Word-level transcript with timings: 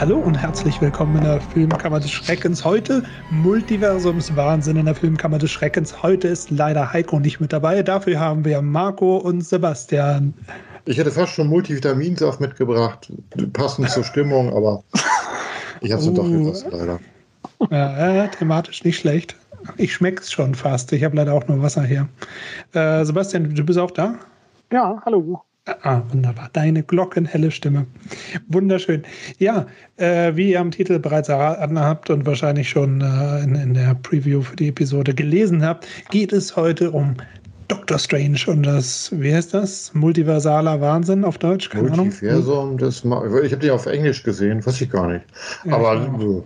Hallo 0.00 0.16
und 0.16 0.34
herzlich 0.34 0.80
willkommen 0.80 1.18
in 1.18 1.24
der 1.24 1.42
Filmkammer 1.42 2.00
des 2.00 2.10
Schreckens. 2.10 2.64
Heute 2.64 3.02
Multiversumswahnsinn 3.32 4.76
in 4.76 4.86
der 4.86 4.94
Filmkammer 4.94 5.36
des 5.36 5.50
Schreckens. 5.50 6.02
Heute 6.02 6.26
ist 6.28 6.50
leider 6.50 6.90
Heiko 6.90 7.20
nicht 7.20 7.38
mit 7.38 7.52
dabei. 7.52 7.82
Dafür 7.82 8.18
haben 8.18 8.42
wir 8.46 8.62
Marco 8.62 9.18
und 9.18 9.42
Sebastian. 9.42 10.32
Ich 10.86 10.96
hätte 10.96 11.10
fast 11.10 11.34
schon 11.34 11.48
Multivitaminsaft 11.48 12.40
mitgebracht, 12.40 13.12
passend 13.52 13.90
zur 13.90 14.02
Stimmung, 14.02 14.48
aber 14.56 14.82
ich 15.82 15.92
habe 15.92 16.00
es 16.00 16.08
uh. 16.08 16.14
doch 16.14 16.30
etwas 16.30 16.64
leider. 16.70 16.98
Ja, 17.70 18.14
ja, 18.14 18.26
thematisch 18.28 18.82
nicht 18.84 19.00
schlecht. 19.00 19.36
Ich 19.76 19.92
schmeck's 19.92 20.32
schon 20.32 20.54
fast. 20.54 20.90
Ich 20.92 21.04
habe 21.04 21.14
leider 21.14 21.34
auch 21.34 21.46
nur 21.46 21.60
Wasser 21.60 21.82
hier. 21.82 22.08
Äh, 22.72 23.04
Sebastian, 23.04 23.54
du 23.54 23.62
bist 23.62 23.78
auch 23.78 23.90
da? 23.90 24.14
Ja, 24.72 24.98
hallo. 25.04 25.42
Ah, 25.82 26.02
wunderbar. 26.10 26.50
Deine 26.52 26.82
glockenhelle 26.82 27.50
Stimme. 27.50 27.86
Wunderschön. 28.48 29.02
Ja, 29.38 29.66
äh, 29.96 30.34
wie 30.34 30.52
ihr 30.52 30.60
am 30.60 30.70
Titel 30.70 30.98
bereits 30.98 31.28
erraten 31.28 31.78
habt 31.78 32.10
und 32.10 32.26
wahrscheinlich 32.26 32.68
schon 32.68 33.00
äh, 33.00 33.42
in, 33.42 33.54
in, 33.54 33.74
der 33.74 33.94
Preview 33.94 34.42
für 34.42 34.56
die 34.56 34.68
Episode 34.68 35.14
gelesen 35.14 35.64
habt, 35.64 35.86
geht 36.10 36.32
es 36.32 36.56
heute 36.56 36.90
um 36.90 37.14
Doctor 37.68 37.98
Strange 37.98 38.40
und 38.46 38.64
das, 38.64 39.10
wie 39.12 39.32
heißt 39.32 39.54
das? 39.54 39.94
Multiversaler 39.94 40.80
Wahnsinn 40.80 41.24
auf 41.24 41.38
Deutsch? 41.38 41.70
Keine 41.70 41.90
Multiversum, 41.90 42.58
Ahnung. 42.58 42.78
das, 42.78 43.04
ich 43.04 43.52
habe 43.52 43.58
die 43.58 43.70
auf 43.70 43.86
Englisch 43.86 44.22
gesehen, 44.22 44.64
weiß 44.64 44.80
ich 44.80 44.90
gar 44.90 45.06
nicht. 45.06 45.24
Ja, 45.64 45.74
Aber 45.74 46.04
genau 46.04 46.44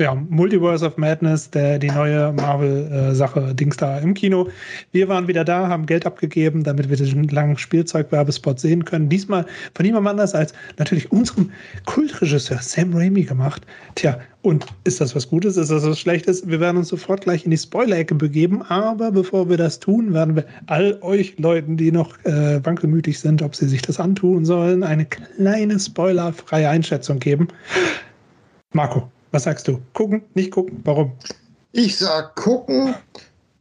ja, 0.00 0.14
Multiverse 0.14 0.84
of 0.84 0.96
Madness, 0.96 1.50
der, 1.50 1.78
die 1.78 1.90
neue 1.90 2.32
Marvel-Sache, 2.32 3.50
äh, 3.50 3.54
Dings 3.54 3.76
da 3.76 3.98
im 3.98 4.14
Kino. 4.14 4.48
Wir 4.90 5.08
waren 5.08 5.28
wieder 5.28 5.44
da, 5.44 5.68
haben 5.68 5.86
Geld 5.86 6.04
abgegeben, 6.04 6.64
damit 6.64 6.90
wir 6.90 6.96
den 6.96 7.28
langen 7.28 7.56
Spielzeugwerbespot 7.56 8.58
sehen 8.58 8.84
können. 8.84 9.08
Diesmal 9.08 9.46
von 9.74 9.86
niemandem 9.86 10.08
anders 10.08 10.34
als 10.34 10.52
natürlich 10.78 11.12
unserem 11.12 11.50
Kultregisseur 11.86 12.58
Sam 12.60 12.92
Raimi 12.92 13.22
gemacht. 13.22 13.62
Tja, 13.94 14.18
und 14.42 14.66
ist 14.82 15.00
das 15.00 15.14
was 15.14 15.28
Gutes? 15.28 15.56
Ist 15.56 15.70
das 15.70 15.86
was 15.86 16.00
Schlechtes? 16.00 16.46
Wir 16.46 16.58
werden 16.58 16.78
uns 16.78 16.88
sofort 16.88 17.22
gleich 17.22 17.44
in 17.44 17.52
die 17.52 17.56
Spoiler-Ecke 17.56 18.16
begeben. 18.16 18.62
Aber 18.62 19.12
bevor 19.12 19.48
wir 19.48 19.56
das 19.56 19.78
tun, 19.78 20.12
werden 20.12 20.34
wir 20.34 20.44
all 20.66 20.98
euch 21.02 21.38
Leuten, 21.38 21.76
die 21.76 21.92
noch 21.92 22.18
äh, 22.24 22.58
wankelmütig 22.64 23.20
sind, 23.20 23.42
ob 23.42 23.54
sie 23.54 23.68
sich 23.68 23.82
das 23.82 24.00
antun 24.00 24.44
sollen, 24.44 24.82
eine 24.82 25.06
kleine 25.06 25.78
spoilerfreie 25.78 26.68
Einschätzung 26.68 27.20
geben. 27.20 27.46
Marco, 28.72 29.08
was 29.34 29.42
sagst 29.42 29.66
du? 29.66 29.80
Gucken, 29.92 30.22
nicht 30.34 30.52
gucken? 30.52 30.80
Warum? 30.84 31.12
Ich 31.72 31.98
sag 31.98 32.36
gucken, 32.36 32.94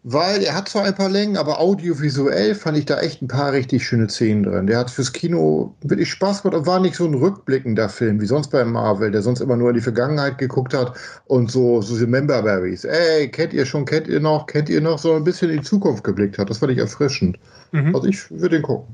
weil 0.04 0.44
er 0.44 0.56
hat 0.56 0.70
zwar 0.70 0.84
ein 0.84 0.94
paar 0.94 1.10
Längen, 1.10 1.36
aber 1.36 1.60
audiovisuell 1.60 2.54
fand 2.54 2.78
ich 2.78 2.86
da 2.86 3.00
echt 3.00 3.24
ein 3.24 3.28
paar 3.28 3.54
richtig 3.54 3.84
schöne 3.84 4.08
Szenen 4.08 4.44
drin. 4.44 4.68
Der 4.68 4.78
hat 4.78 4.92
fürs 4.92 5.12
Kino 5.12 5.74
wirklich 5.82 6.12
Spaß 6.12 6.44
gemacht 6.44 6.60
und 6.60 6.68
war 6.68 6.80
nicht 6.80 6.96
so 6.96 7.06
ein 7.06 7.16
rückblickender 7.16 7.90
Film 7.90 8.22
wie 8.22 8.28
sonst 8.28 8.50
bei 8.50 8.64
Marvel, 8.64 9.10
der 9.10 9.24
sonst 9.24 9.40
immer 9.40 9.56
nur 9.56 9.70
in 9.70 9.76
die 9.76 9.82
Vergangenheit 9.82 10.38
geguckt 10.38 10.76
hat 10.76 10.94
und 11.26 11.50
so, 11.50 11.82
so 11.82 11.96
diese 11.96 12.06
Memberberries. 12.06 12.84
Ey, 12.84 13.30
kennt 13.30 13.54
ihr 13.54 13.66
schon, 13.66 13.86
kennt 13.86 14.08
ihr 14.08 14.20
noch, 14.20 14.46
kennt 14.46 14.70
ihr 14.70 14.80
noch, 14.80 15.00
so 15.00 15.16
ein 15.16 15.24
bisschen 15.24 15.50
in 15.50 15.58
die 15.58 15.64
Zukunft 15.64 16.04
geblickt 16.04 16.38
hat. 16.38 16.52
Das 16.52 16.60
fand 16.60 16.72
ich 16.72 16.78
erfrischend. 16.78 17.40
Mhm. 17.72 17.96
Also 17.96 18.08
ich 18.08 18.30
würde 18.30 18.58
den 18.58 18.62
gucken. 18.62 18.94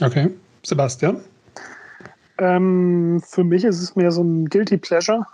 Okay. 0.00 0.30
Sebastian? 0.64 1.20
Ähm, 2.38 3.20
für 3.26 3.42
mich 3.42 3.64
ist 3.64 3.82
es 3.82 3.96
mehr 3.96 4.12
so 4.12 4.22
ein 4.22 4.44
Guilty 4.44 4.76
Pleasure. 4.76 5.26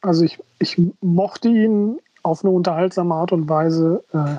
Also 0.00 0.24
ich, 0.24 0.38
ich 0.58 0.80
mochte 1.00 1.48
ihn 1.48 1.98
auf 2.22 2.44
eine 2.44 2.52
unterhaltsame 2.52 3.14
Art 3.14 3.32
und 3.32 3.48
Weise, 3.48 4.04
äh, 4.12 4.36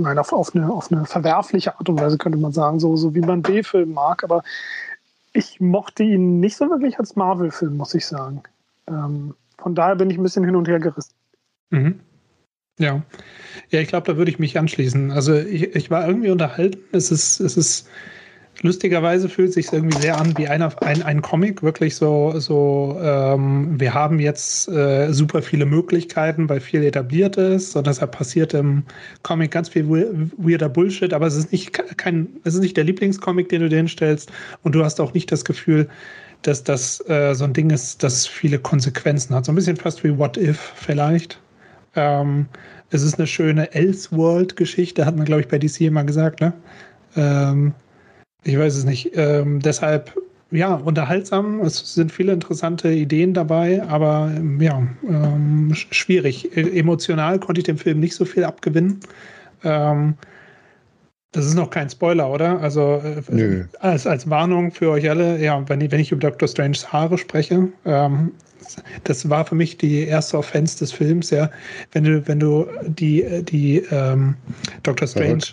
nein, 0.00 0.18
auf, 0.18 0.32
auf, 0.32 0.54
eine, 0.54 0.72
auf 0.72 0.90
eine 0.92 1.06
verwerfliche 1.06 1.76
Art 1.76 1.88
und 1.88 2.00
Weise 2.00 2.18
könnte 2.18 2.38
man 2.38 2.52
sagen, 2.52 2.80
so, 2.80 2.96
so 2.96 3.14
wie 3.14 3.20
man 3.20 3.42
B-Film 3.42 3.92
mag, 3.92 4.24
aber 4.24 4.42
ich 5.32 5.60
mochte 5.60 6.02
ihn 6.02 6.40
nicht 6.40 6.56
so 6.56 6.68
wirklich 6.68 6.98
als 6.98 7.16
Marvel-Film, 7.16 7.76
muss 7.76 7.94
ich 7.94 8.06
sagen. 8.06 8.42
Ähm, 8.86 9.34
von 9.58 9.74
daher 9.74 9.96
bin 9.96 10.10
ich 10.10 10.16
ein 10.16 10.22
bisschen 10.22 10.44
hin 10.44 10.56
und 10.56 10.68
her 10.68 10.80
gerissen. 10.80 11.14
Mhm. 11.70 12.00
Ja. 12.78 13.02
Ja, 13.70 13.80
ich 13.80 13.88
glaube, 13.88 14.06
da 14.06 14.16
würde 14.16 14.30
ich 14.30 14.38
mich 14.38 14.58
anschließen. 14.58 15.10
Also 15.10 15.34
ich, 15.34 15.74
ich 15.74 15.90
war 15.90 16.06
irgendwie 16.06 16.30
unterhalten. 16.30 16.78
Es 16.92 17.10
ist, 17.10 17.40
es 17.40 17.56
ist 17.56 17.88
Lustigerweise 18.62 19.28
fühlt 19.28 19.50
es 19.50 19.54
sich 19.54 19.72
irgendwie 19.72 19.98
sehr 19.98 20.18
an 20.18 20.36
wie 20.36 20.48
einer, 20.48 20.74
ein, 20.82 21.02
ein 21.02 21.22
Comic, 21.22 21.62
wirklich 21.62 21.94
so, 21.94 22.40
so 22.40 22.98
ähm, 23.00 23.78
wir 23.78 23.94
haben 23.94 24.18
jetzt 24.18 24.68
äh, 24.68 25.12
super 25.12 25.42
viele 25.42 25.64
Möglichkeiten, 25.64 26.48
weil 26.48 26.58
viel 26.58 26.82
etabliert 26.82 27.36
ist 27.36 27.76
und 27.76 27.86
deshalb 27.86 28.12
passiert 28.12 28.54
im 28.54 28.82
Comic 29.22 29.52
ganz 29.52 29.68
viel 29.68 29.88
weirder 29.88 30.68
Bullshit, 30.68 31.14
aber 31.14 31.28
es 31.28 31.36
ist 31.36 31.52
nicht 31.52 31.72
kein, 31.98 32.28
es 32.42 32.54
ist 32.54 32.60
nicht 32.60 32.76
der 32.76 32.82
Lieblingscomic, 32.82 33.48
den 33.48 33.62
du 33.62 33.68
dir 33.68 33.76
hinstellst 33.76 34.32
und 34.64 34.74
du 34.74 34.82
hast 34.82 35.00
auch 35.00 35.14
nicht 35.14 35.30
das 35.30 35.44
Gefühl, 35.44 35.88
dass 36.42 36.64
das 36.64 37.00
äh, 37.08 37.34
so 37.34 37.44
ein 37.44 37.52
Ding 37.52 37.70
ist, 37.70 38.02
das 38.02 38.26
viele 38.26 38.58
Konsequenzen 38.58 39.36
hat. 39.36 39.44
So 39.44 39.52
ein 39.52 39.54
bisschen 39.54 39.76
fast 39.76 40.02
wie 40.02 40.18
What 40.18 40.36
If 40.36 40.58
vielleicht. 40.74 41.40
Ähm, 41.94 42.46
es 42.90 43.02
ist 43.02 43.18
eine 43.18 43.26
schöne 43.26 43.72
Elseworld-Geschichte, 43.72 45.06
hat 45.06 45.16
man, 45.16 45.26
glaube 45.26 45.42
ich, 45.42 45.48
bei 45.48 45.58
DC 45.58 45.82
immer 45.82 46.04
gesagt, 46.04 46.40
ne? 46.40 46.52
Ähm, 47.16 47.74
ich 48.48 48.58
weiß 48.58 48.76
es 48.76 48.84
nicht. 48.84 49.10
Ähm, 49.14 49.60
deshalb, 49.60 50.16
ja, 50.50 50.74
unterhaltsam. 50.74 51.60
Es 51.60 51.94
sind 51.94 52.10
viele 52.10 52.32
interessante 52.32 52.90
Ideen 52.90 53.34
dabei, 53.34 53.82
aber 53.82 54.32
ja, 54.58 54.86
ähm, 55.06 55.74
schwierig. 55.74 56.56
E 56.56 56.78
emotional 56.78 57.38
konnte 57.38 57.60
ich 57.60 57.66
dem 57.66 57.76
Film 57.76 58.00
nicht 58.00 58.14
so 58.14 58.24
viel 58.24 58.44
abgewinnen. 58.44 59.00
Ähm, 59.64 60.14
das 61.32 61.44
ist 61.44 61.54
noch 61.56 61.68
kein 61.68 61.90
Spoiler, 61.90 62.30
oder? 62.30 62.58
Also 62.60 63.02
äh, 63.30 63.64
als, 63.80 64.06
als 64.06 64.30
Warnung 64.30 64.72
für 64.72 64.90
euch 64.90 65.10
alle, 65.10 65.38
ja, 65.38 65.62
wenn 65.68 65.82
ich, 65.82 65.92
wenn 65.92 66.00
ich 66.00 66.10
über 66.10 66.30
Dr. 66.30 66.48
Stranges 66.48 66.90
Haare 66.90 67.18
spreche, 67.18 67.68
ähm, 67.84 68.32
das 69.04 69.28
war 69.28 69.44
für 69.44 69.54
mich 69.54 69.76
die 69.76 70.04
erste 70.04 70.38
Offense 70.38 70.78
des 70.78 70.92
Films, 70.92 71.28
ja. 71.30 71.50
Wenn 71.92 72.04
du, 72.04 72.26
wenn 72.26 72.40
du 72.40 72.66
die, 72.86 73.44
die 73.44 73.82
ähm, 73.90 74.36
Dr. 74.82 75.06
Strange 75.06 75.44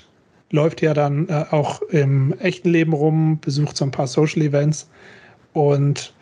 läuft 0.51 0.81
ja 0.81 0.93
dann 0.93 1.27
äh, 1.29 1.45
auch 1.51 1.81
im 1.83 2.33
echten 2.39 2.69
Leben 2.69 2.93
rum, 2.93 3.39
besucht 3.39 3.77
so 3.77 3.85
ein 3.85 3.91
paar 3.91 4.07
Social 4.07 4.41
Events 4.41 4.89
und 5.53 6.13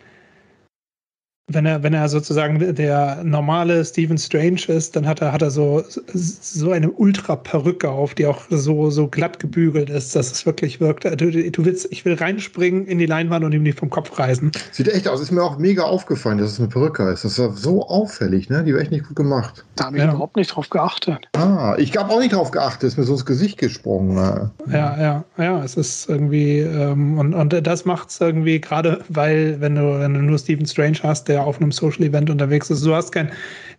wenn 1.46 1.66
er, 1.66 1.82
wenn 1.82 1.92
er 1.92 2.08
sozusagen 2.08 2.74
der 2.74 3.22
normale 3.22 3.84
Stephen 3.84 4.16
Strange 4.16 4.62
ist, 4.68 4.96
dann 4.96 5.06
hat 5.06 5.20
er, 5.20 5.32
hat 5.32 5.42
er 5.42 5.50
so, 5.50 5.84
so 6.14 6.70
eine 6.70 6.90
Ultra-Perücke 6.90 7.90
auf, 7.90 8.14
die 8.14 8.26
auch 8.26 8.42
so, 8.48 8.88
so 8.88 9.08
glatt 9.08 9.40
gebügelt 9.40 9.90
ist, 9.90 10.16
dass 10.16 10.32
es 10.32 10.46
wirklich 10.46 10.80
wirkt. 10.80 11.04
Du, 11.04 11.30
du 11.30 11.64
willst, 11.64 11.88
ich 11.90 12.04
will 12.06 12.14
reinspringen 12.14 12.86
in 12.86 12.98
die 12.98 13.04
Leinwand 13.04 13.44
und 13.44 13.52
ihm 13.52 13.64
die 13.64 13.72
vom 13.72 13.90
Kopf 13.90 14.18
reißen. 14.18 14.52
Sieht 14.72 14.88
echt 14.88 15.06
aus. 15.06 15.20
Ist 15.20 15.32
mir 15.32 15.42
auch 15.42 15.58
mega 15.58 15.82
aufgefallen, 15.82 16.38
dass 16.38 16.52
es 16.52 16.58
eine 16.58 16.68
Perücke 16.68 17.10
ist. 17.10 17.24
Das 17.24 17.38
war 17.38 17.52
so 17.52 17.86
auffällig, 17.88 18.48
ne? 18.48 18.64
Die 18.64 18.72
war 18.72 18.80
echt 18.80 18.90
nicht 18.90 19.06
gut 19.06 19.16
gemacht. 19.16 19.64
Da 19.76 19.86
habe 19.86 19.98
ich 19.98 20.02
ja. 20.02 20.08
überhaupt 20.08 20.36
nicht 20.36 20.48
drauf 20.48 20.70
geachtet. 20.70 21.28
Ah, 21.36 21.74
ich 21.76 21.94
habe 21.96 22.10
auch 22.10 22.20
nicht 22.20 22.32
drauf 22.32 22.52
geachtet. 22.52 22.84
Ist 22.84 22.96
mir 22.96 23.04
so 23.04 23.12
ins 23.12 23.26
Gesicht 23.26 23.58
gesprungen. 23.58 24.14
Ne? 24.14 24.50
Ja, 24.72 24.98
ja, 24.98 25.24
ja. 25.36 25.62
Es 25.62 25.76
ist 25.76 26.08
irgendwie, 26.08 26.60
ähm, 26.60 27.18
und, 27.18 27.34
und 27.34 27.66
das 27.66 27.84
macht 27.84 28.08
es 28.08 28.20
irgendwie 28.20 28.60
gerade, 28.60 29.04
weil, 29.10 29.60
wenn 29.60 29.74
du, 29.74 30.00
wenn 30.00 30.14
du 30.14 30.20
nur 30.20 30.38
Stephen 30.38 30.66
Strange 30.66 30.98
hast, 31.02 31.28
der 31.28 31.33
der 31.34 31.44
auf 31.44 31.60
einem 31.60 31.72
Social 31.72 32.04
Event 32.04 32.30
unterwegs 32.30 32.70
ist. 32.70 32.86
Du 32.86 32.94
hast 32.94 33.10
kein, 33.10 33.30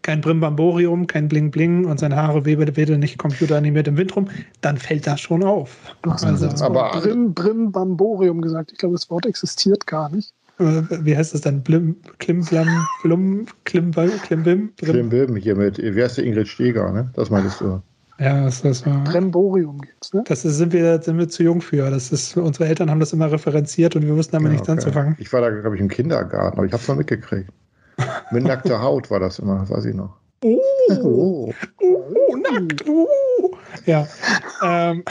kein 0.01 0.19
Brimbamborium, 0.19 1.07
kein 1.07 1.29
Bling 1.29 1.51
Bling 1.51 1.85
und 1.85 1.99
seine 1.99 2.17
Haare 2.17 2.45
wedeln 2.45 2.99
nicht 2.99 3.17
computeranimiert 3.17 3.87
im 3.87 3.97
Wind 3.97 4.15
rum, 4.15 4.27
dann 4.61 4.77
fällt 4.77 5.07
das 5.07 5.21
schon 5.21 5.43
auf. 5.43 5.77
Du 6.01 6.11
hast 6.11 6.25
also, 6.25 6.47
das 6.47 6.61
aber 6.61 6.91
Brim, 7.01 7.33
Brimbamborium 7.33 8.41
gesagt. 8.41 8.73
Ich 8.73 8.77
glaube, 8.77 8.95
das 8.95 9.09
Wort 9.09 9.25
existiert 9.25 9.87
gar 9.87 10.09
nicht. 10.09 10.33
Äh, 10.59 10.83
wie 11.01 11.15
heißt 11.15 11.33
das 11.33 11.41
dann? 11.41 11.63
Blim, 11.63 11.95
Klimblam, 12.19 12.67
Blum, 13.03 13.45
Klimbim, 13.63 14.11
Klimbim? 14.23 14.73
Klimbim, 14.75 15.35
hier 15.37 15.55
mit, 15.55 15.77
wie 15.77 16.03
heißt 16.03 16.17
der 16.17 16.25
Ingrid 16.25 16.47
Steger, 16.47 16.91
ne? 16.91 17.09
Das 17.15 17.29
meintest 17.29 17.61
du. 17.61 17.81
Ja, 18.17 18.45
das, 18.45 18.61
das 18.61 18.85
war. 18.85 19.03
Bremborium 19.03 19.81
gibt's, 19.81 20.13
ne? 20.13 20.23
Das 20.25 20.45
ist, 20.45 20.55
sind, 20.55 20.71
wir, 20.71 21.01
sind 21.01 21.17
wir 21.17 21.27
zu 21.27 21.43
jung 21.43 21.61
für. 21.61 21.89
Das 21.89 22.11
ist, 22.11 22.37
unsere 22.37 22.67
Eltern 22.67 22.89
haben 22.89 22.99
das 22.99 23.11
immer 23.11 23.31
referenziert 23.31 23.95
und 23.95 24.03
wir 24.03 24.15
wussten 24.15 24.33
damit 24.33 24.47
ja, 24.47 24.53
nichts 24.53 24.69
okay. 24.69 24.79
anzufangen. 24.79 25.15
Ich 25.19 25.31
war 25.33 25.41
da, 25.41 25.49
glaube 25.49 25.75
ich, 25.75 25.81
im 25.81 25.89
Kindergarten, 25.89 26.57
aber 26.57 26.65
ich 26.65 26.71
habe 26.71 26.81
es 26.81 26.87
mal 26.87 26.95
mitgekriegt. 26.95 27.49
Mit 28.31 28.43
nackter 28.43 28.81
Haut 28.81 29.11
war 29.11 29.19
das 29.19 29.39
immer, 29.39 29.59
das 29.59 29.69
weiß 29.69 29.85
ich 29.85 29.95
noch. 29.95 30.15
Oh, 30.43 30.59
oh, 31.01 31.53
oh 31.81 32.35
nackt. 32.51 32.87
Oh. 32.87 33.57
Ja. 33.85 34.07
Ähm, 34.63 35.03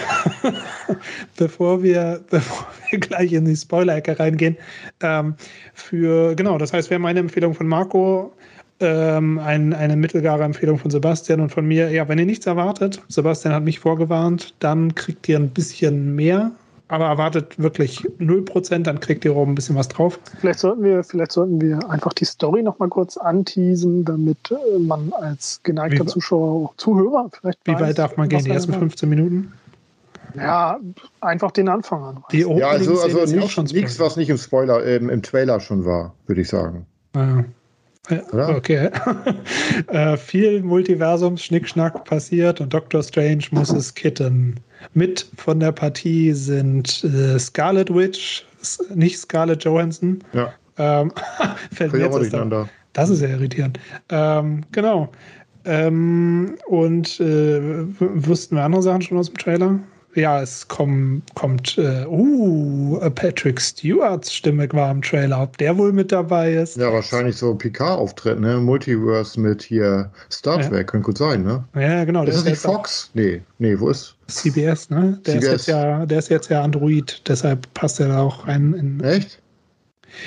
bevor, 1.36 1.82
wir, 1.82 2.20
bevor 2.30 2.66
wir 2.90 2.98
gleich 3.00 3.32
in 3.32 3.44
die 3.44 3.56
Spoiler-Ecke 3.56 4.18
reingehen, 4.18 4.56
ähm, 5.00 5.34
für, 5.74 6.34
genau, 6.34 6.58
das 6.58 6.72
heißt, 6.72 6.90
wäre 6.90 7.00
meine 7.00 7.20
Empfehlung 7.20 7.54
von 7.54 7.66
Marco 7.66 8.32
ähm, 8.80 9.38
ein, 9.38 9.72
eine 9.72 9.96
mittelgare 9.96 10.42
Empfehlung 10.42 10.78
von 10.78 10.90
Sebastian 10.90 11.40
und 11.40 11.50
von 11.50 11.66
mir. 11.66 11.90
Ja, 11.90 12.08
wenn 12.08 12.18
ihr 12.18 12.26
nichts 12.26 12.46
erwartet, 12.46 13.02
Sebastian 13.08 13.54
hat 13.54 13.64
mich 13.64 13.78
vorgewarnt, 13.78 14.54
dann 14.58 14.94
kriegt 14.94 15.28
ihr 15.28 15.38
ein 15.38 15.50
bisschen 15.50 16.14
mehr. 16.14 16.52
Aber 16.88 17.06
erwartet 17.06 17.58
wirklich 17.58 18.00
0%, 18.20 18.82
dann 18.82 19.00
kriegt 19.00 19.24
ihr 19.24 19.34
auch 19.34 19.46
ein 19.46 19.54
bisschen 19.54 19.74
was 19.74 19.88
drauf. 19.88 20.20
Vielleicht 20.40 20.58
sollten 20.58 20.82
wir, 20.84 21.02
vielleicht 21.02 21.32
sollten 21.32 21.60
wir 21.60 21.78
einfach 21.88 22.12
die 22.12 22.26
Story 22.26 22.62
nochmal 22.62 22.90
kurz 22.90 23.16
anteasen, 23.16 24.04
damit 24.04 24.36
äh, 24.50 24.78
man 24.78 25.10
als 25.14 25.60
geneigter 25.62 26.04
Wie, 26.04 26.08
Zuschauer, 26.08 26.72
Zuhörer 26.76 27.30
vielleicht 27.32 27.58
Wie 27.64 27.72
weiß, 27.72 27.80
weit 27.80 27.98
darf 27.98 28.16
man 28.18 28.28
gehen? 28.28 28.44
Die 28.44 28.50
ersten 28.50 28.74
15 28.74 29.08
Minuten? 29.08 29.52
Ja, 30.36 30.78
einfach 31.20 31.52
den 31.52 31.68
Anfang 31.68 32.02
an. 32.02 32.24
Die 32.32 32.40
Ja, 32.40 32.68
also, 32.68 33.00
also 33.00 33.34
nichts, 33.34 33.52
schon 33.52 33.64
nichts, 33.64 33.94
Spoiler. 33.94 34.06
was 34.10 34.16
nicht 34.16 34.28
im 34.28 34.36
Spoiler, 34.36 34.84
ähm, 34.84 35.08
im 35.08 35.22
Trailer 35.22 35.60
schon 35.60 35.84
war, 35.86 36.14
würde 36.26 36.42
ich 36.42 36.48
sagen. 36.48 36.86
Ja. 37.14 37.44
Oder? 38.32 38.56
Okay. 38.56 38.90
äh, 39.88 40.16
viel 40.16 40.62
Multiversums-Schnickschnack 40.62 42.04
passiert 42.04 42.60
und 42.60 42.72
Doctor 42.72 43.02
Strange 43.02 43.44
muss 43.50 43.70
es 43.70 43.94
kitten. 43.94 44.60
Mit 44.92 45.26
von 45.36 45.60
der 45.60 45.72
Partie 45.72 46.32
sind 46.32 47.04
äh, 47.04 47.38
Scarlet 47.38 47.94
Witch, 47.94 48.44
nicht 48.94 49.18
Scarlett 49.18 49.64
Johansson. 49.64 50.22
Ja, 50.32 50.52
Ähm, 50.76 51.12
fällt 51.72 51.92
mir 51.92 52.00
jetzt 52.00 52.14
durcheinander. 52.14 52.68
Das 52.92 53.08
ist 53.08 53.22
ja 53.22 53.28
irritierend. 53.28 53.80
Ähm, 54.10 54.62
genau. 54.72 55.10
Ähm, 55.64 56.56
und 56.66 57.18
äh, 57.20 57.86
wussten 57.98 58.56
wir 58.56 58.64
andere 58.64 58.82
Sachen 58.82 59.02
schon 59.02 59.18
aus 59.18 59.28
dem 59.28 59.38
Trailer? 59.38 59.78
Ja, 60.14 60.40
es 60.42 60.68
komm, 60.68 61.22
kommt, 61.34 61.76
äh, 61.76 62.06
uh, 62.06 62.98
Patrick 63.14 63.60
Stewarts 63.60 64.32
Stimme 64.32 64.68
war 64.72 64.90
im 64.90 65.02
Trailer. 65.02 65.42
Ob 65.42 65.56
der 65.58 65.76
wohl 65.76 65.92
mit 65.92 66.12
dabei 66.12 66.52
ist? 66.54 66.76
Ja, 66.76 66.92
wahrscheinlich 66.92 67.36
so 67.36 67.54
Picard-Auftritt, 67.54 68.38
ne? 68.38 68.58
Multiverse 68.58 69.40
mit 69.40 69.62
hier 69.62 70.10
Star 70.30 70.60
Ja. 70.60 70.68
Trek, 70.68 70.86
könnte 70.88 71.06
gut 71.06 71.18
sein, 71.18 71.42
ne? 71.42 71.64
Ja, 71.74 72.04
genau. 72.04 72.22
Ist 72.24 72.36
das 72.36 72.44
ja 72.44 72.50
nicht 72.50 72.64
auch 72.66 72.74
Fox? 72.74 73.10
Nee, 73.14 73.42
nee, 73.58 73.78
wo 73.78 73.88
ist? 73.88 74.14
CBS, 74.28 74.90
ne? 74.90 75.18
Der 75.26 75.34
ist 75.34 75.40
CBS. 75.42 75.50
jetzt 75.52 75.66
ja, 75.66 76.06
der 76.06 76.18
ist 76.20 76.28
jetzt 76.30 76.48
ja 76.50 76.62
Android, 76.62 77.20
deshalb 77.28 77.72
passt 77.74 77.98
er 78.00 78.08
da 78.08 78.20
auch 78.22 78.46
rein. 78.46 78.72
In, 78.74 79.00
Echt? 79.00 79.40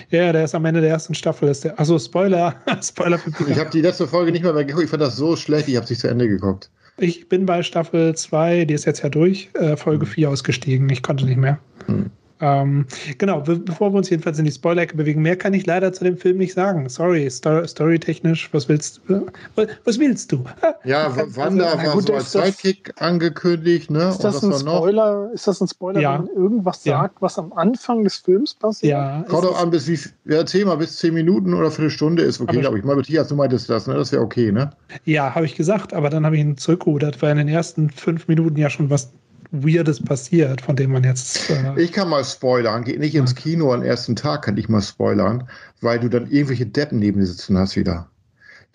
ja, 0.10 0.34
der 0.34 0.44
ist 0.44 0.54
am 0.54 0.66
Ende 0.66 0.82
der 0.82 0.90
ersten 0.90 1.16
Staffel. 1.16 1.48
Ist 1.50 1.64
der, 1.64 1.80
achso, 1.80 1.98
Spoiler, 1.98 2.56
Spoiler 2.82 3.18
für 3.20 3.30
Ich 3.30 3.38
Picard. 3.38 3.58
habe 3.58 3.70
die 3.70 3.82
letzte 3.82 4.06
Folge 4.08 4.32
nicht 4.34 4.44
mehr 4.44 4.54
mehr 4.54 4.66
geguckt. 4.66 4.84
Ich 4.84 4.90
fand 4.90 5.02
das 5.02 5.16
so 5.16 5.36
schlecht, 5.38 5.68
ich 5.70 5.78
habe 5.78 5.88
nicht 5.88 6.02
zu 6.02 6.10
Ende 6.10 6.28
geguckt. 6.28 6.70
Ich 7.00 7.30
bin 7.30 7.46
bei 7.46 7.62
Staffel 7.62 8.16
2, 8.16 8.66
die 8.66 8.74
ist 8.74 8.86
jetzt 8.86 9.04
ja 9.04 9.10
durch, 9.10 9.50
äh, 9.54 9.78
Folge 9.78 10.08
4 10.08 10.30
ausgestiegen. 10.30 10.90
Ich 10.90 11.04
konnte 11.04 11.26
nicht 11.26 11.38
mehr. 11.38 11.60
Hm. 11.86 12.10
Ähm, 12.40 12.86
genau, 13.18 13.42
be 13.42 13.58
bevor 13.58 13.92
wir 13.94 13.98
uns 13.98 14.10
jedenfalls 14.10 14.38
in 14.38 14.46
die 14.46 14.52
Spoiler-Ecke 14.52 14.96
bewegen, 14.96 15.22
mehr 15.22 15.36
kann 15.36 15.54
ich 15.54 15.66
leider 15.66 15.92
zu 15.94 16.04
dem 16.04 16.18
Film 16.18 16.38
nicht 16.38 16.54
sagen. 16.54 16.88
Sorry, 16.90 17.30
Sto 17.32 17.66
storytechnisch, 17.66 18.54
was 18.54 18.70
willst 18.70 19.02
du? 19.08 19.28
Was, 19.56 19.68
was 19.86 20.00
willst 20.00 20.32
du? 20.32 20.44
Ja, 20.84 21.08
Also, 21.08 21.36
Wanda 21.36 21.74
na 21.76 21.84
war 21.84 21.94
gut, 21.94 22.08
so 22.08 22.14
als 22.14 22.32
Sidekick 22.32 22.94
angekündigt, 23.02 23.90
ne? 23.90 24.10
Ist 24.10 24.24
das, 24.24 24.44
ein. 24.44 24.54
Spoiler? 24.54 25.32
Ist 25.34 25.48
das 25.48 25.62
ein 25.62 25.68
Spoiler, 25.68 26.00
Ja. 26.00 26.14
wenn 26.14 26.26
man 26.26 26.36
irgendwas 26.36 26.86
Ja. 26.86 27.00
sagt, 27.02 27.22
was 27.22 27.40
am 27.40 27.54
Anfang 27.54 28.04
des 28.04 28.18
Films 28.18 28.54
passiert? 28.54 28.92
Ja, 28.92 29.26
Kommt 29.28 29.44
doch 29.44 29.60
an, 29.60 29.72
bis 29.72 29.88
wie, 29.88 30.00
ja, 30.32 30.44
mal, 30.66 30.76
bis 30.76 30.98
10 30.98 31.14
Minuten 31.14 31.54
oder 31.54 31.72
Viertelstunde 31.72 32.22
ist 32.24 32.40
okay, 32.40 32.60
glaube 32.60 32.78
ich. 32.78 32.84
Mal 32.86 32.96
Matthias, 32.96 33.28
du 33.30 33.36
meintest 33.36 33.70
das, 33.70 33.88
ne? 33.88 33.96
Das 33.96 34.12
wäre 34.12 34.22
okay, 34.22 34.52
ne? 34.52 34.70
ja 35.06 35.34
habe 35.36 35.46
ich 35.46 35.56
gesagt, 35.56 35.94
aber 35.94 36.10
dann 36.10 36.26
habe 36.26 36.36
ich 36.36 36.42
ihn 36.42 36.58
zurückgerudert, 36.58 37.22
weil 37.22 37.32
in 37.32 37.38
den 37.38 37.48
ersten 37.48 37.90
fünf 37.90 38.28
Minuten 38.28 38.58
ja 38.58 38.70
schon 38.70 38.90
was 38.90 39.12
Weirdes 39.52 40.04
passiert, 40.04 40.62
von 40.62 40.76
dem 40.76 40.92
man 40.92 41.04
jetzt. 41.04 41.50
Äh, 41.50 41.82
Ich 41.82 41.92
kann 41.92 42.10
mal 42.10 42.24
spoilern, 42.26 42.84
geh 42.84 42.98
nicht 42.98 43.16
ins 43.16 43.36
Kino 43.36 43.74
am 43.74 43.82
ersten 43.84 44.16
Tag, 44.16 44.44
kann 44.44 44.58
ich 44.58 44.68
mal 44.70 44.82
spoilern, 44.82 45.48
weil 45.82 46.00
du 46.00 46.10
dann 46.10 46.30
irgendwelche 46.30 46.66
Deppen 46.66 47.00
neben 47.00 47.20
dir 47.20 47.26
sitzen 47.28 47.58
hast 47.58 47.76
wieder. 47.76 48.10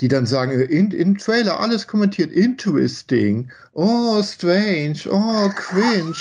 Die 0.00 0.08
dann 0.08 0.24
sagen, 0.26 0.52
in, 0.52 0.90
im 0.90 1.18
Trailer 1.18 1.60
alles 1.60 1.86
kommentiert, 1.86 2.32
interesting, 2.32 3.50
oh, 3.74 4.22
strange, 4.22 4.98
oh, 5.10 5.50
cringe, 5.54 6.14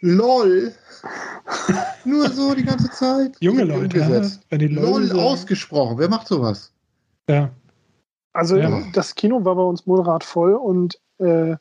lol. 0.00 0.72
Nur 2.04 2.30
so 2.30 2.54
die 2.54 2.64
ganze 2.64 2.90
Zeit. 2.90 3.36
junge 3.40 3.64
Leute, 3.64 3.98
ja, 3.98 4.22
wenn 4.50 4.58
die 4.58 4.66
LOL 4.68 5.06
sagen. 5.06 5.20
ausgesprochen, 5.20 5.98
wer 5.98 6.08
macht 6.08 6.26
sowas? 6.28 6.72
Ja. 7.28 7.50
Also 8.32 8.56
Ja. 8.56 8.82
das 8.92 9.14
Kino 9.14 9.44
war 9.44 9.54
bei 9.54 9.62
uns 9.62 9.86
moderat 9.86 10.24
voll 10.24 10.54
und 10.54 10.98
äh, 11.18 11.56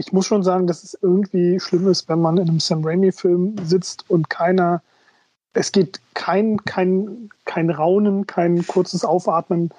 ich 0.00 0.12
muss 0.12 0.26
schon 0.26 0.42
sagen, 0.42 0.66
dass 0.66 0.82
es 0.82 0.98
irgendwie 1.02 1.60
schlimm 1.60 1.86
ist, 1.86 2.08
wenn 2.08 2.20
man 2.20 2.38
in 2.38 2.48
einem 2.48 2.58
Sam 2.58 2.82
Raimi-Film 2.82 3.56
sitzt 3.64 4.08
und 4.08 4.30
keiner, 4.30 4.82
es 5.52 5.72
geht 5.72 6.00
kein, 6.14 6.56
kein, 6.64 7.28
kein 7.44 7.68
Raunen, 7.68 8.26
kein 8.26 8.66
kurzes 8.66 9.04
Aufatmen 9.04 9.70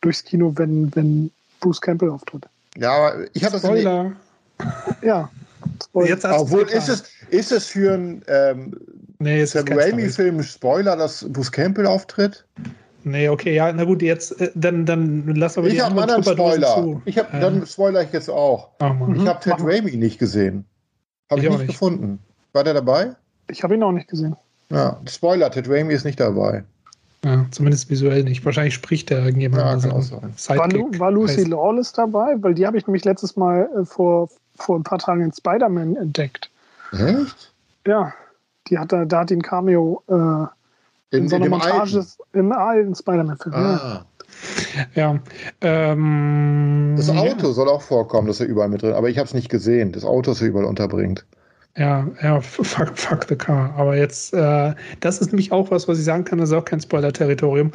durchs 0.00 0.24
Kino, 0.24 0.52
wenn, 0.56 0.94
wenn 0.96 1.30
Bruce 1.60 1.80
Campbell 1.80 2.10
auftritt. 2.10 2.46
Ja, 2.76 2.90
aber 2.90 3.26
ich 3.34 3.44
hatte 3.44 3.54
das 3.54 3.62
Spoiler. 3.62 4.12
Ja. 5.00 5.30
Spoiler. 5.84 6.08
Jetzt 6.08 6.24
hast 6.24 6.40
Obwohl, 6.40 6.62
ist 6.62 6.88
es, 6.88 7.04
ist 7.30 7.52
es 7.52 7.66
für 7.66 7.94
einen 7.94 8.22
ähm, 8.26 8.76
Nee, 9.20 9.44
Sam. 9.44 9.64
Raimi-Film 9.68 10.42
Spoiler, 10.42 10.96
dass 10.96 11.24
Bruce 11.28 11.52
Campbell 11.52 11.86
auftritt? 11.86 12.44
Nee, 13.10 13.28
okay, 13.28 13.54
ja, 13.54 13.72
na 13.72 13.84
gut, 13.84 14.02
jetzt, 14.02 14.40
äh, 14.40 14.50
dann, 14.54 14.86
dann 14.86 15.26
lass 15.34 15.56
aber 15.58 15.66
Ich 15.68 15.74
die 15.74 15.82
habe 15.82 16.02
einen 16.02 16.22
Spoiler. 16.22 16.74
zu. 16.74 17.02
Ich 17.04 17.18
hab, 17.18 17.32
Äh, 17.32 17.40
Dann 17.40 17.66
spoiler 17.66 18.02
ich 18.02 18.12
jetzt 18.12 18.28
auch. 18.30 18.70
oh. 18.80 18.84
Ich 19.14 19.26
habe 19.26 19.40
Ted. 19.40 19.54
Raimi 19.60 19.96
nicht 19.96 20.18
gesehen. 20.18 20.64
Habe 21.30 21.40
Ich 21.40 21.46
ich 21.46 21.50
auch 21.50 21.58
nicht 21.58 21.66
nicht. 21.68 21.72
gefunden. 21.78 22.18
War 22.52 22.64
der 22.64 22.74
dabei? 22.74 23.14
Ich 23.50 23.62
habe 23.62 23.74
ihn 23.74 23.82
auch 23.82 23.92
nicht 23.92 24.08
gesehen. 24.08 24.36
Ja, 24.70 25.00
Spoiler, 25.08 25.50
Ted 25.50 25.68
Raimi 25.68 25.94
ist 25.94 26.04
nicht 26.04 26.20
dabei. 26.20 26.64
Ja, 27.24 27.44
zumindest 27.50 27.90
visuell 27.90 28.22
nicht. 28.22 28.44
Wahrscheinlich 28.44 28.74
spricht 28.74 29.10
da 29.10 29.18
irgendjemand. 29.24 29.82
Ja, 29.84 29.92
also. 29.92 30.20
War, 30.56 30.68
Lu 30.68 30.90
war 30.98 31.10
Lucy 31.10 31.36
heißt. 31.38 31.48
Lawless 31.48 31.92
dabei? 31.92 32.36
Weil 32.40 32.54
die 32.54 32.66
habe 32.66 32.76
ich 32.78 32.86
nämlich 32.86 33.04
letztes 33.04 33.36
Mal 33.36 33.68
äh, 33.76 33.84
vor, 33.84 34.28
vor 34.56 34.78
ein 34.78 34.84
paar 34.84 34.98
Tagen 34.98 35.22
in 35.22 35.32
Spider-Man 35.32 35.96
entdeckt. 35.96 36.48
Echt? 36.92 37.52
Ja, 37.86 38.12
die 38.68 38.78
hat 38.78 38.92
da, 38.92 39.04
da 39.04 39.20
hat 39.20 39.30
die 39.30 39.36
ein 39.36 39.42
Cameo 39.42 40.02
äh, 40.08 40.46
in, 41.10 41.28
so 41.28 41.36
einer 41.36 41.48
Montage 41.48 41.98
alten? 41.98 42.06
im 42.32 42.52
alten 42.52 42.94
Spider-Man-Film. 42.94 43.54
Ja. 43.54 43.74
Ah, 43.74 44.06
Ja. 44.94 45.18
Ähm, 45.60 46.94
das 46.96 47.10
Auto 47.10 47.52
soll 47.52 47.68
auch 47.68 47.82
vorkommen, 47.82 48.28
das 48.28 48.36
ist 48.36 48.46
ja 48.46 48.46
überall 48.46 48.68
mit 48.68 48.82
drin. 48.82 48.92
Aber 48.92 49.08
ich 49.08 49.18
habe 49.18 49.26
es 49.26 49.34
nicht 49.34 49.48
gesehen. 49.48 49.92
Das 49.92 50.04
Auto 50.04 50.32
ist 50.32 50.40
ja 50.40 50.46
überall 50.46 50.66
unterbringt. 50.66 51.24
Ja, 51.76 52.08
ja, 52.22 52.40
fuck, 52.40 52.98
fuck 52.98 53.26
the 53.28 53.36
car. 53.36 53.72
Aber 53.76 53.96
jetzt, 53.96 54.34
äh, 54.34 54.74
das 55.00 55.20
ist 55.20 55.28
nämlich 55.28 55.52
auch 55.52 55.70
was, 55.70 55.86
was 55.86 55.98
ich 55.98 56.04
sagen 56.04 56.24
kann, 56.24 56.38
das 56.38 56.50
ist 56.50 56.56
auch 56.56 56.64
kein 56.64 56.80
Spoiler-Territorium. 56.80 57.70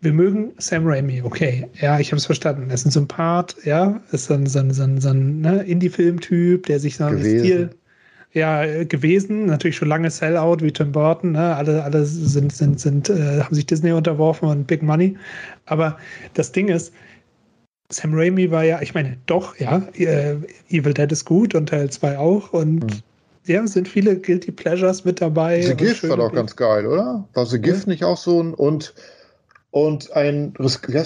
Wir 0.00 0.12
mögen 0.12 0.52
Sam 0.58 0.86
Raimi, 0.86 1.22
okay. 1.22 1.68
Ja, 1.80 1.98
ich 1.98 2.12
habe 2.12 2.18
es 2.18 2.26
verstanden. 2.26 2.68
Er 2.68 2.74
ist 2.74 2.86
ein 2.86 2.90
Sympath, 2.90 3.56
ja, 3.64 4.00
ist 4.12 4.26
so 4.26 4.34
ein, 4.34 4.46
so 4.46 4.60
ein, 4.60 4.72
so 4.72 4.84
ein, 4.84 5.00
so 5.00 5.08
ein 5.10 5.40
ne, 5.40 5.62
Indie-Film-Typ, 5.64 6.66
der 6.66 6.80
sich 6.80 6.96
so 6.96 7.04
einen 7.04 7.18
Gewesen. 7.18 7.38
Stil. 7.40 7.70
Ja, 8.32 8.84
gewesen, 8.84 9.46
natürlich 9.46 9.76
schon 9.76 9.88
lange 9.88 10.10
Sellout 10.10 10.58
wie 10.60 10.70
Tim 10.70 10.92
Burton, 10.92 11.32
ne? 11.32 11.56
alle, 11.56 11.82
alle 11.82 12.04
sind, 12.04 12.52
sind, 12.52 12.78
sind, 12.78 13.08
äh, 13.08 13.40
haben 13.40 13.54
sich 13.54 13.64
Disney 13.64 13.92
unterworfen 13.92 14.48
und 14.48 14.66
Big 14.66 14.82
Money. 14.82 15.16
Aber 15.64 15.96
das 16.34 16.52
Ding 16.52 16.68
ist, 16.68 16.92
Sam 17.90 18.12
Raimi 18.14 18.50
war 18.50 18.64
ja, 18.64 18.82
ich 18.82 18.94
meine, 18.94 19.16
doch, 19.26 19.56
ja, 19.58 19.82
äh, 19.94 20.36
Evil 20.68 20.92
Dead 20.92 21.10
ist 21.10 21.24
gut 21.24 21.54
und 21.54 21.68
Teil 21.68 21.88
2 21.88 22.18
auch 22.18 22.52
und 22.52 22.82
Hm. 22.82 23.00
ja, 23.46 23.66
sind 23.66 23.88
viele 23.88 24.18
Guilty 24.18 24.52
Pleasures 24.52 25.04
mit 25.04 25.20
dabei. 25.20 25.62
The 25.62 25.74
Gift 25.74 26.08
war 26.08 26.16
doch 26.16 26.32
ganz 26.32 26.56
geil, 26.56 26.86
oder? 26.86 27.26
War 27.32 27.46
The 27.46 27.60
Gift 27.60 27.86
nicht 27.86 28.04
auch 28.04 28.18
so 28.18 28.42
ein 28.42 28.54
und 28.54 28.92
und 29.76 30.10
ein, 30.12 30.54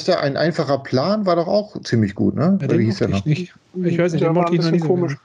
der, 0.06 0.20
ein 0.20 0.36
einfacher 0.36 0.78
Plan 0.78 1.26
war 1.26 1.34
doch 1.34 1.48
auch 1.48 1.82
ziemlich 1.82 2.14
gut, 2.14 2.36
ne? 2.36 2.56
Ja, 2.60 2.68
Oder 2.68 2.78
wie 2.78 2.84
hieß 2.84 2.98
der 2.98 3.08
mochte 3.08 3.18
noch? 3.18 3.26
ich 3.26 3.52
nicht. 3.74 3.92
Ich 3.92 3.98
weiß 3.98 4.12
nicht, 4.12 4.22
Der 4.22 4.30
den 4.30 4.36
war 4.36 4.46
ein 4.46 4.56
bisschen 4.56 4.70
nicht 4.70 4.82
so 4.82 4.88
komisch. 4.88 5.16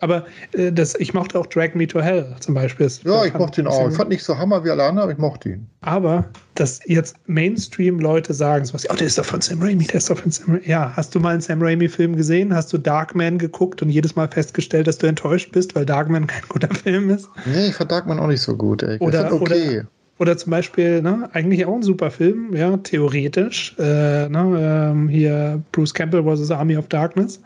Aber 0.00 0.26
äh, 0.52 0.72
das, 0.72 0.94
ich 0.96 1.14
mochte 1.14 1.38
auch 1.38 1.46
Drag 1.46 1.74
Me 1.74 1.86
to 1.86 2.00
Hell 2.00 2.34
zum 2.40 2.54
Beispiel. 2.54 2.86
Das 2.86 3.02
Ja, 3.02 3.24
ich 3.24 3.34
mochte 3.34 3.60
ihn 3.60 3.66
auch. 3.66 3.88
Ich 3.88 3.96
fand 3.96 4.10
nicht 4.10 4.24
so 4.24 4.38
hammer 4.38 4.64
wie 4.64 4.70
alle 4.70 4.84
anderen, 4.84 5.04
aber 5.04 5.12
ich 5.12 5.18
mochte 5.18 5.50
ihn. 5.50 5.66
Aber, 5.80 6.26
dass 6.54 6.80
jetzt 6.86 7.16
Mainstream-Leute 7.26 8.34
sagen, 8.34 8.64
sowas, 8.64 8.86
oh, 8.90 8.94
der 8.94 9.06
ist 9.06 9.18
doch 9.18 9.24
von 9.24 9.40
Sam 9.40 9.62
Raimi, 9.62 9.84
der 9.84 9.96
ist 9.96 10.10
doch 10.10 10.18
von 10.18 10.30
Sam 10.30 10.54
Raimi. 10.54 10.66
Ja, 10.66 10.92
hast 10.96 11.14
du 11.14 11.20
mal 11.20 11.30
einen 11.30 11.40
Sam 11.40 11.62
Raimi-Film 11.62 12.16
gesehen? 12.16 12.54
Hast 12.54 12.72
du 12.72 12.78
Darkman 12.78 13.38
geguckt 13.38 13.82
und 13.82 13.90
jedes 13.90 14.16
Mal 14.16 14.28
festgestellt, 14.28 14.86
dass 14.86 14.98
du 14.98 15.06
enttäuscht 15.06 15.52
bist, 15.52 15.74
weil 15.74 15.86
Darkman 15.86 16.26
kein 16.26 16.42
guter 16.48 16.74
Film 16.74 17.10
ist? 17.10 17.28
Nee, 17.46 17.68
ich 17.68 17.74
fand 17.74 17.90
Darkman 17.90 18.18
auch 18.18 18.26
nicht 18.26 18.42
so 18.42 18.56
gut, 18.56 18.82
ey. 18.82 18.96
Ich 18.96 19.00
Oder- 19.00 19.28
fand 19.28 19.42
okay. 19.42 19.82
Oder 20.18 20.36
zum 20.36 20.50
Beispiel, 20.50 21.00
ne, 21.00 21.28
eigentlich 21.32 21.64
auch 21.64 21.76
ein 21.76 21.82
super 21.82 22.10
Film, 22.10 22.54
ja, 22.54 22.76
theoretisch. 22.78 23.76
Äh, 23.78 24.28
ne, 24.28 24.90
ähm, 24.92 25.08
hier 25.08 25.62
Bruce 25.70 25.94
Campbell 25.94 26.24
vs. 26.24 26.50
Army 26.50 26.76
of 26.76 26.88
Darkness, 26.88 27.40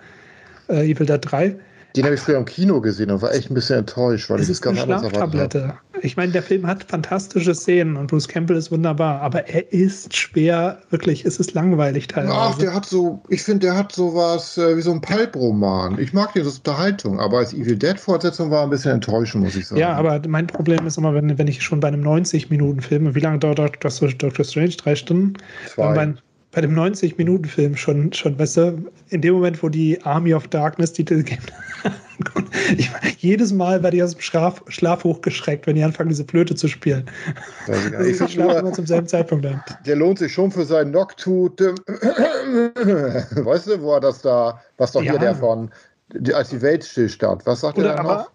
äh, 0.69 0.91
Evil 0.91 1.07
Dead 1.07 1.21
3. 1.21 1.57
Den 1.97 2.05
habe 2.05 2.15
ich 2.15 2.21
früher 2.21 2.39
im 2.39 2.45
Kino 2.45 2.81
gesehen 2.81 3.11
und 3.11 3.23
war 3.23 3.35
echt 3.35 3.51
ein 3.51 3.55
bisschen 3.55 3.81
enttäuscht, 3.81 4.31
weil 4.31 4.41
Es 4.41 4.49
ich 4.49 4.49
das 4.49 4.59
ist 4.59 4.67
eine 4.67 4.77
ganz 4.77 5.03
anders 5.03 5.13
erwartet. 5.13 5.75
Ich 6.05 6.17
meine, 6.17 6.33
der 6.33 6.43
Film 6.43 6.67
hat 6.67 6.83
fantastische 6.85 7.55
Szenen 7.55 7.97
und 7.97 8.09
Bruce 8.09 8.27
Campbell 8.27 8.57
ist 8.57 8.73
wunderbar, 8.73 9.21
aber 9.21 9.47
er 9.49 9.73
ist 9.73 10.17
schwer, 10.17 10.79
wirklich, 10.91 11.25
es 11.25 11.39
ist 11.39 11.55
langweilig 11.55 12.09
teilweise. 12.09 12.35
Ach, 12.35 12.59
der 12.59 12.75
hat 12.75 12.87
so, 12.87 13.23
ich 13.29 13.43
finde, 13.43 13.67
der 13.67 13.77
hat 13.77 13.93
sowas 13.93 14.59
äh, 14.59 14.77
wie 14.77 14.81
so 14.81 14.91
ein 14.91 15.01
Pulp-Roman. 15.01 15.99
Ich 15.99 16.13
mag 16.13 16.35
ist 16.35 16.59
Unterhaltung, 16.59 17.21
aber 17.21 17.39
als 17.39 17.53
Evil 17.53 17.77
Dead-Fortsetzung 17.77 18.51
war 18.51 18.65
ein 18.65 18.71
bisschen 18.71 18.93
enttäuschend, 18.93 19.45
muss 19.45 19.55
ich 19.55 19.69
sagen. 19.69 19.81
Ja, 19.81 19.93
aber 19.95 20.21
mein 20.27 20.47
Problem 20.49 20.87
ist 20.87 20.99
immer, 20.99 21.15
wenn, 21.15 21.39
wenn 21.39 21.47
ich 21.47 21.63
schon 21.63 21.79
bei 21.79 21.89
einem 21.89 22.03
90-Minuten-Film, 22.03 23.15
wie 23.15 23.21
lange 23.21 23.39
dauert 23.39 23.59
Dr. 23.59 23.91
Dr. 24.09 24.45
Strange? 24.45 24.71
Drei 24.71 24.97
Stunden? 24.97 25.35
Zwei. 25.69 26.15
Bei, 26.52 26.61
dem 26.61 26.75
90-Minuten-Film 26.75 27.76
schon, 27.76 28.12
schon, 28.12 28.38
weißt 28.38 28.56
du, 28.59 28.90
in 29.09 29.23
dem 29.23 29.32
Moment, 29.35 29.62
wo 29.62 29.71
die 29.71 29.99
Army 30.02 30.35
of 30.35 30.47
Darkness 30.49 30.92
Titel 30.92 31.23
geben, 31.23 31.42
ich, 32.76 32.90
jedes 33.18 33.52
Mal 33.52 33.82
werde 33.82 33.97
ich 33.97 34.02
aus 34.02 34.12
dem 34.12 34.21
Schlaf, 34.21 34.62
Schlaf 34.68 35.02
hochgeschreckt, 35.02 35.66
wenn 35.66 35.76
die 35.76 35.82
anfangen, 35.82 36.11
diese 36.11 36.25
Flöte 36.26 36.54
zu 36.54 36.68
spielen. 36.68 37.06
Weiß 37.66 38.06
ich. 38.06 38.21
Ich 38.21 38.32
schlafe 38.35 38.59
immer 38.59 38.73
zum 38.73 38.87
selben 38.87 39.06
Zeitpunkt 39.09 39.47
ein. 39.47 39.62
der 39.87 39.97
lohnt 39.97 40.18
sich 40.18 40.30
schon 40.32 40.50
für 40.50 40.64
seinen 40.66 40.90
Noctut. 40.90 41.59
weißt 41.61 43.66
du, 43.68 43.80
wo 43.80 43.94
er 43.94 44.00
das 44.00 44.21
da, 44.23 44.61
was 44.76 44.92
doch 44.92 45.02
Ja. 45.02 45.12
hier 45.12 45.21
der 45.21 45.35
von, 45.35 45.71
die- 46.12 46.35
als 46.35 46.50
die 46.50 46.61
Welt 46.61 46.85
stillstand. 46.85 47.47
Was 47.47 47.61
sagt 47.62 47.78
Oder 47.78 47.90
er 47.90 47.94
da 47.97 48.00
aber- 48.02 48.14
noch? 48.16 48.30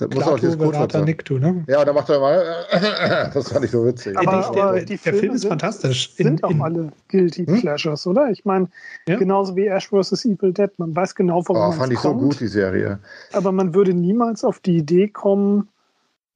Das 0.00 0.08
muss 0.14 0.24
auch 0.24 0.38
dieses 0.40 0.58
Codewort. 0.58 1.04
Nictu, 1.04 1.38
ne? 1.38 1.64
Ja, 1.68 1.84
da 1.84 1.92
macht 1.92 2.08
er 2.08 2.20
mal. 2.20 2.42
das 3.34 3.52
fand 3.52 3.64
ich 3.64 3.70
so 3.70 3.84
witzig. 3.84 4.16
Aber, 4.18 4.30
der, 4.30 4.46
aber 4.46 4.72
der, 4.74 4.84
die 4.84 4.96
der 4.96 5.14
Film 5.14 5.34
ist 5.34 5.42
sind, 5.42 5.50
fantastisch. 5.50 6.14
Sind 6.14 6.40
In- 6.40 6.44
auch 6.44 6.50
in- 6.50 6.62
alle 6.62 6.92
Guilty 7.08 7.44
Hm? 7.46 7.60
Pleasures, 7.60 8.06
oder? 8.06 8.30
Ich 8.30 8.44
meine, 8.44 8.68
Ja. 9.06 9.16
genauso 9.18 9.54
wie 9.56 9.66
Ash 9.66 9.88
vs. 9.88 10.24
Evil 10.24 10.52
Dead. 10.52 10.70
Man 10.78 10.96
weiß 10.96 11.14
genau, 11.14 11.42
warum 11.46 11.56
Oh, 11.62 11.68
man 11.68 11.72
fand 11.78 11.92
ich 11.92 11.98
so 11.98 12.08
kommt, 12.08 12.20
gut, 12.22 12.40
die 12.40 12.46
Serie. 12.48 12.98
aber 13.32 13.52
man 13.52 13.74
würde 13.74 13.92
niemals 13.94 14.42
auf 14.44 14.58
die 14.60 14.78
Idee 14.78 15.08
kommen, 15.08 15.68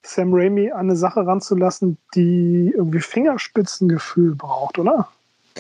Sam 0.06 0.35
Raimi 0.35 0.71
an 0.71 0.80
eine 0.80 0.97
Sache 0.97 1.26
ranzulassen, 1.26 1.97
die 2.14 2.71
irgendwie 2.76 3.00
Fingerspitzengefühl 3.00 4.35
braucht, 4.35 4.78
oder? 4.78 5.09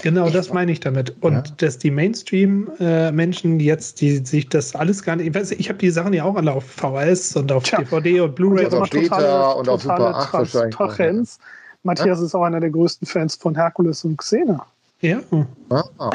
Genau, 0.02 0.28
das 0.28 0.52
meine 0.52 0.72
ich 0.72 0.80
damit. 0.80 1.14
Und 1.22 1.34
Ja. 1.34 1.42
dass 1.58 1.78
die 1.78 1.90
Mainstream-Menschen 1.90 3.60
jetzt, 3.60 4.00
die 4.00 4.18
sich 4.26 4.48
das 4.48 4.74
alles 4.74 5.02
gar 5.02 5.16
nicht. 5.16 5.28
Ich, 5.28 5.34
weiß, 5.34 5.52
ich 5.52 5.68
habe 5.68 5.78
die 5.78 5.90
Sachen 5.90 6.12
ja 6.12 6.24
auch 6.24 6.34
alle 6.36 6.52
auf 6.52 6.64
VHS 6.64 7.36
und 7.36 7.52
auf 7.52 7.62
Tja. 7.62 7.78
DVD 7.78 8.20
und 8.20 8.34
Blu-ray. 8.34 8.64
Also 8.64 8.76
immer 8.78 8.84
auf 8.84 8.90
Beta 8.90 9.52
und 9.52 9.68
auf 9.68 9.82
Super 9.82 10.16
8 10.16 10.32
wahrscheinlich. 10.32 10.74
Transparenz. 10.74 11.38
Matthias 11.84 12.20
ist 12.20 12.34
auch 12.34 12.42
einer 12.42 12.60
der 12.60 12.70
größten 12.70 13.06
Fans 13.06 13.36
von 13.36 13.54
Herkules 13.54 14.04
und 14.04 14.16
Xena. 14.18 14.66
Ja, 15.04 15.20
Ah, 15.68 15.82
ah, 15.98 16.10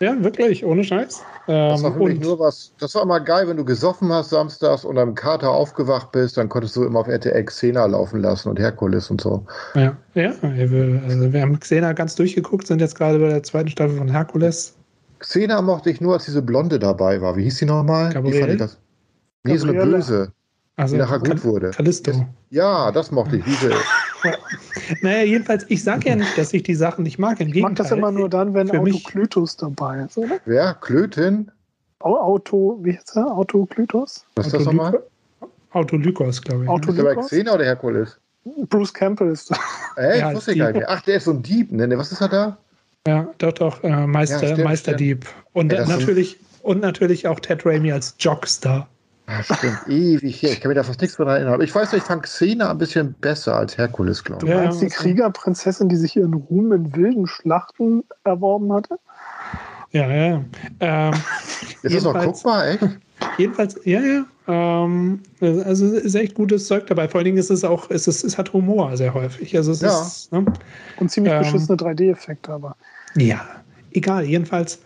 ja, 0.00 0.24
wirklich, 0.24 0.64
ohne 0.64 0.82
Scheiß. 0.82 1.22
Das 1.46 1.82
war 1.82 1.90
Ähm, 1.90 1.98
für 1.98 2.08
mich 2.08 2.20
nur 2.20 2.38
was. 2.38 2.72
Das 2.80 2.94
war 2.94 3.02
immer 3.02 3.20
geil, 3.20 3.46
wenn 3.46 3.58
du 3.58 3.64
gesoffen 3.64 4.10
hast 4.10 4.30
samstags 4.30 4.86
und 4.86 4.96
am 4.96 5.14
Kater 5.14 5.50
aufgewacht 5.50 6.12
bist, 6.12 6.38
dann 6.38 6.48
konntest 6.48 6.74
du 6.76 6.84
immer 6.84 7.00
auf 7.00 7.08
RTL 7.08 7.44
Xena 7.44 7.84
laufen 7.84 8.20
lassen 8.22 8.48
und 8.48 8.58
Herkules 8.58 9.10
und 9.10 9.20
so. 9.20 9.44
ja, 9.74 9.94
ja 10.14 10.32
wir, 10.42 11.02
also 11.06 11.30
wir 11.30 11.42
haben 11.42 11.60
Xena 11.60 11.92
ganz 11.92 12.14
durchgeguckt, 12.14 12.66
sind 12.66 12.80
jetzt 12.80 12.94
gerade 12.94 13.18
bei 13.18 13.28
der 13.28 13.42
zweiten 13.42 13.68
Staffel 13.68 13.98
von 13.98 14.08
Herkules. 14.08 14.76
Xena 15.18 15.60
mochte 15.60 15.90
ich 15.90 16.00
nur, 16.00 16.14
als 16.14 16.24
diese 16.24 16.40
Blonde 16.40 16.78
dabei 16.78 17.20
war. 17.20 17.36
Wie 17.36 17.42
hieß 17.42 17.58
die 17.58 17.66
nochmal? 17.66 18.14
Wie 18.24 18.32
fand 18.32 18.52
ich 18.52 18.58
das? 18.58 18.78
Nee, 19.44 19.58
so 19.58 19.68
eine. 19.68 19.78
Böse, 19.78 20.32
Also 20.76 20.94
die 20.96 21.02
nachher 21.02 21.18
gut 21.18 21.44
wurde. 21.44 21.70
Callisto. 21.70 22.26
Ja, 22.48 22.90
das 22.92 23.10
mochte 23.10 23.36
ich. 23.36 23.44
Diese, 23.44 23.72
Naja, 25.00 25.22
jedenfalls, 25.24 25.64
ich 25.68 25.82
sage 25.82 26.08
ja 26.10 26.16
nicht, 26.16 26.36
dass 26.38 26.52
ich 26.52 26.62
die 26.62 26.74
Sachen 26.74 27.02
nicht 27.04 27.18
mag. 27.18 27.40
Im 27.40 27.48
Ich 27.48 27.54
mag 27.62 27.70
Gegenteil. 27.70 27.84
das 27.84 27.90
immer 27.98 28.12
nur 28.12 28.28
dann, 28.28 28.54
wenn 28.54 28.68
Für 28.68 28.80
mich- 28.80 28.94
Autoklytus 29.06 29.56
dabei 29.56 30.04
ist, 30.04 30.16
oder? 30.18 30.38
wer? 30.44 30.74
Klöten? 30.80 31.50
Au- 32.00 32.16
Auto, 32.18 32.78
wie 32.82 32.96
heißt 32.96 33.16
er? 33.16 33.26
Autoklytus? 33.36 34.24
Was 34.36 34.46
ist 34.46 34.54
das 34.54 34.64
nochmal? 34.64 35.02
Autolykos, 35.72 36.42
glaube 36.42 36.62
ich. 36.64 36.68
ne? 36.68 36.72
Auto- 36.74 36.90
Ist 36.92 36.98
der? 36.98 37.16
Xena 37.16 37.54
oder 37.54 37.64
Herkules? 37.64 38.18
Bruce 38.68 38.92
Campbell 38.92 39.30
ist 39.30 39.50
da. 39.50 39.56
Ey, 39.96 40.18
Ja, 40.18 40.30
ich 40.30 40.36
wusste 40.36 40.52
die- 40.52 40.58
gar 40.58 40.66
nicht 40.68 40.78
mehr. 40.78 40.90
Ach, 40.90 41.00
der 41.02 41.16
ist 41.16 41.24
so 41.24 41.30
ein 41.30 41.42
Dieb. 41.42 41.70
Ne, 41.72 41.86
ne, 41.86 41.96
was 41.96 42.10
ist 42.12 42.20
er 42.20 42.28
da? 42.28 42.58
Ja, 43.06 43.28
doch, 43.38 43.52
doch, 43.52 43.82
äh, 43.84 44.06
Meister, 44.06 44.42
Ja, 44.42 44.52
stimmt, 44.52 44.64
Meisterdieb. 44.64 45.26
Und 45.52 45.72
Ey, 45.72 45.78
das 45.78 45.88
natürlich, 45.88 46.38
und 46.62 46.80
natürlich 46.80 47.26
auch 47.28 47.40
Ted 47.40 47.64
Raimi 47.64 47.92
als 47.92 48.14
Jockstar. 48.18 48.88
Ah, 49.38 49.42
stimmt, 49.42 49.78
ewig 49.88 50.42
her. 50.42 50.52
Ich 50.52 50.60
kann 50.60 50.68
mir 50.68 50.74
da 50.74 50.82
fast 50.82 51.00
nichts 51.00 51.16
dran 51.16 51.28
erinnern. 51.28 51.54
Aber 51.54 51.64
ich 51.64 51.74
weiß, 51.74 51.92
ich 51.94 52.02
fand 52.02 52.22
Xena 52.24 52.70
ein 52.70 52.78
bisschen 52.78 53.14
besser 53.14 53.56
als 53.56 53.78
Herkules, 53.78 54.22
glaube 54.24 54.40
Du 54.40 54.46
ich. 54.46 54.52
Ja, 54.52 54.62
meinst 54.62 54.82
die 54.82 54.88
Kriegerprinzessin, 54.88 55.88
die 55.88 55.96
sich 55.96 56.16
ihren 56.16 56.34
Ruhm 56.34 56.72
in 56.72 56.94
wilden 56.94 57.26
Schlachten 57.26 58.04
erworben 58.24 58.72
hatte? 58.72 58.98
Ja, 59.92 60.10
ja. 60.10 60.44
Ähm, 60.80 61.14
Ist 61.82 61.94
das 61.94 62.02
noch 62.04 62.18
guckbar, 62.18 62.66
echt? 62.68 62.88
jedenfalls, 63.38 63.78
ja, 63.84 64.00
ja. 64.00 64.24
Ähm, 64.48 65.20
also 65.40 65.86
es 65.86 66.04
ist 66.04 66.14
echt 66.14 66.34
gutes 66.34 66.66
Zeug 66.66 66.86
dabei. 66.86 67.08
Vor 67.08 67.18
allen 67.18 67.26
Dingen 67.26 67.38
ist 67.38 67.50
es 67.50 67.64
auch, 67.64 67.90
es, 67.90 68.08
ist, 68.08 68.24
es 68.24 68.36
hat 68.36 68.52
Humor 68.52 68.96
sehr 68.96 69.14
häufig. 69.14 69.56
Also 69.56 69.72
es 69.72 69.80
Ja. 69.80 70.02
ist, 70.02 70.32
ne? 70.32 70.44
Und 70.98 71.10
ziemlich 71.10 71.32
Ähm, 71.32 71.40
beschissene 71.40 71.76
3D-Effekte, 71.76 72.52
aber. 72.52 72.76
Ja, 73.16 73.40
egal, 73.92 74.24
jedenfalls. 74.24 74.80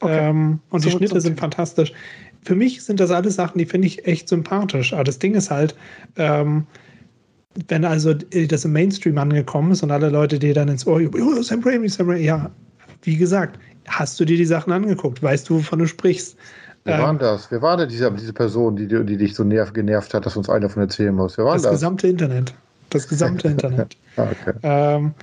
Okay. 0.00 0.28
Ähm, 0.28 0.60
und 0.70 0.84
die 0.84 0.88
Zurück 0.90 1.00
Schnitte 1.00 1.14
zum 1.14 1.20
sind 1.20 1.40
fantastisch. 1.40 1.92
Für 2.42 2.54
mich 2.54 2.82
sind 2.82 3.00
das 3.00 3.10
alles 3.10 3.34
Sachen, 3.34 3.58
die 3.58 3.66
finde 3.66 3.86
ich 3.86 4.06
echt 4.06 4.28
sympathisch. 4.28 4.92
Aber 4.92 5.04
das 5.04 5.18
Ding 5.18 5.34
ist 5.34 5.50
halt, 5.50 5.74
ähm, 6.16 6.66
wenn 7.68 7.84
also 7.84 8.14
das 8.14 8.64
im 8.64 8.72
Mainstream 8.72 9.18
angekommen 9.18 9.72
ist 9.72 9.82
und 9.82 9.90
alle 9.90 10.10
Leute, 10.10 10.38
die 10.38 10.52
dann 10.52 10.68
ins 10.68 10.86
Ohr, 10.86 11.00
oh, 11.00 11.42
Sam 11.42 11.62
Raimi, 11.62 11.88
Sam 11.88 12.08
Raimi, 12.08 12.24
ja, 12.24 12.50
wie 13.02 13.16
gesagt, 13.16 13.58
hast 13.86 14.18
du 14.20 14.24
dir 14.24 14.36
die 14.36 14.44
Sachen 14.44 14.72
angeguckt? 14.72 15.22
Weißt 15.22 15.48
du, 15.48 15.56
wovon 15.58 15.80
du 15.80 15.86
sprichst? 15.86 16.36
Wer 16.84 16.96
Ähm, 16.96 17.02
war 17.02 17.08
denn 17.12 17.18
das? 17.18 17.50
Wer 17.50 17.62
war 17.62 17.76
denn 17.76 17.88
diese, 17.88 18.10
diese 18.12 18.32
Person, 18.32 18.76
die, 18.76 18.86
die 18.86 19.16
dich 19.16 19.34
so 19.34 19.44
nerv, 19.44 19.72
genervt 19.72 20.14
hat, 20.14 20.26
dass 20.26 20.36
uns 20.36 20.48
einer 20.48 20.60
davon 20.60 20.82
erzählen 20.82 21.14
muss? 21.14 21.36
Wer 21.36 21.44
war 21.44 21.54
das 21.54 21.62
das? 21.62 21.72
gesamte 21.72 22.08
Internet. 22.08 22.54
Das 22.90 23.08
gesamte 23.08 23.48
Internet. 23.48 23.96
Ah, 24.16 24.28
okay. 24.30 24.58
Ähm, 24.62 25.14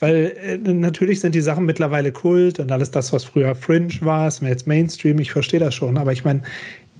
weil 0.00 0.36
äh, 0.42 0.56
natürlich 0.58 1.20
sind 1.20 1.34
die 1.34 1.40
Sachen 1.40 1.66
mittlerweile 1.66 2.12
Kult 2.12 2.60
und 2.60 2.70
alles 2.72 2.90
das, 2.90 3.12
was 3.12 3.24
früher 3.24 3.54
Fringe 3.54 3.94
war, 4.00 4.28
ist 4.28 4.40
mir 4.42 4.48
jetzt 4.48 4.66
Mainstream, 4.66 5.18
ich 5.18 5.32
verstehe 5.32 5.60
das 5.60 5.74
schon, 5.74 5.98
aber 5.98 6.12
ich 6.12 6.24
meine, 6.24 6.42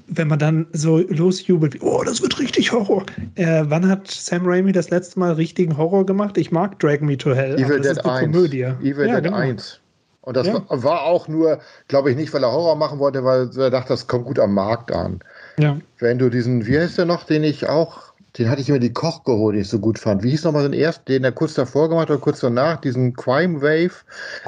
wenn 0.08 0.28
man 0.28 0.38
dann 0.38 0.66
so 0.72 0.98
losjubelt, 0.98 1.74
wie, 1.74 1.80
oh, 1.80 2.02
das 2.02 2.22
wird 2.22 2.38
richtig 2.38 2.72
Horror. 2.72 3.04
Äh, 3.34 3.64
wann 3.66 3.88
hat 3.88 4.08
Sam 4.10 4.42
Raimi 4.46 4.72
das 4.72 4.90
letzte 4.90 5.18
Mal 5.18 5.32
richtigen 5.34 5.76
Horror 5.76 6.06
gemacht? 6.06 6.38
Ich 6.38 6.50
mag 6.50 6.78
Drag 6.78 7.00
Me 7.00 7.16
to 7.18 7.34
Hell. 7.34 7.54
Evil 7.58 7.78
das 7.78 7.88
Dead 7.88 7.98
ist 7.98 8.04
eine 8.04 8.12
1. 8.14 8.32
Komödie. 8.32 8.62
Evil 8.82 9.06
Ja, 9.06 9.16
Dead 9.16 9.24
genau. 9.24 9.36
1. 9.36 9.80
Und 10.22 10.36
das 10.36 10.46
Ja. 10.46 10.62
war, 10.68 10.82
war 10.82 11.02
auch 11.02 11.28
nur, 11.28 11.58
glaube 11.88 12.10
ich, 12.10 12.16
nicht, 12.16 12.32
weil 12.32 12.42
er 12.42 12.52
Horror 12.52 12.76
machen 12.76 12.98
wollte, 12.98 13.22
weil 13.24 13.50
er 13.56 13.70
dachte, 13.70 13.88
das 13.90 14.06
kommt 14.06 14.24
gut 14.24 14.38
am 14.38 14.54
Markt 14.54 14.92
an. 14.92 15.20
Ja. 15.58 15.78
Wenn 15.98 16.18
du 16.18 16.30
diesen, 16.30 16.66
wie 16.66 16.78
heißt 16.78 16.98
der 16.98 17.04
noch, 17.04 17.24
den 17.24 17.44
ich 17.44 17.68
auch, 17.68 18.07
den 18.36 18.50
hatte 18.50 18.60
ich 18.60 18.68
immer 18.68 18.78
die 18.78 18.92
Koch 18.92 19.24
geholt, 19.24 19.54
den 19.54 19.62
ich 19.62 19.68
so 19.68 19.78
gut 19.78 19.98
fand. 19.98 20.22
Wie 20.22 20.30
hieß 20.30 20.44
nochmal 20.44 20.68
den 20.68 20.78
ersten, 20.78 21.04
den 21.06 21.24
er 21.24 21.32
kurz 21.32 21.54
davor 21.54 21.88
gemacht 21.88 22.04
hat 22.08 22.10
oder 22.16 22.20
kurz 22.20 22.40
danach, 22.40 22.80
diesen 22.80 23.14
Crime 23.14 23.60
Wave? 23.62 23.90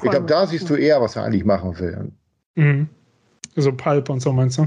ich 0.02 0.10
glaube, 0.10 0.26
da 0.26 0.46
siehst 0.46 0.68
du 0.68 0.74
eher, 0.74 1.00
was 1.00 1.16
er 1.16 1.24
eigentlich 1.24 1.44
machen 1.44 1.78
will. 1.78 2.12
Mhm. 2.56 2.88
So 3.56 3.72
Pulp 3.72 4.10
und 4.10 4.20
so 4.20 4.32
meinst 4.32 4.58
du? 4.58 4.66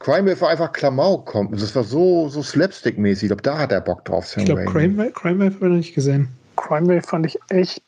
Crime 0.00 0.30
Wave 0.30 0.40
war 0.40 0.48
einfach 0.50 0.72
Klamauk 0.72 1.26
kommt. 1.26 1.52
Das 1.60 1.74
war 1.76 1.84
so, 1.84 2.28
so 2.28 2.42
Slapstick-mäßig. 2.42 3.24
Ich 3.24 3.28
glaube, 3.28 3.42
da 3.42 3.58
hat 3.58 3.70
er 3.72 3.80
Bock 3.80 4.04
drauf, 4.04 4.26
Sam 4.26 4.40
Ich 4.40 4.46
glaube. 4.46 4.64
Crime, 4.64 4.96
Wave- 4.96 5.12
Crime 5.12 5.38
Wave 5.38 5.54
habe 5.54 5.66
ich 5.66 5.70
noch 5.70 5.76
nicht 5.76 5.94
gesehen. 5.94 6.28
Crime 6.56 6.88
Wave 6.88 7.02
fand 7.02 7.26
ich 7.26 7.38
echt 7.50 7.82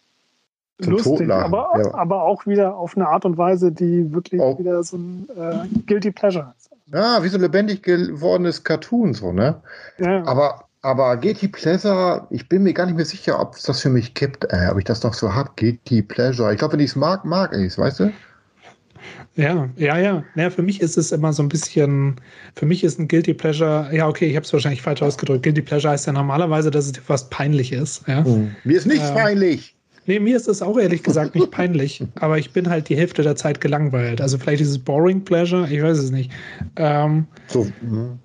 Zum 0.82 0.92
lustig, 0.92 1.18
Totlachen, 1.18 1.44
aber, 1.54 1.80
ja. 1.82 1.94
aber 1.94 2.22
auch 2.22 2.46
wieder 2.46 2.76
auf 2.76 2.96
eine 2.96 3.08
Art 3.08 3.24
und 3.24 3.36
Weise, 3.38 3.72
die 3.72 4.12
wirklich 4.12 4.40
Oh. 4.40 4.58
wieder 4.58 4.82
so 4.82 4.96
ein 4.98 5.28
äh, 5.36 5.66
Guilty 5.86 6.10
Pleasure 6.10 6.54
ist. 6.58 6.70
Ja, 6.92 7.22
wie 7.22 7.28
so 7.28 7.38
ein 7.38 7.42
lebendig 7.42 7.82
gewordenes 7.82 8.64
Cartoon, 8.64 9.14
so, 9.14 9.32
ne? 9.32 9.62
Ja, 9.98 10.24
Aber, 10.26 10.64
aber 10.82 11.16
Guilty 11.16 11.48
Pleasure, 11.48 12.26
ich 12.30 12.48
bin 12.48 12.62
mir 12.64 12.74
gar 12.74 12.86
nicht 12.86 12.96
mehr 12.96 13.04
sicher, 13.06 13.40
ob 13.40 13.54
es 13.54 13.62
das 13.62 13.80
für 13.80 13.88
mich 13.88 14.14
gibt, 14.14 14.44
äh, 14.50 14.68
ob 14.70 14.78
ich 14.78 14.84
das 14.84 15.02
noch 15.02 15.14
so 15.14 15.34
hab. 15.34 15.56
Guilty 15.56 16.02
Pleasure. 16.02 16.52
Ich 16.52 16.58
glaube, 16.58 16.74
wenn 16.74 16.80
ich 16.80 16.90
es 16.90 16.96
mag, 16.96 17.24
mag 17.24 17.52
ich 17.54 17.66
es, 17.66 17.78
weißt 17.78 18.00
du? 18.00 18.12
Ja, 19.34 19.68
ja, 19.76 19.96
ja. 19.98 20.22
Naja, 20.34 20.50
für 20.50 20.62
mich 20.62 20.80
ist 20.80 20.98
es 20.98 21.10
immer 21.10 21.32
so 21.32 21.42
ein 21.42 21.48
bisschen, 21.48 22.20
für 22.54 22.66
mich 22.66 22.84
ist 22.84 22.98
ein 22.98 23.08
Guilty 23.08 23.32
Pleasure, 23.34 23.88
ja, 23.92 24.06
okay, 24.06 24.26
ich 24.26 24.36
habe 24.36 24.44
es 24.44 24.52
wahrscheinlich 24.52 24.82
falsch 24.82 25.02
ausgedrückt. 25.02 25.42
Guilty 25.42 25.62
Pleasure 25.62 25.92
heißt 25.92 26.06
ja 26.06 26.12
normalerweise, 26.12 26.70
dass 26.70 26.84
es 26.86 26.92
dir 26.92 27.00
fast 27.00 27.30
peinlich 27.30 27.72
ist. 27.72 28.06
Ja? 28.06 28.22
Mir 28.64 28.76
ist 28.76 28.86
nichts 28.86 29.08
Ja. 29.08 29.14
peinlich. 29.14 29.74
Nee, 30.06 30.18
mir 30.18 30.36
ist 30.36 30.48
es 30.48 30.62
auch 30.62 30.78
ehrlich 30.78 31.02
gesagt 31.02 31.34
nicht 31.34 31.50
peinlich, 31.50 32.02
aber 32.16 32.38
ich 32.38 32.52
bin 32.52 32.68
halt 32.68 32.88
die 32.88 32.96
Hälfte 32.96 33.22
der 33.22 33.36
Zeit 33.36 33.60
gelangweilt. 33.60 34.20
Also 34.20 34.36
vielleicht 34.38 34.62
ist 34.62 34.70
es 34.70 34.78
Boring 34.78 35.24
Pleasure, 35.24 35.68
ich 35.70 35.82
weiß 35.82 35.98
es 35.98 36.10
nicht. 36.10 36.30
Ähm, 36.76 37.26
So, 37.48 37.66
mhm. 37.80 38.18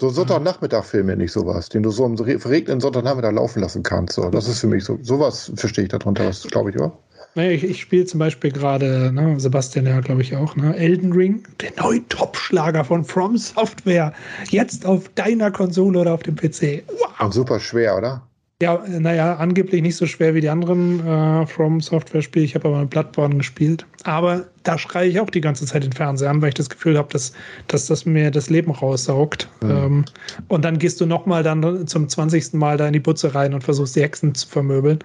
so 0.00 0.10
Sonntagnachmittag-Filme 0.10 1.16
nicht 1.16 1.32
sowas, 1.32 1.68
den 1.68 1.82
du 1.82 1.90
so 1.90 2.04
am 2.04 2.14
re- 2.16 2.38
verregneten 2.38 2.80
Sonntagnachmittag 2.80 3.32
laufen 3.32 3.60
lassen 3.60 3.82
kannst. 3.82 4.14
So. 4.14 4.28
Das 4.30 4.46
ist 4.48 4.60
für 4.60 4.66
mich 4.66 4.84
so, 4.84 4.98
sowas 5.02 5.50
verstehe 5.56 5.84
ich 5.84 5.90
darunter, 5.90 6.26
was 6.26 6.42
glaube 6.44 6.70
ich, 6.70 6.76
oder? 6.76 6.92
naja, 7.34 7.52
ich, 7.52 7.64
ich 7.64 7.80
spiele 7.80 8.04
zum 8.04 8.18
Beispiel 8.18 8.52
gerade, 8.52 9.10
ne, 9.10 9.40
Sebastian 9.40 9.86
ja, 9.86 10.00
glaube 10.00 10.20
ich 10.20 10.36
auch, 10.36 10.54
ne, 10.54 10.76
Elden 10.76 11.14
Ring, 11.14 11.42
der 11.62 11.70
neue 11.82 12.06
Topschlager 12.08 12.84
von 12.84 13.04
From 13.04 13.38
Software, 13.38 14.12
jetzt 14.50 14.84
auf 14.84 15.08
deiner 15.14 15.50
Konsole 15.50 15.98
oder 16.00 16.12
auf 16.12 16.22
dem 16.24 16.36
PC. 16.36 16.82
Wow! 16.88 17.20
Und 17.20 17.32
super 17.32 17.58
schwer, 17.58 17.96
oder? 17.96 18.20
Ja, 18.62 18.80
naja, 18.86 19.34
angeblich 19.38 19.82
nicht 19.82 19.96
so 19.96 20.06
schwer 20.06 20.36
wie 20.36 20.40
die 20.40 20.48
anderen 20.48 21.04
äh, 21.04 21.46
From 21.48 21.80
Software-Spiele. 21.80 22.44
Ich 22.44 22.54
habe 22.54 22.68
aber 22.68 22.78
mit 22.82 22.90
Bloodborne 22.90 23.36
gespielt. 23.36 23.84
Aber 24.04 24.44
da 24.62 24.78
schreie 24.78 25.08
ich 25.08 25.18
auch 25.18 25.30
die 25.30 25.40
ganze 25.40 25.66
Zeit 25.66 25.82
den 25.82 25.90
Fernseher 25.90 26.30
an, 26.30 26.40
weil 26.42 26.50
ich 26.50 26.54
das 26.54 26.70
Gefühl 26.70 26.96
habe, 26.96 27.08
dass, 27.12 27.32
dass 27.66 27.88
das 27.88 28.06
mir 28.06 28.30
das 28.30 28.50
Leben 28.50 28.70
raussaugt. 28.70 29.48
Mhm. 29.62 29.70
Ähm, 29.70 30.04
und 30.46 30.64
dann 30.64 30.78
gehst 30.78 31.00
du 31.00 31.06
nochmal 31.06 31.42
dann 31.42 31.88
zum 31.88 32.08
20. 32.08 32.52
Mal 32.52 32.76
da 32.76 32.86
in 32.86 32.92
die 32.92 33.00
Butze 33.00 33.34
rein 33.34 33.52
und 33.52 33.64
versuchst 33.64 33.96
die 33.96 34.02
Hexen 34.02 34.32
zu 34.32 34.46
vermöbeln. 34.46 35.00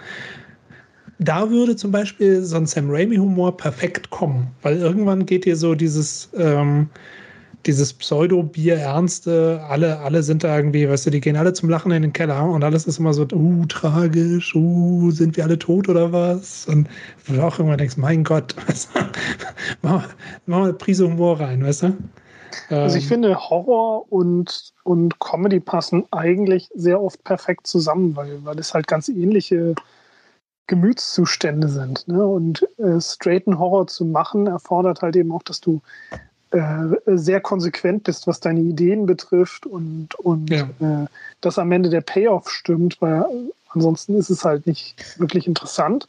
Da 1.18 1.50
würde 1.50 1.76
zum 1.76 1.92
Beispiel 1.92 2.44
so 2.44 2.58
ein 2.58 2.68
Sam 2.68 2.92
Raimi-Humor 2.92 3.58
perfekt 3.58 4.12
kommen, 4.12 4.52
weil 4.62 4.78
irgendwann 4.78 5.26
geht 5.26 5.46
dir 5.46 5.56
so 5.56 5.74
dieses, 5.74 6.30
ähm, 6.38 6.92
dieses 7.68 7.94
Pseudo-Bier-Ernste, 7.94 9.62
alle, 9.70 10.00
alle 10.00 10.24
sind 10.24 10.44
da 10.44 10.56
irgendwie, 10.58 10.90
weißt 10.90 11.06
du, 11.08 11.10
die 11.12 11.22
gehen 11.22 11.36
alle 11.38 11.54
zum 11.54 11.70
Lachen 11.70 11.92
in 11.92 12.02
den 12.02 12.14
Keller 12.14 12.44
und 12.50 12.64
alles 12.64 12.88
ist 12.88 13.00
immer 13.00 13.14
so, 13.14 13.28
uh, 13.32 13.66
tragisch, 13.68 14.56
uh, 14.56 15.12
sind 15.12 15.38
wir 15.38 15.44
alle 15.44 15.60
tot 15.60 15.90
oder 15.90 16.12
was? 16.12 16.66
Und 16.68 16.90
wo 17.26 17.34
du 17.34 17.42
auch 17.44 17.60
irgendwann 17.60 17.78
denkst, 17.80 17.98
mein 17.98 18.24
Gott, 18.24 18.56
weißt 18.68 18.90
du, 18.96 19.00
mach, 19.82 19.92
mal- 19.92 20.06
mach 20.48 20.58
mal 20.60 20.64
eine 20.66 20.74
Prise 20.74 21.08
Humor 21.08 21.40
rein, 21.40 21.64
weißt 21.64 21.84
du? 21.84 21.94
Also 22.80 22.98
ich 22.98 23.08
Ähm, 23.08 23.08
finde, 23.08 23.36
Horror 23.50 24.12
und, 24.12 24.74
und 24.84 25.20
Comedy 25.20 25.60
passen 25.60 26.06
eigentlich 26.12 26.70
sehr 26.76 27.02
oft 27.02 27.24
perfekt 27.24 27.68
zusammen, 27.68 28.16
weil, 28.16 28.44
weil 28.46 28.60
es 28.60 28.74
halt 28.74 28.88
ganz 28.88 29.10
ähnliche 29.10 29.78
Gemütszustände 30.68 31.70
sind. 31.70 32.08
Ne? 32.08 32.26
Und 32.26 32.68
äh, 32.80 33.00
straighten 33.02 33.60
Horror 33.60 33.88
zu 33.88 34.06
machen, 34.06 34.48
erfordert 34.48 35.02
halt 35.02 35.16
eben 35.16 35.32
auch, 35.32 35.44
dass 35.44 35.62
du 35.62 35.82
sehr 37.06 37.42
konsequent 37.42 38.04
bist, 38.04 38.26
was 38.26 38.40
deine 38.40 38.62
Ideen 38.62 39.06
betrifft 39.06 39.66
und, 39.66 40.16
und 40.16 40.50
ja. 40.50 40.64
äh, 40.80 41.08
dass 41.42 41.60
am 41.60 41.72
Ende 41.72 41.90
der 41.90 42.02
Payoff 42.02 42.50
stimmt, 42.50 43.02
weil 43.02 43.26
ansonsten 43.70 44.16
ist 44.16 44.30
es 44.30 44.46
halt 44.46 44.66
nicht 44.66 45.20
wirklich 45.20 45.46
interessant. 45.48 46.08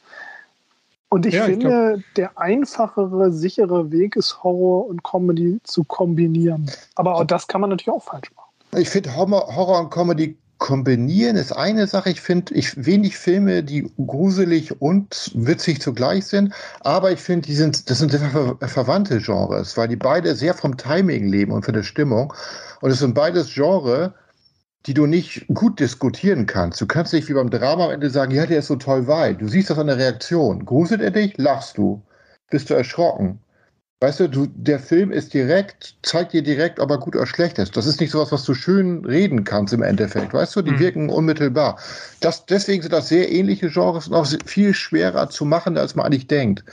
Und 1.08 1.26
ich 1.26 1.34
ja, 1.34 1.44
finde, 1.44 1.96
ich 1.98 2.14
der 2.14 2.38
einfachere, 2.38 3.32
sichere 3.32 3.90
Weg 3.90 4.14
ist, 4.16 4.42
Horror 4.44 4.86
und 4.86 5.02
Comedy 5.02 5.58
zu 5.64 5.82
kombinieren. 5.84 6.70
Aber 6.94 7.14
auch 7.14 7.24
das 7.24 7.46
kann 7.46 7.60
man 7.60 7.70
natürlich 7.70 7.90
auch 7.90 8.02
falsch 8.02 8.30
machen. 8.36 8.80
Ich 8.80 8.90
finde, 8.90 9.16
Horror, 9.16 9.56
Horror 9.56 9.80
und 9.80 9.90
Comedy 9.90 10.36
kombinieren 10.58 11.36
ist 11.36 11.52
eine 11.52 11.86
Sache. 11.86 12.10
Ich 12.10 12.20
finde 12.20 12.54
ich 12.54 12.84
wenig 12.84 13.16
Filme, 13.16 13.62
die 13.62 13.90
gruselig 14.06 14.80
und 14.80 15.30
witzig 15.34 15.80
zugleich 15.80 16.26
sind. 16.26 16.52
Aber 16.80 17.12
ich 17.12 17.20
finde, 17.20 17.46
die 17.46 17.54
sind, 17.54 17.88
das 17.88 17.98
sind 17.98 18.10
sehr 18.10 18.20
ver 18.20 18.56
verwandte 18.60 19.18
Genres, 19.18 19.76
weil 19.76 19.88
die 19.88 19.96
beide 19.96 20.34
sehr 20.34 20.54
vom 20.54 20.76
Timing 20.76 21.28
leben 21.28 21.52
und 21.52 21.64
von 21.64 21.74
der 21.74 21.84
Stimmung. 21.84 22.32
Und 22.80 22.90
es 22.90 22.98
sind 22.98 23.14
beides 23.14 23.54
Genres, 23.54 24.10
die 24.86 24.94
du 24.94 25.06
nicht 25.06 25.46
gut 25.48 25.80
diskutieren 25.80 26.46
kannst. 26.46 26.80
Du 26.80 26.86
kannst 26.86 27.12
nicht 27.12 27.28
wie 27.28 27.34
beim 27.34 27.50
Drama 27.50 27.86
am 27.86 27.90
Ende 27.92 28.10
sagen, 28.10 28.32
ja, 28.32 28.46
der 28.46 28.60
ist 28.60 28.68
so 28.68 28.76
toll 28.76 29.06
weit. 29.06 29.40
Du 29.40 29.48
siehst 29.48 29.70
das 29.70 29.78
an 29.78 29.86
der 29.86 29.98
Reaktion. 29.98 30.64
Gruselt 30.64 31.00
er 31.00 31.10
dich, 31.10 31.36
lachst 31.36 31.78
du. 31.78 32.02
Bist 32.50 32.70
du 32.70 32.74
erschrocken. 32.74 33.40
Weißt 34.00 34.20
du, 34.20 34.28
du, 34.28 34.46
der 34.54 34.78
Film 34.78 35.10
ist 35.10 35.34
direkt, 35.34 35.96
zeigt 36.02 36.32
dir 36.32 36.42
direkt, 36.42 36.78
ob 36.78 36.88
er 36.88 36.98
gut 36.98 37.16
oder 37.16 37.26
schlecht 37.26 37.58
ist. 37.58 37.76
Das 37.76 37.84
ist 37.84 38.00
nicht 38.00 38.12
sowas, 38.12 38.30
was 38.30 38.44
du 38.44 38.54
schön 38.54 39.04
reden 39.04 39.42
kannst 39.42 39.74
im 39.74 39.82
Endeffekt. 39.82 40.32
Weißt 40.32 40.54
du, 40.54 40.62
die 40.62 40.70
mhm. 40.70 40.78
wirken 40.78 41.08
unmittelbar. 41.10 41.80
Das, 42.20 42.46
deswegen 42.46 42.80
sind 42.80 42.92
das 42.92 43.08
sehr 43.08 43.28
ähnliche 43.32 43.68
Genres 43.70 44.06
und 44.06 44.14
auch 44.14 44.28
viel 44.46 44.72
schwerer 44.72 45.30
zu 45.30 45.44
machen, 45.44 45.76
als 45.76 45.96
man 45.96 46.06
eigentlich 46.06 46.28
denkt. 46.28 46.64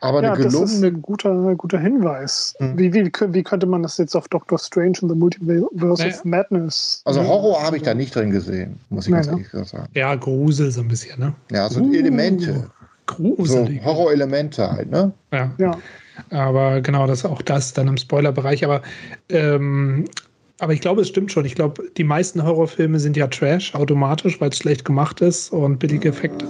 Aber 0.00 0.22
ja, 0.22 0.32
eine 0.32 0.44
gelungene. 0.44 0.60
Das 0.60 0.72
ist 0.74 0.84
ein 0.84 1.02
guter, 1.02 1.54
guter 1.56 1.80
Hinweis. 1.80 2.54
Mhm. 2.60 2.78
Wie, 2.78 2.94
wie, 2.94 3.12
wie 3.34 3.42
könnte 3.42 3.66
man 3.66 3.82
das 3.82 3.98
jetzt 3.98 4.14
auf 4.14 4.28
Doctor 4.28 4.56
Strange 4.56 4.98
and 5.02 5.10
the 5.10 5.16
Multiverse 5.16 5.66
naja. 5.74 6.14
of 6.14 6.24
Madness? 6.24 7.02
Also 7.04 7.26
Horror 7.26 7.64
habe 7.64 7.78
ich 7.78 7.82
da 7.82 7.94
nicht 7.94 8.14
drin 8.14 8.30
gesehen, 8.30 8.78
muss 8.90 9.06
ich 9.06 9.10
naja. 9.10 9.26
ganz 9.26 9.52
ehrlich 9.52 9.68
sagen. 9.68 9.88
Ja, 9.94 10.14
Grusel 10.14 10.70
so 10.70 10.82
ein 10.82 10.88
bisschen, 10.88 11.18
ne? 11.18 11.34
Ja, 11.50 11.68
so 11.68 11.80
uh, 11.80 11.92
Elemente. 11.92 12.70
Gruselig. 13.06 13.80
So 13.82 13.84
Horror-Elemente 13.84 14.70
halt, 14.70 14.88
ne? 14.88 15.10
Ja. 15.32 15.50
ja. 15.58 15.76
Aber 16.30 16.80
genau, 16.80 17.06
das 17.06 17.24
auch 17.24 17.42
das 17.42 17.72
dann 17.72 17.88
im 17.88 17.96
Spoilerbereich. 17.96 18.64
Aber, 18.64 18.82
ähm, 19.28 20.04
aber 20.58 20.72
ich 20.72 20.80
glaube, 20.80 21.02
es 21.02 21.08
stimmt 21.08 21.32
schon. 21.32 21.44
Ich 21.44 21.54
glaube, 21.54 21.82
die 21.96 22.04
meisten 22.04 22.42
Horrorfilme 22.42 22.98
sind 22.98 23.16
ja 23.16 23.26
Trash 23.26 23.74
automatisch, 23.74 24.40
weil 24.40 24.50
es 24.50 24.58
schlecht 24.58 24.84
gemacht 24.84 25.20
ist 25.20 25.50
und 25.52 25.78
billige 25.78 26.10
Effekte. 26.10 26.46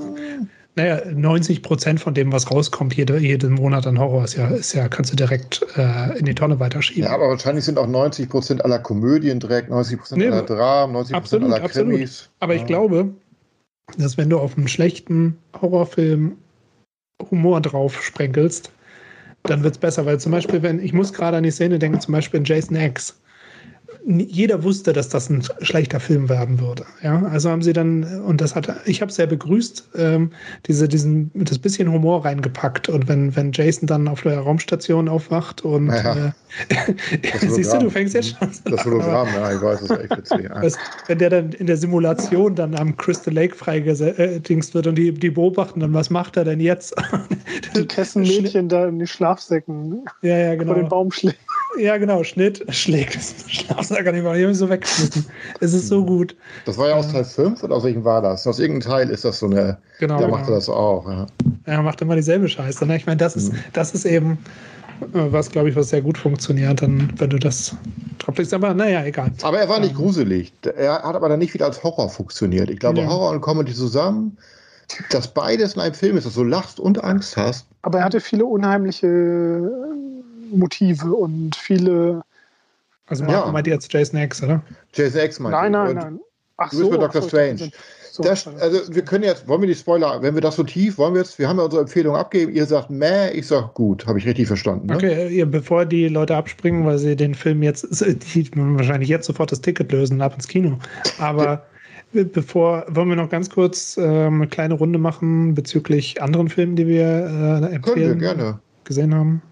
Naja, 0.76 1.02
90 1.12 1.62
Prozent 1.62 2.00
von 2.00 2.14
dem, 2.14 2.32
was 2.32 2.50
rauskommt, 2.50 2.94
jede, 2.94 3.18
jeden 3.18 3.54
Monat 3.54 3.86
an 3.86 3.98
Horror, 3.98 4.24
ist 4.24 4.36
ja, 4.36 4.48
ist 4.48 4.72
ja, 4.72 4.88
kannst 4.88 5.12
du 5.12 5.16
direkt 5.16 5.66
äh, 5.76 6.16
in 6.18 6.26
die 6.26 6.34
Tonne 6.34 6.60
weiterschieben. 6.60 7.04
Ja, 7.04 7.10
aber 7.10 7.28
wahrscheinlich 7.28 7.64
sind 7.64 7.76
auch 7.76 7.88
90 7.88 8.28
Prozent 8.28 8.64
aller 8.64 8.78
Komödien 8.78 9.40
direkt, 9.40 9.68
90 9.68 9.98
Prozent 9.98 10.20
nee, 10.20 10.28
aller 10.28 10.42
Dramen, 10.42 10.92
90 10.92 11.16
Prozent 11.16 11.44
aller 11.44 11.62
absolut. 11.62 11.90
Krimis. 11.90 12.30
Aber 12.38 12.54
ja. 12.54 12.60
ich 12.60 12.66
glaube, 12.66 13.10
dass 13.98 14.16
wenn 14.16 14.30
du 14.30 14.38
auf 14.38 14.56
einen 14.56 14.68
schlechten 14.68 15.36
Horrorfilm 15.60 16.36
Humor 17.30 17.60
drauf 17.60 18.02
sprenkelst, 18.02 18.70
dann 19.46 19.62
wird 19.62 19.74
es 19.74 19.78
besser. 19.78 20.06
Weil 20.06 20.20
zum 20.20 20.32
Beispiel, 20.32 20.62
wenn 20.62 20.82
ich 20.82 20.92
muss 20.92 21.12
gerade 21.12 21.36
an 21.36 21.42
die 21.42 21.50
Szene 21.50 21.78
denken, 21.78 22.00
zum 22.00 22.12
Beispiel 22.12 22.38
in 22.38 22.44
Jason 22.44 22.76
X 22.76 23.19
jeder 24.06 24.62
wusste, 24.62 24.92
dass 24.92 25.08
das 25.08 25.28
ein 25.28 25.42
schlechter 25.60 26.00
Film 26.00 26.28
werden 26.28 26.60
würde. 26.60 26.84
Ja, 27.02 27.22
also 27.26 27.50
haben 27.50 27.62
sie 27.62 27.72
dann, 27.72 28.22
und 28.22 28.40
das 28.40 28.54
hat, 28.54 28.68
ich 28.86 29.00
habe 29.00 29.10
es 29.10 29.16
sehr 29.16 29.26
begrüßt, 29.26 29.90
ähm, 29.96 30.30
diese, 30.66 30.88
diesen, 30.88 31.30
das 31.34 31.58
bisschen 31.58 31.90
Humor 31.90 32.24
reingepackt. 32.24 32.88
Und 32.88 33.08
wenn, 33.08 33.34
wenn 33.36 33.52
Jason 33.52 33.86
dann 33.86 34.08
auf 34.08 34.22
der 34.22 34.38
Raumstation 34.40 35.08
aufwacht 35.08 35.62
und 35.62 35.88
ja. 35.88 36.26
äh, 36.26 36.32
siehst 37.48 37.72
du, 37.72 37.78
du 37.78 37.90
fängst 37.90 38.14
jetzt 38.14 38.36
schon 38.38 38.52
so 38.52 38.70
Das 38.70 38.84
Hologramm, 38.84 39.28
ja, 39.34 39.52
ich 39.52 39.62
weiß, 39.62 39.80
das 39.80 39.90
ist 39.90 39.98
echt 39.98 40.16
witzig. 40.16 40.50
Ja. 40.50 40.62
wenn 41.06 41.18
der 41.18 41.30
dann 41.30 41.52
in 41.52 41.66
der 41.66 41.76
Simulation 41.76 42.54
dann 42.54 42.74
am 42.74 42.96
Crystal 42.96 43.32
Lake 43.32 43.54
freigedingst 43.54 44.74
wird 44.74 44.86
und 44.86 44.96
die, 44.96 45.12
die 45.12 45.30
beobachten, 45.30 45.80
dann 45.80 45.94
was 45.94 46.10
macht 46.10 46.36
er 46.36 46.44
denn 46.44 46.60
jetzt? 46.60 46.94
die 47.76 47.86
Kessenmädchen 47.86 48.68
da 48.68 48.88
in 48.88 48.98
die 48.98 49.06
Schlafsäcken 49.06 50.04
ja, 50.22 50.36
ja, 50.36 50.54
genau. 50.54 50.72
vor 50.72 50.82
den 50.82 50.88
Baum 50.88 51.10
schlägt. 51.10 51.38
Ja, 51.78 51.96
genau, 51.98 52.24
Schnitt, 52.24 52.64
schlägt 52.74 53.16
das 53.16 53.34
Schlafsack 53.48 54.04
nicht 54.12 54.22
mehr. 54.22 54.34
Ich 54.34 54.40
habe 54.40 54.48
mich 54.48 54.58
so 54.58 54.68
weggeschmissen. 54.68 55.26
Es 55.60 55.72
ist 55.72 55.88
so 55.88 56.04
gut. 56.04 56.36
Das 56.64 56.76
war 56.76 56.88
ja 56.88 56.94
aus 56.94 57.10
Teil 57.12 57.24
5 57.24 57.62
oder 57.62 57.76
aus 57.76 57.84
welchem 57.84 58.04
war 58.04 58.22
das? 58.22 58.46
Aus 58.46 58.58
irgendeinem 58.58 58.90
Teil 58.92 59.10
ist 59.10 59.24
das 59.24 59.38
so 59.38 59.46
eine. 59.46 59.78
Genau. 59.98 60.18
Der 60.18 60.26
genau. 60.26 60.38
macht 60.38 60.50
das 60.50 60.68
auch. 60.68 61.08
Ja. 61.08 61.26
Er 61.66 61.82
macht 61.82 62.00
immer 62.02 62.16
dieselbe 62.16 62.48
Scheiße. 62.48 62.86
Ne? 62.86 62.96
Ich 62.96 63.06
meine, 63.06 63.18
das 63.18 63.36
ist, 63.36 63.52
mhm. 63.52 63.58
das 63.72 63.92
ist 63.92 64.04
eben 64.04 64.38
äh, 65.00 65.32
was, 65.32 65.50
glaube 65.50 65.68
ich, 65.68 65.76
was 65.76 65.90
sehr 65.90 66.02
gut 66.02 66.18
funktioniert, 66.18 66.82
dann, 66.82 67.12
wenn 67.16 67.30
du 67.30 67.38
das 67.38 67.74
drauflegst. 68.18 68.52
Aber 68.54 68.74
naja, 68.74 69.04
egal. 69.04 69.30
Aber 69.42 69.58
er 69.58 69.68
war 69.68 69.80
nicht 69.80 69.92
ähm. 69.92 69.96
gruselig. 69.96 70.52
Er 70.76 71.02
hat 71.02 71.14
aber 71.14 71.28
dann 71.28 71.38
nicht 71.38 71.54
wieder 71.54 71.66
als 71.66 71.82
Horror 71.82 72.08
funktioniert. 72.08 72.70
Ich 72.70 72.78
glaube, 72.78 73.00
ja. 73.00 73.06
Horror 73.08 73.30
und 73.30 73.40
Comedy 73.40 73.74
zusammen, 73.74 74.36
dass 75.10 75.28
beides 75.28 75.74
in 75.74 75.80
einem 75.80 75.94
Film 75.94 76.16
ist, 76.16 76.26
dass 76.26 76.34
du 76.34 76.44
lachst 76.44 76.80
und 76.80 77.02
Angst 77.02 77.36
hast. 77.36 77.66
Aber 77.82 77.98
er 78.00 78.04
hatte 78.04 78.20
viele 78.20 78.44
unheimliche 78.44 79.70
Motive 80.50 81.14
und 81.14 81.56
viele. 81.56 82.22
Also 83.06 83.24
ja. 83.24 83.50
meint 83.50 83.66
jetzt 83.66 83.92
Jason 83.92 84.20
X, 84.20 84.42
oder? 84.42 84.62
Jason 84.94 85.20
X 85.22 85.40
meint 85.40 85.52
Nein, 85.52 85.72
nein, 85.72 85.94
nein. 85.96 86.20
Ach 86.56 86.70
du 86.70 86.76
so. 86.76 86.96
Dr. 86.96 87.22
Strange. 87.22 87.70
So, 88.12 88.22
das, 88.24 88.46
also 88.46 88.92
wir 88.92 89.02
können 89.02 89.24
jetzt, 89.24 89.46
wollen 89.46 89.60
wir 89.62 89.68
die 89.68 89.74
Spoiler, 89.74 90.20
wenn 90.20 90.34
wir 90.34 90.40
das 90.40 90.56
so 90.56 90.64
tief, 90.64 90.98
wollen 90.98 91.14
wir 91.14 91.20
jetzt, 91.20 91.38
wir 91.38 91.48
haben 91.48 91.58
ja 91.58 91.64
unsere 91.64 91.82
Empfehlung 91.82 92.16
abgegeben, 92.16 92.52
ihr 92.52 92.66
sagt 92.66 92.90
meh, 92.90 93.30
ich 93.30 93.46
sag 93.46 93.74
gut, 93.74 94.06
habe 94.06 94.18
ich 94.18 94.26
richtig 94.26 94.48
verstanden. 94.48 94.88
Ne? 94.88 94.96
Okay, 94.96 95.44
bevor 95.44 95.86
die 95.86 96.08
Leute 96.08 96.34
abspringen, 96.34 96.84
weil 96.84 96.98
sie 96.98 97.14
den 97.14 97.34
Film 97.34 97.62
jetzt, 97.62 97.86
die 98.34 98.50
wahrscheinlich 98.54 99.08
jetzt 99.08 99.26
sofort 99.26 99.52
das 99.52 99.60
Ticket 99.60 99.92
lösen 99.92 100.14
und 100.14 100.22
ab 100.22 100.34
ins 100.34 100.48
Kino. 100.48 100.76
Aber 101.18 101.64
bevor, 102.12 102.84
wollen 102.88 103.08
wir 103.08 103.16
noch 103.16 103.30
ganz 103.30 103.48
kurz 103.48 103.96
äh, 103.96 104.02
eine 104.02 104.48
kleine 104.48 104.74
Runde 104.74 104.98
machen 104.98 105.54
bezüglich 105.54 106.20
anderen 106.20 106.48
Filmen, 106.48 106.74
die 106.74 106.88
wir 106.88 107.04
äh, 107.04 107.74
empfehlen, 107.74 107.82
Können 107.82 107.96
wir 107.96 108.14
gerne. 108.16 108.58
gesehen 108.84 109.14
haben? 109.14 109.42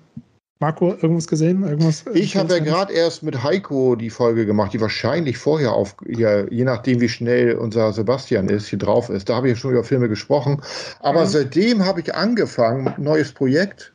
Marco, 0.60 0.90
irgendwas 0.90 1.28
gesehen? 1.28 1.62
Irgendwas, 1.62 2.04
ich 2.14 2.36
habe 2.36 2.54
ja 2.54 2.58
gerade 2.58 2.92
erst 2.92 3.22
mit 3.22 3.44
Heiko 3.44 3.94
die 3.94 4.10
Folge 4.10 4.44
gemacht, 4.44 4.72
die 4.72 4.80
wahrscheinlich 4.80 5.38
vorher 5.38 5.72
auf, 5.72 5.94
ja, 6.06 6.48
je 6.48 6.64
nachdem 6.64 7.00
wie 7.00 7.08
schnell 7.08 7.54
unser 7.54 7.92
Sebastian 7.92 8.48
ist, 8.48 8.66
hier 8.66 8.78
drauf 8.78 9.08
ist. 9.08 9.28
Da 9.28 9.36
habe 9.36 9.50
ich 9.50 9.58
schon 9.58 9.70
über 9.70 9.84
Filme 9.84 10.08
gesprochen. 10.08 10.60
Aber 10.98 11.22
mhm. 11.22 11.28
seitdem 11.28 11.84
habe 11.84 12.00
ich 12.00 12.12
angefangen, 12.12 12.92
neues 12.98 13.32
Projekt, 13.32 13.92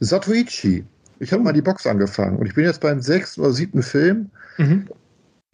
Satoichi. 0.00 0.84
Ich 1.18 1.30
habe 1.30 1.40
mhm. 1.40 1.44
mal 1.44 1.52
die 1.52 1.62
Box 1.62 1.86
angefangen 1.86 2.38
und 2.38 2.46
ich 2.46 2.54
bin 2.54 2.64
jetzt 2.64 2.80
beim 2.80 3.02
sechsten 3.02 3.42
oder 3.42 3.52
siebten 3.52 3.82
Film. 3.82 4.30
Mhm. 4.56 4.88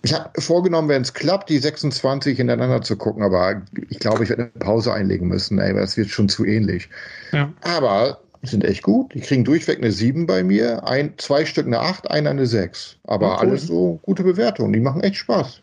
Ich 0.03 0.15
habe 0.15 0.41
vorgenommen, 0.41 0.89
wenn 0.89 1.03
es 1.03 1.13
klappt, 1.13 1.51
die 1.51 1.59
26 1.59 2.37
hintereinander 2.37 2.83
zu 2.83 2.97
gucken, 2.97 3.25
aber 3.25 3.63
ich 3.89 3.99
glaube, 3.99 4.23
ich 4.23 4.31
werde 4.31 4.45
eine 4.45 4.65
Pause 4.65 4.93
einlegen 4.93 5.27
müssen, 5.27 5.59
ey, 5.59 5.75
weil 5.75 5.81
das 5.81 5.97
wird 5.97 6.09
schon 6.09 6.29
zu 6.29 6.45
ähnlich. 6.45 6.89
Ja. 7.33 7.53
Aber 7.63 8.21
sind 8.43 8.65
echt 8.65 8.83
gut. 8.83 9.15
Die 9.15 9.21
kriegen 9.21 9.45
durchweg 9.45 9.79
eine 9.79 9.93
7 9.93 10.27
bei 10.27 10.43
mir, 10.43 10.87
ein, 10.87 11.15
zwei 11.17 11.45
Stück 11.45 11.67
eine 11.67 11.81
8, 11.81 12.11
einer 12.11 12.31
eine 12.31 12.47
6. 12.47 12.99
Aber 13.05 13.27
ja, 13.27 13.33
cool. 13.35 13.39
alles 13.39 13.67
so 13.67 13.99
gute 14.03 14.23
Bewertungen. 14.23 14.73
Die 14.73 14.81
machen 14.81 15.03
echt 15.03 15.17
Spaß. 15.17 15.63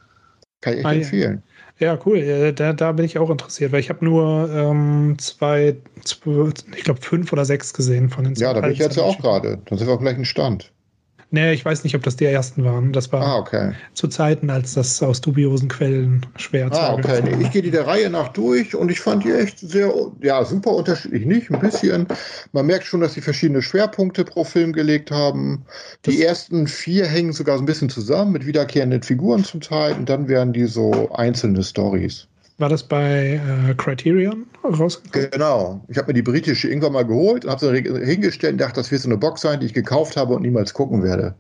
Kann 0.61 0.73
ich 0.73 0.79
echt 0.79 0.85
ah, 0.85 0.93
empfehlen. 0.93 1.43
Ja. 1.79 1.99
cool. 2.05 2.53
Da, 2.53 2.73
da 2.73 2.91
bin 2.91 3.05
ich 3.05 3.17
auch 3.17 3.29
interessiert, 3.29 3.71
weil 3.71 3.79
ich 3.79 3.89
habe 3.89 4.03
nur 4.03 4.49
ähm, 4.51 5.15
zwei, 5.19 5.75
zwei, 6.03 6.51
ich 6.75 6.83
glaube 6.83 7.01
fünf 7.01 7.31
oder 7.31 7.45
sechs 7.45 7.73
gesehen 7.73 8.09
von 8.09 8.23
den 8.23 8.33
Ja, 8.35 8.53
da 8.53 8.61
bin 8.61 8.71
ich 8.71 8.79
jetzt 8.79 8.97
ja 8.97 9.03
auch 9.03 9.17
gerade. 9.19 9.59
Dann 9.65 9.77
sind 9.77 9.87
wir 9.87 9.93
auf 9.93 9.99
gleichen 9.99 10.25
Stand. 10.25 10.71
Nee, 11.35 11.51
ich 11.51 11.65
weiß 11.65 11.83
nicht, 11.83 11.93
ob 11.97 12.03
das 12.03 12.15
die 12.15 12.23
ersten 12.23 12.63
waren. 12.63 12.93
Das 12.93 13.11
war 13.11 13.21
ah, 13.21 13.37
okay. 13.39 13.73
zu 13.93 14.07
Zeiten, 14.07 14.49
als 14.49 14.75
das 14.75 15.03
aus 15.03 15.19
dubiosen 15.19 15.67
Quellen 15.67 16.25
schwer 16.37 16.71
zu 16.71 16.79
Ah, 16.79 16.93
okay. 16.93 17.21
Nee, 17.21 17.43
ich 17.43 17.51
gehe 17.51 17.61
die 17.61 17.71
der 17.71 17.85
Reihe 17.85 18.09
nach 18.09 18.29
durch 18.29 18.73
und 18.73 18.89
ich 18.89 19.01
fand 19.01 19.25
die 19.25 19.31
echt 19.31 19.59
sehr, 19.59 19.93
ja, 20.21 20.45
super 20.45 20.71
unterschiedlich 20.71 21.25
nicht. 21.25 21.51
Ein 21.51 21.59
bisschen. 21.59 22.07
Man 22.53 22.67
merkt 22.67 22.85
schon, 22.85 23.01
dass 23.01 23.15
sie 23.15 23.21
verschiedene 23.21 23.61
Schwerpunkte 23.61 24.23
pro 24.23 24.45
Film 24.45 24.71
gelegt 24.71 25.11
haben. 25.11 25.65
Die 26.05 26.11
das 26.11 26.25
ersten 26.25 26.67
vier 26.67 27.05
hängen 27.05 27.33
sogar 27.33 27.57
so 27.57 27.63
ein 27.63 27.65
bisschen 27.65 27.89
zusammen 27.89 28.31
mit 28.31 28.45
wiederkehrenden 28.45 29.03
Figuren 29.03 29.43
zum 29.43 29.59
Teil 29.59 29.91
und 29.95 30.07
dann 30.07 30.29
werden 30.29 30.53
die 30.53 30.67
so 30.67 31.11
einzelne 31.11 31.63
Stories. 31.63 32.29
War 32.57 32.69
das 32.69 32.83
bei 32.83 33.41
äh, 33.69 33.73
Criterion 33.75 34.45
rausgekommen? 34.63 35.29
Genau. 35.31 35.81
Ich 35.89 35.97
habe 35.97 36.07
mir 36.07 36.13
die 36.13 36.21
britische 36.21 36.69
irgendwann 36.69 36.93
mal 36.93 37.05
geholt 37.05 37.43
und 37.43 37.51
habe 37.51 37.59
sie 37.59 38.05
hingestellt 38.05 38.53
und 38.53 38.61
dachte, 38.61 38.75
das 38.79 38.91
wird 38.91 39.01
so 39.01 39.09
eine 39.09 39.17
Box 39.17 39.41
sein, 39.41 39.59
die 39.59 39.65
ich 39.65 39.73
gekauft 39.73 40.15
habe 40.15 40.35
und 40.35 40.41
niemals 40.41 40.73
gucken 40.73 41.03
werde. 41.03 41.35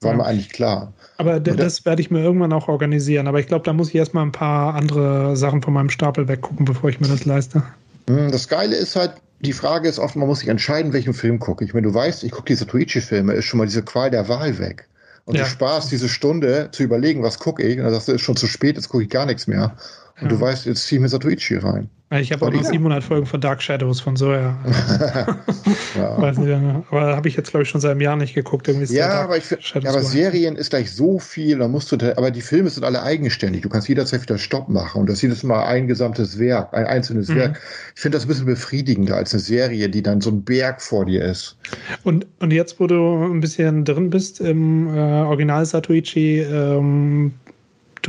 War 0.00 0.12
ja. 0.12 0.16
mir 0.18 0.24
eigentlich 0.24 0.50
klar. 0.50 0.92
Aber 1.18 1.40
das, 1.40 1.56
das 1.56 1.84
werde 1.84 2.00
ich 2.00 2.10
mir 2.10 2.20
irgendwann 2.20 2.52
auch 2.52 2.68
organisieren. 2.68 3.26
Aber 3.26 3.40
ich 3.40 3.48
glaube, 3.48 3.64
da 3.64 3.72
muss 3.72 3.88
ich 3.88 3.96
erstmal 3.96 4.24
ein 4.24 4.32
paar 4.32 4.74
andere 4.74 5.36
Sachen 5.36 5.60
von 5.60 5.74
meinem 5.74 5.90
Stapel 5.90 6.28
weggucken, 6.28 6.64
bevor 6.64 6.88
ich 6.88 7.00
mir 7.00 7.08
das 7.08 7.24
leiste. 7.24 7.62
Hm, 8.08 8.30
das 8.30 8.48
Geile 8.48 8.76
ist 8.76 8.96
halt, 8.96 9.12
die 9.40 9.52
Frage 9.52 9.88
ist 9.88 9.98
oft, 9.98 10.16
man 10.16 10.28
muss 10.28 10.40
sich 10.40 10.48
entscheiden, 10.48 10.92
welchen 10.92 11.14
Film 11.14 11.38
gucke 11.38 11.64
ich. 11.64 11.74
Wenn 11.74 11.84
du 11.84 11.92
weißt, 11.92 12.24
ich 12.24 12.30
gucke 12.30 12.46
diese 12.46 12.66
Twitchy-Filme, 12.66 13.32
ist 13.32 13.46
schon 13.46 13.58
mal 13.58 13.66
diese 13.66 13.82
Qual 13.82 14.10
der 14.10 14.28
Wahl 14.28 14.58
weg. 14.58 14.86
Und 15.24 15.36
ja. 15.36 15.44
du 15.44 15.50
sparst 15.50 15.92
diese 15.92 16.08
Stunde 16.08 16.68
zu 16.72 16.82
überlegen, 16.82 17.22
was 17.22 17.38
gucke 17.38 17.62
ich. 17.62 17.76
Und 17.76 17.84
dann 17.84 17.92
sagst 17.92 18.08
du, 18.08 18.12
ist 18.12 18.22
schon 18.22 18.36
zu 18.36 18.46
spät, 18.46 18.76
jetzt 18.76 18.88
gucke 18.88 19.04
ich 19.04 19.10
gar 19.10 19.26
nichts 19.26 19.46
mehr. 19.46 19.76
Und 20.20 20.30
ja. 20.30 20.36
du 20.36 20.40
weißt, 20.40 20.66
jetzt 20.66 20.86
zieh 20.86 20.96
ich 20.96 21.00
mir 21.00 21.08
Satoichi 21.08 21.56
rein. 21.56 21.88
Ich 22.12 22.32
habe 22.32 22.44
auch 22.44 22.50
noch 22.50 22.64
700 22.64 23.04
Folgen 23.04 23.24
von 23.24 23.40
Dark 23.40 23.62
Shadows 23.62 24.00
von 24.00 24.16
Soja. 24.16 24.58
ja. 25.96 26.20
Weiß 26.20 26.38
nicht, 26.38 26.52
aber 26.90 27.14
habe 27.14 27.28
ich 27.28 27.36
jetzt, 27.36 27.50
glaube 27.50 27.62
ich, 27.62 27.68
schon 27.68 27.80
seit 27.80 27.92
einem 27.92 28.00
Jahr 28.00 28.16
nicht 28.16 28.34
geguckt. 28.34 28.66
Irgendwie 28.66 28.92
ja, 28.92 29.22
aber, 29.22 29.36
ich, 29.36 29.48
ja, 29.48 29.88
aber 29.88 30.02
Serien 30.02 30.56
ist 30.56 30.70
gleich 30.70 30.90
so 30.90 31.20
viel, 31.20 31.58
da 31.58 31.68
musst 31.68 31.92
du, 31.92 32.16
aber 32.16 32.32
die 32.32 32.40
Filme 32.40 32.68
sind 32.68 32.82
alle 32.82 33.00
eigenständig. 33.00 33.62
Du 33.62 33.68
kannst 33.68 33.88
jederzeit 33.88 34.22
wieder 34.22 34.38
Stopp 34.38 34.68
machen 34.68 35.02
und 35.02 35.08
das 35.08 35.18
ist 35.18 35.22
jedes 35.22 35.44
Mal 35.44 35.64
ein 35.66 35.86
gesamtes 35.86 36.36
Werk, 36.40 36.74
ein 36.74 36.84
einzelnes 36.84 37.28
mhm. 37.28 37.36
Werk. 37.36 37.60
Ich 37.94 38.00
finde 38.00 38.16
das 38.16 38.24
ein 38.24 38.28
bisschen 38.28 38.46
befriedigender 38.46 39.14
als 39.14 39.32
eine 39.32 39.40
Serie, 39.40 39.88
die 39.88 40.02
dann 40.02 40.20
so 40.20 40.30
ein 40.30 40.42
Berg 40.42 40.82
vor 40.82 41.06
dir 41.06 41.24
ist. 41.24 41.56
Und, 42.02 42.26
und 42.40 42.50
jetzt, 42.50 42.80
wo 42.80 42.88
du 42.88 43.22
ein 43.22 43.38
bisschen 43.38 43.84
drin 43.84 44.10
bist 44.10 44.40
im 44.40 44.88
äh, 44.88 44.98
Original 44.98 45.64
Satoichi, 45.64 46.40
ähm, 46.40 47.34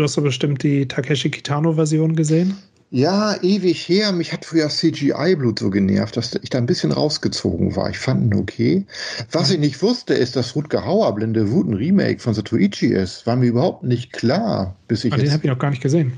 du 0.01 0.05
hast 0.05 0.17
doch 0.17 0.23
bestimmt 0.23 0.63
die 0.63 0.87
Takeshi 0.87 1.29
Kitano-Version 1.29 2.15
gesehen? 2.15 2.57
Ja, 2.89 3.41
ewig 3.41 3.87
her. 3.87 4.11
Mich 4.11 4.33
hat 4.33 4.43
früher 4.43 4.67
CGI-Blut 4.67 5.59
so 5.59 5.69
genervt, 5.69 6.17
dass 6.17 6.35
ich 6.41 6.49
da 6.49 6.57
ein 6.57 6.65
bisschen 6.65 6.91
rausgezogen 6.91 7.75
war. 7.77 7.89
Ich 7.89 7.97
fand 7.97 8.25
ihn 8.33 8.37
okay. 8.37 8.85
Was 9.31 9.49
ich 9.49 9.59
nicht 9.59 9.81
wusste, 9.81 10.13
ist, 10.13 10.35
dass 10.35 10.55
Rutger 10.57 10.85
Hauer 10.85 11.15
Blinde 11.15 11.49
Wut 11.51 11.69
ein 11.69 11.73
Remake 11.75 12.19
von 12.19 12.33
Satoichi 12.33 12.87
ist. 12.87 13.25
War 13.25 13.37
mir 13.37 13.45
überhaupt 13.45 13.83
nicht 13.83 14.11
klar. 14.11 14.75
Bis 14.89 15.05
ich 15.05 15.13
Aber 15.13 15.21
den 15.21 15.31
habe 15.31 15.43
ich 15.45 15.49
noch 15.49 15.59
gar 15.59 15.69
nicht 15.69 15.81
gesehen. 15.81 16.11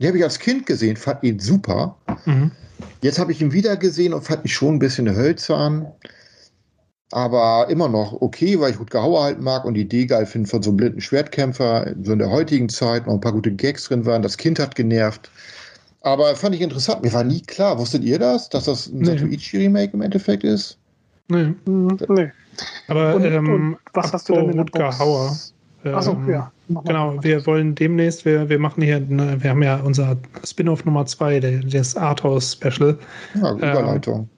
Den 0.00 0.08
habe 0.08 0.18
ich 0.18 0.24
als 0.24 0.40
Kind 0.40 0.66
gesehen, 0.66 0.96
fand 0.96 1.22
ihn 1.22 1.38
super. 1.38 1.96
Mhm. 2.24 2.50
Jetzt 3.00 3.20
habe 3.20 3.30
ich 3.30 3.40
ihn 3.40 3.52
wieder 3.52 3.76
gesehen 3.76 4.14
und 4.14 4.24
fand 4.24 4.44
ihn 4.44 4.48
schon 4.48 4.74
ein 4.74 4.78
bisschen 4.80 5.14
hölzern. 5.14 5.86
Aber 7.12 7.68
immer 7.68 7.88
noch 7.88 8.20
okay, 8.20 8.58
weil 8.58 8.72
ich 8.72 8.80
Rutger 8.80 9.02
Hauer 9.02 9.24
halt 9.24 9.40
mag 9.40 9.64
und 9.64 9.74
die 9.74 9.82
Idee 9.82 10.06
geil 10.06 10.26
finde 10.26 10.48
von 10.48 10.62
so 10.62 10.70
einem 10.70 10.78
blinden 10.78 11.00
Schwertkämpfer, 11.00 11.94
so 12.02 12.12
in 12.12 12.18
der 12.18 12.30
heutigen 12.30 12.68
Zeit, 12.68 13.06
noch 13.06 13.14
ein 13.14 13.20
paar 13.20 13.32
gute 13.32 13.52
Gags 13.52 13.84
drin 13.84 14.04
waren. 14.06 14.22
Das 14.22 14.36
Kind 14.36 14.58
hat 14.58 14.74
genervt. 14.74 15.30
Aber 16.00 16.34
fand 16.36 16.54
ich 16.54 16.60
interessant. 16.60 17.02
Mir 17.02 17.12
war 17.12 17.24
nie 17.24 17.40
klar. 17.40 17.78
Wusstet 17.78 18.04
ihr 18.04 18.18
das, 18.18 18.48
dass 18.48 18.64
das 18.64 18.88
ein 18.88 18.98
nee. 18.98 19.06
Satoichi-Remake 19.06 19.94
im 19.94 20.02
Endeffekt 20.02 20.44
ist? 20.44 20.78
Nee. 21.28 21.54
Nee. 21.66 22.30
Aber 22.88 23.14
und, 23.14 23.24
ähm, 23.24 23.48
und 23.48 23.78
was 23.94 24.12
hast 24.12 24.28
du 24.28 24.34
denn 24.34 24.50
in 24.50 24.56
der 24.58 24.64
Box? 24.64 24.98
Hauer. 24.98 25.36
Ähm, 25.84 25.94
Achso, 25.94 26.16
ja. 26.28 26.52
Genau, 26.84 27.22
wir 27.22 27.44
wollen 27.46 27.74
demnächst, 27.74 28.24
wir, 28.24 28.48
wir 28.48 28.58
machen 28.58 28.82
hier, 28.82 29.00
ne, 29.00 29.36
wir 29.40 29.50
haben 29.50 29.62
ja 29.62 29.76
unser 29.76 30.16
Spin-off 30.44 30.84
Nummer 30.84 31.04
2, 31.04 31.40
das 31.70 31.96
Arthouse-Special. 31.96 32.98
Ja, 33.34 33.52
Überleitung. 33.52 34.20
Ähm, 34.20 34.28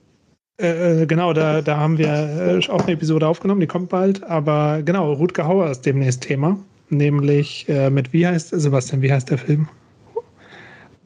äh, 0.59 1.07
genau, 1.07 1.33
da, 1.33 1.63
da 1.63 1.77
haben 1.77 1.99
wir 1.99 2.09
äh, 2.09 2.71
auch 2.71 2.83
eine 2.83 2.93
Episode 2.93 3.27
aufgenommen, 3.27 3.61
die 3.61 3.67
kommt 3.67 3.91
bald. 3.91 4.23
Aber 4.25 4.83
genau, 4.83 5.13
Rutger 5.13 5.47
Hauer 5.47 5.71
ist 5.71 5.83
demnächst 5.83 6.23
Thema. 6.23 6.59
Nämlich 6.89 7.69
äh, 7.69 7.91
mit, 7.91 8.13
wie 8.13 8.27
heißt, 8.27 8.51
Sebastian, 8.51 9.03
wie 9.03 9.13
heißt 9.13 9.31
der 9.31 9.39
Film? 9.39 9.69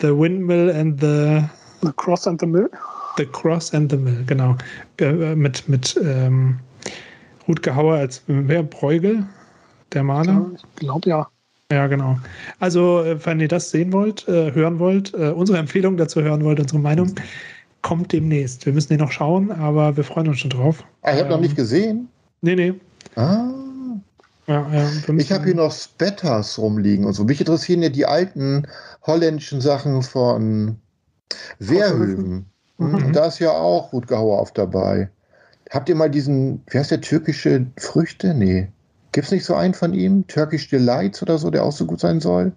The 0.00 0.08
Windmill 0.08 0.70
and 0.70 1.00
the. 1.00 1.42
The 1.82 1.92
Cross 1.96 2.26
and 2.26 2.40
the 2.40 2.46
Mill? 2.46 2.68
The 3.16 3.26
Cross 3.26 3.74
and 3.74 3.90
the 3.90 3.96
Mill, 3.96 4.24
genau. 4.26 4.56
Äh, 4.98 5.34
mit 5.34 5.68
mit 5.68 5.98
ähm, 6.02 6.58
Rutger 7.48 7.74
Hauer 7.74 7.94
als 7.96 8.22
wer? 8.26 8.62
Bruegel, 8.62 9.26
der 9.92 10.04
Maler? 10.04 10.50
Ich 10.54 10.76
glaube 10.76 11.08
ja. 11.08 11.26
Ja, 11.72 11.86
genau. 11.86 12.18
Also, 12.58 13.02
äh, 13.02 13.24
wenn 13.24 13.40
ihr 13.40 13.48
das 13.48 13.70
sehen 13.70 13.92
wollt, 13.92 14.26
äh, 14.28 14.52
hören 14.52 14.78
wollt, 14.78 15.14
äh, 15.14 15.30
unsere 15.30 15.58
Empfehlung 15.58 15.96
dazu 15.96 16.20
hören 16.20 16.42
wollt, 16.44 16.58
unsere 16.60 16.80
Meinung, 16.80 17.14
kommt 17.82 18.12
demnächst. 18.12 18.66
Wir 18.66 18.72
müssen 18.72 18.88
den 18.88 19.00
noch 19.00 19.12
schauen, 19.12 19.50
aber 19.50 19.96
wir 19.96 20.04
freuen 20.04 20.28
uns 20.28 20.40
schon 20.40 20.50
drauf. 20.50 20.84
Ah, 21.02 21.12
ich 21.12 21.18
habe 21.18 21.26
ähm, 21.26 21.30
noch 21.30 21.40
nicht 21.40 21.56
gesehen. 21.56 22.08
Nee, 22.42 22.54
nee. 22.54 22.74
Ah. 23.16 23.48
Ja, 24.46 24.66
ja, 24.72 24.90
ich 25.16 25.30
habe 25.30 25.44
hier 25.44 25.54
noch 25.54 25.70
Spetters 25.70 26.58
rumliegen 26.58 27.04
und 27.04 27.12
so. 27.12 27.22
Mich 27.22 27.38
interessieren 27.38 27.82
ja 27.82 27.88
die 27.88 28.04
alten 28.04 28.66
holländischen 29.06 29.60
Sachen 29.60 30.02
von 30.02 30.76
Wehrhöfen. 31.60 32.46
Mhm. 32.78 32.94
Und 32.94 33.12
da 33.14 33.26
ist 33.26 33.38
ja 33.38 33.52
auch 33.52 33.92
Rutger 33.92 34.18
Hauer 34.18 34.44
dabei. 34.54 35.08
Habt 35.70 35.88
ihr 35.88 35.94
mal 35.94 36.10
diesen, 36.10 36.62
wie 36.68 36.78
heißt 36.78 36.90
der, 36.90 37.00
türkische 37.00 37.66
Früchte? 37.76 38.34
Nee. 38.34 38.68
Gibt 39.12 39.26
es 39.26 39.32
nicht 39.32 39.44
so 39.44 39.54
einen 39.54 39.74
von 39.74 39.94
ihm? 39.94 40.26
Turkish 40.26 40.68
Delights 40.68 41.22
oder 41.22 41.38
so, 41.38 41.50
der 41.50 41.62
auch 41.62 41.72
so 41.72 41.86
gut 41.86 42.00
sein 42.00 42.20
soll? 42.20 42.52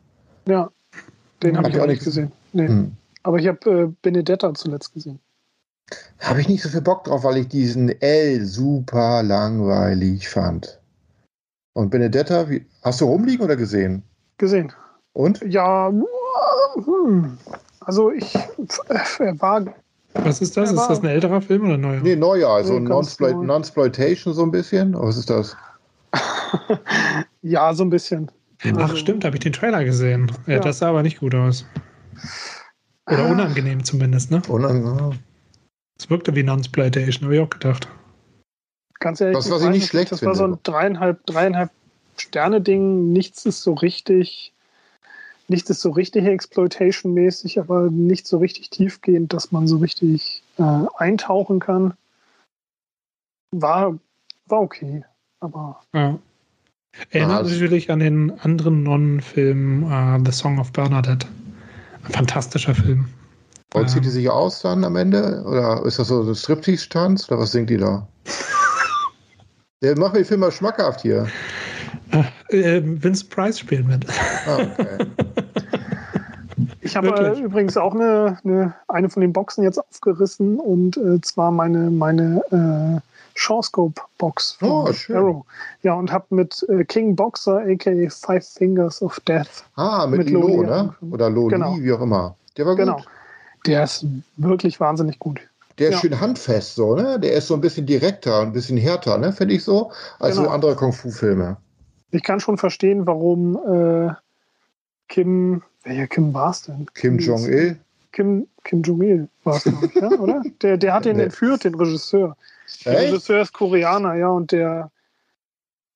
Ja, 0.47 0.71
den 1.43 1.57
habe 1.57 1.69
ich 1.69 1.79
auch 1.79 1.85
nicht 1.85 2.03
gesehen. 2.03 2.31
Nee. 2.53 2.67
Hm. 2.67 2.91
Aber 3.23 3.39
ich 3.39 3.47
habe 3.47 3.71
äh, 3.71 3.87
Benedetta 4.01 4.53
zuletzt 4.53 4.93
gesehen. 4.93 5.19
Habe 6.19 6.41
ich 6.41 6.47
nicht 6.47 6.63
so 6.63 6.69
viel 6.69 6.81
Bock 6.81 7.05
drauf, 7.05 7.23
weil 7.23 7.37
ich 7.37 7.47
diesen 7.47 7.89
L 8.01 8.45
super 8.45 9.23
langweilig 9.23 10.29
fand. 10.29 10.79
Und 11.73 11.89
Benedetta, 11.89 12.49
wie, 12.49 12.65
hast 12.83 13.01
du 13.01 13.05
rumliegen 13.05 13.43
oder 13.43 13.55
gesehen? 13.55 14.03
Gesehen. 14.37 14.71
Und? 15.13 15.41
Ja, 15.41 15.91
hm. 16.75 17.37
also 17.81 18.11
ich 18.11 18.33
er 19.19 19.41
war. 19.41 19.65
Was 20.13 20.41
ist 20.41 20.55
das? 20.57 20.71
Ist 20.71 20.87
das 20.87 21.01
ein 21.01 21.07
älterer 21.07 21.41
Film 21.41 21.65
oder 21.65 21.73
ein 21.73 21.81
neuer? 21.81 22.01
Nee, 22.01 22.15
neuer, 22.15 22.49
also 22.49 22.79
nee, 22.79 22.87
Non-Sploitation 22.87 24.33
so 24.33 24.43
ein 24.43 24.51
bisschen. 24.51 24.93
Was 24.93 25.17
ist 25.17 25.29
das? 25.29 25.57
ja, 27.41 27.73
so 27.73 27.83
ein 27.83 27.89
bisschen. 27.89 28.31
Ach, 28.63 28.77
also, 28.77 28.95
stimmt, 28.95 29.25
habe 29.25 29.35
ich 29.35 29.41
den 29.41 29.53
Trailer 29.53 29.83
gesehen. 29.83 30.31
Ja, 30.45 30.53
ja. 30.53 30.59
Das 30.59 30.79
sah 30.79 30.89
aber 30.89 31.01
nicht 31.01 31.19
gut 31.19 31.33
aus. 31.33 31.65
Oder 33.07 33.25
ah. 33.25 33.31
unangenehm 33.31 33.83
zumindest, 33.83 34.31
ne? 34.31 34.41
Unangenehm. 34.47 35.19
Es 35.99 36.09
wirkte 36.09 36.35
wie 36.35 36.43
Non-Sploitation, 36.43 37.25
habe 37.25 37.35
ich 37.35 37.41
auch 37.41 37.49
gedacht. 37.49 37.87
Ganz 38.99 39.19
ehrlich, 39.21 39.37
das, 39.37 39.49
was 39.49 39.63
ich 39.63 39.69
nicht 39.69 39.87
schlecht 39.87 40.11
das 40.11 40.19
finde. 40.19 40.29
war 40.31 40.35
so 40.35 40.45
ein 40.45 40.59
dreieinhalb, 40.63 41.25
dreieinhalb 41.25 41.71
Sterne-Ding. 42.17 43.11
Nichts 43.11 43.45
ist 43.45 43.61
so 43.61 43.73
richtig, 43.73 44.53
nichts 45.47 45.69
ist 45.69 45.81
so 45.81 45.91
richtig 45.91 46.25
Exploitation-mäßig, 46.25 47.59
aber 47.59 47.89
nicht 47.89 48.27
so 48.27 48.37
richtig 48.37 48.69
tiefgehend, 48.69 49.33
dass 49.33 49.51
man 49.51 49.67
so 49.67 49.77
richtig 49.77 50.43
äh, 50.57 50.85
eintauchen 50.97 51.59
kann. 51.59 51.93
War, 53.51 53.99
war 54.47 54.61
okay, 54.61 55.03
aber. 55.41 55.81
Ja. 55.93 56.17
Erinnert 57.09 57.39
also. 57.39 57.51
natürlich 57.51 57.91
an 57.91 57.99
den 57.99 58.39
anderen 58.39 58.83
Non-Film 58.83 59.83
uh, 59.83 60.23
The 60.23 60.31
Song 60.31 60.59
of 60.59 60.71
Bernadette. 60.71 61.27
Ein 62.05 62.11
fantastischer 62.11 62.75
Film. 62.75 63.05
Und 63.73 63.89
zieht 63.89 64.05
die 64.05 64.09
sich 64.09 64.29
aus 64.29 64.61
dann 64.61 64.83
am 64.83 64.95
Ende? 64.95 65.43
Oder 65.47 65.83
ist 65.85 65.97
das 65.97 66.09
so 66.09 66.21
ein 66.21 66.35
Striptease-Tanz? 66.35 67.29
Oder 67.29 67.39
was 67.39 67.51
singt 67.51 67.69
die 67.69 67.77
da? 67.77 68.07
Der 69.81 69.97
macht 69.97 70.13
mir 70.13 70.19
den 70.19 70.25
Film 70.25 70.39
mal 70.41 70.51
schmackhaft 70.51 71.01
hier. 71.01 71.27
Äh, 72.49 72.81
Vince 72.83 73.25
Price 73.25 73.59
spielt 73.59 73.87
mit. 73.87 74.05
Ah, 74.45 74.59
okay. 74.59 75.05
Ich 76.81 76.95
habe 76.95 77.07
äh, 77.09 77.39
übrigens 77.39 77.77
auch 77.77 77.95
eine, 77.95 78.37
eine, 78.43 78.75
eine 78.87 79.09
von 79.09 79.21
den 79.21 79.33
Boxen 79.33 79.63
jetzt 79.63 79.79
aufgerissen 79.79 80.59
und 80.59 80.97
äh, 80.97 81.19
zwar 81.21 81.49
meine, 81.51 81.89
meine 81.89 82.41
äh, 82.51 82.99
Shawscope-Box 83.35 84.53
von 84.53 84.69
oh, 84.69 84.93
schön. 84.93 85.15
Arrow. 85.15 85.45
Ja, 85.81 85.93
und 85.93 86.11
habe 86.11 86.25
mit 86.29 86.65
äh, 86.69 86.83
King 86.85 87.15
Boxer, 87.15 87.63
aka 87.67 88.09
Five 88.09 88.47
Fingers 88.47 89.01
of 89.01 89.19
Death. 89.21 89.65
Ah, 89.75 90.05
mit, 90.07 90.19
mit 90.19 90.29
Lolo, 90.29 90.63
ne? 90.63 90.95
Oder 91.11 91.29
Loli, 91.29 91.55
genau. 91.55 91.77
wie 91.79 91.91
auch 91.91 92.01
immer. 92.01 92.35
Der 92.57 92.65
war 92.65 92.75
genau. 92.75 92.95
gut. 92.95 93.05
Genau. 93.05 93.13
Der 93.65 93.83
ist 93.83 94.05
wirklich 94.37 94.79
wahnsinnig 94.79 95.19
gut. 95.19 95.39
Der 95.79 95.89
ist 95.89 95.95
ja. 95.95 95.99
schön 96.01 96.19
handfest, 96.19 96.75
so, 96.75 96.95
ne? 96.95 97.19
Der 97.19 97.33
ist 97.33 97.47
so 97.47 97.55
ein 97.55 97.61
bisschen 97.61 97.85
direkter, 97.85 98.41
ein 98.41 98.53
bisschen 98.53 98.77
härter, 98.77 99.17
ne? 99.17 99.31
Finde 99.31 99.55
ich 99.55 99.63
so, 99.63 99.91
als 100.19 100.35
genau. 100.35 100.49
so 100.49 100.53
andere 100.53 100.75
Kung-Fu-Filme. 100.75 101.57
Ich 102.11 102.21
kann 102.21 102.39
schon 102.39 102.57
verstehen, 102.57 103.07
warum 103.07 103.55
äh, 103.55 104.13
Kim, 105.07 105.63
welcher 105.83 106.07
Kim 106.07 106.33
war 106.33 106.51
es 106.51 106.63
denn? 106.63 106.85
Kim 106.93 107.17
Jong-il? 107.17 107.79
Kim, 108.11 108.47
Kim 108.63 108.83
Jong-il 108.83 109.27
war 109.43 109.55
es, 109.55 109.65
ja, 109.65 110.09
oder? 110.11 110.43
Der, 110.61 110.77
der 110.77 110.93
hat 110.93 111.05
den 111.05 111.17
nee. 111.17 111.23
entführt, 111.23 111.63
den 111.63 111.73
Regisseur. 111.73 112.37
Der? 112.85 112.99
Regisseur 112.99 113.41
ist 113.41 113.53
Koreaner, 113.53 114.15
ja, 114.15 114.29
und 114.29 114.51
der 114.51 114.91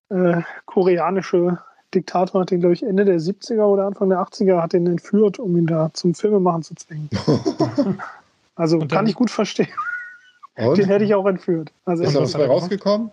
äh, 0.10 0.42
koreanische 0.66 1.60
Diktator 1.94 2.42
hat 2.42 2.52
den, 2.52 2.60
glaube 2.60 2.74
ich, 2.74 2.84
Ende 2.84 3.06
der 3.06 3.20
70er 3.20 3.64
oder 3.64 3.86
Anfang 3.86 4.10
der 4.10 4.20
80er 4.20 4.62
hat 4.62 4.74
den 4.74 4.88
entführt, 4.88 5.40
um 5.40 5.58
ihn 5.58 5.68
da 5.68 5.90
zum 5.94 6.14
Filmemachen 6.14 6.64
zu 6.64 6.76
zwingen. 6.76 7.10
Also 8.60 8.80
dann, 8.80 8.88
kann 8.88 9.06
ich 9.06 9.14
gut 9.14 9.30
verstehen. 9.30 9.68
Und? 10.56 10.80
Den 10.80 10.88
hätte 10.88 11.06
ich 11.06 11.14
auch 11.14 11.28
entführt. 11.28 11.72
Also 11.86 12.04
ist 12.04 12.16
da 12.16 12.22
was 12.22 12.32
dabei 12.32 12.48
rausgekommen? 12.48 13.12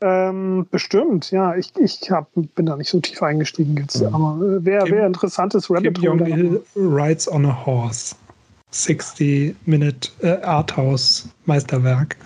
Ähm, 0.00 0.66
bestimmt, 0.70 1.30
ja. 1.30 1.56
Ich, 1.56 1.72
ich 1.76 2.10
hab, 2.10 2.28
bin 2.34 2.66
da 2.66 2.76
nicht 2.76 2.90
so 2.90 3.00
tief 3.00 3.22
eingestiegen 3.22 3.76
jetzt. 3.76 4.00
Mhm. 4.02 4.14
Aber 4.14 4.46
äh, 4.46 4.64
wer, 4.64 4.88
wer 4.88 5.06
interessantes 5.06 5.68
Rabbit 5.70 5.94
Kim 5.94 6.04
Jong 6.04 6.26
Il 6.26 6.62
rides 6.76 7.30
on 7.30 7.44
a 7.46 7.66
horse. 7.66 8.14
60-Minute 8.84 10.10
äh, 10.22 10.42
Arthouse 10.42 11.28
Meisterwerk. 11.46 12.16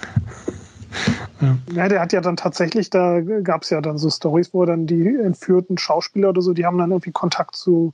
ja. 1.40 1.56
ja. 1.72 1.88
der 1.88 2.00
hat 2.00 2.12
ja 2.12 2.20
dann 2.20 2.36
tatsächlich, 2.36 2.90
da 2.90 3.20
gab 3.20 3.62
es 3.62 3.70
ja 3.70 3.80
dann 3.80 3.98
so 3.98 4.10
Stories, 4.10 4.52
wo 4.52 4.64
dann 4.64 4.86
die 4.86 5.06
entführten 5.06 5.78
Schauspieler 5.78 6.30
oder 6.30 6.42
so, 6.42 6.52
die 6.52 6.66
haben 6.66 6.78
dann 6.78 6.90
irgendwie 6.90 7.12
Kontakt 7.12 7.56
zu 7.56 7.92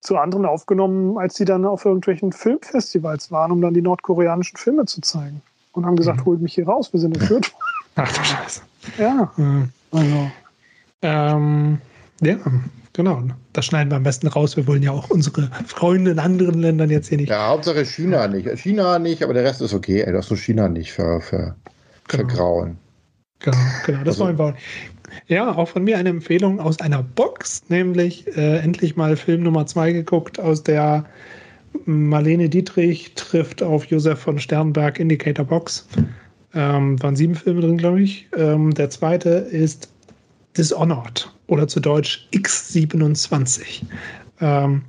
zu 0.00 0.16
anderen 0.16 0.46
aufgenommen, 0.46 1.18
als 1.18 1.34
sie 1.34 1.44
dann 1.44 1.64
auf 1.64 1.84
irgendwelchen 1.84 2.32
Filmfestivals 2.32 3.30
waren, 3.30 3.50
um 3.50 3.60
dann 3.60 3.74
die 3.74 3.82
nordkoreanischen 3.82 4.56
Filme 4.56 4.86
zu 4.86 5.00
zeigen. 5.00 5.42
Und 5.72 5.86
haben 5.86 5.96
gesagt, 5.96 6.20
mhm. 6.20 6.24
holt 6.24 6.40
mich 6.40 6.54
hier 6.54 6.66
raus, 6.66 6.92
wir 6.92 7.00
sind 7.00 7.16
entführt 7.16 7.52
worden. 7.52 7.74
Ach 7.96 8.12
du 8.12 8.24
Scheiße. 8.24 8.62
Ja. 8.98 9.32
Mhm. 9.36 9.70
Also. 9.90 10.30
Ähm, 11.02 11.78
ja, 12.20 12.36
Genau, 12.98 13.22
das 13.52 13.64
schneiden 13.64 13.92
wir 13.92 13.96
am 13.96 14.02
besten 14.02 14.26
raus. 14.26 14.56
Wir 14.56 14.66
wollen 14.66 14.82
ja 14.82 14.90
auch 14.90 15.08
unsere 15.08 15.48
Freunde 15.66 16.10
in 16.10 16.18
anderen 16.18 16.60
Ländern 16.60 16.90
jetzt 16.90 17.06
hier 17.06 17.18
nicht. 17.18 17.28
Ja, 17.28 17.46
Hauptsache 17.46 17.84
China 17.84 18.26
nicht. 18.26 18.48
China 18.58 18.98
nicht, 18.98 19.22
aber 19.22 19.34
der 19.34 19.44
Rest 19.44 19.62
ist 19.62 19.72
okay. 19.72 20.00
Ey, 20.00 20.10
du 20.10 20.18
hast 20.18 20.30
nur 20.30 20.36
China 20.36 20.68
nicht 20.68 20.92
ver, 20.92 21.20
ver, 21.20 21.54
Genau. 22.08 22.26
vergrauen. 22.28 22.76
Genau, 23.38 23.56
genau, 23.86 23.98
das 24.00 24.08
Also- 24.20 24.24
wollen 24.24 24.38
wir 24.38 24.44
auch. 24.46 24.54
Ja, 25.28 25.54
auch 25.54 25.68
von 25.68 25.84
mir 25.84 25.96
eine 25.96 26.08
Empfehlung 26.08 26.58
aus 26.58 26.80
einer 26.80 27.04
Box, 27.04 27.62
nämlich 27.68 28.26
äh, 28.36 28.58
endlich 28.58 28.96
mal 28.96 29.16
Film 29.16 29.44
Nummer 29.44 29.64
zwei 29.66 29.92
geguckt, 29.92 30.40
aus 30.40 30.64
der 30.64 31.04
Marlene 31.84 32.48
Dietrich 32.48 33.14
trifft 33.14 33.62
auf 33.62 33.84
Josef 33.84 34.18
von 34.18 34.40
Sternberg 34.40 34.98
Indicator 34.98 35.44
Box. 35.44 35.86
Ähm, 36.52 37.00
waren 37.00 37.14
sieben 37.14 37.36
Filme 37.36 37.60
drin, 37.60 37.78
glaube 37.78 38.02
ich. 38.02 38.26
Ähm, 38.36 38.74
der 38.74 38.90
zweite 38.90 39.28
ist 39.28 39.88
Dishonored 40.58 41.30
oder 41.46 41.68
zu 41.68 41.80
Deutsch 41.80 42.28
X27. 42.34 43.82
Ähm, 44.40 44.82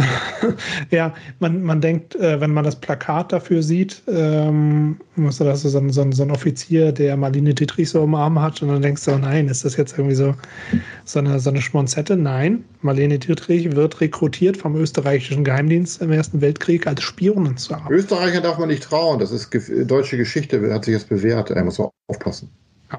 ja, 0.90 1.12
man, 1.40 1.62
man 1.64 1.80
denkt, 1.80 2.14
äh, 2.14 2.40
wenn 2.40 2.52
man 2.52 2.64
das 2.64 2.76
Plakat 2.76 3.32
dafür 3.32 3.64
sieht, 3.64 4.00
ähm, 4.06 4.98
das 5.16 5.38
so, 5.38 5.44
ein- 5.78 5.90
so, 5.90 6.00
ein- 6.02 6.12
so 6.12 6.22
ein 6.22 6.30
Offizier, 6.30 6.92
der 6.92 7.16
Marlene 7.16 7.52
Dietrich 7.52 7.90
so 7.90 8.04
im 8.04 8.14
Arm 8.14 8.40
hat, 8.40 8.62
und 8.62 8.68
dann 8.68 8.80
denkst 8.80 9.04
du, 9.04 9.10
oh 9.12 9.18
nein, 9.18 9.48
ist 9.48 9.64
das 9.64 9.76
jetzt 9.76 9.98
irgendwie 9.98 10.14
so, 10.14 10.36
so, 11.04 11.18
eine, 11.18 11.40
so 11.40 11.50
eine 11.50 11.60
Schmonzette? 11.60 12.16
Nein, 12.16 12.64
Marlene 12.80 13.18
Dietrich 13.18 13.74
wird 13.74 14.00
rekrutiert 14.00 14.56
vom 14.56 14.76
österreichischen 14.76 15.42
Geheimdienst 15.42 16.00
im 16.00 16.12
Ersten 16.12 16.40
Weltkrieg 16.40 16.86
als 16.86 17.02
Spionin 17.02 17.56
zu 17.56 17.74
arbeiten. 17.74 17.94
Österreicher 17.94 18.40
darf 18.40 18.58
man 18.58 18.68
nicht 18.68 18.84
trauen. 18.84 19.18
Das 19.18 19.32
ist 19.32 19.50
ge- 19.50 19.84
deutsche 19.84 20.16
Geschichte, 20.16 20.72
hat 20.72 20.84
sich 20.84 20.94
jetzt 20.94 21.08
bewährt. 21.08 21.50
Da 21.50 21.64
muss 21.64 21.78
man 21.78 21.88
aufpassen. 22.06 22.50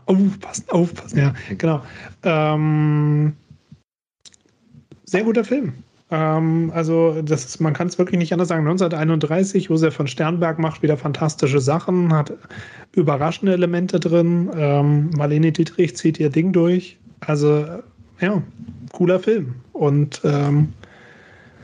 Aufpassen, 0.05 0.69
aufpassen, 0.69 1.17
ja, 1.17 1.33
genau. 1.57 1.81
Ähm, 2.23 3.35
sehr 5.05 5.23
guter 5.23 5.43
Film. 5.43 5.73
Ähm, 6.11 6.71
also, 6.73 7.21
das 7.21 7.45
ist, 7.45 7.59
man 7.59 7.73
kann 7.73 7.87
es 7.87 7.97
wirklich 7.97 8.17
nicht 8.17 8.33
anders 8.33 8.47
sagen. 8.47 8.61
1931, 8.61 9.65
Josef 9.65 9.95
von 9.95 10.07
Sternberg 10.07 10.59
macht 10.59 10.81
wieder 10.81 10.97
fantastische 10.97 11.59
Sachen, 11.59 12.13
hat 12.13 12.33
überraschende 12.93 13.53
Elemente 13.53 13.99
drin. 13.99 14.49
Ähm, 14.55 15.11
Marlene 15.15 15.51
Dietrich 15.51 15.95
zieht 15.95 16.19
ihr 16.19 16.29
Ding 16.29 16.51
durch. 16.51 16.97
Also, 17.21 17.65
ja, 18.19 18.41
cooler 18.91 19.19
Film. 19.19 19.55
Und 19.73 20.21
ähm, 20.23 20.73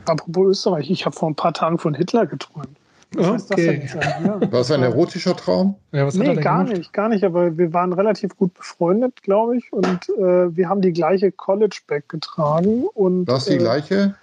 Apropos 0.06 0.48
Österreich, 0.48 0.90
ich 0.90 1.04
habe 1.04 1.16
vor 1.16 1.28
ein 1.28 1.34
paar 1.34 1.52
Tagen 1.52 1.78
von 1.78 1.94
Hitler 1.94 2.26
geträumt. 2.26 2.68
Was 3.14 3.26
heißt 3.28 3.50
das 3.50 3.56
denn 3.56 3.68
okay. 3.68 3.80
jetzt? 3.82 3.94
Ja. 3.94 4.40
War 4.52 4.60
es 4.60 4.70
ein 4.70 4.82
erotischer 4.82 5.36
Traum? 5.36 5.76
Ja, 5.92 6.06
was 6.06 6.18
hat 6.18 6.26
er 6.26 6.34
Nee, 6.34 6.40
gar 6.40 6.58
gemacht? 6.64 6.76
nicht, 6.78 6.92
gar 6.92 7.08
nicht, 7.08 7.24
aber 7.24 7.56
wir 7.56 7.72
waren 7.72 7.92
relativ 7.92 8.36
gut 8.36 8.52
befreundet, 8.54 9.22
glaube 9.22 9.56
ich, 9.56 9.72
und 9.72 10.08
äh, 10.18 10.54
wir 10.56 10.68
haben 10.68 10.80
die 10.82 10.92
gleiche 10.92 11.30
College-Bag 11.32 12.08
getragen 12.08 12.84
und 12.94 13.26
War 13.28 13.36
es 13.36 13.44
die 13.46 13.54
äh, 13.54 13.58
gleiche? 13.58 14.14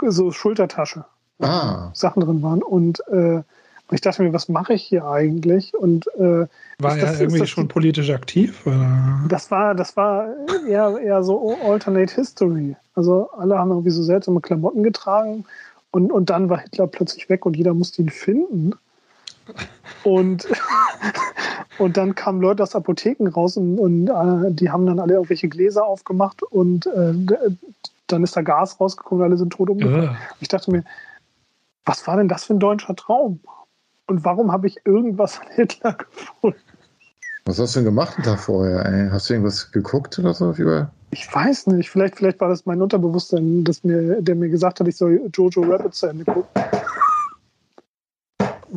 so 0.00 0.30
Schultertasche. 0.32 1.04
Ah. 1.40 1.90
Sachen 1.94 2.22
drin 2.22 2.42
waren 2.42 2.62
und 2.62 3.06
äh, 3.08 3.42
ich 3.90 4.00
dachte 4.00 4.22
mir, 4.22 4.32
was 4.32 4.48
mache 4.48 4.72
ich 4.74 4.82
hier 4.84 5.04
eigentlich? 5.06 5.74
Und 5.74 6.06
äh, 6.16 6.46
War 6.78 6.96
Ist 6.96 6.96
er 6.96 7.00
das- 7.00 7.12
ist 7.14 7.20
irgendwie 7.20 7.40
das 7.40 7.50
schon 7.50 7.68
politisch 7.68 8.10
aktiv? 8.10 8.66
Oder? 8.66 9.20
das 9.28 9.50
war, 9.50 9.74
das 9.74 9.96
war 9.96 10.28
eher, 10.66 10.98
eher 10.98 11.22
so 11.22 11.56
Alternate 11.62 12.14
History. 12.14 12.76
Also 12.94 13.30
alle 13.32 13.58
haben 13.58 13.70
irgendwie 13.70 13.90
so 13.90 14.02
seltsame 14.02 14.40
Klamotten 14.40 14.82
getragen 14.82 15.44
und, 15.92 16.10
und 16.10 16.30
dann 16.30 16.48
war 16.48 16.58
Hitler 16.58 16.86
plötzlich 16.86 17.28
weg 17.28 17.46
und 17.46 17.56
jeder 17.56 17.74
musste 17.74 18.02
ihn 18.02 18.08
finden. 18.08 18.72
Und, 20.04 20.48
und 21.78 21.96
dann 21.96 22.14
kamen 22.14 22.40
Leute 22.40 22.62
aus 22.62 22.74
Apotheken 22.74 23.28
raus 23.28 23.56
und, 23.56 23.78
und 23.78 24.08
äh, 24.08 24.52
die 24.52 24.70
haben 24.70 24.86
dann 24.86 24.98
alle 24.98 25.14
irgendwelche 25.14 25.48
Gläser 25.48 25.84
aufgemacht 25.84 26.42
und 26.42 26.86
äh, 26.86 27.12
dann 28.06 28.22
ist 28.22 28.36
da 28.36 28.42
Gas 28.42 28.80
rausgekommen 28.80 29.22
und 29.22 29.30
alle 29.30 29.36
sind 29.36 29.52
tot 29.52 29.70
umgefallen. 29.70 30.10
Ugh. 30.10 30.16
Ich 30.40 30.48
dachte 30.48 30.70
mir, 30.70 30.84
was 31.84 32.06
war 32.06 32.16
denn 32.16 32.28
das 32.28 32.44
für 32.44 32.54
ein 32.54 32.60
deutscher 32.60 32.96
Traum? 32.96 33.40
Und 34.06 34.24
warum 34.24 34.50
habe 34.50 34.66
ich 34.66 34.78
irgendwas 34.84 35.40
an 35.40 35.46
Hitler 35.54 35.92
gefunden? 36.40 36.58
Was 37.44 37.58
hast 37.58 37.74
du 37.74 37.80
denn 37.80 37.86
gemacht 37.86 38.16
da 38.24 38.36
vorher? 38.36 38.86
Ey? 38.86 39.08
Hast 39.10 39.28
du 39.28 39.34
irgendwas 39.34 39.72
geguckt 39.72 40.18
oder 40.18 40.32
so? 40.32 40.52
Über? 40.52 40.92
Ich 41.10 41.32
weiß 41.32 41.66
nicht, 41.68 41.90
vielleicht, 41.90 42.16
vielleicht 42.16 42.40
war 42.40 42.48
das 42.48 42.64
mein 42.66 42.80
Unterbewusstsein, 42.80 43.64
das 43.64 43.84
mir, 43.84 44.22
der 44.22 44.34
mir 44.34 44.48
gesagt 44.48 44.80
hat, 44.80 44.88
ich 44.88 44.96
soll 44.96 45.20
Jojo 45.34 45.62
Rabbit 45.62 45.94
zu 45.94 46.06
Ende 46.06 46.24
gucken. 46.24 46.44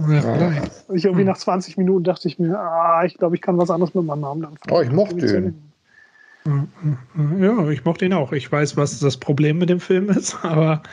Ja, 0.10 0.51
ich 0.91 1.06
irgendwie 1.06 1.23
nach 1.23 1.38
20 1.38 1.78
Minuten 1.78 2.04
dachte 2.04 2.28
ich 2.28 2.38
mir, 2.38 2.60
ah, 2.60 3.06
ich 3.06 3.17
glaube, 3.17 3.36
ich 3.36 3.41
kann 3.41 3.58
was 3.58 3.69
anderes 3.69 3.93
mit 3.93 4.04
meinem 4.04 4.21
Namen 4.21 4.43
anfangen. 4.43 4.71
Oh, 4.71 4.82
ich 4.82 4.91
mochte 4.91 5.25
ihn. 5.25 5.71
Ja, 7.39 7.69
ich 7.69 7.86
mochte 7.86 8.06
ihn 8.06 8.13
auch. 8.13 8.34
Ich 8.34 8.51
weiß, 8.51 8.75
was 8.75 8.99
das 8.99 9.17
Problem 9.17 9.58
mit 9.58 9.69
dem 9.69 9.80
Film 9.80 10.10
ist, 10.10 10.38
aber 10.43 10.84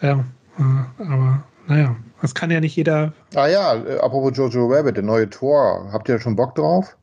ja, 0.00 0.24
äh, 0.58 1.02
aber 1.02 1.42
naja, 1.66 1.96
das 2.20 2.34
kann 2.34 2.50
ja 2.50 2.60
nicht 2.60 2.76
jeder. 2.76 3.12
Ah 3.34 3.48
ja, 3.48 3.74
äh, 3.74 3.98
apropos 3.98 4.36
Jojo 4.36 4.68
Rabbit, 4.68 4.96
der 4.96 5.04
neue 5.04 5.28
Tor. 5.28 5.88
Habt 5.92 6.08
ihr 6.08 6.14
da 6.14 6.20
schon 6.20 6.36
Bock 6.36 6.54
drauf? 6.54 6.96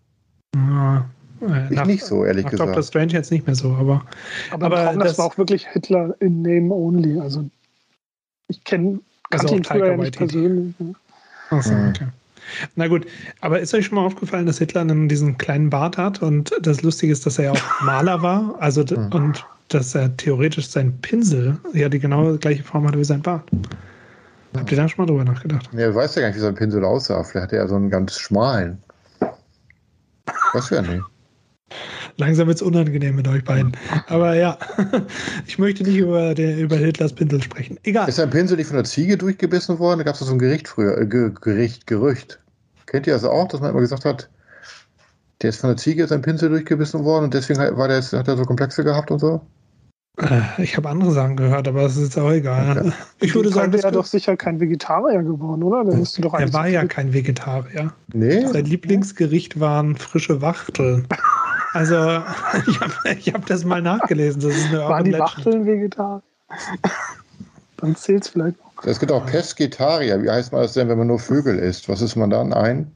Äh, 0.55 0.99
Ich 1.69 1.75
nach, 1.75 1.85
nicht 1.85 2.03
so, 2.03 2.25
ehrlich 2.25 2.43
nach 2.45 2.51
gesagt. 2.51 2.67
Doctor 2.69 2.83
Strange 2.83 3.13
jetzt 3.13 3.31
nicht 3.31 3.45
mehr 3.45 3.55
so, 3.55 3.71
aber 3.73 4.03
Aber, 4.51 4.65
Aber 4.65 4.75
Traum, 4.83 4.99
das, 4.99 5.09
das- 5.12 5.17
war 5.19 5.25
auch 5.25 5.38
wirklich 5.38 5.67
Hitler 5.67 6.15
in 6.19 6.41
Name 6.41 6.73
Only. 6.73 7.19
Also 7.19 7.49
ich 8.47 8.63
kenne 8.63 8.99
Also 9.29 9.55
ihn 9.55 9.63
früher 9.63 9.88
ja 9.88 9.97
nicht 9.97 10.17
persönlich. 10.17 10.73
ne? 10.79 10.93
Achso, 11.49 11.73
Mhm. 11.73 11.89
okay. 11.89 12.07
Na 12.75 12.88
gut, 12.88 13.05
aber 13.41 13.59
ist 13.59 13.73
euch 13.75 13.85
schon 13.85 13.95
mal 13.95 14.05
aufgefallen, 14.05 14.47
dass 14.47 14.57
Hitler 14.57 14.83
dann 14.83 15.07
diesen 15.07 15.38
kleinen 15.38 15.69
Bart 15.69 15.97
hat 15.97 16.21
und 16.23 16.51
das 16.62 16.81
Lustige 16.81 17.13
ist, 17.13 17.25
dass 17.25 17.38
er 17.38 17.45
ja 17.45 17.51
auch 17.51 17.81
Maler 17.85 18.21
war, 18.23 18.55
also 18.59 18.83
Mhm. 18.83 19.12
und 19.13 19.45
dass 19.67 19.93
er 19.93 20.17
theoretisch 20.17 20.67
sein 20.67 20.97
Pinsel 20.99 21.57
ja 21.73 21.89
die 21.89 21.99
genau 21.99 22.35
gleiche 22.38 22.63
Form 22.63 22.88
hatte 22.88 22.97
wie 22.97 23.03
sein 23.03 23.21
Bart. 23.21 23.43
Habt 24.57 24.71
ihr 24.71 24.77
da 24.77 24.89
schon 24.89 25.05
mal 25.05 25.12
drüber 25.12 25.23
nachgedacht? 25.23 25.69
Ja, 25.73 25.89
du 25.89 25.95
weißt 25.95 26.15
ja 26.15 26.23
gar 26.23 26.29
nicht, 26.29 26.38
wie 26.38 26.41
sein 26.41 26.55
Pinsel 26.55 26.83
aussah. 26.83 27.23
Vielleicht 27.23 27.43
hat 27.45 27.53
er 27.53 27.59
ja 27.59 27.67
so 27.67 27.75
einen 27.75 27.91
ganz 27.91 28.17
schmalen. 28.17 28.79
Weiß 30.53 30.69
ja 30.71 30.81
nicht. 30.81 31.03
Langsam 32.17 32.47
wird 32.47 32.57
es 32.57 32.62
unangenehm 32.62 33.15
mit 33.15 33.27
euch 33.27 33.43
beiden. 33.43 33.77
Aber 34.07 34.35
ja, 34.35 34.57
ich 35.47 35.57
möchte 35.57 35.83
nicht 35.83 35.97
über, 35.97 36.35
den, 36.35 36.59
über 36.59 36.75
Hitlers 36.75 37.13
Pinsel 37.13 37.41
sprechen. 37.41 37.79
Egal. 37.83 38.09
Ist 38.09 38.15
sein 38.15 38.29
Pinsel 38.29 38.57
nicht 38.57 38.67
von 38.67 38.75
der 38.75 38.83
Ziege 38.83 39.17
durchgebissen 39.17 39.79
worden? 39.79 39.99
Da 39.99 40.03
gab 40.03 40.15
es 40.15 40.21
so 40.21 40.31
ein 40.31 40.39
Gericht 40.39 40.67
früher, 40.67 40.97
äh, 40.97 41.05
Ge 41.05 41.31
Gericht, 41.39 41.88
Gerücht. 41.88 42.39
Kennt 42.88 43.07
ihr 43.07 43.13
das 43.13 43.23
auch, 43.23 43.47
dass 43.47 43.62
man 43.62 43.69
immer 43.69 43.79
gesagt 43.79 44.03
hat, 44.03 44.29
der 45.41 45.51
ist 45.51 45.62
von 45.62 45.69
der 45.69 45.77
Ziege 45.77 46.07
sein 46.07 46.21
Pinsel 46.21 46.49
durchgebissen 46.49 47.05
worden 47.05 47.25
und 47.25 47.33
deswegen 47.33 47.59
hat, 47.59 47.77
war 47.77 47.88
der, 47.88 48.01
hat 48.01 48.27
er 48.27 48.35
so 48.35 48.43
Komplexe 48.43 48.83
gehabt 48.83 49.12
und 49.12 49.19
so? 49.19 49.41
Äh, 50.19 50.63
Ich 50.63 50.77
habe 50.77 50.89
andere 50.89 51.12
Sachen 51.12 51.36
gehört, 51.36 51.67
aber 51.67 51.84
das 51.84 51.97
ist 51.97 52.15
jetzt 52.15 52.17
auch 52.17 52.32
egal. 52.32 52.79
Okay. 52.79 52.93
Ich 53.21 53.36
würde 53.36 53.49
sagen, 53.49 53.73
er 53.73 53.82
das 53.82 53.91
doch 53.91 54.05
sicher 54.05 54.36
kein 54.38 54.60
Vegetarier 54.60 55.23
geworden, 55.23 55.63
oder? 55.63 55.84
Der 55.86 55.95
müsste 55.95 56.21
doch 56.21 56.34
er 56.34 56.51
war 56.53 56.65
so 56.65 56.71
ja 56.71 56.86
kein 56.86 57.13
Vegetarier. 57.13 57.93
Nee? 58.13 58.45
Sein 58.45 58.65
Lieblingsgericht 58.65 59.60
waren 59.60 59.95
frische 59.95 60.41
Wachteln. 60.41 61.08
Also, 61.71 61.95
ich 62.65 62.82
habe 62.82 62.93
hab 63.05 63.45
das 63.45 63.63
mal 63.63 63.79
nachgelesen. 63.79 64.41
Das 64.41 64.55
ist 64.55 64.69
eine 64.69 64.79
Waren 64.79 65.03
die. 65.03 65.13
Wachteln 65.13 65.67
Vegetarier? 65.67 66.23
Dann 67.77 67.95
zählt 67.95 68.23
es 68.23 68.29
vielleicht 68.29 68.58
noch. 68.58 68.84
Es 68.86 68.99
gibt 68.99 69.12
auch 69.12 69.23
Pesketarier. 69.27 70.23
Wie 70.23 70.32
heißt 70.32 70.51
man 70.51 70.63
das 70.63 70.73
denn, 70.73 70.89
wenn 70.89 70.97
man 70.97 71.05
nur 71.05 71.19
Vögel 71.19 71.60
isst? 71.60 71.88
Was 71.88 72.01
ist 72.01 72.15
man 72.15 72.32
dann? 72.32 72.53
Ein? 72.53 72.91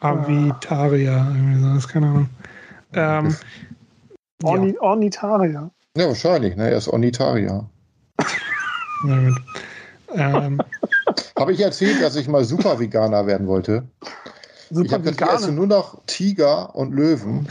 Avitarier, 0.00 1.26
irgendwie 1.34 1.60
so, 1.60 1.68
das 1.68 1.78
ist 1.78 1.88
keine 1.88 2.06
Ahnung. 2.06 2.28
Ähm, 2.92 3.36
ja, 4.42 4.48
Orni 4.48 4.78
Ornitarier. 4.78 5.70
Ja, 5.96 6.08
wahrscheinlich. 6.08 6.56
Ne? 6.56 6.70
Er 6.70 6.76
ist 6.78 6.88
Ornitarier. 6.88 7.66
na 9.04 9.28
gut. 9.28 9.38
Ähm, 10.16 10.60
Habe 11.38 11.52
ich 11.52 11.60
erzählt, 11.60 12.02
dass 12.02 12.16
ich 12.16 12.26
mal 12.28 12.44
Super-Veganer 12.44 13.26
werden 13.26 13.46
wollte? 13.46 13.84
Ich 14.70 14.76
Super 14.76 14.92
habe 14.94 15.02
gesagt, 15.04 15.20
ich 15.20 15.26
esse 15.28 15.42
Veganer. 15.42 15.52
nur 15.56 15.66
noch 15.68 16.00
Tiger 16.06 16.74
und 16.74 16.94
Löwen. 16.94 17.46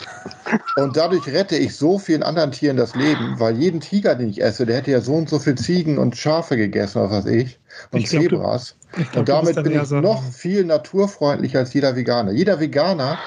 Und 0.76 0.98
dadurch 0.98 1.28
rette 1.28 1.56
ich 1.56 1.76
so 1.76 2.00
vielen 2.00 2.24
anderen 2.24 2.52
Tieren 2.52 2.76
das 2.76 2.96
Leben, 2.96 3.40
weil 3.40 3.56
jeden 3.58 3.80
Tiger, 3.80 4.16
den 4.16 4.30
ich 4.30 4.42
esse, 4.42 4.66
der 4.66 4.78
hätte 4.78 4.92
ja 4.92 5.00
so 5.00 5.14
und 5.14 5.30
so 5.30 5.40
viel 5.40 5.56
Ziegen 5.56 5.98
und 5.98 6.18
Schafe 6.18 6.58
gegessen, 6.58 7.02
was 7.02 7.12
weiß 7.12 7.26
ich. 7.28 7.60
Und 7.92 8.00
Ich 8.00 8.10
glaub, 8.10 8.24
du- 8.24 8.30
Zebras. 8.30 8.76
ich 8.98 9.12
glaub, 9.12 9.20
und 9.22 9.30
du 9.30 9.32
damit 9.32 9.64
bin 9.64 9.82
ich 9.82 9.88
so 9.88 10.02
noch 10.02 10.22
viel 10.32 10.66
naturfreundlicher 10.66 11.60
als 11.60 11.74
jeder 11.74 11.96
Veganer. 11.96 12.32
Jeder 12.34 12.60
Veganer, 12.60 13.18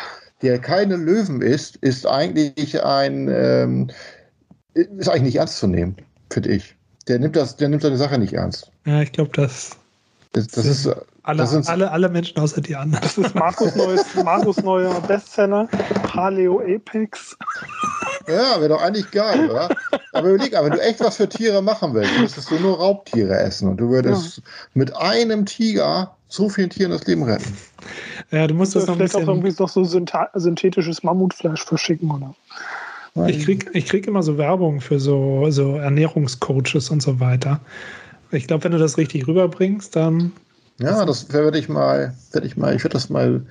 der 0.43 0.59
keine 0.59 0.97
Löwen 0.97 1.41
isst, 1.41 1.77
ist 1.77 2.07
eigentlich 2.07 2.83
ein 2.85 3.29
ähm, 3.33 3.91
ist 4.77 5.09
eigentlich 5.09 5.23
nicht 5.23 5.37
ernst 5.37 5.59
zu 5.59 5.67
nehmen, 5.67 5.97
finde 6.31 6.51
ich. 6.51 6.75
Der 7.09 7.19
nimmt 7.19 7.37
das, 7.37 7.57
der 7.57 7.69
nimmt 7.69 7.83
seine 7.83 7.97
Sache 7.97 8.19
nicht 8.19 8.33
ernst. 8.33 8.71
Ja, 8.85 9.01
ich 9.03 9.13
glaube, 9.13 9.31
dass 9.33 9.71
Das, 10.33 10.49
das 10.49 10.67
ist, 10.67 10.91
alle, 11.23 11.39
Das 11.39 11.51
sind- 11.51 11.69
alle, 11.69 11.91
alle 11.91 12.09
Menschen 12.09 12.39
außer 12.39 12.61
die 12.61 12.77
anderen. 12.77 13.03
Das 13.03 13.17
ist 13.17 13.35
Markus, 13.35 13.75
neues, 13.75 14.05
Markus 14.23 14.59
neuer 14.63 15.01
Bestseller. 15.03 15.67
Paleo 16.03 16.61
Apex. 16.61 17.37
Ja, 18.29 18.59
wäre 18.61 18.69
doch 18.71 18.83
eigentlich 18.83 19.11
geil, 19.13 19.49
oder? 19.49 19.69
Aber 20.13 20.31
überleg, 20.31 20.55
aber 20.57 20.67
wenn 20.69 20.77
du 20.79 20.83
echt 20.83 21.01
was 21.01 21.17
für 21.17 21.29
Tiere 21.29 21.63
machen 21.63 21.95
willst, 21.95 22.19
müsstest 22.19 22.51
du 22.51 22.59
nur 22.59 22.77
Raubtiere 22.79 23.39
essen 23.39 23.69
und 23.69 23.77
du 23.79 23.89
würdest 23.89 24.43
mit 24.75 24.95
einem 24.97 25.47
Tiger 25.47 26.17
so 26.29 26.49
vielen 26.49 26.71
Tieren 26.71 26.91
das 26.91 27.07
Leben 27.07 27.23
retten. 27.23 27.57
Ja, 28.33 28.47
du 28.49 28.55
musst 28.55 28.75
das 28.75 28.87
noch 28.87 28.95
ein 28.95 28.99
Vielleicht 28.99 29.15
auch 29.15 29.21
irgendwie 29.29 29.55
noch 29.59 29.69
so 29.69 29.85
synthetisches 29.85 31.03
Mammutfleisch 31.05 31.65
verschicken, 31.65 32.11
oder? 32.11 32.35
Ich 33.27 33.45
krieg, 33.45 33.71
ich 33.73 33.87
krieg 33.87 34.07
immer 34.07 34.23
so 34.23 34.37
Werbung 34.37 34.81
für 34.81 35.01
so, 35.01 35.51
so 35.51 35.77
Ernährungscoaches 35.77 36.91
und 36.91 37.03
so 37.03 37.19
weiter. 37.19 37.61
Ich 38.31 38.47
glaube, 38.47 38.65
wenn 38.65 38.73
du 38.73 38.79
das 38.79 38.99
richtig 38.99 39.27
rüberbringst, 39.27 39.97
dann. 39.97 40.33
Ja, 40.79 41.05
das 41.05 41.33
werde 41.33 41.59
ich 41.59 41.69
mal, 41.69 42.15
werde 42.33 42.47
ich 42.47 42.57
mal, 42.57 42.75
ich 42.75 42.85
werde 42.85 42.95
das 42.95 43.09
mal. 43.09 43.43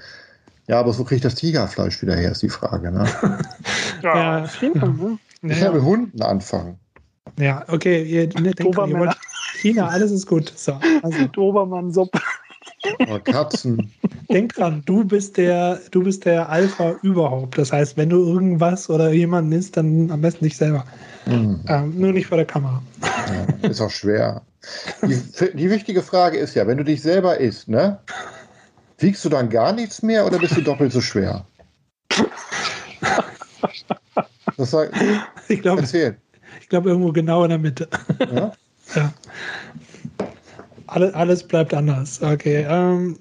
Ja, 0.67 0.79
aber 0.79 0.93
so 0.93 1.03
kriege 1.03 1.17
ich 1.17 1.21
das 1.21 1.35
Tigerfleisch 1.35 2.01
wieder 2.01 2.15
her, 2.15 2.31
ist 2.31 2.41
die 2.41 2.49
Frage. 2.49 2.91
Ne? 2.91 3.07
Ja, 4.03 4.45
Ja. 4.45 4.49
Ne? 5.41 5.53
Ich 5.53 5.61
mit 5.61 5.81
Hunden 5.81 6.21
anfangen. 6.21 6.79
Ja, 7.37 7.63
okay, 7.67 8.03
ihr, 8.03 8.27
ne, 8.39 8.51
denkt 8.51 8.59
ihr 8.59 8.99
wollt 8.99 9.15
China, 9.57 9.87
alles 9.87 10.11
ist 10.11 10.25
gut. 10.25 10.51
So, 10.55 10.79
also, 11.01 11.27
Dobermann-Suppe. 11.33 12.19
Oder 12.99 13.19
Katzen. 13.19 13.91
denk 14.29 14.53
dran, 14.55 14.81
du 14.85 15.03
bist 15.03 15.37
der, 15.37 15.79
du 15.91 16.03
bist 16.03 16.25
der 16.25 16.49
Alpha 16.49 16.95
überhaupt. 17.01 17.57
Das 17.57 17.71
heißt, 17.71 17.97
wenn 17.97 18.09
du 18.09 18.25
irgendwas 18.25 18.89
oder 18.89 19.11
jemanden 19.11 19.51
isst, 19.51 19.77
dann 19.77 20.11
am 20.11 20.21
besten 20.21 20.45
nicht 20.45 20.57
selber. 20.57 20.85
Hm, 21.25 21.61
Ähm, 21.67 21.99
nur 21.99 22.11
nicht 22.13 22.27
vor 22.27 22.37
der 22.37 22.45
Kamera. 22.45 22.81
ja, 23.01 23.69
ist 23.69 23.81
auch 23.81 23.89
schwer. 23.91 24.41
Die, 25.03 25.21
die 25.53 25.69
wichtige 25.69 26.01
Frage 26.01 26.37
ist 26.37 26.55
ja, 26.55 26.65
wenn 26.67 26.77
du 26.77 26.83
dich 26.83 27.01
selber 27.01 27.39
isst, 27.39 27.67
ne? 27.67 27.99
Wiegst 28.97 29.23
du 29.25 29.29
dann 29.29 29.49
gar 29.49 29.73
nichts 29.73 30.01
mehr 30.01 30.25
oder 30.25 30.39
bist 30.39 30.55
du 30.57 30.61
doppelt 30.61 30.91
so 30.91 31.01
schwer? 31.01 31.45
Das 34.57 34.71
sag, 34.71 34.91
Ich 35.49 35.61
glaube, 35.61 35.83
ich 36.61 36.69
glaube 36.69 36.89
irgendwo 36.89 37.11
genau 37.11 37.43
in 37.43 37.49
der 37.49 37.59
Mitte. 37.59 37.89
Ja? 38.19 38.53
Ja. 38.95 39.13
Alles, 40.95 41.13
alles 41.13 41.43
bleibt 41.43 41.73
anders. 41.73 42.21
Okay. 42.21 42.65
Ähm, 42.69 43.17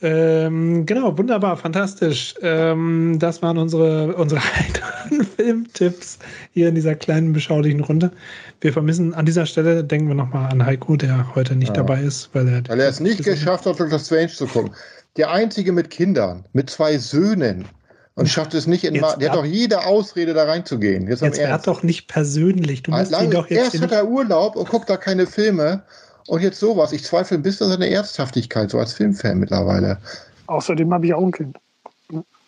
ähm, 0.00 0.86
genau, 0.86 1.18
wunderbar, 1.18 1.56
fantastisch. 1.56 2.34
Ähm, 2.40 3.16
das 3.18 3.42
waren 3.42 3.58
unsere, 3.58 4.14
unsere 4.14 4.40
heiteren 4.56 5.24
Filmtipps 5.24 6.18
hier 6.52 6.68
in 6.68 6.76
dieser 6.76 6.94
kleinen, 6.94 7.32
beschaulichen 7.32 7.80
Runde. 7.80 8.12
Wir 8.60 8.72
vermissen 8.72 9.12
an 9.12 9.26
dieser 9.26 9.44
Stelle, 9.44 9.82
denken 9.82 10.06
wir 10.06 10.14
nochmal 10.14 10.50
an 10.52 10.64
Heiko, 10.64 10.96
der 10.96 11.34
heute 11.34 11.56
nicht 11.56 11.70
Ja. 11.76 11.82
dabei 11.82 12.00
ist, 12.02 12.30
weil 12.32 12.46
er, 12.48 12.62
Weil 12.68 12.78
er 12.80 12.88
es 12.88 13.00
nicht 13.00 13.24
geschafft 13.24 13.66
hat, 13.66 13.80
Dr. 13.80 13.98
Strange 13.98 14.28
zu 14.28 14.46
gucken. 14.46 14.70
Der 15.16 15.30
einzige 15.32 15.72
mit 15.72 15.90
Kindern, 15.90 16.44
mit 16.52 16.70
zwei 16.70 16.96
Söhnen. 16.96 17.66
Und 18.14 18.28
schafft 18.28 18.54
es 18.54 18.66
nicht 18.66 18.84
in. 18.84 18.94
Jetzt 18.94 19.02
Ma 19.02 19.16
der 19.16 19.30
hat 19.30 19.38
doch 19.38 19.44
jede 19.44 19.84
Ausrede, 19.84 20.34
da 20.34 20.44
reinzugehen. 20.44 21.08
Jetzt, 21.08 21.22
Jetzt 21.22 21.38
Ernst. 21.38 21.66
doch 21.66 21.82
nicht 21.82 22.06
persönlich. 22.06 22.82
Du 22.82 22.90
musst 22.90 23.12
ihn 23.18 23.30
doch 23.30 23.48
jetzt 23.48 23.74
erst 23.74 23.82
hat 23.82 23.92
er 23.92 24.06
Urlaub 24.08 24.56
und 24.56 24.68
guckt 24.68 24.90
da 24.90 24.96
keine 24.96 25.26
Filme. 25.26 25.82
Und 26.30 26.42
jetzt 26.42 26.60
sowas. 26.60 26.92
Ich 26.92 27.02
zweifle 27.02 27.38
ein 27.38 27.42
bisschen 27.42 27.64
an 27.64 27.72
seine 27.72 27.90
Ernsthaftigkeit, 27.90 28.70
so 28.70 28.78
als 28.78 28.92
Filmfan 28.92 29.40
mittlerweile. 29.40 29.98
Außerdem 30.46 30.94
habe 30.94 31.06
ich 31.06 31.12
auch 31.12 31.24
ein 31.24 31.32
Kind. 31.32 31.58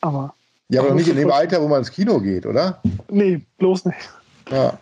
Aber 0.01 0.33
Ja, 0.68 0.83
aber 0.83 0.95
nicht 0.95 1.09
in 1.09 1.16
dem 1.16 1.33
Alter, 1.33 1.61
wo 1.61 1.66
man 1.66 1.81
ins 1.81 1.90
Kino 1.90 2.21
geht, 2.21 2.47
oder? 2.47 2.81
nee, 3.11 3.42
bloß 3.59 3.87
nicht. 3.87 3.99
Ja. 4.53 4.79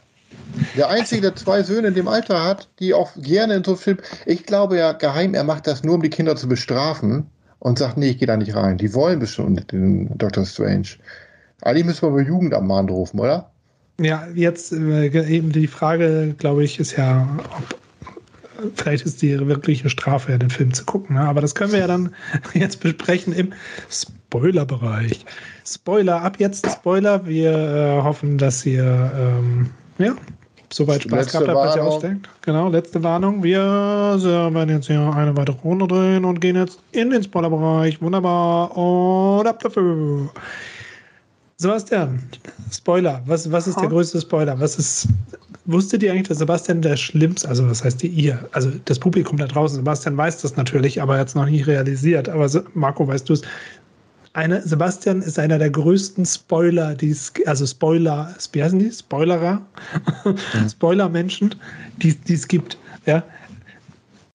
Der 0.77 0.91
Einzige, 0.91 1.23
der 1.23 1.35
zwei 1.35 1.63
Söhne 1.63 1.89
in 1.89 1.95
dem 1.95 2.09
Alter 2.09 2.45
hat, 2.45 2.69
die 2.79 2.93
auch 2.93 3.11
gerne 3.17 3.55
in 3.55 3.65
so 3.65 3.75
Film. 3.75 3.97
Ich 4.27 4.45
glaube 4.45 4.77
ja 4.77 4.93
geheim, 4.93 5.33
er 5.33 5.45
macht 5.45 5.67
das 5.67 5.83
nur, 5.83 5.95
um 5.95 6.03
die 6.03 6.11
Kinder 6.11 6.37
zu 6.37 6.47
bestrafen 6.47 7.25
und 7.59 7.79
sagt, 7.79 7.97
nee, 7.97 8.11
ich 8.11 8.19
gehe 8.19 8.29
da 8.29 8.37
nicht 8.37 8.55
rein. 8.55 8.77
Die 8.77 8.93
wollen 8.93 9.19
bestimmt 9.19 9.73
den 9.73 10.11
Dr. 10.19 10.45
Strange. 10.45 10.89
Eigentlich 11.63 11.87
müssen 11.87 12.03
wir 12.03 12.09
über 12.11 12.21
Jugendamt 12.21 12.91
rufen, 12.91 13.19
oder? 13.19 13.51
Ja, 13.99 14.29
jetzt 14.35 14.73
äh, 14.73 15.07
eben 15.07 15.53
die 15.53 15.69
Frage, 15.69 16.35
glaube 16.37 16.65
ich, 16.65 16.79
ist 16.79 16.99
ja, 16.99 17.27
ob 17.57 17.81
vielleicht 18.75 19.05
ist 19.05 19.23
die 19.23 19.47
wirkliche 19.47 19.91
Strafe, 19.91 20.33
ja, 20.33 20.39
den 20.39 20.51
Film 20.51 20.73
zu 20.73 20.85
gucken. 20.85 21.17
Ne? 21.17 21.23
Aber 21.23 21.41
das 21.41 21.55
können 21.55 21.73
wir 21.73 21.81
ja 21.81 21.87
dann 21.87 22.15
jetzt 22.55 22.81
besprechen 22.81 23.33
im 23.33 23.53
Spoiler-Bereich. 23.91 25.25
Spoiler, 25.67 26.23
ab 26.23 26.37
jetzt 26.39 26.67
Spoiler. 26.71 27.27
Wir 27.27 27.53
äh, 27.53 28.03
hoffen, 28.03 28.39
dass 28.39 28.65
ihr 28.65 29.13
ähm, 29.17 29.71
ja, 29.99 30.15
soweit 30.73 31.03
Spaß 31.03 31.19
Letzte 31.19 31.39
gehabt 31.39 31.49
habt, 31.49 31.69
was 31.69 31.77
ihr 31.77 31.85
ausdenkt. 31.85 32.29
Genau, 32.43 32.69
letzte 32.69 33.03
Warnung. 33.03 33.43
Wir 33.43 33.61
äh, 33.61 34.55
werden 34.55 34.71
jetzt 34.71 34.87
hier 34.87 35.01
eine 35.01 35.37
weitere 35.37 35.57
Runde 35.59 35.87
drehen 35.87 36.25
und 36.25 36.41
gehen 36.41 36.57
jetzt 36.57 36.81
in 36.93 37.11
den 37.11 37.23
Spoiler-Bereich. 37.23 38.01
Wunderbar. 38.01 38.77
Und 38.77 39.47
ab 39.47 39.61
dafür. 39.61 40.31
Sebastian, 41.61 42.19
Spoiler. 42.73 43.21
Was, 43.27 43.53
was 43.53 43.67
ist 43.67 43.77
der 43.77 43.85
Ha? 43.85 43.89
größte 43.89 44.19
Spoiler? 44.19 44.59
Was 44.59 44.79
ist, 44.79 45.09
wusstet 45.67 46.03
ihr 46.03 46.11
eigentlich, 46.11 46.29
dass 46.29 46.39
Sebastian 46.39 46.81
der 46.81 46.97
schlimmste, 46.97 47.47
also 47.47 47.69
was 47.69 47.85
heißt 47.85 48.03
ihr, 48.03 48.11
ihr, 48.11 48.49
also 48.53 48.73
das 48.87 48.99
Publikum 48.99 49.37
da 49.37 49.47
draußen, 49.47 49.77
Sebastian 49.77 50.17
weiß 50.17 50.41
das 50.41 50.57
natürlich, 50.57 51.03
aber 51.03 51.17
er 51.17 51.21
hat 51.21 51.29
es 51.29 51.35
noch 51.35 51.45
nicht 51.45 51.67
realisiert. 51.67 52.31
Aber 52.31 52.49
Marco, 52.73 53.07
weißt 53.07 53.29
du 53.29 53.35
es? 53.35 53.43
Eine, 54.33 54.63
Sebastian 54.63 55.21
ist 55.21 55.39
einer 55.39 55.59
der 55.59 55.69
größten 55.69 56.25
Spoiler, 56.25 56.95
die 56.95 57.11
es, 57.11 57.31
also 57.45 57.67
Spoiler, 57.67 58.35
wie 58.53 58.63
heißen 58.63 58.79
die? 58.79 58.91
Spoilerer? 58.91 59.61
Spoiler-Menschen, 60.71 61.55
die 61.99 62.17
es 62.27 62.49
gibt. 62.49 62.79
Ja? 63.05 63.23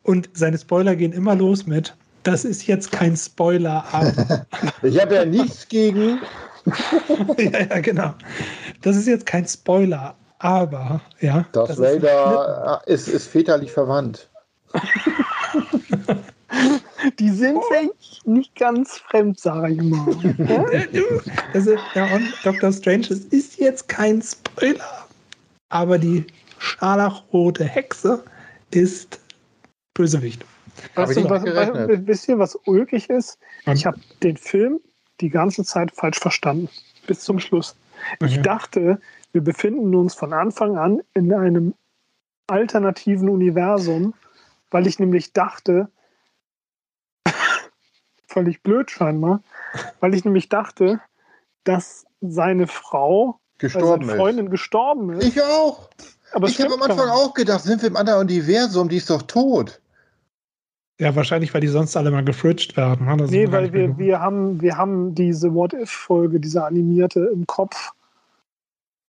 Und 0.03 0.29
seine 0.33 0.59
Spoiler 0.59 0.95
gehen 0.95 1.11
immer 1.11 1.33
los 1.33 1.65
mit, 1.65 1.95
das 2.21 2.45
ist 2.45 2.67
jetzt 2.67 2.91
kein 2.91 3.17
Spoiler, 3.17 3.83
aber. 3.91 4.45
Ich 4.83 5.01
habe 5.01 5.15
ja 5.15 5.25
nichts 5.25 5.67
gegen. 5.67 6.19
ja, 7.37 7.59
ja, 7.69 7.79
genau. 7.79 8.13
Das 8.81 8.95
ist 8.95 9.07
jetzt 9.07 9.25
kein 9.25 9.45
Spoiler, 9.47 10.15
aber, 10.39 11.01
ja. 11.19 11.45
Darth 11.51 11.69
das 11.69 11.79
ist- 11.79 11.83
Vader 12.03 12.81
ist, 12.87 13.07
ist 13.07 13.27
väterlich 13.27 13.71
verwandt. 13.71 14.29
Die 17.19 17.29
sind 17.29 17.59
sich 17.71 18.21
nicht 18.25 18.55
ganz 18.55 18.97
fremd, 18.97 19.39
sage 19.39 19.73
ich 19.73 19.81
mal. 19.81 20.05
Das 21.53 21.67
ist, 21.67 21.79
ja, 21.93 22.05
und 22.13 22.33
Dr. 22.43 22.71
Strange, 22.71 23.07
es 23.09 23.19
ist 23.25 23.57
jetzt 23.59 23.87
kein 23.87 24.21
Spoiler, 24.21 25.07
aber 25.69 25.97
die 25.97 26.25
scharlachrote 26.57 27.63
Hexe 27.63 28.23
ist 28.71 29.19
Bösewicht. 29.93 30.43
Weißt 30.95 31.15
du, 31.17 31.29
was, 31.29 31.43
nicht 31.43 31.53
gerechnet. 31.53 31.89
was, 31.89 32.07
wisst 32.07 32.27
ihr, 32.27 32.39
was 32.39 32.55
ulkig 32.65 33.09
ist? 33.09 33.37
Ich 33.71 33.85
habe 33.85 33.99
den 34.23 34.35
Film 34.37 34.79
die 35.21 35.29
ganze 35.29 35.63
Zeit 35.63 35.91
falsch 35.95 36.19
verstanden. 36.19 36.69
Bis 37.07 37.21
zum 37.21 37.39
Schluss. 37.39 37.75
Ich 38.19 38.33
Okay. 38.33 38.41
dachte, 38.41 39.01
wir 39.31 39.43
befinden 39.43 39.95
uns 39.95 40.13
von 40.15 40.33
Anfang 40.33 40.77
an 40.77 41.01
in 41.13 41.33
einem 41.33 41.73
alternativen 42.47 43.29
Universum, 43.29 44.13
weil 44.71 44.87
ich 44.87 44.99
nämlich 44.99 45.33
dachte, 45.33 45.89
völlig 48.27 48.61
blöd 48.61 48.91
scheinbar, 48.91 49.41
weil 49.99 50.13
ich 50.13 50.25
nämlich 50.25 50.49
dachte, 50.49 50.99
dass 51.63 52.05
seine 52.21 52.67
Frau, 52.67 53.39
also 53.61 53.79
Gestorben 53.79 54.05
seine 54.05 54.17
Freundin 54.17 54.45
ist. 54.47 54.51
gestorben 54.51 55.09
ist. 55.13 55.25
Ich 55.25 55.41
auch. 55.41 55.89
aber 56.33 56.47
ich 56.47 56.59
habe 56.61 56.73
am 56.73 56.81
Anfang 56.81 57.09
auch 57.09 57.33
gedacht, 57.33 57.63
sind 57.63 57.81
wir 57.81 57.89
im 57.89 57.95
anderen 57.95 58.21
Universum, 58.21 58.89
die 58.89 58.97
ist 58.97 59.09
doch 59.09 59.21
tot. 59.23 59.81
Ja, 60.99 61.13
wahrscheinlich, 61.15 61.53
weil 61.53 61.61
die 61.61 61.67
sonst 61.67 61.97
alle 61.97 62.09
mal 62.09 62.23
gefridged 62.23 62.77
werden. 62.77 63.05
ne? 63.05 63.27
Nee, 63.29 63.51
weil 63.51 63.73
wir, 63.73 63.97
wir, 63.97 64.21
haben, 64.21 64.61
wir 64.61 64.77
haben 64.77 65.13
diese 65.13 65.53
What-If-Folge, 65.53 66.39
diese 66.39 66.63
animierte 66.63 67.29
im 67.33 67.45
Kopf. 67.45 67.91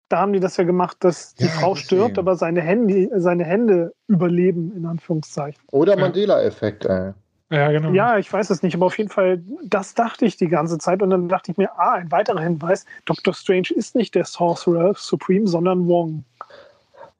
Da 0.08 0.18
haben 0.18 0.32
die 0.32 0.40
das 0.40 0.56
ja 0.56 0.64
gemacht, 0.64 0.96
dass 1.00 1.34
die 1.34 1.44
Ja, 1.44 1.50
Frau 1.50 1.74
deswegen. 1.74 1.84
stirbt, 1.84 2.18
aber 2.18 2.36
seine 2.36 2.60
Hände, 2.60 3.08
seine 3.20 3.44
Hände 3.44 3.92
überleben, 4.08 4.72
in 4.76 4.86
Anführungszeichen. 4.86 5.60
Oder. 5.70 5.96
Mandela-Effekt, 5.96 6.84
ey. 6.86 7.12
Ja, 7.50 7.70
genau. 7.70 7.90
Ja, 7.92 8.18
ich 8.18 8.32
weiß 8.32 8.50
es 8.50 8.64
nicht, 8.64 8.74
aber 8.74 8.86
auf 8.86 8.98
jeden 8.98 9.10
Fall, 9.10 9.40
das 9.64 9.94
dachte 9.94 10.24
ich 10.26 10.36
die 10.36 10.48
ganze 10.48 10.78
Zeit. 10.78 11.00
Und 11.02 11.10
dann 11.10 11.28
dachte 11.28 11.52
ich 11.52 11.56
mir, 11.56 11.70
ah, 11.78 11.92
ein 11.92 12.10
weiterer 12.10 12.40
Hinweis, 12.40 12.84
Dr. 13.04 13.32
Strange 13.32 13.68
ist 13.74 13.94
nicht 13.94 14.16
der 14.16 14.24
Sorcerer 14.24 14.94
Supreme, 14.96 15.46
sondern 15.46 15.86
Wong. 15.86 16.24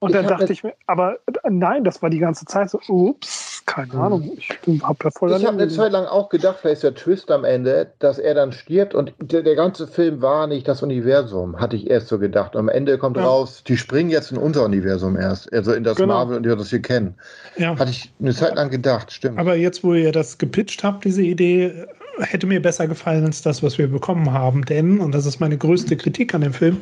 Und 0.00 0.11
Ich 0.11 0.16
dann 0.16 0.26
dachte 0.26 0.52
ich 0.52 0.64
mir, 0.64 0.74
aber 0.87 1.18
äh, 1.26 1.50
nein, 1.50 1.85
das 1.85 2.02
war 2.02 2.11
die 2.11 2.18
ganze 2.18 2.44
Zeit 2.44 2.70
so, 2.70 2.81
ups, 2.88 3.56
keine 3.66 3.92
Mhm. 3.94 4.00
Ahnung, 4.00 4.31
ich 4.38 4.48
habe 4.83 4.96
da 5.02 5.11
voll 5.11 5.33
Ich 5.33 5.44
habe 5.44 5.59
eine. 5.61 5.68
Zeit 5.68 5.92
lang 5.92 6.07
auch 6.07 6.29
gedacht, 6.29 6.59
vielleicht 6.61 6.76
ist 6.76 6.83
der 6.85 6.94
Twist 6.94 7.31
am 7.31 7.44
Ende, 7.44 7.88
dass 7.98 8.18
er 8.18 8.35
dann 8.35 8.52
stirbt 8.52 8.94
und 8.94 9.12
der, 9.20 9.42
der 9.42 9.57
ganze 9.57 9.87
Film 9.87 10.22
war 10.22 10.46
nicht 10.46 10.66
das 10.68 10.83
Universum, 10.83 11.61
hatte 11.61 11.76
ich 11.76 11.90
erst 11.90 12.09
so 12.09 12.18
gedacht. 12.18 12.55
Und 12.55 12.61
am 12.61 12.68
Ende 12.68 12.96
kommt 12.96 13.16
Ja. 13.16 13.24
raus, 13.24 13.62
die 13.66 13.76
springen 13.76 14.09
jetzt 14.11 14.31
in 14.33 14.38
unser 14.38 14.64
Universum 14.64 15.16
erst, 15.16 15.52
also 15.52 15.72
in 15.72 15.85
das 15.85 15.96
Genau. 15.96 16.14
Marvel-Universum, 16.14 16.59
das 16.61 16.72
wir 16.72 16.81
kennen. 16.81 17.14
ja. 17.57 17.76
Hatte 17.79 17.90
ich 17.90 18.11
eine 18.21 18.33
Zeit 18.35 18.54
lang 18.54 18.71
gedacht, 18.71 19.12
stimmt. 19.12 19.38
Aber 19.38 19.56
jetzt, 19.56 19.83
wo 19.85 19.94
ihr 19.94 20.12
das 20.12 20.38
gepitcht 20.38 20.83
habt, 20.85 21.04
diese 21.04 21.23
Idee, 21.23 21.87
hätte 22.19 22.46
mir 22.46 22.62
besser 22.62 22.87
gefallen 22.88 23.25
als 23.27 23.42
das, 23.42 23.62
was 23.62 23.77
wir 23.77 23.88
bekommen 23.88 24.33
haben. 24.33 24.64
Denn, 24.64 25.00
und 25.00 25.12
das 25.12 25.27
ist 25.27 25.38
meine 25.40 25.58
größte 25.58 25.96
Kritik 25.96 26.35
an 26.35 26.40
dem 26.40 26.52
Film, 26.54 26.79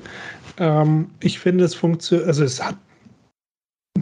ähm, 0.58 1.10
ich 1.20 1.40
finde, 1.40 1.64
es 1.64 1.74
funktioniert, 1.74 2.28
also 2.28 2.44
es 2.44 2.62
hat 2.62 2.76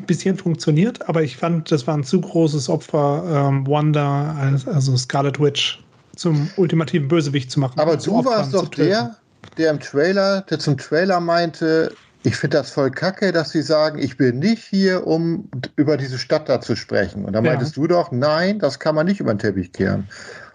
ein 0.02 0.06
bisschen 0.06 0.36
funktioniert, 0.36 1.08
aber 1.08 1.22
ich 1.22 1.36
fand, 1.36 1.70
das 1.70 1.86
war 1.86 1.96
ein 1.96 2.04
zu 2.04 2.20
großes 2.20 2.68
Opfer, 2.68 3.48
ähm, 3.48 3.66
Wanda, 3.66 4.34
als- 4.38 4.66
also 4.66 4.96
Scarlet 4.96 5.40
Witch, 5.40 5.82
zum 6.16 6.48
ultimativen 6.56 7.08
Bösewicht 7.08 7.50
zu 7.50 7.60
machen. 7.60 7.78
Aber 7.78 7.96
du 7.96 8.24
warst 8.24 8.52
doch 8.52 8.68
der, 8.68 9.16
der 9.56 9.70
im 9.70 9.80
Trailer, 9.80 10.42
der 10.42 10.58
zum 10.58 10.76
Trailer 10.76 11.20
meinte, 11.20 11.94
ich 12.24 12.36
finde 12.36 12.58
das 12.58 12.70
voll 12.70 12.90
kacke, 12.90 13.32
dass 13.32 13.50
sie 13.50 13.62
sagen, 13.62 13.98
ich 13.98 14.16
bin 14.16 14.38
nicht 14.38 14.64
hier, 14.64 15.06
um 15.06 15.48
über 15.76 15.96
diese 15.96 16.18
Stadt 16.18 16.48
da 16.48 16.60
zu 16.60 16.76
sprechen. 16.76 17.24
Und 17.24 17.32
da 17.32 17.40
Ja. 17.40 17.50
meintest 17.50 17.76
du 17.76 17.86
doch, 17.86 18.12
nein, 18.12 18.58
das 18.58 18.78
kann 18.78 18.94
man 18.94 19.06
nicht 19.06 19.20
über 19.20 19.34
den 19.34 19.38
Teppich 19.40 19.72
kehren. 19.72 20.08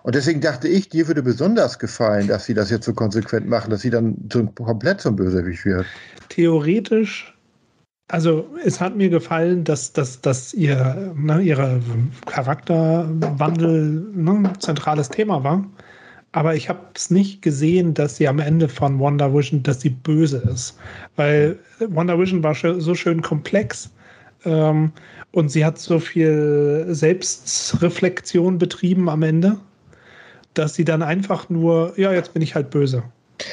Und 0.03 0.15
deswegen 0.15 0.39
dachte 0.39 0.69
ich, 0.69 0.87
dir 0.87 1.07
würde 1.07 1.21
besonders 1.23 1.79
gefallen, 1.79 2.27
dass 2.27 2.45
sie 2.45 2.53
das 2.53 2.69
jetzt 2.69 2.85
so 2.85 2.93
konsequent 2.93 3.47
machen, 3.47 3.69
dass 3.69 3.81
sie 3.81 3.89
dann 3.89 4.15
so 4.31 4.45
komplett 4.45 5.01
zum 5.01 5.17
Bösewicht 5.17 5.65
wird. 5.65 5.85
Theoretisch, 6.29 7.36
also 8.09 8.47
es 8.63 8.79
hat 8.79 8.95
mir 8.95 9.09
gefallen, 9.09 9.63
dass, 9.63 9.91
dass, 9.91 10.21
dass 10.21 10.53
ihr 10.53 11.13
ne, 11.15 11.41
ihre 11.41 11.81
Charakterwandel 12.25 14.05
ne, 14.13 14.53
zentrales 14.59 15.09
Thema 15.09 15.43
war. 15.43 15.65
Aber 16.31 16.55
ich 16.55 16.69
habe 16.69 16.79
es 16.93 17.09
nicht 17.09 17.41
gesehen, 17.41 17.93
dass 17.93 18.17
sie 18.17 18.27
am 18.27 18.39
Ende 18.39 18.69
von 18.69 18.99
Wonder 18.99 19.33
Vision, 19.33 19.63
dass 19.63 19.81
sie 19.81 19.89
böse 19.89 20.37
ist. 20.37 20.77
Weil 21.15 21.57
Wonder 21.79 22.19
Vision 22.19 22.43
war 22.43 22.55
so 22.55 22.95
schön 22.95 23.21
komplex 23.21 23.89
ähm, 24.45 24.91
und 25.31 25.49
sie 25.49 25.65
hat 25.65 25.79
so 25.79 25.99
viel 25.99 26.85
Selbstreflexion 26.89 28.57
betrieben 28.57 29.09
am 29.09 29.23
Ende, 29.23 29.57
dass 30.53 30.75
sie 30.75 30.85
dann 30.85 31.01
einfach 31.01 31.49
nur, 31.49 31.93
ja, 31.97 32.13
jetzt 32.13 32.33
bin 32.33 32.41
ich 32.41 32.55
halt 32.55 32.69
böse. 32.69 33.03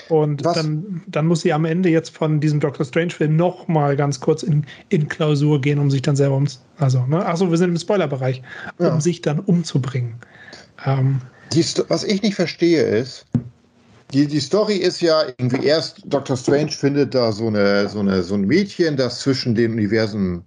Und 0.09 0.45
dann, 0.45 1.03
dann 1.07 1.27
muss 1.27 1.43
sie 1.43 1.53
am 1.53 1.65
Ende 1.65 1.89
jetzt 1.89 2.17
von 2.17 2.41
diesem 2.41 2.61
Doctor 2.61 2.85
Strange-Film 2.87 3.37
noch 3.37 3.69
mal 3.69 3.97
ganz 3.97 4.21
kurz 4.21 4.43
in, 4.43 4.65
in 4.89 5.09
Klausur 5.09 5.61
gehen, 5.61 5.79
um 5.79 5.91
sich 5.91 6.03
dann 6.03 6.17
selber 6.17 6.37
um. 6.37 6.47
Also, 6.79 7.05
ne? 7.07 7.25
Achso, 7.25 7.51
wir 7.51 7.59
sind 7.59 7.71
im 7.71 7.79
Spoilerbereich, 7.79 8.43
um 8.79 8.87
ja. 8.87 9.01
sich 9.01 9.21
dann 9.23 9.41
umzubringen. 9.41 10.17
Ähm, 10.85 11.21
die, 11.53 11.65
was 11.89 12.05
ich 12.05 12.23
nicht 12.23 12.35
verstehe 12.35 12.83
ist, 12.83 13.27
die, 14.13 14.27
die 14.27 14.41
Story 14.41 14.77
ist 14.77 15.01
ja 15.01 15.25
irgendwie 15.39 15.67
erst, 15.67 16.03
Doctor 16.07 16.37
Strange 16.37 16.71
findet 16.71 17.15
da 17.15 17.33
so, 17.33 17.49
eine, 17.49 17.89
so, 17.89 18.01
eine, 18.01 18.23
so 18.23 18.35
ein 18.35 18.43
Mädchen, 18.43 18.97
das 18.97 19.21
zwischen 19.21 19.55
den 19.55 19.73
Universen 19.73 20.45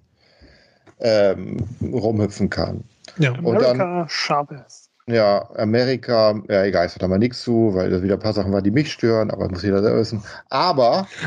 ähm, 1.00 1.58
rumhüpfen 1.82 2.50
kann. 2.50 2.84
Ja, 3.18 3.34
America 3.34 4.08
Chavez. 4.10 4.87
Ja, 5.10 5.50
Amerika, 5.56 6.36
ja 6.50 6.66
egal, 6.66 6.86
ich 6.86 6.92
sage 6.92 7.00
da 7.00 7.08
mal 7.08 7.18
nichts 7.18 7.42
zu, 7.42 7.74
weil 7.74 7.90
das 7.90 8.02
wieder 8.02 8.16
ein 8.16 8.20
paar 8.20 8.34
Sachen 8.34 8.52
waren, 8.52 8.64
die 8.64 8.72
mich 8.72 8.92
stören, 8.92 9.32
aber 9.32 9.44
das 9.44 9.52
muss 9.52 9.64
jeder 9.64 9.82
selber 9.82 10.00
wissen. 10.00 10.24
Aber. 10.50 11.08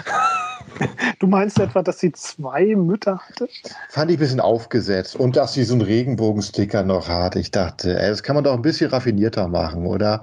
Du 1.19 1.27
meinst 1.27 1.59
etwa, 1.59 1.83
dass 1.83 1.99
sie 1.99 2.13
zwei 2.13 2.75
Mütter 2.75 3.19
hatte? 3.19 3.49
Fand 3.91 4.11
ich 4.11 4.17
ein 4.17 4.21
bisschen 4.21 4.41
aufgesetzt. 4.41 5.17
Und 5.17 5.37
dass 5.37 5.53
sie 5.53 5.65
so 5.65 5.75
einen 5.75 5.83
Regenbogensticker 5.83 6.83
noch 6.85 7.09
hat. 7.09 7.37
Ich 7.37 7.51
dachte, 7.51 8.01
ey, 8.01 8.09
das 8.09 8.23
kann 8.23 8.35
man 8.35 8.45
doch 8.45 8.55
ein 8.55 8.63
bisschen 8.63 8.89
raffinierter 8.89 9.49
machen, 9.49 9.85
oder? 9.87 10.23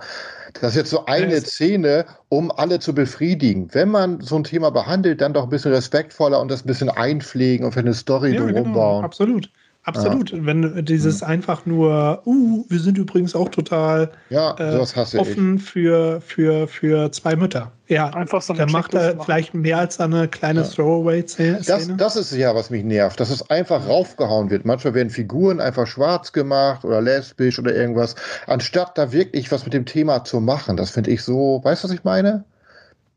Das 0.54 0.72
ist 0.72 0.78
jetzt 0.78 0.90
so 0.90 1.06
eine 1.06 1.40
Szene, 1.42 2.06
um 2.30 2.50
alle 2.50 2.80
zu 2.80 2.96
befriedigen. 2.96 3.68
Wenn 3.74 3.90
man 3.90 4.22
so 4.22 4.36
ein 4.38 4.44
Thema 4.44 4.72
behandelt, 4.72 5.22
dann 5.22 5.34
doch 5.34 5.44
ein 5.44 5.50
bisschen 5.50 5.74
respektvoller 5.74 6.40
und 6.40 6.50
das 6.50 6.64
ein 6.64 6.68
bisschen 6.68 6.90
einpflegen 6.90 7.66
und 7.66 7.74
für 7.74 7.82
eine 7.82 7.94
Story 7.94 8.34
ja, 8.34 8.40
drumherum 8.40 8.64
genau, 8.64 8.76
bauen. 8.76 9.06
Absolut. 9.06 9.52
Absolut. 9.88 10.32
Ja. 10.32 10.40
Wenn 10.42 10.84
dieses 10.84 11.22
ja. 11.22 11.28
einfach 11.28 11.66
nur, 11.66 12.22
uh, 12.26 12.66
wir 12.68 12.80
sind 12.80 12.98
übrigens 12.98 13.36
auch 13.36 13.48
total 13.48 14.12
ja, 14.30 14.54
äh, 14.60 14.78
offen 15.18 15.56
ich. 15.56 15.64
für, 15.64 16.20
für, 16.20 16.68
für 16.68 17.10
zwei 17.14 17.38
Mütter. 17.38 17.72
Ja, 17.88 18.10
einfach 18.10 18.42
so 18.42 18.54
Der 18.54 18.70
macht 18.70 18.94
er 18.94 19.18
vielleicht 19.24 19.54
mehr 19.54 19.78
als 19.78 19.98
eine 20.02 20.28
kleine 20.28 20.64
ja. 20.64 20.68
Throwaway-Szene. 20.68 21.62
Das, 21.66 21.90
das 21.96 22.16
ist 22.18 22.36
ja, 22.36 22.54
was 22.54 22.70
mich 22.70 22.84
nervt, 22.84 23.18
dass 23.22 23.30
es 23.30 23.50
einfach 23.50 23.88
raufgehauen 23.88 24.50
wird. 24.50 24.66
Manchmal 24.66 24.94
werden 24.94 25.10
Figuren 25.10 25.62
einfach 25.62 25.88
schwarz 25.88 26.34
gemacht 26.34 26.84
oder 26.84 27.02
lesbisch 27.02 27.58
oder 27.58 27.74
irgendwas, 27.74 28.16
anstatt 28.46 28.98
da 28.98 29.14
wirklich 29.14 29.54
was 29.54 29.64
mit 29.64 29.74
dem 29.74 29.86
Thema 29.86 30.26
zu 30.26 30.42
machen. 30.42 30.76
Das 30.76 30.92
finde 30.92 31.12
ich 31.12 31.24
so, 31.24 31.62
weißt 31.64 31.86
du, 31.86 31.88
was 31.88 31.96
ich 31.96 32.04
meine? 32.04 32.44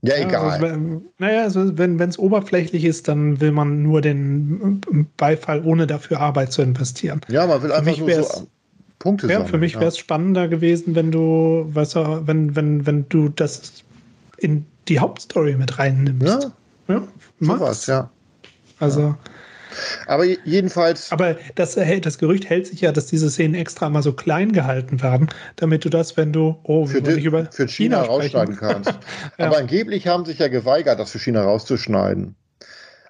Ja, 0.03 0.17
egal. 0.17 0.63
Also, 0.63 1.03
naja, 1.19 1.43
also 1.43 1.77
wenn 1.77 2.01
es 2.01 2.19
oberflächlich 2.19 2.85
ist, 2.85 3.07
dann 3.09 3.41
will 3.41 3.53
man 3.53 3.83
nur 3.83 4.01
den 4.01 4.81
Beifall, 5.17 5.63
ohne 5.63 5.87
dafür 5.87 6.21
Arbeit 6.21 6.53
zu 6.53 6.63
investieren. 6.63 7.21
Ja, 7.29 7.47
man 7.47 7.63
will 7.63 7.73
einfach 7.73 7.99
nur 7.99 8.23
so 8.23 8.49
Punkte 8.99 9.29
ja, 9.29 9.45
Für 9.45 9.59
mich 9.59 9.75
wäre 9.75 9.87
es 9.87 9.97
ja. 9.97 10.01
spannender 10.01 10.47
gewesen, 10.47 10.95
wenn 10.95 11.11
du, 11.11 11.67
weißt 11.73 11.97
du, 11.97 12.23
wenn, 12.27 12.55
wenn, 12.55 12.87
wenn 12.87 13.09
du 13.09 13.31
das 13.31 13.83
in 14.37 14.65
die 14.89 14.99
Hauptstory 15.01 15.57
mit 15.57 15.79
reinnimmst. 15.79 16.53
Ja, 16.89 16.95
ja 16.95 17.03
sowas, 17.41 17.87
ja. 17.87 18.11
Also. 18.79 19.01
Ja. 19.01 19.19
Aber 20.07 20.25
jedenfalls. 20.25 21.13
Aber 21.13 21.37
das, 21.55 21.75
das 21.75 22.19
Gerücht 22.19 22.49
hält 22.49 22.67
sich 22.67 22.81
ja, 22.81 22.93
dass 22.93 23.07
diese 23.07 23.31
Szenen 23.31 23.55
extra 23.55 23.89
mal 23.89 24.03
so 24.03 24.13
klein 24.13 24.53
gehalten 24.53 25.03
werden, 25.03 25.29
damit 25.57 25.85
du 25.85 25.89
das, 25.89 26.17
wenn 26.17 26.33
du 26.33 26.59
oh, 26.65 26.87
für, 26.87 27.03
die, 27.03 27.21
über 27.23 27.47
für 27.51 27.69
China, 27.69 28.03
China 28.03 28.09
rausschneiden 28.09 28.57
kannst. 28.57 28.91
ja. 29.39 29.47
Aber 29.47 29.59
angeblich 29.59 30.07
haben 30.07 30.25
sich 30.25 30.39
ja 30.39 30.49
geweigert, 30.49 30.99
das 30.99 31.11
für 31.11 31.19
China 31.19 31.43
rauszuschneiden. 31.43 32.35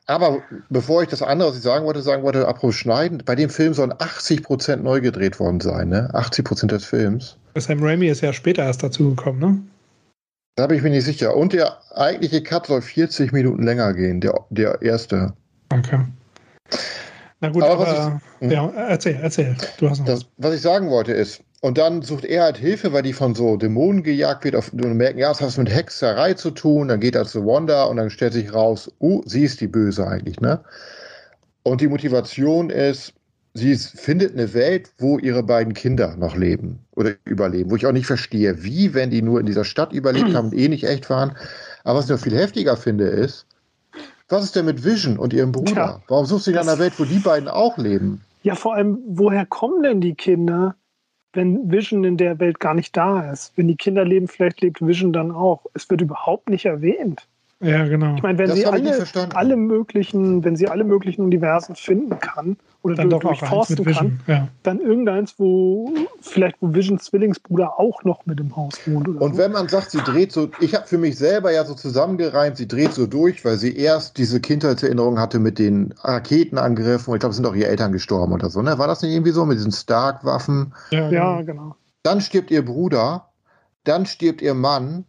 Aber 0.06 0.42
bevor 0.70 1.04
ich 1.04 1.08
das 1.08 1.22
andere, 1.22 1.50
was 1.50 1.56
ich 1.56 1.62
sagen 1.62 1.84
wollte, 1.84 2.02
sagen 2.02 2.24
wollte, 2.24 2.48
apropos 2.48 2.74
Schneiden, 2.74 3.22
bei 3.24 3.36
dem 3.36 3.48
Film 3.48 3.74
sollen 3.74 3.94
80 3.96 4.42
Prozent 4.42 4.82
neu 4.82 5.00
gedreht 5.00 5.38
worden 5.38 5.60
sein, 5.60 5.88
ne? 5.88 6.10
80 6.12 6.44
Prozent 6.44 6.72
des 6.72 6.84
Films. 6.84 7.36
Sam 7.56 7.80
Raimi 7.80 8.08
ist 8.08 8.20
ja 8.20 8.32
später 8.32 8.64
erst 8.64 8.82
dazu 8.82 9.10
gekommen, 9.10 9.38
ne? 9.38 9.62
Da 10.56 10.66
bin 10.66 10.76
ich 10.78 10.82
mir 10.82 10.90
nicht 10.90 11.04
sicher. 11.04 11.36
Und 11.36 11.52
der 11.52 11.78
eigentliche 11.94 12.42
Cut 12.42 12.66
soll 12.66 12.82
40 12.82 13.32
Minuten 13.32 13.62
länger 13.62 13.94
gehen, 13.94 14.20
der, 14.20 14.34
der 14.50 14.82
erste. 14.82 15.32
Okay. 15.72 16.00
Na 17.40 17.48
gut, 17.48 17.62
aber, 17.62 17.88
aber 17.88 18.20
ich, 18.40 18.46
hm? 18.46 18.50
ja, 18.50 18.68
erzähl, 18.70 19.18
erzähl. 19.20 19.56
Du 19.78 19.88
hast 19.88 20.00
noch 20.00 20.06
das, 20.06 20.26
was 20.36 20.54
ich 20.54 20.60
sagen 20.60 20.90
wollte 20.90 21.12
ist, 21.12 21.42
und 21.62 21.76
dann 21.76 22.00
sucht 22.00 22.24
er 22.24 22.44
halt 22.44 22.56
Hilfe, 22.56 22.92
weil 22.92 23.02
die 23.02 23.12
von 23.12 23.34
so 23.34 23.56
Dämonen 23.56 24.02
gejagt 24.02 24.44
wird. 24.44 24.56
Auf, 24.56 24.72
und 24.72 24.96
merken, 24.96 25.18
ja, 25.18 25.28
das 25.28 25.42
hat 25.42 25.58
mit 25.58 25.68
Hexerei 25.68 26.32
zu 26.34 26.50
tun. 26.50 26.88
Dann 26.88 27.00
geht 27.00 27.14
er 27.14 27.26
zu 27.26 27.44
Wanda 27.44 27.84
und 27.84 27.98
dann 27.98 28.08
stellt 28.08 28.32
sich 28.32 28.52
raus, 28.54 28.90
uh, 29.00 29.22
sie 29.26 29.44
ist 29.44 29.60
die 29.60 29.66
Böse 29.66 30.06
eigentlich, 30.06 30.40
ne? 30.40 30.60
Und 31.62 31.82
die 31.82 31.88
Motivation 31.88 32.70
ist, 32.70 33.12
sie 33.52 33.76
findet 33.76 34.32
eine 34.32 34.54
Welt, 34.54 34.90
wo 34.98 35.18
ihre 35.18 35.42
beiden 35.42 35.74
Kinder 35.74 36.16
noch 36.16 36.34
leben 36.34 36.78
oder 36.96 37.12
überleben. 37.26 37.70
Wo 37.70 37.76
ich 37.76 37.84
auch 37.84 37.92
nicht 37.92 38.06
verstehe, 38.06 38.62
wie, 38.62 38.94
wenn 38.94 39.10
die 39.10 39.20
nur 39.20 39.38
in 39.38 39.44
dieser 39.44 39.64
Stadt 39.64 39.92
überlebt 39.92 40.34
haben 40.34 40.48
und 40.48 40.56
eh 40.56 40.68
nicht 40.68 40.84
echt 40.84 41.10
waren. 41.10 41.36
Aber 41.84 41.98
was 41.98 42.06
ich 42.06 42.10
noch 42.10 42.20
viel 42.20 42.38
heftiger 42.38 42.78
finde, 42.78 43.04
ist, 43.04 43.46
was 44.30 44.44
ist 44.44 44.56
denn 44.56 44.66
mit 44.66 44.84
Vision 44.84 45.18
und 45.18 45.32
ihrem 45.32 45.52
Bruder? 45.52 45.74
Ja, 45.74 46.00
Warum 46.08 46.26
suchst 46.26 46.46
du 46.46 46.52
in 46.52 46.58
einer 46.58 46.78
Welt, 46.78 46.94
wo 46.98 47.04
die 47.04 47.18
beiden 47.18 47.48
auch 47.48 47.76
leben? 47.78 48.22
Ja, 48.42 48.54
vor 48.54 48.74
allem, 48.74 48.98
woher 49.06 49.44
kommen 49.44 49.82
denn 49.82 50.00
die 50.00 50.14
Kinder, 50.14 50.76
wenn 51.32 51.70
Vision 51.70 52.04
in 52.04 52.16
der 52.16 52.38
Welt 52.38 52.60
gar 52.60 52.74
nicht 52.74 52.96
da 52.96 53.30
ist? 53.30 53.52
Wenn 53.56 53.68
die 53.68 53.76
Kinder 53.76 54.04
leben, 54.04 54.28
vielleicht 54.28 54.60
lebt 54.60 54.80
Vision 54.84 55.12
dann 55.12 55.30
auch. 55.30 55.66
Es 55.74 55.90
wird 55.90 56.00
überhaupt 56.00 56.48
nicht 56.48 56.64
erwähnt. 56.64 57.26
Ja, 57.60 57.86
genau. 57.86 58.14
Ich 58.14 58.22
meine, 58.22 58.38
wenn 58.38 58.48
das 58.48 58.56
sie 58.56 58.66
alle, 58.66 59.04
alle 59.34 59.56
möglichen, 59.56 60.44
wenn 60.44 60.56
sie 60.56 60.68
alle 60.68 60.84
möglichen 60.84 61.22
Universen 61.22 61.76
finden 61.76 62.18
kann 62.18 62.56
oder 62.82 62.94
dann 62.94 63.10
doch 63.10 63.20
durchforsten 63.20 63.84
kann, 63.84 64.20
ja. 64.26 64.48
dann 64.62 64.80
irgendeins, 64.80 65.34
wo 65.38 65.92
vielleicht 66.20 66.56
wo 66.60 66.72
Visions 66.74 67.04
Zwillingsbruder 67.04 67.78
auch 67.78 68.02
noch 68.04 68.24
mit 68.24 68.40
im 68.40 68.56
Haus 68.56 68.74
wohnt. 68.86 69.08
und 69.08 69.18
so. 69.18 69.38
wenn 69.38 69.52
man 69.52 69.68
sagt, 69.68 69.90
sie 69.90 69.98
dreht 69.98 70.32
so, 70.32 70.50
ich 70.60 70.74
habe 70.74 70.86
für 70.86 70.96
mich 70.96 71.18
selber 71.18 71.52
ja 71.52 71.64
so 71.64 71.74
zusammengereimt, 71.74 72.56
sie 72.56 72.66
dreht 72.66 72.92
so 72.92 73.06
durch, 73.06 73.44
weil 73.44 73.56
sie 73.56 73.76
erst 73.76 74.16
diese 74.16 74.40
Kindheitserinnerung 74.40 75.18
hatte 75.18 75.38
mit 75.38 75.58
den 75.58 75.94
Raketenangriffen 76.02 77.14
ich 77.14 77.20
glaube, 77.20 77.30
es 77.30 77.36
sind 77.36 77.46
auch 77.46 77.54
ihre 77.54 77.68
Eltern 77.68 77.92
gestorben 77.92 78.32
oder 78.32 78.48
so. 78.48 78.62
Ne? 78.62 78.78
War 78.78 78.86
das 78.86 79.02
nicht 79.02 79.12
irgendwie 79.12 79.32
so 79.32 79.44
mit 79.44 79.58
diesen 79.58 79.72
Stark-Waffen? 79.72 80.72
Ja, 80.90 81.10
ja, 81.10 81.42
genau. 81.42 81.76
Dann 82.02 82.20
stirbt 82.20 82.50
ihr 82.50 82.64
Bruder, 82.64 83.26
dann 83.84 84.06
stirbt 84.06 84.40
ihr 84.40 84.54
Mann 84.54 85.04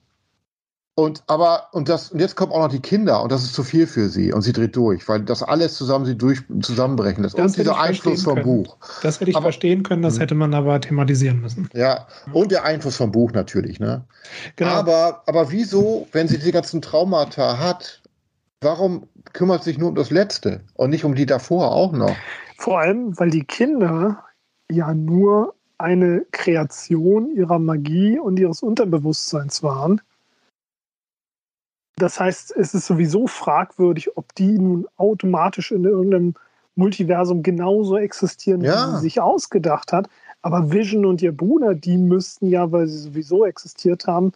und 1.01 1.23
aber, 1.27 1.67
und 1.71 1.89
das, 1.89 2.11
und 2.11 2.19
jetzt 2.19 2.35
kommen 2.35 2.51
auch 2.51 2.59
noch 2.59 2.69
die 2.69 2.79
Kinder 2.79 3.23
und 3.23 3.31
das 3.31 3.43
ist 3.43 3.53
zu 3.53 3.63
viel 3.63 3.87
für 3.87 4.07
sie 4.09 4.31
und 4.31 4.41
sie 4.41 4.53
dreht 4.53 4.75
durch, 4.75 5.07
weil 5.07 5.21
das 5.21 5.41
alles 5.41 5.75
zusammen 5.75 6.05
sie 6.05 6.15
durch 6.15 6.41
zusammenbrechen 6.61 7.23
lässt. 7.23 7.37
Das 7.37 7.51
und 7.51 7.57
dieser 7.57 7.79
Einfluss 7.79 8.23
vom 8.23 8.35
können. 8.35 8.63
Buch. 8.63 8.77
Das 9.01 9.19
hätte 9.19 9.31
ich 9.31 9.35
aber, 9.35 9.45
verstehen 9.45 9.83
können, 9.83 10.03
das 10.03 10.15
hm. 10.15 10.21
hätte 10.21 10.35
man 10.35 10.53
aber 10.53 10.79
thematisieren 10.79 11.41
müssen. 11.41 11.69
Ja, 11.73 12.07
und 12.33 12.51
der 12.51 12.65
Einfluss 12.65 12.97
vom 12.97 13.11
Buch 13.11 13.31
natürlich, 13.31 13.79
ne? 13.79 14.05
Genau. 14.55 14.71
Aber, 14.71 15.23
aber 15.25 15.51
wieso, 15.51 16.07
wenn 16.11 16.27
sie 16.27 16.37
die 16.37 16.51
ganzen 16.51 16.81
Traumata 16.81 17.57
hat, 17.57 18.01
warum 18.61 19.07
kümmert 19.33 19.63
sie 19.63 19.71
sich 19.71 19.79
nur 19.79 19.89
um 19.89 19.95
das 19.95 20.11
Letzte 20.11 20.61
und 20.75 20.91
nicht 20.91 21.03
um 21.03 21.15
die 21.15 21.25
davor 21.25 21.71
auch 21.71 21.93
noch? 21.93 22.15
Vor 22.57 22.79
allem, 22.79 23.17
weil 23.19 23.31
die 23.31 23.43
Kinder 23.43 24.23
ja 24.69 24.93
nur 24.93 25.55
eine 25.79 26.25
Kreation 26.31 27.31
ihrer 27.31 27.57
Magie 27.57 28.19
und 28.19 28.39
ihres 28.39 28.61
Unterbewusstseins 28.61 29.63
waren 29.63 29.99
das 32.01 32.19
heißt, 32.19 32.55
es 32.57 32.73
ist 32.73 32.87
sowieso 32.87 33.27
fragwürdig, 33.27 34.17
ob 34.17 34.33
die 34.35 34.57
nun 34.57 34.87
automatisch 34.97 35.71
in 35.71 35.83
irgendeinem 35.83 36.33
Multiversum 36.75 37.43
genauso 37.43 37.97
existieren, 37.97 38.61
ja. 38.61 38.87
wie 38.87 38.95
sie 38.95 39.01
sich 39.01 39.21
ausgedacht 39.21 39.93
hat. 39.93 40.07
Aber 40.41 40.71
Vision 40.71 41.05
und 41.05 41.21
ihr 41.21 41.35
Bruder, 41.35 41.75
die 41.75 41.97
müssten 41.97 42.49
ja, 42.49 42.71
weil 42.71 42.87
sie 42.87 42.97
sowieso 42.97 43.45
existiert 43.45 44.07
haben, 44.07 44.31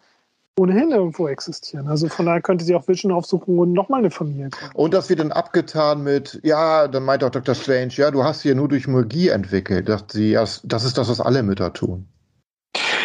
ohnehin 0.58 0.92
irgendwo 0.92 1.28
existieren. 1.28 1.88
Also 1.88 2.08
von 2.08 2.28
daher 2.28 2.42
könnte 2.42 2.64
sie 2.64 2.76
auch 2.76 2.88
Vision 2.88 3.12
aufsuchen 3.12 3.58
und 3.58 3.74
nochmal 3.74 4.00
eine 4.00 4.12
Familie 4.12 4.50
gründen. 4.50 4.76
Und 4.76 4.94
das 4.94 5.10
wird 5.10 5.20
dann 5.20 5.32
abgetan 5.32 6.04
mit, 6.04 6.40
ja, 6.44 6.88
dann 6.88 7.04
meint 7.04 7.24
auch 7.24 7.32
Dr. 7.32 7.56
Strange, 7.56 7.94
ja, 7.96 8.12
du 8.12 8.24
hast 8.24 8.42
sie 8.42 8.50
ja 8.50 8.56
nur 8.56 8.68
durch 8.68 8.88
Magie 8.88 9.30
entwickelt. 9.30 9.90
Dass 9.90 10.06
sie, 10.12 10.34
das 10.34 10.62
ist 10.64 10.98
das, 10.98 11.10
was 11.10 11.20
alle 11.20 11.42
Mütter 11.42 11.74
tun. 11.74 12.08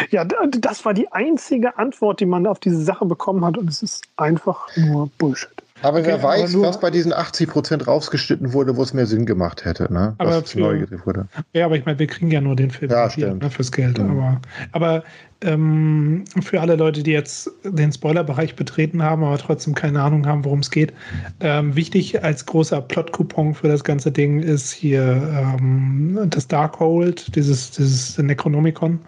Ja, 0.09 0.25
das 0.25 0.83
war 0.85 0.93
die 0.93 1.11
einzige 1.11 1.77
Antwort, 1.77 2.19
die 2.19 2.25
man 2.25 2.47
auf 2.47 2.59
diese 2.59 2.81
Sache 2.81 3.05
bekommen 3.05 3.45
hat 3.45 3.57
und 3.57 3.69
es 3.69 3.81
ist 3.83 4.03
einfach 4.17 4.67
nur 4.75 5.09
Bullshit. 5.17 5.49
Aber 5.83 5.97
Okay, 5.97 6.07
wer 6.09 6.13
aber 6.15 6.23
weiß, 6.27 6.53
nur- 6.53 6.67
was 6.67 6.79
bei 6.79 6.91
diesen 6.91 7.11
80% 7.11 7.87
rausgeschnitten 7.87 8.53
wurde, 8.53 8.77
wo 8.77 8.83
es 8.83 8.93
mehr 8.93 9.07
Sinn 9.07 9.25
gemacht 9.25 9.65
hätte, 9.65 9.91
ne? 9.91 10.13
Aber 10.19 10.41
was 10.43 10.51
für- 10.51 10.59
neu 10.59 10.77
gedreht 10.79 11.07
wurde. 11.07 11.27
Ja, 11.53 11.65
aber 11.65 11.75
ich 11.75 11.85
meine, 11.87 11.97
wir 11.97 12.05
kriegen 12.05 12.29
ja 12.29 12.39
nur 12.39 12.55
den 12.55 12.69
Film 12.69 12.91
Ja, 12.91 13.09
stimmt. 13.09 13.41
ne, 13.41 13.49
fürs 13.49 13.71
Geld. 13.71 13.97
Mhm. 13.97 14.11
Aber, 14.11 14.41
aber 14.73 15.03
ähm, 15.43 16.23
für 16.43 16.61
alle 16.61 16.75
Leute, 16.75 17.01
die 17.01 17.09
jetzt 17.11 17.49
den 17.63 17.91
Spoilerbereich 17.91 18.55
betreten 18.55 19.01
haben, 19.01 19.23
aber 19.23 19.39
trotzdem 19.39 19.73
keine 19.73 20.03
Ahnung 20.03 20.27
haben, 20.27 20.45
worum 20.45 20.59
es 20.59 20.69
geht, 20.69 20.93
ähm, 21.39 21.75
wichtig 21.75 22.23
als 22.23 22.45
großer 22.45 22.79
Plot-Coupon 22.81 23.55
für 23.55 23.67
das 23.67 23.83
ganze 23.83 24.11
Ding 24.11 24.39
ist 24.43 24.71
hier 24.71 25.01
ähm, 25.01 26.19
das 26.27 26.47
Darkhold, 26.47 27.35
dieses, 27.35 27.71
dieses 27.71 28.19
Necronomicon 28.19 28.99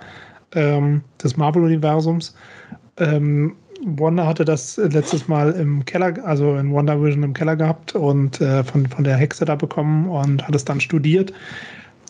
ähm, 0.55 1.01
des 1.21 1.37
Marvel-Universums. 1.37 2.35
Ähm, 2.97 3.55
Wanda 3.85 4.25
hatte 4.25 4.45
das 4.45 4.77
letztes 4.77 5.27
Mal 5.27 5.51
im 5.51 5.83
Keller, 5.85 6.13
also 6.25 6.55
in 6.55 6.71
Wonder 6.71 7.01
Vision 7.01 7.23
im 7.23 7.33
Keller 7.33 7.55
gehabt 7.55 7.95
und 7.95 8.39
äh, 8.39 8.63
von, 8.63 8.87
von 8.87 9.03
der 9.03 9.17
Hexe 9.17 9.45
da 9.45 9.55
bekommen 9.55 10.07
und 10.07 10.47
hat 10.47 10.55
es 10.55 10.65
dann 10.65 10.79
studiert. 10.79 11.33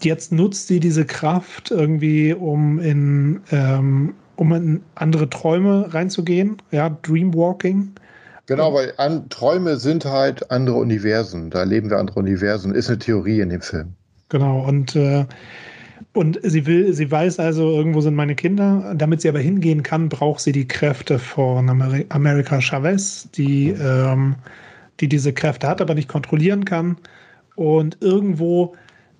Jetzt 0.02 0.32
nutzt 0.32 0.68
sie 0.68 0.80
diese 0.80 1.06
Kraft 1.06 1.72
irgendwie, 1.72 2.34
um 2.34 2.80
in, 2.80 3.42
ähm, 3.52 4.14
um 4.36 4.54
in 4.54 4.82
andere 4.96 5.30
Träume 5.30 5.94
reinzugehen, 5.94 6.58
ja, 6.72 6.90
Dreamwalking. 6.90 7.94
Genau, 8.46 8.74
weil 8.74 8.94
an, 8.98 9.30
Träume 9.30 9.78
sind 9.78 10.06
halt 10.06 10.52
andere 10.52 10.76
Universen. 10.76 11.50
Da 11.50 11.60
erleben 11.60 11.90
wir 11.90 11.98
andere 11.98 12.20
Universen. 12.20 12.76
Ist 12.76 12.90
eine 12.90 13.00
Theorie 13.00 13.40
in 13.40 13.50
dem 13.50 13.62
Film. 13.62 13.94
Genau, 14.30 14.68
und, 14.68 14.96
äh, 14.96 15.26
und 16.14 16.40
sie 16.44 16.66
will, 16.68 16.94
sie 16.94 17.10
weiß 17.10 17.40
also, 17.40 17.72
irgendwo 17.72 18.02
sind 18.02 18.14
meine 18.14 18.36
Kinder. 18.36 18.94
Damit 18.96 19.22
sie 19.22 19.30
aber 19.30 19.40
hingehen 19.40 19.82
kann, 19.82 20.10
braucht 20.10 20.42
sie 20.42 20.52
die 20.52 20.68
Kräfte 20.68 21.18
von 21.18 21.70
Ameri 21.70 22.06
America 22.10 22.62
Chavez, 22.62 23.30
die, 23.32 23.70
ähm, 23.70 24.36
die 25.00 25.08
diese 25.08 25.34
Kräfte 25.34 25.68
hat, 25.68 25.82
aber 25.82 25.96
nicht 25.96 26.08
kontrollieren 26.08 26.66
kann. 26.66 26.98
Und 27.56 27.98
irgendwo 28.02 28.76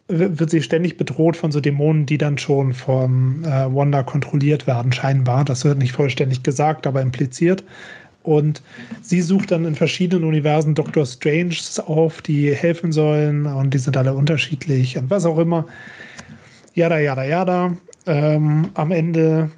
wird 0.08 0.52
sie 0.52 0.62
ständig 0.62 0.98
bedroht 0.98 1.36
von 1.36 1.52
so 1.52 1.60
Dämonen, 1.60 2.06
die 2.06 2.20
dann 2.20 2.38
schon 2.38 2.74
von 2.74 3.44
äh, 3.44 3.74
Wanda 3.74 4.04
kontrolliert 4.04 4.68
werden, 4.68 4.92
scheinbar. 4.92 5.46
Das 5.46 5.66
wird 5.66 5.80
nicht 5.80 5.94
vollständig 5.94 6.44
gesagt, 6.44 6.86
aber 6.86 7.02
impliziert. 7.02 7.64
Und 8.22 8.62
sie 9.02 9.22
sucht 9.22 9.52
dann 9.52 9.66
in 9.66 9.76
verschiedenen 9.76 10.26
Universen 10.26 10.76
Doctor 10.76 11.06
Strange 11.06 11.58
auf, 11.86 12.22
die 12.22 12.54
helfen 12.54 12.92
sollen 12.92 13.46
und 13.46 13.74
die 13.74 13.80
sind 13.80 13.98
alle 13.98 14.14
unterschiedlich 14.14 14.98
und 14.98 15.10
was 15.10 15.26
auch 15.26 15.40
immer. 15.40 15.66
Jada, 16.76 17.00
jada, 17.00 17.24
jada. 17.24 17.78
Ähm, 18.06 18.70
am 18.74 18.92
Ende, 18.92 19.50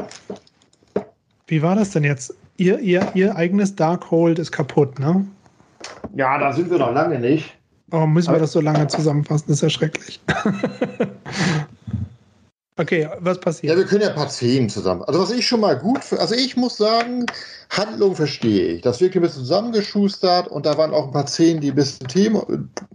wie 1.48 1.62
war 1.62 1.76
das 1.76 1.92
denn 1.92 2.04
jetzt? 2.04 2.34
Ihr, 2.58 2.80
ihr, 2.80 3.08
ihr 3.14 3.36
eigenes 3.36 3.76
Darkhold 3.76 4.40
ist 4.40 4.52
kaputt, 4.52 5.00
ne? 5.00 5.26
Ja, 6.14 6.38
da 6.38 6.54
sind 6.54 6.70
wir 6.70 6.78
noch 6.78 6.94
lange 6.94 7.20
nicht. 7.20 7.54
Warum 7.88 8.14
müssen 8.14 8.34
wir 8.34 8.40
das 8.40 8.52
so 8.52 8.62
lange 8.62 8.88
zusammenfassen? 8.88 9.46
Das 9.48 9.58
ist 9.58 9.62
ja 9.64 9.70
schrecklich. 9.70 10.20
okay, 12.78 13.08
was 13.20 13.38
Ja, 13.38 13.42
passiert? 13.42 13.76
wir 13.76 13.86
können 13.86 14.02
ja 14.02 14.10
ein 14.10 14.16
paar 14.16 14.30
Szenen 14.30 14.70
zusammen. 14.70 15.04
Also 15.04 15.20
was 15.20 15.32
ich 15.32 15.48
schon 15.48 15.62
mal 15.62 15.78
gut, 15.78 16.04
für, 16.04 16.20
also 16.20 16.36
ich 16.36 16.56
muss 16.58 16.78
sagen, 16.78 17.26
Handlung 17.70 18.16
verstehe 18.16 18.76
ich. 18.76 18.82
Das 18.82 19.02
wirkt 19.02 19.16
ein 19.16 19.22
bisschen 19.22 19.42
zusammengeschustert 19.42 20.48
und 20.48 20.66
da 20.66 20.78
waren 20.78 20.94
auch 20.94 21.08
ein 21.08 21.14
paar 21.14 21.28
Szenen, 21.28 21.62
die 21.62 21.70
ein 21.72 21.76
bisschen 21.76 22.08
Thema, 22.08 22.46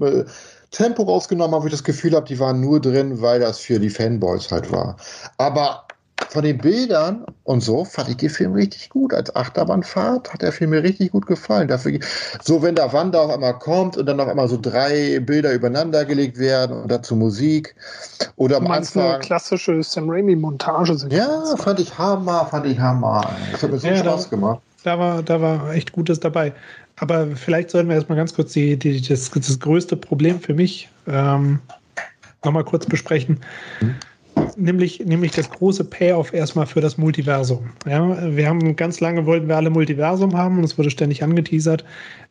äh, 0.00 0.24
Tempo 0.70 1.02
rausgenommen 1.02 1.54
haben, 1.54 1.62
wo 1.62 1.66
ich 1.66 1.72
das 1.72 1.84
Gefühl 1.84 2.14
habe, 2.14 2.26
die 2.26 2.38
waren 2.38 2.60
nur 2.60 2.80
drin, 2.80 3.20
weil 3.20 3.40
das 3.40 3.58
für 3.58 3.78
die 3.80 3.90
Fanboys 3.90 4.50
halt 4.52 4.70
war. 4.70 4.96
Aber 5.38 5.84
von 6.28 6.44
den 6.44 6.58
Bildern 6.58 7.24
und 7.42 7.60
so 7.60 7.84
fand 7.84 8.08
ich 8.10 8.16
den 8.18 8.30
Film 8.30 8.52
richtig 8.52 8.88
gut. 8.90 9.12
Als 9.12 9.34
Achterbahnfahrt 9.34 10.32
hat 10.32 10.42
der 10.42 10.52
Film 10.52 10.70
mir 10.70 10.82
richtig 10.84 11.10
gut 11.10 11.26
gefallen. 11.26 11.66
Dafür, 11.66 11.98
so 12.40 12.62
wenn 12.62 12.76
da 12.76 12.92
Wanda 12.92 13.18
auf 13.20 13.30
einmal 13.32 13.58
kommt 13.58 13.96
und 13.96 14.06
dann 14.06 14.20
auf 14.20 14.28
einmal 14.28 14.46
so 14.46 14.56
drei 14.60 15.18
Bilder 15.18 15.52
übereinander 15.52 16.04
gelegt 16.04 16.38
werden 16.38 16.82
und 16.82 16.88
dazu 16.92 17.16
Musik. 17.16 17.74
Oder 18.36 18.58
am 18.58 18.64
meinst 18.64 18.96
eine 18.96 19.06
Anfang. 19.06 19.20
klassische 19.22 19.82
Sam 19.82 20.08
Raimi-Montage 20.08 20.96
sind. 20.98 21.12
Ja, 21.12 21.56
fand 21.56 21.80
ich 21.80 21.98
Hammer, 21.98 22.46
fand 22.46 22.66
ich 22.66 22.78
Hammer. 22.78 23.22
Das 23.50 23.62
hat 23.64 23.70
mir 23.72 23.78
so 23.78 23.88
Ja, 23.88 23.96
Spaß 23.96 24.24
da- 24.24 24.30
gemacht. 24.36 24.60
Da 24.84 24.98
war, 24.98 25.22
da 25.22 25.42
war 25.42 25.72
echt 25.74 25.92
Gutes 25.92 26.20
dabei. 26.20 26.54
Aber 27.00 27.28
vielleicht 27.34 27.70
sollten 27.70 27.88
wir 27.88 27.96
erstmal 27.96 28.16
ganz 28.18 28.34
kurz 28.34 28.52
die, 28.52 28.78
die, 28.78 29.00
das, 29.00 29.30
das 29.30 29.58
größte 29.58 29.96
Problem 29.96 30.38
für 30.38 30.52
mich 30.52 30.88
ähm, 31.06 31.58
nochmal 32.44 32.64
kurz 32.64 32.84
besprechen. 32.84 33.40
Nämlich, 34.56 35.00
nämlich 35.00 35.32
das 35.32 35.48
große 35.48 35.84
Payoff 35.84 36.34
erstmal 36.34 36.66
für 36.66 36.82
das 36.82 36.98
Multiversum. 36.98 37.70
Ja, 37.86 38.34
wir 38.36 38.46
haben 38.46 38.76
ganz 38.76 39.00
lange 39.00 39.24
wollten 39.24 39.48
wir 39.48 39.56
alle 39.56 39.70
Multiversum 39.70 40.36
haben 40.36 40.58
und 40.58 40.64
es 40.64 40.76
wurde 40.76 40.90
ständig 40.90 41.22
angeteasert. 41.22 41.84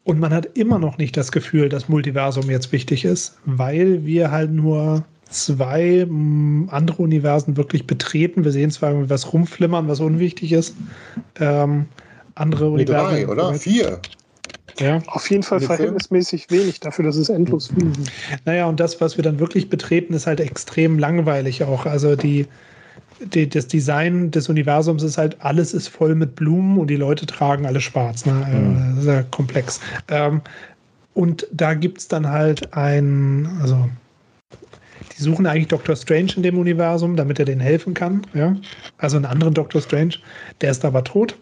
Und 0.03 0.19
man 0.19 0.33
hat 0.33 0.45
immer 0.57 0.77
noch 0.77 0.99
nicht 0.99 1.17
das 1.17 1.31
Gefühl, 1.31 1.67
dass 1.69 1.89
Multiversum 1.89 2.49
jetzt 2.49 2.71
wichtig 2.71 3.05
ist, 3.05 3.37
weil 3.45 4.05
wir 4.05 4.29
halt 4.29 4.51
nur 4.51 5.03
zwei 5.29 6.05
mh, 6.07 6.71
andere 6.71 7.01
Universen 7.01 7.57
wirklich 7.57 7.87
betreten. 7.87 8.43
Wir 8.43 8.51
sehen 8.51 8.69
zwar 8.69 9.09
was 9.09 9.33
rumflimmern, 9.33 9.87
was 9.87 9.99
unwichtig 9.99 10.51
ist. 10.51 10.75
Ähm, 11.39 11.85
andere 12.35 12.65
Nee, 12.65 12.71
Universen. 12.71 13.15
drei, 13.15 13.27
oder? 13.27 13.53
Vier. 13.55 13.99
Ja. 14.79 15.01
Auf 15.07 15.29
jeden 15.29 15.43
Fall 15.43 15.59
verhältnismäßig 15.59 16.49
wenig 16.49 16.79
dafür, 16.79 17.05
dass 17.05 17.15
es 17.15 17.29
endlos 17.29 17.67
viele 17.67 17.93
sind. 17.93 18.11
Naja, 18.45 18.65
und 18.65 18.79
das, 18.79 19.01
was 19.01 19.17
wir 19.17 19.23
dann 19.23 19.39
wirklich 19.39 19.69
betreten, 19.69 20.13
ist 20.13 20.27
halt 20.27 20.39
extrem 20.39 20.99
langweilig 20.99 21.63
auch. 21.63 21.85
Also 21.85 22.15
die, 22.15 22.47
die, 23.19 23.49
das 23.49 23.67
Design 23.67 24.31
des 24.31 24.49
Universums 24.49 25.03
ist 25.03 25.17
halt, 25.17 25.37
alles 25.39 25.73
ist 25.73 25.87
voll 25.89 26.15
mit 26.15 26.35
Blumen 26.35 26.77
und 26.77 26.87
die 26.87 26.95
Leute 26.95 27.25
tragen 27.25 27.65
alle 27.65 27.81
schwarz. 27.81 28.25
Ne? 28.25 28.33
Mhm. 28.33 28.95
Das 28.95 29.03
ist 29.03 29.09
ja 29.09 29.23
komplex. 29.23 29.79
Ähm, 30.07 30.41
und 31.13 31.47
da 31.51 31.73
gibt 31.73 31.97
es 31.99 32.07
dann 32.07 32.29
halt 32.29 32.73
ein, 32.73 33.49
also 33.61 33.89
die 35.17 35.23
suchen 35.23 35.45
eigentlich 35.47 35.67
Dr. 35.67 35.95
Strange 35.95 36.33
in 36.37 36.43
dem 36.43 36.57
Universum, 36.57 37.15
damit 37.15 37.39
er 37.39 37.45
denen 37.45 37.61
helfen 37.61 37.93
kann. 37.93 38.21
Ja? 38.33 38.55
Also 38.97 39.17
einen 39.17 39.25
anderen 39.25 39.53
Dr. 39.53 39.81
Strange, 39.81 40.15
der 40.61 40.71
ist 40.71 40.85
aber 40.85 41.03
tot. 41.03 41.35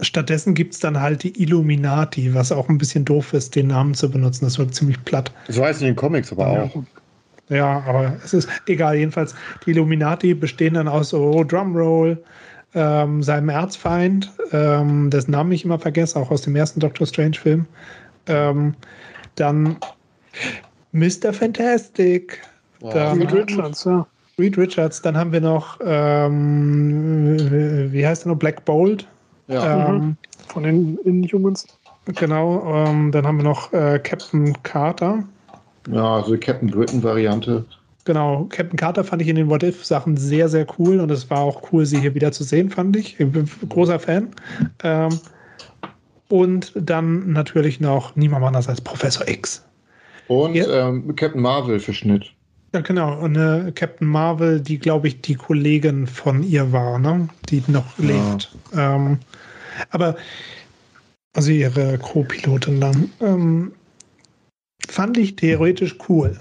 Stattdessen 0.00 0.54
gibt 0.54 0.74
es 0.74 0.80
dann 0.80 1.00
halt 1.00 1.22
die 1.22 1.42
Illuminati, 1.42 2.34
was 2.34 2.52
auch 2.52 2.68
ein 2.68 2.78
bisschen 2.78 3.04
doof 3.04 3.32
ist, 3.32 3.54
den 3.54 3.68
Namen 3.68 3.94
zu 3.94 4.10
benutzen. 4.10 4.44
Das 4.44 4.58
wirkt 4.58 4.74
ziemlich 4.74 5.02
platt. 5.04 5.32
So 5.48 5.64
heißt 5.64 5.80
in 5.80 5.88
den 5.88 5.96
Comics 5.96 6.32
aber 6.32 6.46
auch. 6.46 6.82
Ja, 7.48 7.82
aber 7.86 8.16
es 8.24 8.34
ist 8.34 8.48
egal. 8.66 8.96
Jedenfalls, 8.96 9.34
die 9.64 9.70
Illuminati 9.70 10.34
bestehen 10.34 10.74
dann 10.74 10.88
aus 10.88 11.10
so 11.10 11.44
Drumroll, 11.44 12.22
ähm, 12.74 13.22
seinem 13.22 13.48
Erzfeind, 13.48 14.30
ähm, 14.52 15.10
dessen 15.10 15.30
Namen 15.30 15.52
ich 15.52 15.64
immer 15.64 15.78
vergesse, 15.78 16.18
auch 16.18 16.30
aus 16.30 16.42
dem 16.42 16.54
ersten 16.56 16.80
Doctor 16.80 17.06
Strange-Film. 17.06 17.66
Ähm, 18.26 18.74
dann 19.36 19.76
Mr. 20.92 21.32
Fantastic. 21.32 22.40
Dann 22.80 23.22
Reed 23.22 23.32
Richards, 23.32 23.84
ja. 23.84 24.06
Reed 24.38 24.56
Richards. 24.56 25.02
Dann 25.02 25.16
haben 25.16 25.32
wir 25.32 25.40
noch, 25.40 25.80
ähm, 25.84 27.36
wie 27.92 28.06
heißt 28.06 28.24
der 28.24 28.32
noch? 28.32 28.38
Black 28.38 28.64
Bolt. 28.64 29.08
Ja. 29.48 29.88
Ähm, 29.88 30.16
Von 30.48 30.62
den 30.62 30.98
Inhumans. 31.04 31.66
Genau. 32.06 32.86
Ähm, 32.86 33.12
dann 33.12 33.26
haben 33.26 33.36
wir 33.38 33.44
noch 33.44 33.72
äh, 33.72 33.98
Captain 33.98 34.54
Carter. 34.62 35.24
ja, 35.90 36.16
also 36.16 36.32
die 36.34 36.40
Captain 36.40 36.70
Britain-Variante. 36.70 37.64
Genau, 38.04 38.46
Captain 38.48 38.76
Carter 38.78 39.04
fand 39.04 39.20
ich 39.20 39.28
in 39.28 39.36
den 39.36 39.50
What 39.50 39.62
If-Sachen 39.62 40.16
sehr, 40.16 40.48
sehr 40.48 40.66
cool 40.78 41.00
und 41.00 41.10
es 41.10 41.28
war 41.28 41.40
auch 41.40 41.70
cool, 41.72 41.84
sie 41.84 42.00
hier 42.00 42.14
wieder 42.14 42.32
zu 42.32 42.42
sehen, 42.42 42.70
fand 42.70 42.96
ich. 42.96 43.20
Ich 43.20 43.30
bin 43.30 43.46
großer 43.68 43.98
Fan. 43.98 44.28
Ähm, 44.82 45.20
und 46.28 46.72
dann 46.74 47.32
natürlich 47.32 47.80
noch 47.80 48.16
niemand 48.16 48.44
anders 48.46 48.68
als 48.68 48.80
Professor 48.80 49.28
X. 49.28 49.64
Und 50.28 50.54
Ja. 50.54 50.88
ähm, 50.88 51.14
Captain 51.16 51.40
Marvel 51.42 51.80
für 51.80 51.92
Schnitt. 51.92 52.32
Ja, 52.74 52.80
genau. 52.80 53.18
Und 53.18 53.36
eine 53.36 53.72
Captain 53.72 54.06
Marvel, 54.08 54.60
die, 54.60 54.78
glaube 54.78 55.08
ich, 55.08 55.20
die 55.22 55.34
Kollegin 55.36 56.06
von 56.06 56.42
ihr 56.42 56.70
war, 56.72 56.98
ne? 56.98 57.28
die 57.48 57.62
noch 57.66 57.98
Ja. 57.98 58.04
lebt. 58.06 58.54
Ähm, 58.74 59.18
aber, 59.90 60.16
also 61.34 61.50
ihre 61.50 61.98
Co-Pilotin 61.98 62.80
dann. 62.80 63.10
Ähm, 63.20 63.72
fand 64.88 65.16
ich 65.16 65.36
theoretisch 65.36 65.96
cool. 66.08 66.38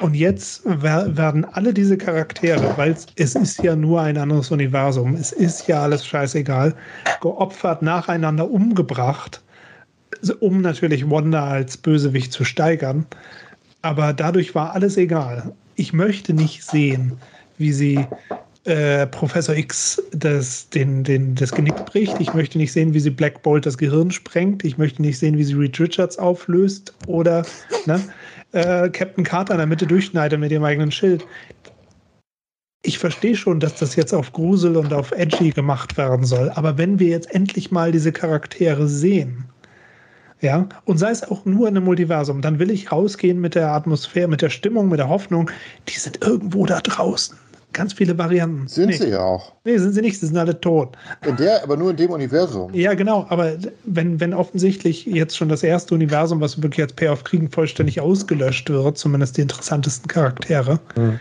Und 0.00 0.14
jetzt 0.14 0.62
wer- 0.64 1.16
werden 1.16 1.44
alle 1.44 1.72
diese 1.72 1.96
Charaktere, 1.96 2.76
weil 2.76 2.92
es- 2.92 3.06
es 3.16 3.34
ist 3.34 3.62
ja 3.62 3.74
nur 3.76 4.02
ein 4.02 4.18
anderes 4.18 4.50
Universum, 4.50 5.14
es 5.14 5.32
ist 5.32 5.68
ja 5.68 5.82
alles 5.82 6.04
scheißegal, 6.04 6.74
geopfert, 7.22 7.80
nacheinander 7.80 8.50
umgebracht, 8.50 9.42
um 10.40 10.60
natürlich 10.60 11.08
Wanda 11.08 11.46
als 11.46 11.76
Bösewicht 11.78 12.32
zu 12.32 12.44
steigern. 12.44 13.06
Aber 13.86 14.12
dadurch 14.12 14.52
war 14.56 14.72
alles 14.72 14.96
egal. 14.96 15.54
Ich 15.76 15.92
möchte 15.92 16.32
nicht 16.32 16.64
sehen, 16.64 17.12
wie 17.56 17.72
sie 17.72 18.04
äh, 18.64 19.06
Professor 19.06 19.54
X 19.54 20.02
das, 20.10 20.68
den, 20.70 21.04
den, 21.04 21.36
das 21.36 21.52
Genick 21.52 21.86
bricht. 21.86 22.18
Ich 22.18 22.34
möchte 22.34 22.58
nicht 22.58 22.72
sehen, 22.72 22.94
wie 22.94 22.98
sie 22.98 23.10
Black 23.10 23.44
Bolt 23.44 23.64
das 23.64 23.78
Gehirn 23.78 24.10
sprengt. 24.10 24.64
Ich 24.64 24.76
möchte 24.76 25.02
nicht 25.02 25.20
sehen, 25.20 25.38
wie 25.38 25.44
sie 25.44 25.54
Reed 25.54 25.78
Richards 25.78 26.18
auflöst 26.18 26.94
oder 27.06 27.46
ne, 27.86 28.02
äh, 28.50 28.88
Captain 28.88 29.22
Carter 29.22 29.54
in 29.54 29.58
der 29.58 29.68
Mitte 29.68 29.86
durchschneidet 29.86 30.40
mit 30.40 30.50
ihrem 30.50 30.64
eigenen 30.64 30.90
Schild. 30.90 31.24
Ich 32.82 32.98
verstehe 32.98 33.36
schon, 33.36 33.60
dass 33.60 33.76
das 33.76 33.94
jetzt 33.94 34.12
auf 34.12 34.32
Grusel 34.32 34.76
und 34.76 34.92
auf 34.92 35.12
Edgy 35.12 35.50
gemacht 35.50 35.96
werden 35.96 36.24
soll. 36.24 36.50
Aber 36.56 36.76
wenn 36.76 36.98
wir 36.98 37.06
jetzt 37.06 37.32
endlich 37.32 37.70
mal 37.70 37.92
diese 37.92 38.10
Charaktere 38.10 38.88
sehen, 38.88 39.44
Ja, 40.42 40.68
und 40.84 40.98
sei 40.98 41.10
es 41.10 41.22
auch 41.22 41.44
nur 41.46 41.66
in 41.66 41.76
einem 41.76 41.86
Multiversum, 41.86 42.42
dann 42.42 42.58
will 42.58 42.70
ich 42.70 42.92
rausgehen 42.92 43.40
mit 43.40 43.54
der 43.54 43.72
Atmosphäre, 43.72 44.28
mit 44.28 44.42
der 44.42 44.50
Stimmung, 44.50 44.88
mit 44.90 44.98
der 44.98 45.08
Hoffnung, 45.08 45.50
die 45.88 45.98
sind 45.98 46.22
irgendwo 46.22 46.66
da 46.66 46.80
draußen. 46.80 47.36
Ganz 47.72 47.92
viele 47.92 48.16
Varianten. 48.16 48.68
Sind 48.68 48.88
nee. 48.88 48.96
sie 48.96 49.08
ja 49.10 49.20
auch. 49.20 49.52
Nee, 49.64 49.76
sind 49.76 49.92
sie 49.92 50.00
nicht, 50.00 50.18
sie 50.18 50.26
sind 50.26 50.36
alle 50.38 50.58
tot. 50.58 50.96
In 51.26 51.36
der, 51.36 51.62
aber 51.62 51.76
nur 51.76 51.90
in 51.90 51.96
dem 51.96 52.10
Universum. 52.10 52.72
Ja, 52.72 52.94
genau, 52.94 53.26
aber 53.28 53.56
wenn, 53.84 54.18
wenn 54.20 54.32
offensichtlich 54.32 55.04
jetzt 55.04 55.36
schon 55.36 55.48
das 55.48 55.62
erste 55.62 55.94
Universum, 55.94 56.40
was 56.40 56.56
wir 56.56 56.62
wirklich 56.62 56.82
als 56.82 56.92
Payoff 56.94 57.24
kriegen, 57.24 57.50
vollständig 57.50 58.00
ausgelöscht 58.00 58.70
wird, 58.70 58.96
zumindest 58.96 59.36
die 59.36 59.42
interessantesten 59.42 60.08
Charaktere, 60.08 60.80
Hm. 60.94 61.18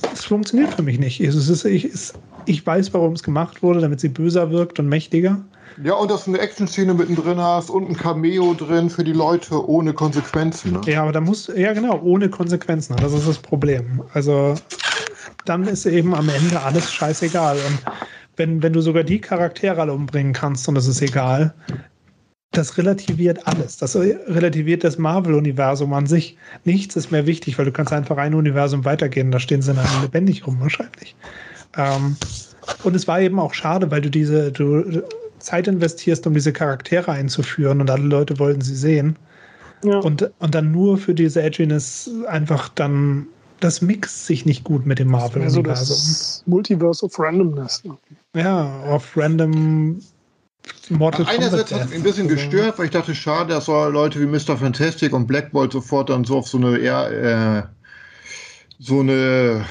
das 0.00 0.24
funktioniert 0.24 0.74
für 0.74 0.82
mich 0.82 0.98
nicht. 0.98 1.20
Es 1.20 1.34
ist, 1.48 1.64
ich, 1.64 1.84
es, 1.84 2.12
ich 2.46 2.66
weiß, 2.66 2.92
warum 2.94 3.12
es 3.12 3.22
gemacht 3.22 3.62
wurde, 3.62 3.80
damit 3.80 4.00
sie 4.00 4.08
böser 4.08 4.50
wirkt 4.50 4.78
und 4.80 4.88
mächtiger. 4.88 5.40
Ja, 5.82 5.94
und 5.94 6.10
dass 6.10 6.24
du 6.24 6.30
eine 6.30 6.40
Action-Szene 6.40 6.94
mittendrin 6.94 7.38
hast 7.38 7.70
und 7.70 7.88
ein 7.88 7.96
Cameo 7.96 8.54
drin 8.54 8.88
für 8.88 9.04
die 9.04 9.12
Leute 9.12 9.68
ohne 9.68 9.92
Konsequenzen. 9.92 10.72
Ne? 10.72 10.80
Ja, 10.86 11.02
aber 11.02 11.12
da 11.12 11.20
muss, 11.20 11.50
ja 11.54 11.72
genau, 11.72 12.00
ohne 12.02 12.30
Konsequenzen. 12.30 12.96
Das 12.96 13.12
ist 13.12 13.28
das 13.28 13.38
Problem. 13.38 14.02
Also 14.14 14.54
dann 15.44 15.64
ist 15.64 15.84
eben 15.86 16.14
am 16.14 16.28
Ende 16.28 16.60
alles 16.62 16.92
scheißegal. 16.92 17.56
Und 17.56 17.82
wenn, 18.36 18.62
wenn 18.62 18.72
du 18.72 18.80
sogar 18.80 19.04
die 19.04 19.20
Charaktere 19.20 19.80
alle 19.80 19.92
umbringen 19.92 20.32
kannst 20.32 20.66
und 20.68 20.74
das 20.74 20.86
ist 20.86 21.02
egal, 21.02 21.54
das 22.52 22.78
relativiert 22.78 23.46
alles. 23.46 23.76
Das 23.76 23.96
relativiert 23.96 24.82
das 24.82 24.96
Marvel-Universum 24.96 25.92
an 25.92 26.06
sich. 26.06 26.38
Nichts 26.64 26.96
ist 26.96 27.10
mehr 27.10 27.26
wichtig, 27.26 27.58
weil 27.58 27.66
du 27.66 27.72
kannst 27.72 27.92
einfach 27.92 28.16
ein 28.16 28.34
Universum 28.34 28.84
weitergehen. 28.86 29.30
Da 29.30 29.40
stehen 29.40 29.60
sie 29.60 29.74
dann 29.74 29.86
lebendig 30.00 30.46
rum 30.46 30.58
wahrscheinlich. 30.60 31.14
Ähm, 31.76 32.16
und 32.82 32.96
es 32.96 33.06
war 33.06 33.20
eben 33.20 33.38
auch 33.38 33.52
schade, 33.52 33.90
weil 33.90 34.00
du 34.00 34.10
diese 34.10 34.52
du 34.52 35.02
Zeit 35.46 35.68
investierst, 35.68 36.26
um 36.26 36.34
diese 36.34 36.52
Charaktere 36.52 37.12
einzuführen 37.12 37.80
und 37.80 37.88
alle 37.88 38.02
Leute 38.04 38.38
wollten 38.38 38.60
sie 38.60 38.74
sehen. 38.74 39.16
Ja. 39.84 39.98
Und, 39.98 40.30
und 40.38 40.54
dann 40.54 40.72
nur 40.72 40.98
für 40.98 41.14
diese 41.14 41.42
Edginess 41.42 42.10
einfach 42.26 42.68
dann, 42.70 43.26
das 43.60 43.80
mixt 43.80 44.26
sich 44.26 44.44
nicht 44.44 44.64
gut 44.64 44.86
mit 44.86 44.98
dem 44.98 45.14
Also 45.14 45.28
Marvel-Universum. 45.38 45.96
das 45.96 46.42
Multiverse 46.46 47.04
of 47.04 47.18
Randomness. 47.18 47.84
ne? 47.84 47.96
ja, 48.34 48.80
auf 48.84 49.16
random 49.16 50.00
Mortal 50.88 51.26
Einerseits 51.28 51.70
Kombat 51.70 51.72
hat 51.72 51.80
es 51.80 51.88
mich 51.90 51.98
ein 51.98 52.02
bisschen 52.02 52.28
gestört, 52.28 52.78
weil 52.78 52.86
ich 52.86 52.90
dachte, 52.90 53.14
schade, 53.14 53.50
dass 53.54 53.66
so 53.66 53.88
Leute 53.88 54.20
wie 54.20 54.26
Mr. 54.26 54.56
Fantastic 54.56 55.12
und 55.12 55.26
Black 55.26 55.52
Bolt 55.52 55.72
sofort 55.72 56.10
dann 56.10 56.24
so 56.24 56.38
auf 56.38 56.48
so 56.48 56.58
eine 56.58 56.76
eher, 56.78 57.10
äh, 57.12 57.62
so 58.80 59.00
eine 59.00 59.64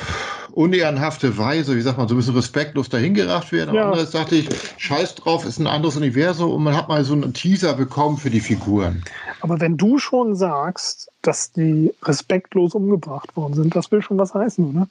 unehrenhafte 0.56 1.38
Weise, 1.38 1.76
wie 1.76 1.82
sagt 1.82 1.98
man, 1.98 2.08
so 2.08 2.16
ein 2.16 2.18
bisschen 2.18 2.36
respektlos 2.36 2.88
dahingerafft 2.90 3.52
werden. 3.52 3.76
Ja. 3.76 3.86
Andererseits 3.86 4.12
dachte 4.12 4.36
ich, 4.36 4.50
scheiß 4.78 5.16
drauf, 5.16 5.46
ist 5.46 5.60
ein 5.60 5.68
anderes 5.68 5.98
Universum 5.98 6.52
und 6.52 6.64
man 6.64 6.76
hat 6.76 6.88
mal 6.88 7.04
so 7.04 7.14
einen 7.14 7.34
Teaser 7.34 7.74
bekommen 7.74 8.18
für 8.18 8.30
die 8.30 8.40
Figuren. 8.40 9.04
Aber 9.42 9.60
wenn 9.60 9.76
du 9.76 10.00
schon 10.00 10.36
sagst, 10.36 11.12
dass 11.22 11.52
die 11.52 11.94
respektlos 12.04 12.74
umgebracht 12.74 13.36
worden 13.36 13.54
sind, 13.54 13.76
das 13.76 13.92
will 13.92 14.02
schon 14.02 14.18
was 14.18 14.34
heißen, 14.34 14.70
oder? 14.70 14.88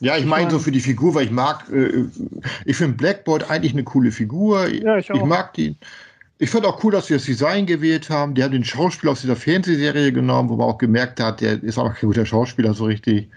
Ja, 0.00 0.16
ich 0.16 0.26
meine 0.26 0.50
so 0.50 0.58
für 0.58 0.70
die 0.70 0.80
Figur, 0.80 1.14
weil 1.14 1.24
ich 1.24 1.30
mag, 1.30 1.64
äh, 1.72 2.04
ich 2.64 2.76
finde 2.76 2.96
Black 2.96 3.24
Bolt 3.24 3.50
eigentlich 3.50 3.72
eine 3.72 3.84
coole 3.84 4.12
Figur. 4.12 4.68
Ja, 4.68 4.98
ich 4.98 5.10
auch. 5.10 5.16
Ich 5.16 5.24
mag 5.24 5.54
die. 5.54 5.74
Ich 6.38 6.50
finde 6.50 6.68
auch 6.68 6.84
cool, 6.84 6.92
dass 6.92 7.06
sie 7.06 7.14
das 7.14 7.24
Design 7.24 7.64
gewählt 7.64 8.10
haben. 8.10 8.34
Die 8.34 8.44
haben 8.44 8.52
den 8.52 8.64
Schauspieler 8.64 9.12
aus 9.12 9.22
dieser 9.22 9.36
Fernsehserie 9.36 10.12
genommen, 10.12 10.50
wo 10.50 10.56
man 10.56 10.66
auch 10.66 10.76
gemerkt 10.76 11.18
hat, 11.18 11.40
der 11.40 11.62
ist 11.62 11.78
aber 11.78 11.94
kein 11.94 12.08
guter 12.08 12.26
Schauspieler 12.26 12.74
so 12.74 12.84
richtig. 12.84 13.30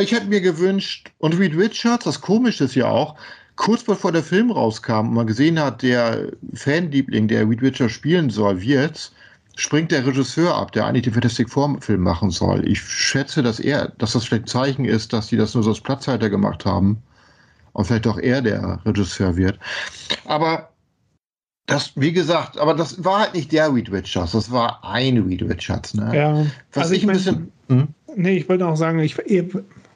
Ich 0.00 0.12
hätte 0.12 0.26
mir 0.26 0.40
gewünscht, 0.40 1.12
und 1.18 1.38
Reed 1.38 1.56
Richards, 1.56 2.04
das 2.04 2.20
Komische 2.20 2.64
ist 2.64 2.74
ja 2.74 2.86
auch, 2.88 3.16
kurz 3.54 3.84
bevor 3.84 4.12
der 4.12 4.22
Film 4.22 4.50
rauskam 4.50 5.08
und 5.08 5.14
man 5.14 5.26
gesehen 5.26 5.58
hat, 5.60 5.82
der 5.82 6.32
Fanliebling, 6.54 7.28
der 7.28 7.48
Reed 7.48 7.62
Richards 7.62 7.92
spielen 7.94 8.28
soll, 8.30 8.60
wird, 8.60 9.12
springt 9.56 9.92
der 9.92 10.04
Regisseur 10.06 10.54
ab, 10.54 10.72
der 10.72 10.84
eigentlich 10.86 11.04
den 11.04 11.14
Fantastic 11.14 11.48
Four-Film 11.48 12.02
machen 12.02 12.30
soll. 12.30 12.68
Ich 12.68 12.80
schätze, 12.82 13.42
dass 13.42 13.58
er, 13.60 13.88
dass 13.96 14.12
das 14.12 14.24
vielleicht 14.24 14.44
ein 14.44 14.48
Zeichen 14.48 14.84
ist, 14.84 15.12
dass 15.12 15.28
die 15.28 15.36
das 15.36 15.54
nur 15.54 15.62
so 15.62 15.70
als 15.70 15.80
Platzhalter 15.80 16.28
gemacht 16.28 16.66
haben. 16.66 17.02
Und 17.72 17.86
vielleicht 17.86 18.06
auch 18.06 18.18
er 18.18 18.42
der 18.42 18.80
Regisseur 18.84 19.36
wird. 19.36 19.58
Aber 20.24 20.70
das, 21.66 21.92
wie 21.94 22.12
gesagt, 22.12 22.58
aber 22.58 22.74
das 22.74 23.04
war 23.04 23.20
halt 23.20 23.34
nicht 23.34 23.52
der 23.52 23.72
Reed 23.74 23.90
Richards, 23.92 24.32
das 24.32 24.50
war 24.50 24.84
ein 24.84 25.18
Reed 25.18 25.42
Richards. 25.42 25.94
Ne? 25.94 26.10
Ja, 26.16 26.46
Was 26.72 26.84
also 26.84 26.94
ich 26.94 27.02
ein 27.02 27.06
mein- 27.06 27.16
bisschen. 27.16 27.52
Hm? 27.68 27.88
Nee, 28.18 28.38
ich 28.38 28.48
wollte 28.48 28.66
auch 28.66 28.76
sagen, 28.76 28.98
ich, 29.00 29.14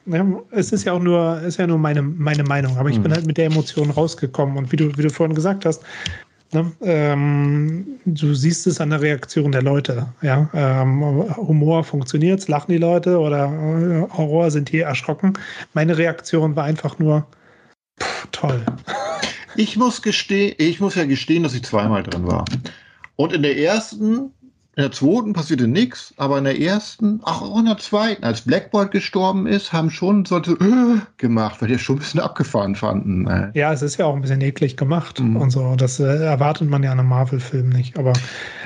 ja, 0.06 0.26
es 0.50 0.72
ist 0.72 0.84
ja 0.84 0.92
auch 0.92 1.00
nur, 1.00 1.40
ist 1.40 1.58
ja 1.58 1.66
nur 1.66 1.78
meine, 1.78 2.02
meine 2.02 2.44
Meinung, 2.44 2.76
aber 2.76 2.90
ich 2.90 2.96
Hm. 2.96 3.04
bin 3.04 3.12
halt 3.14 3.26
mit 3.26 3.38
der 3.38 3.46
Emotion 3.46 3.90
rausgekommen 3.90 4.58
und 4.58 4.70
wie 4.70 4.76
du, 4.76 4.96
wie 4.98 5.02
du 5.02 5.10
vorhin 5.10 5.34
gesagt 5.34 5.64
hast, 5.64 5.82
ne, 6.52 6.70
ähm, 6.82 7.86
du 8.04 8.34
siehst 8.34 8.66
es 8.66 8.78
an 8.78 8.90
der 8.90 9.00
Reaktion 9.00 9.52
der 9.52 9.62
Leute. 9.62 10.06
Ja? 10.20 10.50
Ähm, 10.52 11.02
Humor 11.36 11.82
funktioniert, 11.82 12.46
lachen 12.46 12.72
die 12.72 12.78
Leute 12.78 13.18
oder 13.18 13.46
äh, 13.46 14.16
Horror 14.16 14.50
sind 14.50 14.70
die 14.70 14.80
erschrocken. 14.80 15.32
Meine 15.72 15.96
Reaktion 15.96 16.54
war 16.56 16.64
einfach 16.64 16.98
nur 16.98 17.26
pff, 18.00 18.28
toll. 18.32 18.62
Ich 19.56 19.76
muss 19.76 20.02
gestehen, 20.02 20.54
ich 20.58 20.78
muss 20.78 20.94
ja 20.94 21.04
gestehen, 21.06 21.42
dass 21.42 21.54
ich 21.54 21.62
zweimal 21.62 22.02
drin 22.02 22.26
war. 22.26 22.44
Und 23.16 23.32
in 23.32 23.42
der 23.42 23.56
ersten, 23.58 24.32
in 24.80 24.84
der 24.84 24.92
zweiten 24.92 25.34
passierte 25.34 25.68
nichts, 25.68 26.14
aber 26.16 26.38
in 26.38 26.44
der 26.44 26.58
ersten, 26.58 27.20
ach 27.24 27.42
auch 27.42 27.58
in 27.58 27.66
der 27.66 27.76
zweiten, 27.76 28.24
als 28.24 28.40
Blackboard 28.40 28.90
gestorben 28.90 29.46
ist, 29.46 29.72
haben 29.74 29.90
schon 29.90 30.24
solche 30.24 30.56
gemacht, 31.18 31.60
weil 31.60 31.68
die 31.68 31.78
schon 31.78 31.96
ein 31.96 31.98
bisschen 31.98 32.20
abgefahren 32.20 32.74
fanden. 32.74 33.24
ne? 33.24 33.50
Ja, 33.54 33.72
es 33.72 33.82
ist 33.82 33.98
ja 33.98 34.06
auch 34.06 34.14
ein 34.14 34.22
bisschen 34.22 34.40
eklig 34.40 34.76
gemacht 34.78 35.20
Mhm. 35.20 35.36
und 35.36 35.50
so. 35.50 35.74
Das 35.76 36.00
äh, 36.00 36.04
erwartet 36.04 36.70
man 36.70 36.82
ja 36.82 36.92
an 36.92 36.98
einem 36.98 37.08
Marvel-Film 37.10 37.68
nicht. 37.68 37.98
Aber 37.98 38.14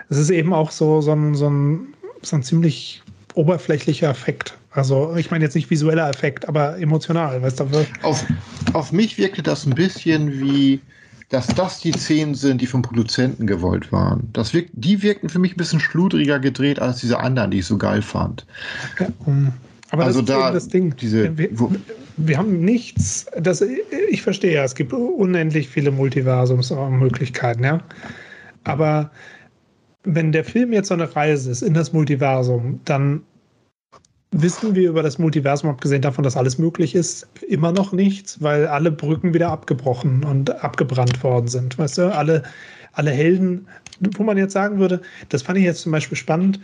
es 0.09 0.17
ist 0.17 0.31
eben 0.31 0.53
auch 0.55 0.71
so, 0.71 1.01
so, 1.01 1.13
ein, 1.13 1.35
so, 1.35 1.51
ein, 1.51 1.89
so 2.23 2.37
ein 2.37 2.43
ziemlich 2.45 3.03
oberflächlicher 3.35 4.09
Effekt. 4.09 4.57
Also 4.71 5.15
ich 5.17 5.31
meine 5.31 5.45
jetzt 5.45 5.55
nicht 5.55 5.71
visueller 5.71 6.09
Effekt, 6.09 6.49
aber 6.49 6.79
emotional. 6.79 7.43
Weißt 7.43 7.59
du, 7.61 7.67
Auf, 8.03 8.25
auf 8.73 8.93
mich 8.93 9.19
wirkte 9.19 9.43
das 9.43 9.67
ein 9.67 9.75
bisschen 9.75 10.41
wie, 10.41 10.81
dass 11.31 11.47
das 11.49 11.81
die 11.81 11.93
Szenen 11.93 12.35
sind, 12.35 12.61
die 12.61 12.67
vom 12.67 12.83
Produzenten 12.83 13.47
gewollt 13.47 13.91
waren. 13.93 14.29
Das 14.33 14.53
wirkt, 14.55 14.71
die 14.75 15.03
wirkten 15.03 15.29
für 15.29 15.39
mich 15.39 15.55
ein 15.55 15.57
bisschen 15.57 15.81
schludriger 15.81 16.39
gedreht 16.39 16.79
als 16.81 17.01
diese 17.01 17.19
anderen, 17.19 17.51
die 17.51 17.59
ich 17.61 17.67
so 17.67 17.79
geil 17.79 18.03
fand. 18.03 18.47
ähm, 19.27 19.53
aber 19.91 20.05
Also 20.05 20.21
das 20.23 20.31
ist 20.31 20.37
da 20.37 20.47
eben 20.47 20.55
das 20.55 20.69
Ding. 20.69 20.97
diese- 20.97 21.37
wir, 21.39 21.49
wir 22.17 22.39
haben 22.39 22.61
nichts. 22.61 23.27
Das, 23.41 23.63
ich 24.11 24.23
verstehe 24.23 24.55
ja, 24.55 24.65
es 24.65 24.75
gibt 24.75 24.93
unendlich 24.93 25.69
viele 25.69 25.91
Multiversumsmöglichkeiten, 25.91 27.65
ja. 27.65 27.81
Aber 28.65 29.11
wenn 30.05 30.33
der 30.33 30.45
Film 30.45 30.73
jetzt 30.73 30.89
so 30.89 30.95
eine 30.95 31.15
Reise 31.15 31.51
ist 31.51 31.63
in 31.63 31.75
das 31.75 31.93
Multiversum, 31.93 32.81
dann 32.85 33.23
wissen 34.43 34.75
wir 34.75 34.91
über 34.91 35.03
das 35.03 35.19
Multiversum, 35.19 35.71
abgesehen 35.71 36.03
davon, 36.03 36.25
dass 36.25 36.37
alles 36.37 36.59
möglich 36.59 36.95
ist, 36.95 37.27
immer 37.49 37.73
noch 37.73 37.93
nichts, 37.93 38.43
weil 38.43 38.67
alle 38.67 38.91
Brücken 38.91 39.33
wieder 39.33 39.51
abgebrochen 39.51 40.25
und 40.25 40.63
abgebrannt 40.63 41.23
worden 41.23 41.47
sind. 41.47 41.79
Weißt 41.79 41.99
du, 41.99 42.15
alle, 42.15 42.43
alle 42.93 43.13
Helden, 43.13 43.67
wo 44.17 44.25
man 44.25 44.37
jetzt 44.37 44.53
sagen 44.53 44.79
würde, 44.79 45.01
das 45.29 45.43
fand 45.43 45.59
ich 45.59 45.65
jetzt 45.65 45.83
zum 45.83 45.93
Beispiel 45.93 46.19
spannend, 46.19 46.61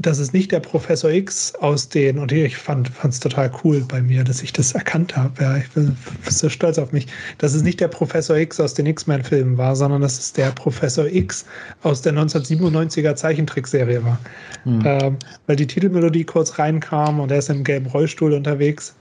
das 0.00 0.18
ist 0.18 0.32
nicht 0.32 0.50
der 0.50 0.60
Professor 0.60 1.10
X 1.10 1.54
aus 1.56 1.90
den, 1.90 2.18
und 2.18 2.32
ich 2.32 2.56
fand 2.56 2.90
es 3.04 3.20
total 3.20 3.50
cool 3.62 3.84
bei 3.86 4.00
mir, 4.00 4.24
dass 4.24 4.42
ich 4.42 4.50
das 4.50 4.72
erkannt 4.72 5.14
habe. 5.14 5.42
Ja, 5.42 5.58
ich 5.58 5.68
bin 5.72 5.94
so 6.26 6.48
stolz 6.48 6.78
auf 6.78 6.92
mich, 6.92 7.06
dass 7.36 7.52
es 7.52 7.62
nicht 7.62 7.80
der 7.80 7.88
Professor 7.88 8.38
X 8.38 8.58
aus 8.60 8.72
den 8.72 8.86
X-Men-Filmen 8.86 9.58
war, 9.58 9.76
sondern 9.76 10.00
dass 10.00 10.18
es 10.18 10.32
der 10.32 10.52
Professor 10.52 11.04
X 11.04 11.44
aus 11.82 12.00
der 12.00 12.14
1997er 12.14 13.14
Zeichentrickserie 13.14 14.02
war. 14.02 14.18
Hm. 14.64 14.82
Ähm, 14.86 15.16
weil 15.46 15.56
die 15.56 15.66
Titelmelodie 15.66 16.24
kurz 16.24 16.58
reinkam 16.58 17.20
und 17.20 17.30
er 17.30 17.38
ist 17.38 17.50
im 17.50 17.62
gelben 17.62 17.86
Rollstuhl 17.86 18.32
unterwegs. 18.32 18.94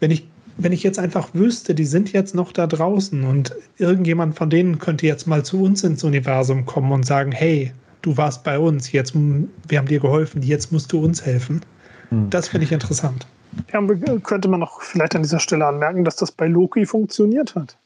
Wenn 0.00 0.10
ich, 0.10 0.26
wenn 0.56 0.72
ich 0.72 0.82
jetzt 0.82 0.98
einfach 0.98 1.28
wüsste, 1.34 1.72
die 1.72 1.86
sind 1.86 2.12
jetzt 2.12 2.34
noch 2.34 2.50
da 2.50 2.66
draußen 2.66 3.22
und 3.22 3.54
irgendjemand 3.78 4.36
von 4.36 4.50
denen 4.50 4.80
könnte 4.80 5.06
jetzt 5.06 5.28
mal 5.28 5.44
zu 5.44 5.62
uns 5.62 5.84
ins 5.84 6.02
Universum 6.02 6.66
kommen 6.66 6.90
und 6.90 7.06
sagen, 7.06 7.30
hey, 7.30 7.72
du 8.02 8.16
warst 8.16 8.44
bei 8.44 8.58
uns, 8.58 8.92
jetzt, 8.92 9.14
wir 9.14 9.78
haben 9.78 9.88
dir 9.88 10.00
geholfen, 10.00 10.42
jetzt 10.42 10.72
musst 10.72 10.92
du 10.92 11.04
uns 11.04 11.24
helfen. 11.24 11.62
Hm. 12.10 12.30
Das 12.30 12.48
finde 12.48 12.64
ich 12.64 12.72
interessant. 12.72 13.26
Ja, 13.72 13.80
könnte 14.22 14.48
man 14.48 14.60
noch 14.60 14.82
vielleicht 14.82 15.14
an 15.16 15.22
dieser 15.22 15.40
Stelle 15.40 15.66
anmerken, 15.66 16.04
dass 16.04 16.16
das 16.16 16.30
bei 16.30 16.46
Loki 16.46 16.84
funktioniert 16.84 17.54
hat. 17.54 17.76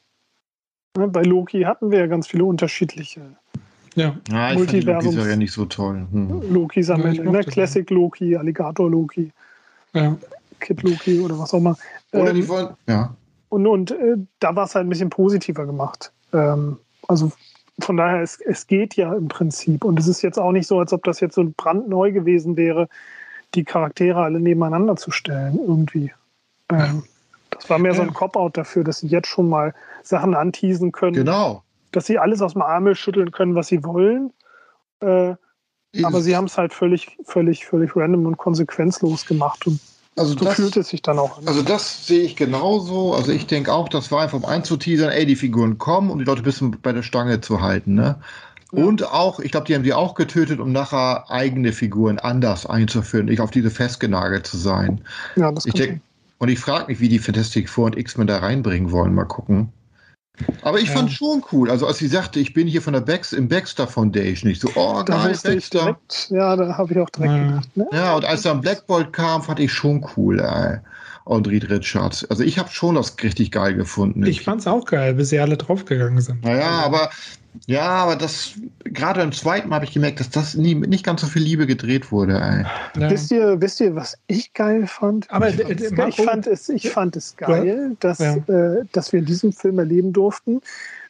Ne, 0.97 1.07
Bei 1.07 1.23
Loki 1.23 1.61
hatten 1.61 1.91
wir 1.91 1.99
ja 1.99 2.07
ganz 2.07 2.27
viele 2.27 2.43
unterschiedliche 2.43 3.21
Ja, 3.95 4.15
Ja, 4.29 4.51
ich 4.51 4.57
fand 4.59 4.71
die 4.71 4.81
Multiversums- 4.81 5.03
Loki-Serie 5.05 5.37
nicht 5.37 5.53
so 5.53 5.65
toll. 5.65 6.05
Hm. 6.11 6.53
Lokis 6.53 6.89
am 6.89 7.01
Ja, 7.01 7.07
Ende. 7.07 7.31
Ne? 7.31 7.43
Classic 7.45 7.89
Loki, 7.89 8.35
Alligator 8.35 8.89
Loki, 8.89 9.31
ja. 9.93 10.15
Kid 10.59 10.83
Loki 10.83 11.19
oder 11.19 11.39
was 11.39 11.53
auch 11.53 11.57
immer. 11.59 11.77
Oder 12.11 12.29
Ähm, 12.29 12.35
die 12.35 12.47
wollen. 12.47 12.69
Ja. 12.87 13.15
Und, 13.49 13.67
und 13.67 13.91
äh, 13.91 14.17
da 14.39 14.55
war 14.55 14.65
es 14.65 14.75
halt 14.75 14.85
ein 14.85 14.89
bisschen 14.89 15.09
positiver 15.09 15.65
gemacht. 15.65 16.11
Ähm, 16.33 16.77
also 17.07 17.31
von 17.81 17.97
daher, 17.97 18.21
es, 18.21 18.39
es 18.39 18.67
geht 18.67 18.95
ja 18.95 19.13
im 19.13 19.27
Prinzip. 19.27 19.83
Und 19.83 19.99
es 19.99 20.07
ist 20.07 20.21
jetzt 20.21 20.39
auch 20.39 20.51
nicht 20.51 20.67
so, 20.67 20.79
als 20.79 20.93
ob 20.93 21.03
das 21.03 21.19
jetzt 21.19 21.35
so 21.35 21.51
brandneu 21.55 22.11
gewesen 22.11 22.57
wäre, 22.57 22.87
die 23.55 23.63
Charaktere 23.63 24.21
alle 24.21 24.39
nebeneinander 24.39 24.95
zu 24.95 25.11
stellen, 25.11 25.59
irgendwie. 25.59 26.11
Ähm, 26.69 27.03
das 27.49 27.69
war 27.69 27.79
mehr 27.79 27.93
so 27.93 28.01
ein. 28.01 28.13
Cop-Out 28.13 28.57
dafür, 28.57 28.83
dass 28.83 28.99
sie 28.99 29.07
jetzt 29.07 29.27
schon 29.27 29.49
mal 29.49 29.73
Sachen 30.03 30.35
anteasen 30.35 30.91
können. 30.91 31.15
Genau. 31.15 31.63
dass 31.91 32.05
sie 32.05 32.17
alles 32.17 32.41
aus 32.41 32.53
dem 32.53 32.61
Arme 32.61 32.95
schütteln 32.95 33.31
können, 33.31 33.55
was 33.55 33.67
sie 33.67 33.83
wollen. 33.83 34.31
Äh, 35.01 35.35
aber 36.03 36.21
sie 36.21 36.37
haben 36.37 36.45
es 36.45 36.57
halt 36.57 36.73
völlig, 36.73 37.17
völlig, 37.25 37.65
völlig 37.65 37.95
random 37.95 38.25
und 38.25 38.37
konsequenzlos 38.37 39.25
gemacht. 39.25 39.67
Und 39.67 39.81
also 40.17 40.33
so 40.33 40.45
das, 40.45 40.55
fühlt 40.55 40.75
es 40.77 40.89
sich 40.89 41.01
dann 41.01 41.19
auch 41.19 41.37
an. 41.37 41.47
Also 41.47 41.61
das 41.61 42.05
sehe 42.07 42.21
ich 42.23 42.35
genauso. 42.35 43.13
Also 43.13 43.31
ich 43.31 43.47
denke 43.47 43.73
auch, 43.73 43.87
das 43.87 44.11
war 44.11 44.21
einfach 44.21 44.37
um 44.37 44.45
einzuteasern, 44.45 45.09
ey, 45.09 45.25
die 45.25 45.35
Figuren 45.35 45.77
kommen, 45.77 46.09
um 46.09 46.19
die 46.19 46.25
Leute 46.25 46.41
ein 46.41 46.45
bisschen 46.45 46.77
bei 46.81 46.91
der 46.91 47.03
Stange 47.03 47.41
zu 47.41 47.61
halten. 47.61 47.95
Ne? 47.95 48.17
Ja. 48.71 48.83
Und 48.83 49.03
auch, 49.03 49.39
ich 49.39 49.51
glaube, 49.51 49.67
die 49.67 49.75
haben 49.75 49.83
die 49.83 49.93
auch 49.93 50.15
getötet, 50.15 50.59
um 50.59 50.71
nachher 50.71 51.29
eigene 51.29 51.71
Figuren 51.71 52.19
anders 52.19 52.65
einzuführen, 52.65 53.27
nicht 53.27 53.39
auf 53.39 53.51
diese 53.51 53.69
festgenagelt 53.69 54.45
zu 54.45 54.57
sein. 54.57 55.01
Ja, 55.35 55.51
das 55.51 55.65
ich 55.65 55.73
denk, 55.73 56.01
Und 56.39 56.49
ich 56.49 56.59
frage 56.59 56.87
mich, 56.87 56.99
wie 56.99 57.09
die 57.09 57.19
Fantastic 57.19 57.69
Four 57.69 57.85
und 57.85 57.97
X-Men 57.97 58.27
da 58.27 58.39
reinbringen 58.39 58.91
wollen. 58.91 59.13
Mal 59.13 59.25
gucken. 59.25 59.71
Aber 60.61 60.79
ich 60.79 60.87
ja. 60.87 60.93
fand 60.93 61.11
schon 61.11 61.43
cool. 61.51 61.69
Also 61.69 61.87
als 61.87 61.97
sie 61.97 62.07
sagte, 62.07 62.39
ich 62.39 62.53
bin 62.53 62.67
hier 62.67 62.81
von 62.81 62.93
der 62.93 63.01
Bax 63.01 63.33
im 63.33 63.47
Baxter 63.47 63.87
Foundation, 63.87 64.51
ich 64.51 64.59
so, 64.59 64.69
oh 64.75 65.03
da 65.05 65.23
geil, 65.23 65.37
Baxter. 65.43 65.79
Direkt, 65.79 66.29
ja, 66.29 66.55
da 66.55 66.77
habe 66.77 66.93
ich 66.93 66.99
auch 66.99 67.09
direkt 67.09 67.33
ja. 67.33 67.47
gedacht. 67.47 67.77
Ne? 67.77 67.87
Ja, 67.91 68.15
und 68.15 68.25
als 68.25 68.41
dann 68.43 68.61
Black 68.61 68.87
Bolt 68.87 69.13
kam, 69.13 69.41
fand 69.41 69.59
ich 69.59 69.71
schon 69.71 70.05
cool, 70.15 70.39
ey. 70.39 70.77
Und 71.23 71.47
Reed 71.47 71.69
Richards. 71.69 72.25
Also 72.29 72.43
ich 72.43 72.57
habe 72.57 72.69
schon 72.71 72.95
das 72.95 73.15
richtig 73.21 73.51
geil 73.51 73.75
gefunden. 73.75 74.25
Ich 74.25 74.41
fand's 74.41 74.65
auch 74.65 74.85
geil, 74.85 75.13
bis 75.13 75.29
sie 75.29 75.39
alle 75.39 75.55
draufgegangen 75.55 76.19
sind. 76.19 76.43
Naja, 76.43 76.69
aber 76.83 77.11
ja, 77.67 77.89
aber 77.89 78.15
das 78.15 78.53
gerade 78.83 79.21
im 79.21 79.31
zweiten 79.31 79.69
Mal 79.69 79.75
habe 79.75 79.85
ich 79.85 79.93
gemerkt, 79.93 80.19
dass 80.19 80.29
das 80.29 80.55
nie, 80.55 80.75
nicht 80.75 81.05
ganz 81.05 81.21
so 81.21 81.27
viel 81.27 81.41
Liebe 81.41 81.67
gedreht 81.67 82.11
wurde. 82.11 82.33
Ey. 82.33 83.01
Ja. 83.01 83.09
Wisst, 83.09 83.31
ihr, 83.31 83.59
wisst 83.61 83.79
ihr, 83.81 83.95
was 83.95 84.17
ich 84.27 84.53
geil 84.53 84.87
fand? 84.87 85.29
Aber 85.29 85.49
ich, 85.49 85.59
ich, 85.59 86.15
fand, 86.15 86.47
es, 86.47 86.69
ich 86.69 86.89
fand 86.89 87.15
es 87.15 87.35
geil, 87.37 87.95
dass, 87.99 88.19
ja. 88.19 88.35
äh, 88.47 88.85
dass 88.91 89.11
wir 89.11 89.19
in 89.19 89.25
diesem 89.25 89.53
Film 89.53 89.79
erleben 89.79 90.13
durften, 90.13 90.61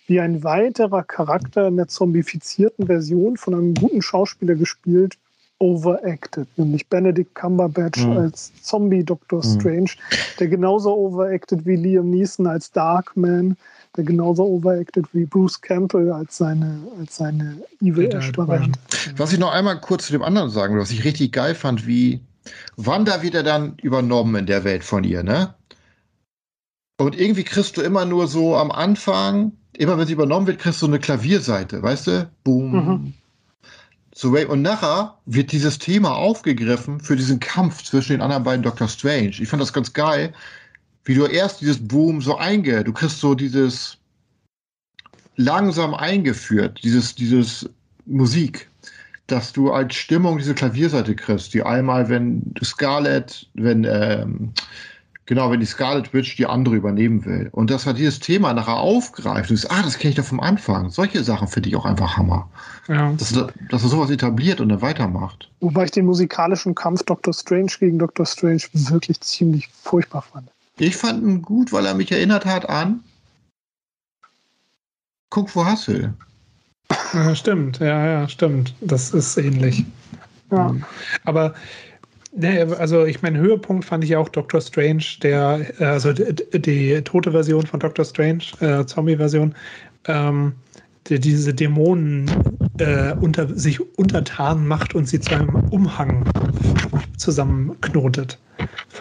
wie 0.07 0.19
ein 0.19 0.43
weiterer 0.43 1.03
Charakter 1.03 1.67
in 1.67 1.77
der 1.77 1.87
zombifizierten 1.87 2.87
Version 2.87 3.37
von 3.37 3.53
einem 3.53 3.73
guten 3.73 4.01
Schauspieler 4.01 4.55
gespielt 4.55 5.17
overacted, 5.61 6.47
nämlich 6.57 6.87
Benedict 6.87 7.35
Cumberbatch 7.35 8.03
mhm. 8.03 8.17
als 8.17 8.51
Zombie 8.63 9.03
Doctor 9.03 9.45
mhm. 9.45 9.59
Strange, 9.59 9.91
der 10.39 10.47
genauso 10.47 10.91
overacted 10.91 11.65
wie 11.65 11.75
Liam 11.75 12.09
Neeson 12.09 12.47
als 12.47 12.71
Darkman, 12.71 13.55
der 13.97 14.03
genauso 14.03 14.43
overacted 14.43 15.05
wie 15.13 15.25
Bruce 15.25 15.59
Campbell 15.59 16.11
als 16.11 16.37
seine, 16.37 16.79
als 16.99 17.17
seine 17.17 17.57
Evil 17.81 18.05
Ash-Variante. 18.13 18.79
Was 19.17 19.33
ich 19.33 19.39
noch 19.39 19.51
einmal 19.51 19.79
kurz 19.81 20.07
zu 20.07 20.13
dem 20.13 20.23
anderen 20.23 20.49
sagen 20.49 20.73
will, 20.73 20.81
was 20.81 20.91
ich 20.91 21.03
richtig 21.03 21.33
geil 21.33 21.55
fand, 21.55 21.85
wie 21.85 22.21
Wanda 22.77 23.21
wird 23.21 23.35
er 23.35 23.43
dann 23.43 23.75
übernommen 23.81 24.35
in 24.35 24.45
der 24.45 24.63
Welt 24.63 24.83
von 24.83 25.03
ihr, 25.03 25.23
ne? 25.23 25.53
Und 26.97 27.19
irgendwie 27.19 27.43
kriegst 27.43 27.77
du 27.77 27.81
immer 27.81 28.05
nur 28.05 28.27
so 28.27 28.55
am 28.55 28.71
Anfang, 28.71 29.53
immer 29.75 29.97
wenn 29.97 30.07
sie 30.07 30.13
übernommen 30.13 30.47
wird, 30.47 30.59
kriegst 30.59 30.81
du 30.81 30.85
eine 30.85 30.99
Klavierseite, 30.99 31.81
weißt 31.81 32.07
du? 32.07 32.31
Boom. 32.43 32.71
Mhm. 32.71 33.13
So, 34.13 34.29
und 34.29 34.61
nachher 34.61 35.17
wird 35.25 35.51
dieses 35.51 35.79
Thema 35.79 36.15
aufgegriffen 36.15 36.99
für 36.99 37.15
diesen 37.15 37.39
Kampf 37.39 37.83
zwischen 37.83 38.11
den 38.11 38.21
anderen 38.21 38.43
beiden 38.43 38.61
Doctor 38.61 38.87
Strange. 38.87 39.35
Ich 39.39 39.47
fand 39.47 39.61
das 39.61 39.73
ganz 39.73 39.93
geil, 39.93 40.33
wie 41.03 41.15
du 41.15 41.25
erst 41.25 41.61
dieses 41.61 41.87
Boom 41.87 42.21
so 42.21 42.37
einge, 42.37 42.83
du 42.83 42.93
kriegst 42.93 43.19
so 43.19 43.33
dieses 43.33 43.97
langsam 45.35 45.93
eingeführt, 45.93 46.79
dieses, 46.83 47.15
dieses 47.15 47.69
Musik, 48.05 48.69
dass 49.27 49.53
du 49.53 49.71
als 49.71 49.95
Stimmung 49.95 50.37
diese 50.37 50.53
Klavierseite 50.53 51.15
kriegst, 51.15 51.53
die 51.53 51.63
einmal, 51.63 52.09
wenn 52.09 52.53
Scarlett, 52.63 53.47
wenn, 53.53 53.85
ähm, 53.85 54.51
genau, 55.25 55.49
wenn 55.49 55.61
die 55.61 55.65
Scarlet 55.65 56.13
Witch 56.13 56.35
die 56.35 56.45
andere 56.45 56.75
übernehmen 56.75 57.23
will. 57.25 57.49
Und 57.53 57.71
dass 57.71 57.85
er 57.85 57.93
dieses 57.93 58.19
Thema 58.19 58.53
nachher 58.53 58.77
aufgreift 58.77 59.49
und 59.49 59.57
sagt, 59.57 59.73
ah, 59.73 59.81
das 59.81 59.97
kenne 59.97 60.11
ich 60.11 60.17
doch 60.17 60.25
vom 60.25 60.41
Anfang. 60.41 60.89
Solche 60.89 61.23
Sachen 61.23 61.47
finde 61.47 61.69
ich 61.69 61.75
auch 61.75 61.85
einfach 61.85 62.17
Hammer. 62.17 62.49
Ja. 62.87 63.13
Dass, 63.13 63.31
dass 63.31 63.83
er 63.83 63.89
sowas 63.89 64.09
etabliert 64.09 64.59
und 64.59 64.69
dann 64.69 64.81
weitermacht. 64.81 65.49
Wobei 65.61 65.85
ich 65.85 65.91
den 65.91 66.05
musikalischen 66.05 66.75
Kampf 66.75 67.03
Doctor 67.03 67.33
Strange 67.33 67.71
gegen 67.79 67.97
Doctor 67.97 68.25
Strange 68.25 68.63
wirklich 68.73 69.21
ziemlich 69.21 69.69
furchtbar 69.69 70.23
fand. 70.23 70.51
Ich 70.81 70.97
fand 70.97 71.21
ihn 71.21 71.43
gut, 71.43 71.71
weil 71.71 71.85
er 71.85 71.93
mich 71.93 72.11
erinnert 72.11 72.45
hat 72.45 72.67
an 72.67 73.03
Guck, 75.29 75.55
wo 75.55 75.63
Hassel. 75.63 76.13
Ja, 77.13 77.35
stimmt, 77.35 77.79
ja, 77.79 78.05
ja, 78.05 78.27
stimmt. 78.27 78.73
Das 78.81 79.11
ist 79.11 79.37
ähnlich. 79.37 79.85
Ja. 80.51 80.75
Aber 81.23 81.53
also 82.77 83.05
ich 83.05 83.21
meine, 83.21 83.39
Höhepunkt 83.39 83.85
fand 83.85 84.03
ich 84.03 84.15
auch 84.15 84.27
Doctor 84.27 84.59
Strange, 84.59 85.03
der, 85.21 85.65
also 85.79 86.13
die, 86.13 86.33
die 86.61 87.01
tote 87.03 87.31
Version 87.31 87.65
von 87.65 87.79
Doctor 87.79 88.03
Strange, 88.03 88.43
äh, 88.59 88.85
Zombie-Version, 88.85 89.53
ähm, 90.07 90.53
der 91.09 91.19
diese 91.19 91.53
Dämonen 91.53 92.29
äh, 92.79 93.13
unter 93.13 93.47
sich 93.55 93.79
untertan 93.97 94.67
macht 94.67 94.95
und 94.95 95.07
sie 95.07 95.19
zu 95.19 95.35
einem 95.35 95.55
Umhang 95.69 96.25
zusammenknotet. 97.17 98.39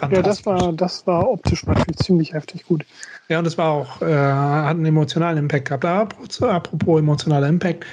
Ja, 0.09 0.21
das 0.21 0.45
war, 0.45 0.73
das 0.73 1.05
war 1.05 1.29
optisch 1.29 1.65
natürlich 1.67 1.97
ziemlich 1.97 2.33
heftig 2.33 2.65
gut. 2.65 2.85
Ja, 3.29 3.37
und 3.39 3.45
das 3.45 3.57
war 3.57 3.69
auch, 3.69 4.01
äh, 4.01 4.13
hat 4.13 4.71
einen 4.71 4.85
emotionalen 4.85 5.37
Impact 5.37 5.65
gehabt. 5.65 5.85
Apropos, 5.85 6.41
apropos 6.41 6.99
emotionaler 6.99 7.47
Impact, 7.47 7.85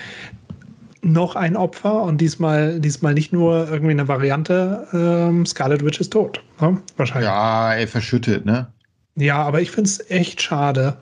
noch 1.03 1.37
ein 1.37 1.57
Opfer 1.57 2.03
und 2.03 2.21
diesmal, 2.21 2.81
diesmal 2.81 3.15
nicht 3.15 3.33
nur 3.33 3.69
irgendwie 3.71 3.93
eine 3.93 4.09
Variante, 4.09 4.87
ähm, 4.93 5.47
Scarlet 5.47 5.85
Witch 5.85 6.01
ist 6.01 6.13
tot. 6.13 6.43
Ne? 6.61 6.79
Wahrscheinlich. 6.97 7.29
Ja, 7.29 7.75
ey, 7.75 7.87
verschüttet, 7.87 8.45
ne? 8.47 8.73
Ja, 9.15 9.43
aber 9.43 9.61
ich 9.61 9.71
finde 9.71 9.89
es 9.89 10.11
echt 10.11 10.43
schade, 10.43 10.97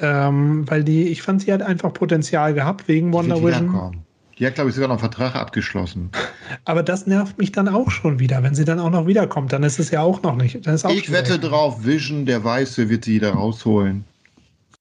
ähm, 0.00 0.68
weil 0.68 0.84
die, 0.84 1.08
ich 1.08 1.22
fand, 1.22 1.42
sie 1.42 1.52
hat 1.52 1.62
einfach 1.62 1.92
Potenzial 1.92 2.54
gehabt 2.54 2.88
wegen 2.88 3.12
Wonder 3.12 3.36
Vision. 3.36 4.04
Die 4.38 4.46
hat, 4.46 4.54
glaube 4.54 4.70
ich, 4.70 4.76
sogar 4.76 4.88
noch 4.88 4.96
einen 4.96 5.00
Vertrag 5.00 5.34
abgeschlossen. 5.34 6.10
Aber 6.64 6.82
das 6.82 7.06
nervt 7.06 7.38
mich 7.38 7.50
dann 7.50 7.68
auch 7.68 7.90
schon 7.90 8.20
wieder. 8.20 8.42
Wenn 8.42 8.54
sie 8.54 8.64
dann 8.64 8.78
auch 8.78 8.90
noch 8.90 9.06
wiederkommt, 9.06 9.52
dann 9.52 9.64
ist 9.64 9.80
es 9.80 9.90
ja 9.90 10.00
auch 10.00 10.22
noch 10.22 10.36
nicht. 10.36 10.68
Auch 10.68 10.90
ich 10.90 11.10
wette 11.10 11.34
weg. 11.34 11.42
drauf, 11.42 11.84
Vision, 11.84 12.24
der 12.24 12.44
Weiße, 12.44 12.88
wird 12.88 13.04
sie 13.04 13.14
wieder 13.14 13.32
rausholen. 13.32 14.04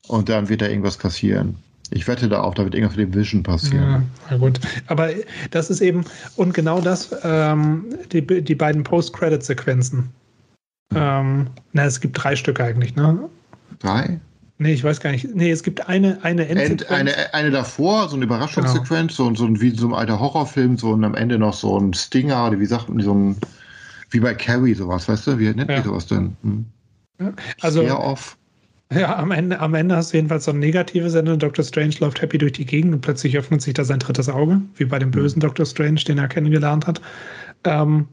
Und 0.07 0.29
dann 0.29 0.47
wird 0.47 0.61
da 0.61 0.67
irgendwas 0.67 0.97
passieren. 0.97 1.55
Ich 1.89 2.07
wette 2.07 2.27
da 2.27 2.41
auch, 2.41 2.53
da 2.53 2.63
wird 2.65 2.75
irgendwas 2.75 2.97
mit 2.97 3.07
dem 3.07 3.19
Vision 3.19 3.43
passieren. 3.43 3.83
Ja, 3.83 4.03
na 4.29 4.37
gut. 4.37 4.59
Aber 4.87 5.09
das 5.51 5.69
ist 5.69 5.81
eben, 5.81 6.03
und 6.35 6.53
genau 6.53 6.81
das, 6.81 7.15
ähm, 7.23 7.85
die, 8.11 8.21
die 8.21 8.55
beiden 8.55 8.83
Post-Credit-Sequenzen. 8.83 10.09
Ähm, 10.93 11.47
na, 11.73 11.85
es 11.85 11.99
gibt 11.99 12.21
drei 12.21 12.35
Stück 12.35 12.59
eigentlich, 12.59 12.95
ne? 12.95 13.29
Drei? 13.79 14.19
Nee, 14.59 14.73
ich 14.73 14.83
weiß 14.83 14.99
gar 15.01 15.11
nicht. 15.11 15.35
Nee, 15.35 15.51
es 15.51 15.61
gibt 15.61 15.87
eine, 15.87 16.17
eine 16.23 16.47
End, 16.47 16.89
eine, 16.89 17.33
eine 17.33 17.51
davor, 17.51 18.09
so 18.09 18.15
eine 18.15 18.25
Überraschungssequenz, 18.25 19.17
genau. 19.17 19.35
so, 19.35 19.47
so 19.47 19.61
wie 19.61 19.69
so 19.69 19.87
ein 19.87 19.93
alter 19.93 20.19
Horrorfilm, 20.19 20.77
so 20.77 20.91
und 20.91 21.03
am 21.03 21.13
Ende 21.13 21.37
noch 21.37 21.53
so 21.53 21.79
ein 21.79 21.93
Stinger 21.93 22.47
oder 22.47 22.59
wie 22.59 22.65
sagt 22.65 22.89
man, 22.89 23.03
so 23.03 23.13
ein, 23.13 23.37
wie 24.09 24.19
bei 24.19 24.33
Carrie 24.33 24.73
sowas, 24.73 25.07
weißt 25.07 25.27
du? 25.27 25.39
Wie 25.39 25.53
nennt 25.53 25.69
ja. 25.69 25.83
sowas 25.83 26.07
denn? 26.07 26.35
Hm. 26.41 26.65
Ja, 27.19 27.33
also, 27.61 27.81
Sehr 27.81 27.99
off. 27.99 28.37
Ja, 28.91 29.17
am 29.17 29.31
Ende, 29.31 29.59
am 29.59 29.73
Ende 29.73 29.95
hast 29.95 30.13
du 30.13 30.17
jedenfalls 30.17 30.45
so 30.45 30.51
ein 30.51 30.59
negatives 30.59 31.13
Ende. 31.13 31.37
Dr. 31.37 31.63
Strange 31.63 31.95
läuft 31.99 32.21
happy 32.21 32.37
durch 32.37 32.53
die 32.53 32.65
Gegend 32.65 32.93
und 32.93 33.01
plötzlich 33.01 33.37
öffnet 33.37 33.61
sich 33.61 33.73
da 33.73 33.83
sein 33.83 33.99
drittes 33.99 34.29
Auge, 34.29 34.61
wie 34.75 34.85
bei 34.85 34.97
dem 34.97 35.07
hm. 35.07 35.21
bösen 35.21 35.39
mhm. 35.39 35.41
Dr. 35.41 35.65
Strange, 35.67 36.01
den 36.07 36.17
er 36.17 36.29
kennengelernt 36.29 36.87
hat. 36.87 36.99
Ähm, 37.63 38.07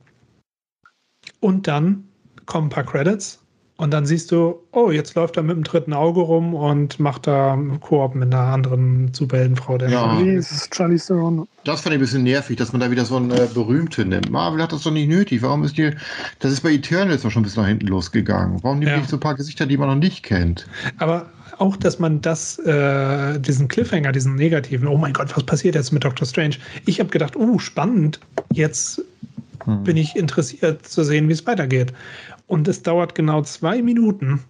und 1.41 1.67
dann 1.69 2.05
kommen 2.45 2.67
ein 2.67 2.71
paar 2.71 2.85
Credits 2.85 3.44
und 3.77 3.91
dann 3.91 4.07
siehst 4.07 4.31
du, 4.31 4.61
oh, 4.71 4.93
jetzt 4.93 5.17
läuft 5.17 5.37
er 5.37 5.43
mit 5.43 5.57
dem 5.57 5.65
dritten 5.65 5.93
Auge 5.93 6.21
rum 6.21 6.55
und 6.55 7.01
macht 7.01 7.27
da 7.27 7.59
Koop 7.81 8.15
mit 8.15 8.33
einer 8.33 8.53
anderen 8.53 9.13
Superheldenfrau. 9.13 9.79
Der 9.79 9.89
ja, 9.89 10.23
das 10.23 10.53
ist 10.53 10.71
Charlie 10.71 10.99
Theron. 10.99 11.49
Das 11.65 11.81
fand 11.81 11.93
ich 11.93 11.99
ein 11.99 12.01
bisschen 12.01 12.23
nervig, 12.23 12.57
dass 12.57 12.71
man 12.73 12.81
da 12.81 12.91
wieder 12.91 13.05
so 13.05 13.17
eine 13.17 13.35
äh, 13.35 13.49
berühmte 13.53 14.05
nimmt. 14.05 14.31
Marvel 14.31 14.63
hat 14.63 14.73
das 14.73 14.83
doch 14.83 14.93
nicht 14.93 15.09
nötig. 15.09 15.43
Warum 15.43 15.65
ist 15.65 15.77
die, 15.77 15.91
das 16.39 16.53
ist 16.53 16.61
bei 16.61 16.73
Eternals 16.73 17.23
doch 17.23 17.33
schon 17.33 17.43
ein 17.43 17.45
bisschen 17.45 17.63
nach 17.63 17.69
hinten 17.69 17.89
losgegangen. 17.89 18.63
Warum 18.63 18.79
nimmt 18.79 18.93
ja. 18.93 18.97
nicht 18.99 19.11
so 19.11 19.17
ein 19.17 19.21
paar 19.21 19.35
Gesichter, 19.35 19.67
die 19.67 19.77
man 19.77 19.89
noch 19.89 19.97
nicht 19.97 20.23
kennt? 20.23 20.69
Aber 20.99 21.27
auch, 21.59 21.77
dass 21.77 21.99
man 21.99 22.21
das, 22.21 22.61
äh, 22.61 23.41
diesen 23.41 23.67
Cliffhanger, 23.67 24.13
diesen 24.13 24.37
negativen, 24.37 24.87
oh 24.87 24.97
mein 24.97 25.13
Gott, 25.13 25.37
was 25.37 25.45
passiert 25.45 25.75
jetzt 25.75 25.93
mit 25.93 26.05
Doctor 26.05 26.27
Strange? 26.27 26.57
Ich 26.87 27.01
habe 27.01 27.11
gedacht, 27.11 27.35
oh, 27.35 27.59
spannend, 27.59 28.21
jetzt 28.53 29.03
hm. 29.65 29.83
bin 29.83 29.97
ich 29.97 30.15
interessiert 30.15 30.87
zu 30.87 31.03
sehen, 31.03 31.29
wie 31.29 31.33
es 31.33 31.45
weitergeht. 31.45 31.93
Und 32.47 32.69
es 32.69 32.83
dauert 32.83 33.15
genau 33.15 33.43
zwei 33.43 33.83
Minuten, 33.83 34.45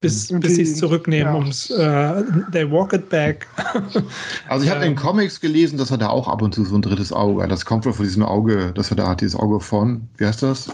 bis, 0.00 0.28
bis 0.28 0.56
sie 0.56 0.62
es 0.62 0.76
zurücknehmen, 0.76 1.32
ja. 1.32 1.38
ums 1.38 1.70
uh, 1.70 2.22
They 2.52 2.70
Walk 2.70 2.92
It 2.92 3.08
Back. 3.08 3.46
also 4.48 4.64
ich 4.64 4.70
habe 4.70 4.84
in 4.84 4.92
den 4.92 4.96
Comics 4.96 5.40
gelesen, 5.40 5.78
dass 5.78 5.90
er 5.90 5.98
da 5.98 6.08
auch 6.08 6.28
ab 6.28 6.42
und 6.42 6.54
zu 6.54 6.64
so 6.64 6.76
ein 6.76 6.82
drittes 6.82 7.12
Auge 7.12 7.42
hat. 7.42 7.50
Das 7.50 7.64
kommt 7.64 7.84
wohl 7.84 7.92
von 7.92 8.04
diesem 8.04 8.22
Auge, 8.22 8.72
dass 8.74 8.90
er 8.90 8.96
da 8.96 9.08
hat, 9.08 9.20
dieses 9.20 9.36
Auge 9.36 9.60
von, 9.60 10.08
wie 10.16 10.26
heißt 10.26 10.42
das? 10.42 10.70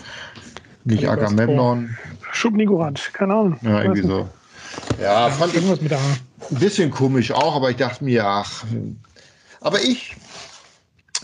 Nicht 0.84 1.08
Agamemnon. 1.08 1.96
Schubnigurant, 2.32 3.10
keine 3.14 3.34
Ahnung. 3.34 3.58
Ja, 3.62 3.82
irgendwie 3.82 4.02
so. 4.02 4.28
Ja, 5.00 5.30
fand 5.30 5.54
ich 5.54 5.64
mit 5.80 5.92
ein 5.92 5.98
bisschen 6.50 6.90
komisch 6.90 7.32
auch, 7.32 7.56
aber 7.56 7.70
ich 7.70 7.76
dachte 7.76 8.04
mir, 8.04 8.26
ach. 8.26 8.64
Aber 9.60 9.80
ich 9.82 10.16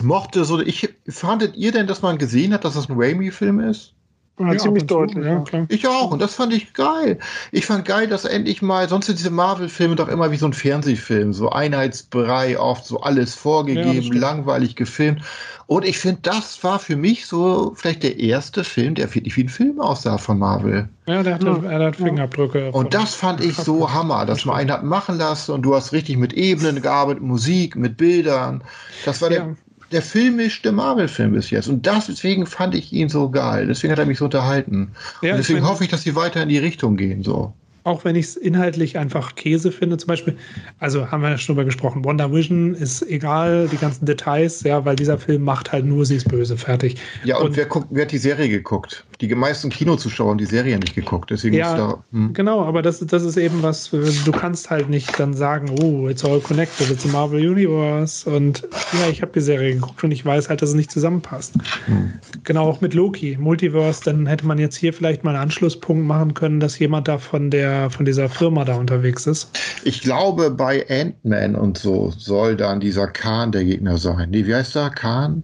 mochte 0.01 0.45
so, 0.45 0.59
ich 0.59 0.89
fandet 1.07 1.55
ihr 1.55 1.71
denn, 1.71 1.85
dass 1.85 2.01
man 2.01 2.17
gesehen 2.17 2.53
hat, 2.53 2.65
dass 2.65 2.73
das 2.73 2.89
ein 2.89 2.95
Raimi-Film 2.97 3.59
ist? 3.59 3.93
Ja, 4.39 4.57
ziemlich 4.57 4.85
deutlich. 4.85 5.25
Ja, 5.25 5.39
klar. 5.41 5.65
Ich 5.69 5.87
auch, 5.87 6.11
und 6.11 6.21
das 6.21 6.35
fand 6.35 6.53
ich 6.53 6.73
geil. 6.73 7.19
Ich 7.51 7.65
fand 7.65 7.85
geil, 7.85 8.07
dass 8.07 8.25
endlich 8.25 8.61
mal, 8.61 8.89
sonst 8.89 9.05
sind 9.05 9.19
diese 9.19 9.29
Marvel-Filme 9.29 9.95
doch 9.95 10.07
immer 10.07 10.31
wie 10.31 10.37
so 10.37 10.47
ein 10.47 10.53
Fernsehfilm, 10.53 11.33
so 11.33 11.49
Einheitsbrei, 11.49 12.59
oft 12.59 12.85
so 12.85 13.01
alles 13.01 13.35
vorgegeben, 13.35 14.17
langweilig 14.17 14.75
gefilmt. 14.75 15.21
Und 15.67 15.85
ich 15.85 15.99
finde, 15.99 16.19
das 16.23 16.63
war 16.63 16.79
für 16.79 16.97
mich 16.97 17.27
so 17.27 17.73
vielleicht 17.75 18.03
der 18.03 18.19
erste 18.19 18.63
Film, 18.63 18.95
der 18.95 19.13
wirklich 19.13 19.37
wie 19.37 19.43
ein 19.43 19.49
Film 19.49 19.79
aussah 19.79 20.17
von 20.17 20.37
Marvel. 20.37 20.89
Ja, 21.07 21.23
der 21.23 21.35
hatte, 21.35 21.45
ja. 21.45 21.71
er 21.71 21.85
hat 21.85 21.95
Fingerabdrücke. 21.95 22.71
Und 22.71 22.93
das 22.93 23.15
fand 23.15 23.41
ich 23.41 23.55
so 23.55 23.93
Hammer, 23.93 24.25
dass 24.25 24.43
man 24.43 24.57
einen 24.57 24.71
hat 24.71 24.83
machen 24.83 25.17
lassen 25.17 25.53
und 25.53 25.61
du 25.61 25.73
hast 25.73 25.93
richtig 25.93 26.17
mit 26.17 26.33
Ebenen 26.33 26.81
gearbeitet, 26.81 27.23
Musik, 27.23 27.75
mit 27.75 27.95
Bildern. 27.95 28.63
Das 29.05 29.21
war 29.21 29.31
ja. 29.31 29.45
der, 29.45 29.55
der 29.91 30.01
filmischste 30.01 30.71
Marvel-Film 30.71 31.33
bis 31.33 31.49
jetzt. 31.49 31.67
Und 31.67 31.85
das, 31.85 32.07
deswegen 32.07 32.45
fand 32.45 32.75
ich 32.75 32.91
ihn 32.93 33.09
so 33.09 33.29
geil. 33.29 33.67
Deswegen 33.67 33.91
hat 33.91 33.99
er 33.99 34.05
mich 34.05 34.19
so 34.19 34.25
unterhalten. 34.25 34.91
Ja, 35.21 35.31
und 35.31 35.37
deswegen 35.37 35.57
ich 35.57 35.63
mein, 35.63 35.71
hoffe 35.71 35.83
ich, 35.83 35.89
dass 35.89 36.03
sie 36.03 36.15
weiter 36.15 36.43
in 36.43 36.49
die 36.49 36.57
Richtung 36.57 36.97
gehen. 36.97 37.23
So 37.23 37.53
auch 37.83 38.05
wenn 38.05 38.15
ich 38.15 38.27
es 38.27 38.35
inhaltlich 38.35 38.97
einfach 38.97 39.35
Käse 39.35 39.71
finde, 39.71 39.97
zum 39.97 40.07
Beispiel, 40.07 40.37
also 40.79 41.11
haben 41.11 41.21
wir 41.23 41.29
ja 41.29 41.37
schon 41.37 41.55
drüber 41.55 41.65
gesprochen, 41.65 42.05
Wonder 42.05 42.31
Vision 42.31 42.75
ist 42.75 43.01
egal, 43.03 43.67
die 43.71 43.77
ganzen 43.77 44.05
Details, 44.05 44.61
ja, 44.63 44.85
weil 44.85 44.95
dieser 44.95 45.17
Film 45.17 45.43
macht 45.43 45.71
halt 45.71 45.85
nur, 45.85 46.05
sie 46.05 46.15
ist 46.15 46.29
böse, 46.29 46.57
fertig. 46.57 46.97
Ja, 47.23 47.37
und, 47.37 47.47
und 47.47 47.57
wer, 47.57 47.65
guckt, 47.65 47.87
wer 47.89 48.03
hat 48.03 48.11
die 48.11 48.19
Serie 48.19 48.49
geguckt? 48.49 49.03
Die 49.21 49.35
meisten 49.35 49.69
Kinozuschauer 49.69 50.31
haben 50.31 50.39
die 50.39 50.45
Serie 50.45 50.79
nicht 50.79 50.95
geguckt, 50.95 51.29
deswegen 51.29 51.55
ja, 51.55 51.75
da, 51.75 52.03
hm. 52.11 52.33
Genau, 52.33 52.63
aber 52.65 52.81
das, 52.81 52.99
das 52.99 53.23
ist 53.23 53.37
eben 53.37 53.61
was, 53.61 53.91
du 53.91 54.31
kannst 54.31 54.69
halt 54.71 54.89
nicht 54.89 55.19
dann 55.19 55.35
sagen, 55.35 55.69
oh, 55.81 56.09
it's 56.09 56.25
all 56.25 56.39
connected, 56.39 56.89
it's 56.89 57.05
a 57.05 57.09
Marvel 57.09 57.39
Universe 57.39 58.27
und 58.27 58.67
ja, 58.93 59.09
ich 59.09 59.21
habe 59.21 59.31
die 59.33 59.41
Serie 59.41 59.75
geguckt 59.75 60.03
und 60.03 60.11
ich 60.11 60.25
weiß 60.25 60.49
halt, 60.49 60.61
dass 60.61 60.69
es 60.69 60.75
nicht 60.75 60.91
zusammenpasst. 60.91 61.53
Hm. 61.85 62.13
Genau, 62.43 62.67
auch 62.67 62.81
mit 62.81 62.95
Loki, 62.95 63.37
Multiverse, 63.39 64.01
dann 64.03 64.25
hätte 64.25 64.47
man 64.47 64.57
jetzt 64.57 64.75
hier 64.75 64.91
vielleicht 64.91 65.23
mal 65.23 65.35
einen 65.35 65.43
Anschlusspunkt 65.43 66.05
machen 66.05 66.33
können, 66.33 66.59
dass 66.59 66.79
jemand 66.79 67.07
da 67.07 67.19
von 67.19 67.51
der 67.51 67.91
von 67.91 68.05
dieser 68.05 68.27
Firma 68.27 68.65
da 68.65 68.75
unterwegs 68.75 69.27
ist. 69.27 69.49
Ich 69.83 70.01
glaube, 70.01 70.49
bei 70.49 70.85
Ant-Man 70.89 71.55
und 71.55 71.77
so 71.77 72.11
soll 72.17 72.55
dann 72.55 72.79
dieser 72.79 73.07
Khan 73.07 73.51
der 73.51 73.65
Gegner 73.65 73.97
sein. 73.97 74.31
Nee, 74.31 74.47
wie 74.47 74.55
heißt 74.55 74.75
der? 74.75 74.89
Khan? 74.89 75.43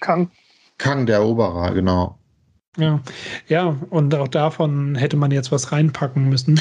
Kang. 0.00 0.30
Kang, 0.78 1.06
der 1.06 1.24
Oberer, 1.24 1.72
genau. 1.72 2.18
Ja. 2.76 3.00
ja, 3.48 3.76
und 3.90 4.14
auch 4.14 4.28
davon 4.28 4.94
hätte 4.94 5.16
man 5.16 5.30
jetzt 5.30 5.50
was 5.52 5.72
reinpacken 5.72 6.28
müssen. 6.28 6.60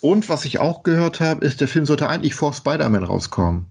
Und 0.00 0.28
was 0.28 0.44
ich 0.44 0.60
auch 0.60 0.82
gehört 0.82 1.20
habe, 1.20 1.44
ist, 1.44 1.60
der 1.60 1.68
Film 1.68 1.86
sollte 1.86 2.08
eigentlich 2.08 2.34
vor 2.34 2.52
Spider-Man 2.52 3.04
rauskommen. 3.04 3.66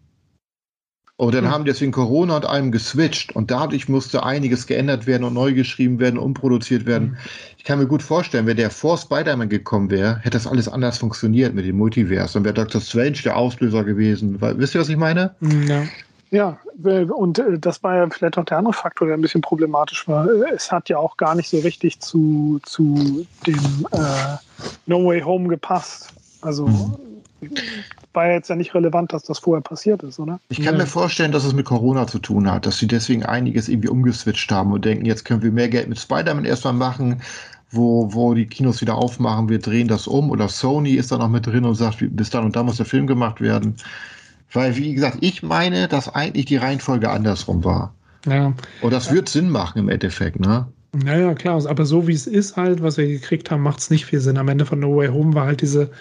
Und 1.17 1.33
dann 1.33 1.45
ja. 1.45 1.51
haben 1.51 1.63
die 1.63 1.71
deswegen 1.71 1.93
Corona 1.93 2.35
und 2.35 2.45
allem 2.45 2.73
geswitcht 2.73 3.33
und 3.33 3.49
dadurch 3.49 3.87
musste 3.87 4.25
einiges 4.25 4.67
geändert 4.67 5.07
werden 5.07 5.23
und 5.23 5.33
neu 5.33 5.53
geschrieben 5.53 5.97
werden, 5.99 6.19
umproduziert 6.19 6.85
werden. 6.85 7.11
Mhm. 7.11 7.17
Ich 7.57 7.63
kann 7.63 7.79
mir 7.79 7.87
gut 7.87 8.03
vorstellen, 8.03 8.47
wenn 8.47 8.57
der 8.57 8.69
vor 8.69 8.97
Spider-Man 8.97 9.47
gekommen 9.47 9.89
wäre, 9.89 10.17
hätte 10.17 10.31
das 10.31 10.45
alles 10.45 10.67
anders 10.67 10.97
funktioniert 10.97 11.53
mit 11.53 11.65
dem 11.65 11.77
Multiverse. 11.77 12.33
Dann 12.33 12.43
wäre 12.43 12.53
Dr. 12.53 12.81
Strange 12.81 13.19
der 13.23 13.37
Auslöser 13.37 13.85
gewesen. 13.85 14.41
Wisst 14.41 14.75
ihr, 14.75 14.81
was 14.81 14.89
ich 14.89 14.97
meine? 14.97 15.33
Mhm, 15.39 15.67
ja. 15.67 15.83
Ja, 16.35 16.59
und 16.83 17.39
äh, 17.39 17.57
das 17.57 17.81
war 17.81 17.95
ja 17.95 18.09
vielleicht 18.09 18.37
auch 18.37 18.43
der 18.43 18.57
andere 18.57 18.73
Faktor, 18.73 19.07
der 19.07 19.15
ein 19.15 19.21
bisschen 19.21 19.39
problematisch 19.39 20.05
war. 20.05 20.27
Es 20.53 20.69
hat 20.69 20.89
ja 20.89 20.97
auch 20.97 21.15
gar 21.15 21.33
nicht 21.33 21.49
so 21.49 21.59
richtig 21.59 22.01
zu, 22.01 22.59
zu 22.63 23.25
dem 23.47 23.87
äh, 23.91 24.35
No 24.85 25.05
Way 25.05 25.21
Home 25.21 25.47
gepasst. 25.47 26.09
Also 26.41 26.99
war 28.11 28.29
jetzt 28.29 28.49
ja 28.49 28.57
nicht 28.57 28.75
relevant, 28.75 29.13
dass 29.13 29.23
das 29.23 29.39
vorher 29.39 29.61
passiert 29.61 30.03
ist, 30.03 30.19
oder? 30.19 30.41
Ich 30.49 30.61
kann 30.61 30.75
mir 30.75 30.85
vorstellen, 30.85 31.31
dass 31.31 31.45
es 31.45 31.53
mit 31.53 31.67
Corona 31.67 32.05
zu 32.05 32.19
tun 32.19 32.51
hat, 32.51 32.65
dass 32.65 32.79
sie 32.79 32.87
deswegen 32.87 33.23
einiges 33.23 33.69
irgendwie 33.69 33.89
umgeswitcht 33.89 34.51
haben 34.51 34.73
und 34.73 34.83
denken, 34.83 35.05
jetzt 35.05 35.23
können 35.23 35.41
wir 35.41 35.51
mehr 35.53 35.69
Geld 35.69 35.87
mit 35.87 35.99
Spider-Man 35.99 36.43
erstmal 36.43 36.73
machen, 36.73 37.21
wo, 37.71 38.13
wo 38.13 38.33
die 38.33 38.47
Kinos 38.47 38.81
wieder 38.81 38.95
aufmachen, 38.95 39.47
wir 39.47 39.59
drehen 39.59 39.87
das 39.87 40.05
um 40.05 40.31
oder 40.31 40.49
Sony 40.49 40.95
ist 40.95 41.13
da 41.13 41.17
noch 41.17 41.29
mit 41.29 41.47
drin 41.47 41.63
und 41.63 41.75
sagt, 41.75 41.99
bis 42.01 42.29
dann 42.29 42.43
und 42.43 42.57
da 42.57 42.63
muss 42.63 42.77
der 42.77 42.85
Film 42.85 43.07
gemacht 43.07 43.39
werden. 43.39 43.77
Weil, 44.55 44.75
wie 44.77 44.93
gesagt, 44.93 45.17
ich 45.21 45.43
meine, 45.43 45.87
dass 45.87 46.13
eigentlich 46.13 46.45
die 46.45 46.57
Reihenfolge 46.57 47.09
andersrum 47.09 47.63
war. 47.63 47.93
Ja. 48.25 48.53
Und 48.81 48.93
das 48.93 49.11
wird 49.11 49.29
Sinn 49.29 49.49
machen 49.49 49.79
im 49.79 49.89
Endeffekt, 49.89 50.39
ne? 50.39 50.65
Naja, 51.03 51.33
klar, 51.33 51.61
aber 51.67 51.85
so 51.85 52.07
wie 52.07 52.13
es 52.13 52.25
ist 52.25 52.55
halt, 52.55 52.81
was 52.81 52.97
wir 52.97 53.05
gekriegt 53.05 53.51
haben, 53.51 53.61
macht 53.61 53.79
es 53.79 53.89
nicht 53.89 54.05
viel 54.05 54.21
Sinn. 54.21 54.37
Am 54.37 54.47
Ende 54.47 54.65
von 54.65 54.79
No 54.79 54.95
Way 54.95 55.09
Home 55.09 55.33
war 55.33 55.45
halt 55.45 55.61
diese, 55.61 55.91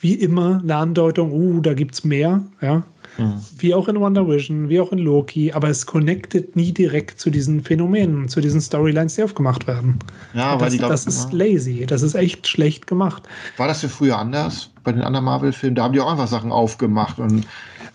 wie 0.00 0.14
immer, 0.14 0.60
eine 0.62 0.76
Andeutung, 0.76 1.32
uh, 1.32 1.60
da 1.60 1.74
gibt's 1.74 2.04
mehr, 2.04 2.40
ja. 2.60 2.84
Mhm. 3.16 3.40
Wie 3.58 3.74
auch 3.74 3.88
in 3.88 3.98
Wonder 3.98 4.28
Vision, 4.28 4.68
wie 4.68 4.78
auch 4.78 4.92
in 4.92 4.98
Loki, 4.98 5.52
aber 5.52 5.68
es 5.68 5.84
connectet 5.86 6.54
nie 6.54 6.70
direkt 6.70 7.18
zu 7.18 7.30
diesen 7.30 7.64
Phänomenen, 7.64 8.28
zu 8.28 8.40
diesen 8.40 8.60
Storylines, 8.60 9.16
die 9.16 9.24
aufgemacht 9.24 9.66
werden. 9.66 9.98
Ja, 10.34 10.52
weil 10.52 10.66
das, 10.66 10.72
die, 10.72 10.78
glaub, 10.78 10.90
das 10.92 11.06
ist 11.06 11.32
lazy, 11.32 11.84
das 11.84 12.02
ist 12.02 12.14
echt 12.14 12.46
schlecht 12.46 12.86
gemacht. 12.86 13.24
War 13.56 13.66
das 13.66 13.80
für 13.80 13.88
früher 13.88 14.18
anders? 14.18 14.70
Bei 14.84 14.92
den 14.92 15.02
anderen 15.02 15.24
Marvel-Filmen, 15.24 15.74
da 15.74 15.82
haben 15.82 15.94
die 15.94 16.00
auch 16.00 16.12
einfach 16.12 16.28
Sachen 16.28 16.52
aufgemacht 16.52 17.18
und 17.18 17.44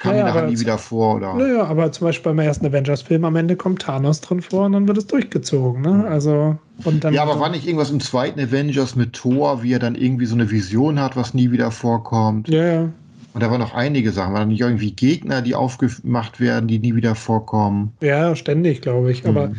kam 0.04 0.12
naja, 0.12 0.26
die 0.26 0.30
nachher 0.34 0.48
nie 0.48 0.60
wieder 0.60 0.78
vor, 0.78 1.16
oder? 1.16 1.34
Naja, 1.34 1.64
aber 1.64 1.92
zum 1.94 2.08
Beispiel 2.08 2.34
beim 2.34 2.40
ersten 2.46 2.66
Avengers-Film 2.66 3.24
am 3.24 3.38
Ende 3.38 3.56
kommt 3.56 3.82
Thanos 3.82 4.20
drin 4.20 4.42
vor 4.42 4.66
und 4.66 4.74
dann 4.74 4.88
wird 4.88 4.98
es 4.98 5.08
durchgezogen, 5.08 5.82
ne? 5.82 6.06
Also, 6.10 6.58
und 6.84 7.04
dann. 7.06 7.14
Ja, 7.14 7.24
aber 7.24 7.40
war 7.40 7.50
nicht 7.50 7.66
irgendwas 7.66 7.90
im 7.90 8.02
zweiten 8.02 8.40
Avengers 8.40 8.98
mit 8.98 9.14
Thor, 9.14 9.64
wie 9.64 9.72
er 9.72 9.80
dann 9.80 9.96
irgendwie 9.96 10.26
so 10.26 10.36
eine 10.36 10.52
Vision 10.52 11.00
hat, 11.00 11.16
was 11.16 11.34
nie 11.34 11.52
wieder 11.52 11.72
vorkommt? 11.72 12.50
Ja, 12.50 12.66
ja. 12.66 12.90
Und 13.34 13.42
da 13.42 13.50
waren 13.50 13.60
noch 13.60 13.74
einige 13.74 14.12
Sachen. 14.12 14.34
Waren 14.34 14.50
nicht 14.50 14.62
irgendwie 14.62 14.92
Gegner, 14.92 15.42
die 15.42 15.56
aufgemacht 15.56 16.40
werden, 16.40 16.68
die 16.68 16.78
nie 16.78 16.96
wieder 16.96 17.16
vorkommen? 17.16 17.94
Ja, 18.02 18.36
ständig, 18.36 18.82
glaube 18.82 19.12
ich. 19.12 19.26
Aber 19.26 19.48
mhm. 19.48 19.56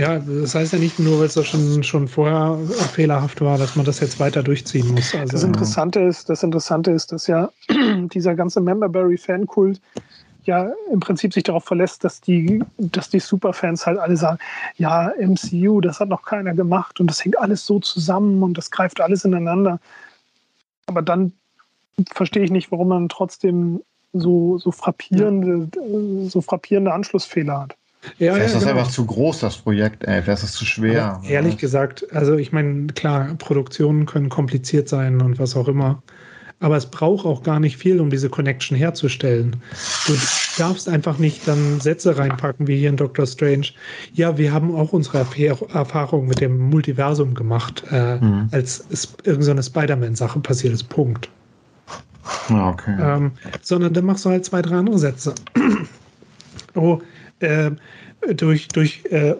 Ja, 0.00 0.18
das 0.18 0.54
heißt 0.54 0.72
ja 0.72 0.78
nicht 0.78 0.98
nur, 0.98 1.18
weil 1.18 1.26
es 1.26 1.34
da 1.34 1.44
schon, 1.44 1.82
schon 1.82 2.08
vorher 2.08 2.58
fehlerhaft 2.94 3.42
war, 3.42 3.58
dass 3.58 3.76
man 3.76 3.84
das 3.84 4.00
jetzt 4.00 4.18
weiter 4.18 4.42
durchziehen 4.42 4.94
muss. 4.94 5.14
Also, 5.14 5.32
das, 5.32 5.44
Interessante 5.44 6.00
ist, 6.00 6.30
das 6.30 6.42
Interessante 6.42 6.90
ist, 6.90 7.12
dass 7.12 7.26
ja 7.26 7.50
dieser 8.14 8.34
ganze 8.34 8.62
Memberberry-Fankult 8.62 9.78
ja 10.44 10.72
im 10.90 11.00
Prinzip 11.00 11.34
sich 11.34 11.42
darauf 11.42 11.66
verlässt, 11.66 12.02
dass 12.02 12.22
die, 12.22 12.64
dass 12.78 13.10
die 13.10 13.20
Superfans 13.20 13.84
halt 13.84 13.98
alle 13.98 14.16
sagen, 14.16 14.38
ja, 14.78 15.12
MCU, 15.18 15.82
das 15.82 16.00
hat 16.00 16.08
noch 16.08 16.22
keiner 16.22 16.54
gemacht 16.54 16.98
und 16.98 17.08
das 17.08 17.22
hängt 17.22 17.38
alles 17.38 17.66
so 17.66 17.78
zusammen 17.78 18.42
und 18.42 18.56
das 18.56 18.70
greift 18.70 19.02
alles 19.02 19.26
ineinander. 19.26 19.80
Aber 20.86 21.02
dann 21.02 21.34
verstehe 22.14 22.42
ich 22.44 22.50
nicht, 22.50 22.72
warum 22.72 22.88
man 22.88 23.10
trotzdem 23.10 23.82
so, 24.14 24.56
so 24.56 24.72
frappierende, 24.72 25.68
so 26.30 26.40
frappierende 26.40 26.94
Anschlussfehler 26.94 27.60
hat. 27.60 27.76
Ja, 28.18 28.34
Vielleicht 28.34 28.38
ja, 28.38 28.44
ist 28.44 28.54
das 28.54 28.64
genau. 28.64 28.78
einfach 28.78 28.90
zu 28.90 29.04
groß, 29.04 29.40
das 29.40 29.58
Projekt, 29.58 30.04
ey. 30.04 30.22
Vielleicht 30.22 30.42
ist 30.42 30.50
das 30.50 30.52
zu 30.52 30.64
schwer. 30.64 31.16
Aber 31.16 31.24
ehrlich 31.28 31.58
gesagt, 31.58 32.06
also 32.12 32.36
ich 32.36 32.50
meine, 32.52 32.86
klar, 32.88 33.34
Produktionen 33.38 34.06
können 34.06 34.28
kompliziert 34.30 34.88
sein 34.88 35.20
und 35.20 35.38
was 35.38 35.54
auch 35.54 35.68
immer. 35.68 36.02
Aber 36.62 36.76
es 36.76 36.86
braucht 36.86 37.24
auch 37.24 37.42
gar 37.42 37.58
nicht 37.58 37.78
viel, 37.78 38.00
um 38.00 38.10
diese 38.10 38.28
Connection 38.28 38.76
herzustellen. 38.76 39.56
Du 40.06 40.14
darfst 40.58 40.90
einfach 40.90 41.18
nicht 41.18 41.48
dann 41.48 41.80
Sätze 41.80 42.18
reinpacken, 42.18 42.66
wie 42.66 42.76
hier 42.76 42.90
in 42.90 42.98
Doctor 42.98 43.26
Strange. 43.26 43.68
Ja, 44.12 44.36
wir 44.36 44.52
haben 44.52 44.74
auch 44.74 44.92
unsere 44.92 45.26
Erfahrung 45.72 46.26
mit 46.26 46.40
dem 46.42 46.58
Multiversum 46.58 47.32
gemacht, 47.32 47.84
äh, 47.90 48.16
mhm. 48.16 48.48
als 48.52 48.84
irgendeine 49.24 49.62
Spider-Man-Sache 49.62 50.40
passiert 50.40 50.74
ist. 50.74 50.84
Punkt. 50.84 51.30
Okay. 52.50 52.96
Ähm, 53.00 53.32
sondern 53.62 53.94
dann 53.94 54.04
machst 54.04 54.26
du 54.26 54.30
halt 54.30 54.44
zwei, 54.44 54.60
drei 54.60 54.76
andere 54.76 54.98
Sätze. 54.98 55.34
oh, 56.74 57.00
äh, 57.40 57.70
durch, 58.34 58.68
durch 58.68 59.02
äh, 59.10 59.34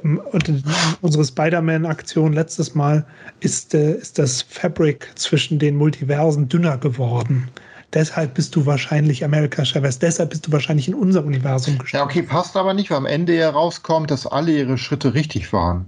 unsere 1.00 1.24
Spider-Man-Aktion 1.24 2.32
letztes 2.32 2.74
Mal 2.74 3.04
ist, 3.40 3.74
äh, 3.74 3.92
ist 3.94 4.18
das 4.18 4.42
Fabric 4.42 5.10
zwischen 5.16 5.58
den 5.58 5.76
Multiversen 5.76 6.48
dünner 6.48 6.78
geworden. 6.78 7.48
Deshalb 7.92 8.34
bist 8.34 8.54
du 8.54 8.66
wahrscheinlich 8.66 9.24
America 9.24 9.64
Chavez. 9.64 9.98
Deshalb 9.98 10.30
bist 10.30 10.46
du 10.46 10.52
wahrscheinlich 10.52 10.86
in 10.86 10.94
unser 10.94 11.24
Universum 11.24 11.76
gestorben. 11.78 12.08
Ja, 12.08 12.10
okay, 12.10 12.22
passt 12.22 12.56
aber 12.56 12.72
nicht, 12.72 12.90
weil 12.90 12.98
am 12.98 13.06
Ende 13.06 13.34
ja 13.34 13.50
rauskommt, 13.50 14.10
dass 14.10 14.26
alle 14.26 14.52
ihre 14.52 14.78
Schritte 14.78 15.14
richtig 15.14 15.52
waren. 15.52 15.86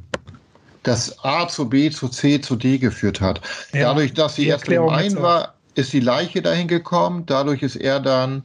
Dass 0.82 1.24
A 1.24 1.46
zu 1.46 1.68
B 1.68 1.90
zu 1.90 2.08
C 2.08 2.40
zu 2.40 2.56
D 2.56 2.78
geführt 2.78 3.20
hat. 3.20 3.40
Ja, 3.72 3.82
Dadurch, 3.82 4.14
dass 4.14 4.34
sie 4.34 4.48
erst 4.48 4.68
im 4.68 4.88
einen 4.88 5.22
war, 5.22 5.54
ist 5.76 5.92
die 5.92 6.00
Leiche 6.00 6.42
dahin 6.42 6.66
gekommen. 6.66 7.24
Dadurch 7.26 7.62
ist 7.62 7.76
er 7.76 8.00
dann 8.00 8.42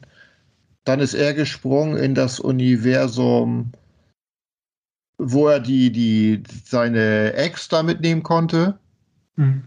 dann 0.88 1.02
ist 1.02 1.14
er 1.14 1.34
gesprungen 1.34 1.98
in 1.98 2.16
das 2.16 2.40
Universum, 2.40 3.74
wo 5.18 5.48
er 5.48 5.60
die, 5.60 5.92
die, 5.92 6.44
seine 6.64 7.34
Ex 7.34 7.68
da 7.68 7.84
mitnehmen 7.84 8.24
konnte. 8.24 8.78
Mhm. 9.36 9.64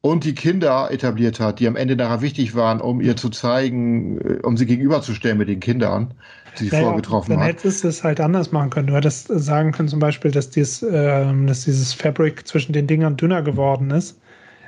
Und 0.00 0.24
die 0.24 0.34
Kinder 0.34 0.90
etabliert 0.90 1.38
hat, 1.38 1.60
die 1.60 1.66
am 1.66 1.76
Ende 1.76 1.96
nachher 1.96 2.22
wichtig 2.22 2.54
waren, 2.54 2.80
um 2.80 3.00
ihr 3.00 3.16
zu 3.16 3.28
zeigen, 3.28 4.18
äh, 4.20 4.38
um 4.42 4.56
sie 4.56 4.64
gegenüberzustellen 4.64 5.36
mit 5.36 5.48
den 5.48 5.60
Kindern, 5.60 6.14
die 6.58 6.64
sie 6.64 6.70
naja, 6.70 6.84
vorgetroffen 6.84 7.30
dann 7.30 7.40
hat. 7.40 7.48
Dann 7.48 7.56
hättest 7.56 7.84
du 7.84 7.88
es 7.88 8.02
halt 8.04 8.20
anders 8.20 8.50
machen 8.50 8.70
können. 8.70 8.86
Du 8.86 8.94
hättest 8.94 9.26
sagen 9.26 9.72
können, 9.72 9.88
zum 9.88 9.98
Beispiel, 9.98 10.30
dass, 10.30 10.48
dies, 10.48 10.82
äh, 10.82 11.46
dass 11.46 11.64
dieses 11.64 11.92
Fabric 11.92 12.46
zwischen 12.46 12.72
den 12.72 12.86
Dingern 12.86 13.16
dünner 13.16 13.42
geworden 13.42 13.90
ist, 13.90 14.18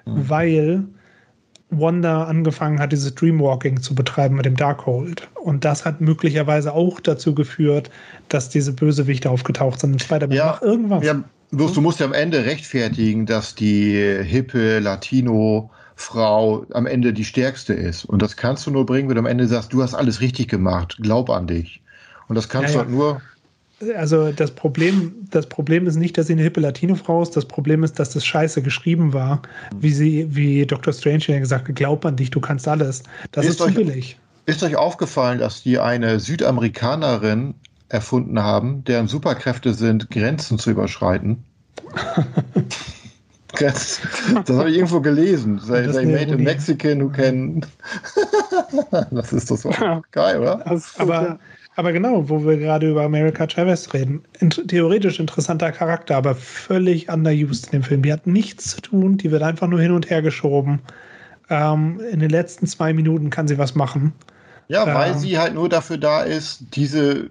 mhm. 0.04 0.28
weil 0.28 0.84
Wanda 1.70 2.24
angefangen 2.24 2.80
hat, 2.80 2.92
dieses 2.92 3.14
Dreamwalking 3.14 3.80
zu 3.80 3.94
betreiben 3.94 4.36
mit 4.36 4.44
dem 4.44 4.56
Darkhold. 4.56 5.28
Und 5.34 5.64
das 5.64 5.84
hat 5.84 6.00
möglicherweise 6.00 6.72
auch 6.72 7.00
dazu 7.00 7.34
geführt, 7.34 7.90
dass 8.28 8.48
diese 8.48 8.72
Bösewichte 8.72 9.30
aufgetaucht 9.30 9.80
sind 9.80 9.92
in 9.92 9.98
Spider-Man. 9.98 10.36
Ja, 10.36 10.58
irgendwas. 10.62 11.04
Ja, 11.04 11.22
Bloß 11.52 11.72
du 11.72 11.80
musst 11.80 11.98
ja 11.98 12.06
am 12.06 12.12
Ende 12.12 12.44
rechtfertigen, 12.44 13.26
dass 13.26 13.56
die 13.56 13.94
hippe 14.22 14.78
Latino-Frau 14.78 16.66
am 16.72 16.86
Ende 16.86 17.12
die 17.12 17.24
stärkste 17.24 17.72
ist. 17.72 18.04
Und 18.04 18.22
das 18.22 18.36
kannst 18.36 18.66
du 18.66 18.70
nur 18.70 18.86
bringen, 18.86 19.08
wenn 19.08 19.16
du 19.16 19.20
am 19.20 19.26
Ende 19.26 19.48
sagst, 19.48 19.72
du 19.72 19.82
hast 19.82 19.94
alles 19.94 20.20
richtig 20.20 20.48
gemacht, 20.48 20.98
glaub 21.00 21.28
an 21.28 21.48
dich. 21.48 21.82
Und 22.28 22.36
das 22.36 22.48
kannst 22.48 22.74
ja, 22.74 22.74
du 22.74 22.78
halt 22.80 22.90
nur. 22.90 23.22
Also 23.96 24.30
das 24.32 24.50
Problem, 24.50 25.26
das 25.30 25.46
Problem 25.46 25.86
ist 25.86 25.96
nicht, 25.96 26.18
dass 26.18 26.26
sie 26.26 26.34
eine 26.34 26.42
hippe 26.42 26.60
Latino-Frau 26.60 27.22
ist. 27.22 27.34
Das 27.36 27.46
Problem 27.46 27.82
ist, 27.82 27.98
dass 27.98 28.10
das 28.10 28.26
scheiße 28.26 28.60
geschrieben 28.60 29.14
war, 29.14 29.40
wie 29.74 29.90
sie, 29.90 30.26
wie 30.30 30.66
Dr. 30.66 30.92
Strange 30.92 31.24
ja 31.28 31.38
gesagt 31.38 31.68
hat, 31.68 31.76
glaub 31.76 32.04
an 32.04 32.16
dich, 32.16 32.30
du 32.30 32.40
kannst 32.40 32.68
alles. 32.68 33.02
Das 33.32 33.46
ist, 33.46 33.52
ist 33.52 33.58
zu 33.60 33.72
billig. 33.72 34.18
Ist 34.44 34.62
euch 34.62 34.76
aufgefallen, 34.76 35.38
dass 35.38 35.62
die 35.62 35.78
eine 35.78 36.20
Südamerikanerin 36.20 37.54
erfunden 37.88 38.40
haben, 38.40 38.84
deren 38.84 39.08
Superkräfte 39.08 39.72
sind, 39.72 40.10
Grenzen 40.10 40.58
zu 40.58 40.70
überschreiten? 40.70 41.42
das 43.58 44.00
habe 44.48 44.70
ich 44.70 44.76
irgendwo 44.76 45.00
gelesen. 45.00 45.58
Say, 45.58 45.90
they 45.90 46.04
made 46.04 46.32
a 46.32 46.36
Mexican 46.36 47.00
who 47.02 47.08
can. 47.08 47.64
das 49.10 49.32
ist 49.32 49.50
das 49.50 49.66
geil, 50.12 50.40
oder? 50.40 50.80
aber, 50.98 51.38
aber 51.76 51.92
genau, 51.92 52.28
wo 52.28 52.44
wir 52.44 52.56
gerade 52.56 52.90
über 52.90 53.02
America 53.02 53.48
Chavez 53.48 53.92
reden. 53.94 54.22
Theoretisch 54.68 55.20
interessanter 55.20 55.72
Charakter, 55.72 56.16
aber 56.16 56.34
völlig 56.34 57.08
underused 57.08 57.66
in 57.66 57.72
dem 57.72 57.82
Film. 57.82 58.02
Die 58.02 58.12
hat 58.12 58.26
nichts 58.26 58.70
zu 58.70 58.80
tun, 58.80 59.16
die 59.16 59.30
wird 59.30 59.42
einfach 59.42 59.68
nur 59.68 59.80
hin 59.80 59.92
und 59.92 60.10
her 60.10 60.22
geschoben. 60.22 60.80
Ähm, 61.48 62.00
in 62.10 62.20
den 62.20 62.30
letzten 62.30 62.66
zwei 62.66 62.92
Minuten 62.92 63.30
kann 63.30 63.48
sie 63.48 63.58
was 63.58 63.74
machen. 63.74 64.12
Ja, 64.68 64.86
weil 64.94 65.12
ähm, 65.12 65.18
sie 65.18 65.38
halt 65.38 65.54
nur 65.54 65.68
dafür 65.68 65.98
da 65.98 66.22
ist, 66.22 66.64
diese 66.74 67.28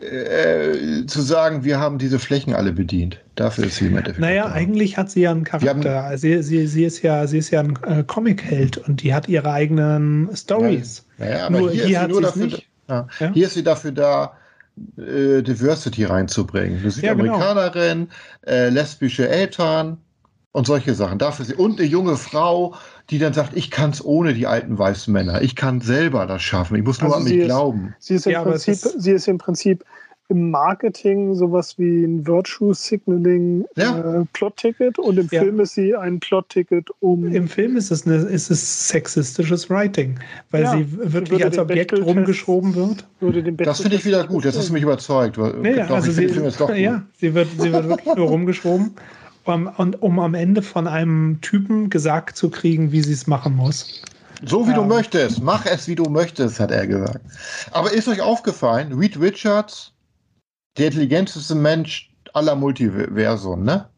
äh, 0.00 1.06
zu 1.06 1.20
sagen, 1.20 1.64
wir 1.64 1.78
haben 1.80 1.98
diese 1.98 2.18
Flächen 2.18 2.54
alle 2.54 2.72
bedient. 2.72 3.20
Dafür 3.34 3.66
ist 3.66 3.76
sie 3.76 3.86
im 3.86 3.96
Endeffekt. 3.96 4.20
Naja, 4.20 4.46
da. 4.46 4.52
eigentlich 4.52 4.96
hat 4.96 5.10
sie 5.10 5.22
ja 5.22 5.30
einen 5.30 5.44
Charakter. 5.44 6.04
Haben, 6.04 6.18
sie, 6.18 6.42
sie, 6.42 6.66
sie, 6.66 6.84
ist 6.84 7.02
ja, 7.02 7.26
sie 7.26 7.38
ist 7.38 7.50
ja 7.50 7.60
ein 7.60 7.78
äh, 7.86 8.04
Comic-Held 8.04 8.78
und 8.78 9.02
die 9.02 9.14
hat 9.14 9.28
ihre 9.28 9.50
eigenen 9.52 10.28
Stories. 10.34 11.04
Naja, 11.18 11.46
aber 11.46 11.60
nur, 11.60 11.70
hier, 11.70 11.86
hier 11.86 12.00
hat 12.00 12.10
nur 12.10 12.22
dafür, 12.22 12.46
nicht. 12.46 12.67
Ja. 12.88 13.06
Ja? 13.18 13.32
Hier 13.32 13.46
ist 13.46 13.54
sie 13.54 13.62
dafür 13.62 13.92
da, 13.92 14.32
äh, 14.96 15.42
Diversity 15.42 16.04
reinzubringen. 16.04 16.80
Eine 16.80 16.90
Südamerikanerin, 16.90 18.08
ja, 18.08 18.52
genau. 18.52 18.66
äh, 18.66 18.68
lesbische 18.70 19.28
Eltern 19.28 19.98
und 20.52 20.66
solche 20.66 20.94
Sachen. 20.94 21.18
Dafür 21.18 21.44
sie. 21.44 21.54
Und 21.54 21.78
eine 21.78 21.88
junge 21.88 22.16
Frau, 22.16 22.74
die 23.10 23.18
dann 23.18 23.32
sagt, 23.32 23.56
ich 23.56 23.70
kann 23.70 23.90
es 23.90 24.04
ohne 24.04 24.34
die 24.34 24.46
alten 24.46 24.78
weißen 24.78 25.12
Männer. 25.12 25.42
Ich 25.42 25.56
kann 25.56 25.80
selber 25.80 26.26
das 26.26 26.42
schaffen. 26.42 26.76
Ich 26.76 26.84
muss 26.84 27.00
nur 27.00 27.14
also 27.14 27.18
an 27.18 27.24
mich 27.24 27.40
ist, 27.40 27.46
glauben. 27.46 27.94
Sie 27.98 28.14
ist, 28.14 28.26
im 28.26 28.32
ja, 28.32 28.42
Prinzip, 28.42 28.74
ist 28.74 29.02
sie 29.02 29.12
ist 29.12 29.28
im 29.28 29.38
Prinzip 29.38 29.84
im 30.28 30.50
Marketing 30.50 31.34
sowas 31.34 31.78
wie 31.78 32.04
ein 32.04 32.26
Virtue 32.26 32.74
Signaling 32.74 33.64
ja. 33.76 34.20
äh, 34.20 34.24
Plot-Ticket 34.32 34.98
und 34.98 35.18
im 35.18 35.28
ja. 35.30 35.40
Film 35.40 35.60
ist 35.60 35.74
sie 35.74 35.96
ein 35.96 36.20
Plot-Ticket 36.20 36.90
um. 37.00 37.26
Im 37.26 37.48
Film 37.48 37.76
ist 37.76 37.90
es, 37.90 38.06
eine, 38.06 38.16
ist 38.16 38.50
es 38.50 38.88
sexistisches 38.88 39.70
Writing, 39.70 40.18
weil 40.50 40.64
ja. 40.64 40.76
sie 40.76 40.86
wirklich 41.14 41.44
als 41.44 41.58
Objekt 41.58 41.92
rumgeschoben 41.98 42.74
wird. 42.74 43.06
das 43.58 43.80
finde 43.80 43.96
ich 43.96 44.04
wieder 44.04 44.26
gut, 44.26 44.44
das 44.44 44.56
hast 44.56 44.68
du 44.68 44.74
mich 44.74 44.82
überzeugt. 44.82 45.38
Nee, 45.62 45.80
also 45.80 46.10
sie, 46.10 46.26
ja, 46.76 47.02
sie 47.16 47.34
wird, 47.34 47.48
sie 47.58 47.72
wird 47.72 47.88
wirklich 47.88 48.14
nur 48.14 48.28
rumgeschoben 48.28 48.92
um, 49.44 49.66
und, 49.76 50.02
um 50.02 50.18
am 50.20 50.34
Ende 50.34 50.60
von 50.60 50.86
einem 50.86 51.40
Typen 51.40 51.88
gesagt 51.88 52.36
zu 52.36 52.50
kriegen, 52.50 52.92
wie 52.92 53.00
sie 53.00 53.14
es 53.14 53.26
machen 53.26 53.56
muss. 53.56 54.02
So 54.44 54.66
wie 54.66 54.70
ja. 54.70 54.76
du 54.76 54.84
möchtest, 54.84 55.42
mach 55.42 55.66
es 55.66 55.88
wie 55.88 55.94
du 55.94 56.04
möchtest, 56.04 56.60
hat 56.60 56.70
er 56.70 56.86
gesagt. 56.86 57.20
Aber 57.72 57.92
ist 57.92 58.06
euch 58.08 58.20
aufgefallen, 58.20 58.92
Reed 58.92 59.18
Richards, 59.18 59.92
der 60.78 60.86
intelligenteste 60.86 61.54
Mensch 61.54 62.10
aller 62.32 62.54
Multiversum, 62.54 63.64
ne? 63.64 63.88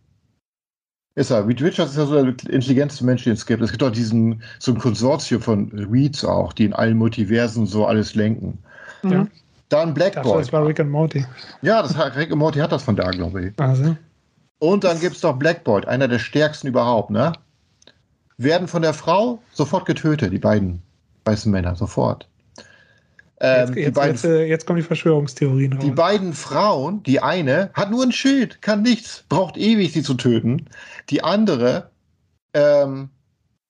Ist 1.17 1.31
er. 1.31 1.47
Reed 1.47 1.61
Richards 1.61 1.93
ist 1.93 1.99
ja 1.99 2.07
so 2.07 2.15
der 2.15 2.53
intelligenteste 2.53 3.05
Mensch, 3.05 3.25
den 3.25 3.35
es 3.35 3.45
gibt. 3.45 3.63
Es 3.63 3.71
gibt 3.71 3.83
auch 3.83 3.91
diesen, 3.91 4.43
so 4.59 4.73
ein 4.73 4.79
Konsortium 4.79 5.43
von 5.43 5.71
Reeds 5.73 6.25
auch, 6.25 6.53
die 6.53 6.65
in 6.65 6.73
allen 6.73 6.97
Multiversen 6.97 7.67
so 7.67 7.85
alles 7.85 8.15
lenken. 8.15 8.59
Ja. 9.03 9.27
Dann 9.69 9.93
Blackboard. 9.93 10.41
Das 10.41 10.53
war 10.53 10.67
Rick 10.67 10.81
and 10.81 10.91
Morty. 10.91 11.25
Ja, 11.63 11.83
das 11.83 11.97
hat, 11.97 12.17
Rick 12.17 12.31
and 12.31 12.39
Morty 12.39 12.59
hat 12.59 12.73
das 12.73 12.83
von 12.83 12.97
da, 12.97 13.11
glaube 13.11 13.47
ich. 13.47 13.61
Also. 13.61 13.97
Und 14.59 14.85
dann 14.85 15.01
gibt 15.01 15.17
es 15.17 15.23
noch 15.23 15.39
Blackboard, 15.39 15.87
einer 15.89 16.09
der 16.09 16.19
stärksten 16.19 16.69
überhaupt, 16.69 17.11
ne? 17.11 17.33
Werden 18.37 18.69
von 18.69 18.83
der 18.83 18.95
Frau 18.95 19.43
sofort 19.53 19.87
getötet, 19.87 20.33
die 20.33 20.39
beiden 20.39 20.83
weißen 21.25 21.51
Männer, 21.51 21.77
sofort. 21.77 22.29
Ähm, 23.43 23.69
jetzt, 23.69 23.77
jetzt, 23.77 23.95
beiden, 23.95 24.15
jetzt, 24.15 24.25
äh, 24.25 24.45
jetzt, 24.45 24.67
kommen 24.67 24.77
die 24.77 24.85
Verschwörungstheorien 24.85 25.73
raus. 25.73 25.83
Die 25.83 25.91
beiden 25.91 26.35
Frauen, 26.35 27.03
die 27.05 27.21
eine 27.21 27.71
hat 27.73 27.91
nur 27.91 28.03
ein 28.03 28.13
Schild, 28.13 28.61
kann 28.61 28.83
nichts, 28.83 29.25
braucht 29.31 29.57
ewig, 29.57 29.93
sie 29.93 30.03
zu 30.03 30.15
töten. 30.15 30.67
Die 31.09 31.25
andere, 31.25 31.91
ähm, 32.53 33.09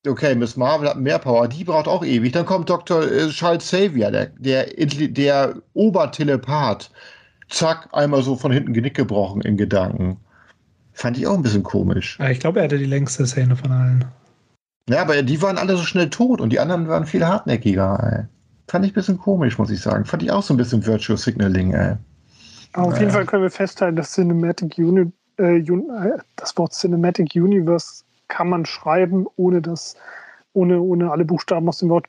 okay, 0.06 0.34
Miss 0.34 0.56
Marvel 0.56 0.88
hat 0.88 0.98
mehr 0.98 1.20
Power, 1.20 1.46
die 1.46 1.62
braucht 1.62 1.86
auch 1.86 2.04
ewig. 2.04 2.32
Dann 2.32 2.46
kommt 2.46 2.68
Dr. 2.68 3.02
Äh, 3.02 3.28
Charles 3.28 3.64
Xavier, 3.64 4.10
der, 4.10 4.26
der, 4.38 4.66
der 4.66 5.54
Obertelepath. 5.74 6.90
Zack, 7.48 7.88
einmal 7.92 8.22
so 8.22 8.36
von 8.36 8.50
hinten 8.50 8.72
Genick 8.72 8.94
gebrochen 8.94 9.40
in 9.42 9.56
Gedanken. 9.56 10.16
Fand 10.92 11.16
ich 11.16 11.26
auch 11.26 11.34
ein 11.34 11.42
bisschen 11.42 11.62
komisch. 11.62 12.18
Ich 12.30 12.40
glaube, 12.40 12.58
er 12.58 12.64
hatte 12.64 12.78
die 12.78 12.84
längste 12.84 13.26
Szene 13.26 13.56
von 13.56 13.70
allen. 13.70 14.04
Ja, 14.88 15.02
aber 15.02 15.22
die 15.22 15.40
waren 15.40 15.58
alle 15.58 15.76
so 15.76 15.84
schnell 15.84 16.10
tot 16.10 16.40
und 16.40 16.50
die 16.50 16.58
anderen 16.58 16.88
waren 16.88 17.06
viel 17.06 17.24
hartnäckiger. 17.24 18.28
Ey. 18.28 18.39
Fand 18.70 18.84
ich 18.84 18.92
ein 18.92 18.94
bisschen 18.94 19.18
komisch, 19.18 19.58
muss 19.58 19.68
ich 19.70 19.80
sagen. 19.80 20.04
Fand 20.04 20.22
ich 20.22 20.30
auch 20.30 20.44
so 20.44 20.54
ein 20.54 20.56
bisschen 20.56 20.86
Virtual 20.86 21.18
Signaling. 21.18 21.72
Ey. 21.72 21.96
Auf 22.74 23.00
jeden 23.00 23.10
Fall 23.10 23.26
können 23.26 23.42
wir 23.42 23.50
festhalten, 23.50 23.96
dass 23.96 24.12
Cinematic 24.12 24.78
Uni 24.78 25.10
äh, 25.40 25.58
äh, 25.58 26.18
das 26.36 26.56
Wort 26.56 26.72
Cinematic 26.72 27.34
Universe 27.34 28.04
kann 28.28 28.48
man 28.48 28.64
schreiben, 28.64 29.26
ohne 29.34 29.60
das, 29.60 29.96
ohne, 30.52 30.80
ohne 30.80 31.10
alle 31.10 31.24
Buchstaben 31.24 31.68
aus 31.68 31.78
dem 31.78 31.88
Wort 31.88 32.06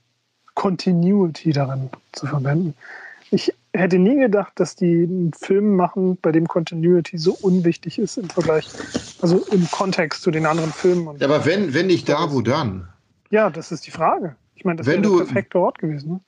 Continuity 0.53 1.51
darin 1.51 1.89
zu 2.11 2.27
verwenden. 2.27 2.75
Ich 3.31 3.51
hätte 3.73 3.97
nie 3.97 4.19
gedacht, 4.19 4.53
dass 4.57 4.75
die 4.75 5.05
einen 5.09 5.33
Film 5.33 5.75
machen, 5.75 6.19
bei 6.21 6.31
dem 6.31 6.47
Continuity 6.47 7.17
so 7.17 7.35
unwichtig 7.41 7.97
ist 7.97 8.17
im 8.17 8.29
Vergleich, 8.29 8.69
also 9.23 9.43
im 9.51 9.67
Kontext 9.71 10.21
zu 10.21 10.29
den 10.29 10.45
anderen 10.45 10.71
Filmen. 10.71 11.17
ja, 11.17 11.25
aber 11.25 11.43
wenn, 11.43 11.73
wenn 11.73 11.87
nicht 11.87 12.07
da, 12.07 12.31
wo 12.31 12.41
dann? 12.41 12.87
Ja, 13.31 13.49
das 13.49 13.71
ist 13.71 13.87
die 13.87 13.91
Frage. 13.91 14.35
Ich 14.53 14.63
meine, 14.63 14.77
das 14.77 14.85
wäre 14.85 15.01
der 15.01 15.09
perfekte 15.09 15.57
Ort 15.57 15.79
gewesen. 15.79 16.21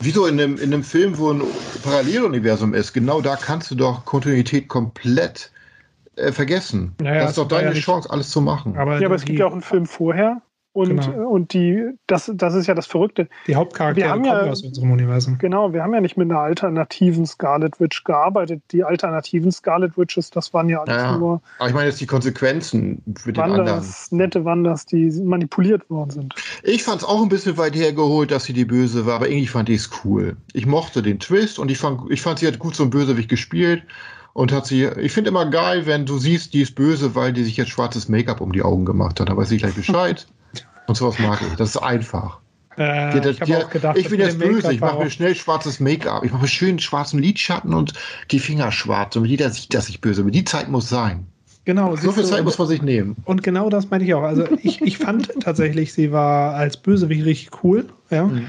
Wieso 0.00 0.26
in 0.26 0.40
einem, 0.40 0.56
in 0.56 0.72
einem 0.72 0.82
Film, 0.82 1.18
wo 1.18 1.30
ein 1.30 1.42
Paralleluniversum 1.82 2.72
ist, 2.72 2.94
genau 2.94 3.20
da 3.20 3.36
kannst 3.36 3.70
du 3.70 3.74
doch 3.74 4.06
Kontinuität 4.06 4.68
komplett 4.68 5.52
äh, 6.16 6.32
vergessen. 6.32 6.94
Naja, 7.00 7.20
das 7.20 7.30
ist 7.30 7.38
doch 7.38 7.48
deine 7.48 7.74
ja 7.74 7.80
Chance, 7.80 8.08
alles 8.10 8.30
zu 8.30 8.40
machen. 8.40 8.76
Aber 8.76 8.98
ja, 8.98 9.06
aber 9.06 9.16
es 9.16 9.24
gibt 9.24 9.38
ja 9.38 9.46
auch 9.46 9.52
einen 9.52 9.60
Film 9.60 9.84
vorher, 9.84 10.40
und, 10.72 11.00
genau. 11.00 11.28
und 11.28 11.52
die, 11.52 11.84
das, 12.06 12.30
das 12.32 12.54
ist 12.54 12.68
ja 12.68 12.74
das 12.74 12.86
Verrückte. 12.86 13.28
Die 13.48 13.56
Hauptcharaktere 13.56 14.10
kommen 14.10 14.24
ja, 14.24 14.42
aus 14.42 14.62
unserem 14.62 14.92
Universum. 14.92 15.36
Genau, 15.38 15.72
wir 15.72 15.82
haben 15.82 15.92
ja 15.92 16.00
nicht 16.00 16.16
mit 16.16 16.30
einer 16.30 16.38
alternativen 16.38 17.26
Scarlet 17.26 17.80
Witch 17.80 18.04
gearbeitet. 18.04 18.62
Die 18.70 18.84
alternativen 18.84 19.50
Scarlet 19.50 19.98
Witches, 19.98 20.30
das 20.30 20.54
waren 20.54 20.68
ja 20.68 20.80
alles 20.82 20.96
ja, 20.96 21.16
nur. 21.16 21.42
Aber 21.58 21.68
ich 21.68 21.74
meine 21.74 21.88
jetzt 21.88 22.00
die 22.00 22.06
Konsequenzen 22.06 23.02
für 23.18 23.32
den 23.32 23.42
Wanders, 23.42 24.12
anderen. 24.12 24.18
Nette 24.18 24.44
Wanders, 24.44 24.86
die 24.86 25.10
manipuliert 25.22 25.90
worden 25.90 26.10
sind. 26.10 26.34
Ich 26.62 26.84
fand 26.84 27.02
es 27.02 27.08
auch 27.08 27.20
ein 27.20 27.28
bisschen 27.28 27.56
weit 27.56 27.74
hergeholt, 27.74 28.30
dass 28.30 28.44
sie 28.44 28.52
die 28.52 28.64
Böse 28.64 29.06
war, 29.06 29.16
aber 29.16 29.28
irgendwie 29.28 29.48
fand 29.48 29.68
ich 29.68 29.80
es 29.80 29.90
cool. 30.04 30.36
Ich 30.52 30.66
mochte 30.66 31.02
den 31.02 31.18
Twist 31.18 31.58
und 31.58 31.70
ich 31.70 31.78
fand, 31.78 32.08
ich 32.10 32.22
fand, 32.22 32.38
sie 32.38 32.46
hat 32.46 32.60
gut 32.60 32.76
so 32.76 32.84
ein 32.84 32.90
Bösewicht 32.90 33.28
gespielt 33.28 33.82
und 34.34 34.52
hat 34.52 34.66
sie, 34.66 34.84
ich 34.84 35.10
finde 35.10 35.30
immer 35.30 35.46
geil, 35.46 35.86
wenn 35.86 36.06
du 36.06 36.18
siehst, 36.18 36.54
die 36.54 36.62
ist 36.62 36.76
böse, 36.76 37.16
weil 37.16 37.32
die 37.32 37.42
sich 37.42 37.56
jetzt 37.56 37.70
schwarzes 37.70 38.08
Make-up 38.08 38.40
um 38.40 38.52
die 38.52 38.62
Augen 38.62 38.84
gemacht 38.84 39.18
hat. 39.18 39.28
Da 39.28 39.36
weiß 39.36 39.50
ich 39.50 39.58
gleich 39.62 39.74
Bescheid. 39.74 40.28
Und 40.90 40.96
sowas 40.96 41.20
mag 41.20 41.40
ich. 41.40 41.54
Das 41.54 41.68
ist 41.68 41.76
einfach. 41.76 42.40
Äh, 42.76 43.20
die, 43.20 43.28
ich, 43.28 43.38
die, 43.38 43.54
gedacht, 43.70 43.96
ich 43.96 44.08
bin 44.08 44.18
jetzt 44.18 44.40
böse, 44.40 44.72
ich 44.72 44.80
mache 44.80 44.98
mir 44.98 45.08
schnell 45.08 45.36
schwarzes 45.36 45.78
Make-up. 45.78 46.24
Ich 46.24 46.32
mache 46.32 46.42
mir 46.42 46.48
schön 46.48 46.80
schwarzen 46.80 47.20
Lidschatten 47.20 47.72
und 47.74 47.92
die 48.32 48.40
Finger 48.40 48.72
schwarz. 48.72 49.14
Und 49.14 49.24
jeder 49.24 49.50
sieht, 49.50 49.72
dass 49.72 49.88
ich 49.88 50.00
böse 50.00 50.24
bin. 50.24 50.32
Die 50.32 50.42
Zeit 50.42 50.68
muss 50.68 50.88
sein. 50.88 51.28
Genau. 51.64 51.94
So 51.94 52.10
viel 52.10 52.24
Zeit 52.24 52.42
muss 52.42 52.58
man 52.58 52.66
sich 52.66 52.82
nehmen. 52.82 53.14
Und 53.24 53.44
genau 53.44 53.70
das 53.70 53.88
meine 53.90 54.02
ich 54.02 54.14
auch. 54.14 54.24
Also 54.24 54.48
ich, 54.64 54.82
ich 54.82 54.98
fand 54.98 55.30
tatsächlich, 55.40 55.92
sie 55.92 56.10
war 56.10 56.56
als 56.56 56.76
Bösewicht 56.76 57.24
richtig 57.24 57.62
cool. 57.62 57.88
Ja. 58.10 58.24
Mhm. 58.24 58.48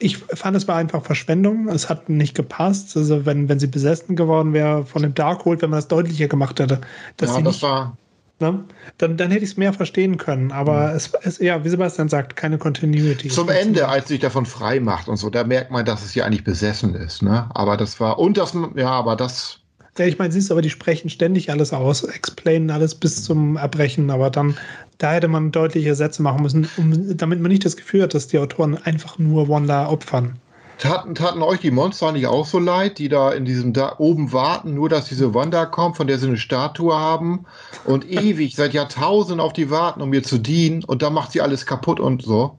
Ich 0.00 0.16
fand, 0.16 0.56
es 0.56 0.66
war 0.66 0.74
einfach 0.74 1.04
Verschwendung. 1.04 1.68
Es 1.68 1.88
hat 1.88 2.08
nicht 2.08 2.34
gepasst. 2.34 2.96
Also 2.96 3.26
wenn, 3.26 3.48
wenn 3.48 3.60
sie 3.60 3.68
besessen 3.68 4.16
geworden 4.16 4.54
wäre 4.54 4.84
von 4.84 5.02
dem 5.02 5.14
Darkhold, 5.14 5.62
wenn 5.62 5.70
man 5.70 5.78
das 5.78 5.86
deutlicher 5.86 6.26
gemacht 6.26 6.58
hätte, 6.58 6.80
dass 7.16 7.30
ja, 7.30 7.36
sie 7.36 7.42
das 7.44 7.54
nicht, 7.54 7.62
war 7.62 7.96
Ne? 8.44 8.62
Dann, 8.98 9.16
dann 9.16 9.30
hätte 9.30 9.42
ich 9.42 9.52
es 9.52 9.56
mehr 9.56 9.72
verstehen 9.72 10.18
können. 10.18 10.52
Aber 10.52 10.90
mhm. 10.90 10.96
es 10.96 11.12
ist, 11.22 11.40
ja, 11.40 11.64
wie 11.64 11.68
Sebastian 11.70 12.10
sagt, 12.10 12.36
keine 12.36 12.58
Continuity. 12.58 13.28
Zum 13.28 13.48
Ende, 13.48 13.88
als 13.88 14.08
sich 14.08 14.20
davon 14.20 14.44
frei 14.44 14.80
macht 14.80 15.08
und 15.08 15.16
so, 15.16 15.30
da 15.30 15.44
merkt 15.44 15.70
man, 15.70 15.86
dass 15.86 16.04
es 16.04 16.12
hier 16.12 16.26
eigentlich 16.26 16.44
besessen 16.44 16.94
ist. 16.94 17.22
Ne? 17.22 17.48
Aber 17.54 17.78
das 17.78 17.98
war, 18.00 18.18
und 18.18 18.36
das, 18.36 18.54
ja, 18.76 18.90
aber 18.90 19.16
das. 19.16 19.60
Ja, 19.96 20.04
ich 20.04 20.18
meine, 20.18 20.30
siehst 20.30 20.50
du, 20.50 20.54
aber 20.54 20.62
die 20.62 20.70
sprechen 20.70 21.08
ständig 21.08 21.50
alles 21.50 21.72
aus, 21.72 22.02
explainen 22.02 22.70
alles 22.70 22.94
bis 22.94 23.24
zum 23.24 23.56
Erbrechen, 23.56 24.10
aber 24.10 24.28
dann, 24.28 24.58
da 24.98 25.12
hätte 25.12 25.28
man 25.28 25.52
deutliche 25.52 25.94
Sätze 25.94 26.20
machen 26.20 26.42
müssen, 26.42 26.68
um, 26.76 27.16
damit 27.16 27.40
man 27.40 27.50
nicht 27.50 27.64
das 27.64 27.76
Gefühl 27.76 28.02
hat, 28.02 28.12
dass 28.12 28.26
die 28.26 28.38
Autoren 28.38 28.76
einfach 28.76 29.18
nur 29.18 29.48
Wanda 29.48 29.88
opfern. 29.88 30.38
Taten, 30.78 31.14
taten 31.14 31.42
euch 31.42 31.60
die 31.60 31.70
Monster 31.70 32.12
nicht 32.12 32.26
auch 32.26 32.46
so 32.46 32.58
leid, 32.58 32.98
die 32.98 33.08
da 33.08 33.32
in 33.32 33.44
diesem 33.44 33.72
da 33.72 33.94
oben 33.98 34.32
warten, 34.32 34.74
nur 34.74 34.88
dass 34.88 35.06
diese 35.06 35.34
Wanda 35.34 35.66
kommt, 35.66 35.96
von 35.96 36.06
der 36.06 36.18
sie 36.18 36.26
eine 36.26 36.36
Statue 36.36 36.94
haben 36.94 37.44
und 37.84 38.10
ewig 38.10 38.56
seit 38.56 38.74
Jahrtausenden 38.74 39.40
auf 39.40 39.52
die 39.52 39.70
warten, 39.70 40.02
um 40.02 40.12
ihr 40.12 40.22
zu 40.22 40.38
dienen 40.38 40.84
und 40.84 41.02
dann 41.02 41.12
macht 41.14 41.32
sie 41.32 41.40
alles 41.40 41.66
kaputt 41.66 42.00
und 42.00 42.22
so. 42.22 42.56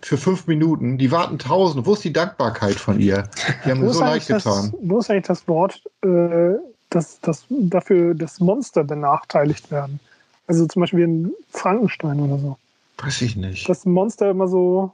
Für 0.00 0.16
fünf 0.16 0.46
Minuten. 0.46 0.96
Die 0.96 1.10
warten 1.10 1.40
tausend. 1.40 1.84
Wo 1.84 1.94
ist 1.94 2.04
die 2.04 2.12
Dankbarkeit 2.12 2.76
von 2.76 3.00
ihr? 3.00 3.28
Die 3.64 3.70
haben 3.70 3.80
Wo 3.80 3.86
mir 3.86 3.92
so 3.92 4.00
leid 4.00 4.10
eigentlich 4.12 4.26
das, 4.26 4.44
getan. 4.44 4.74
wo 4.80 4.98
ist 5.00 5.10
eigentlich 5.10 5.26
das 5.26 5.48
Wort, 5.48 5.82
äh, 6.02 6.54
dass, 6.90 7.20
dass 7.20 7.44
dafür 7.48 8.14
das 8.14 8.38
Monster 8.38 8.84
benachteiligt 8.84 9.72
werden? 9.72 9.98
Also 10.46 10.66
zum 10.66 10.80
Beispiel 10.80 11.00
in 11.00 11.32
Frankenstein 11.50 12.20
oder 12.20 12.38
so. 12.38 12.56
Weiß 12.98 13.22
ich 13.22 13.34
nicht. 13.34 13.68
Dass 13.68 13.84
ein 13.84 13.92
Monster 13.92 14.30
immer 14.30 14.46
so 14.46 14.92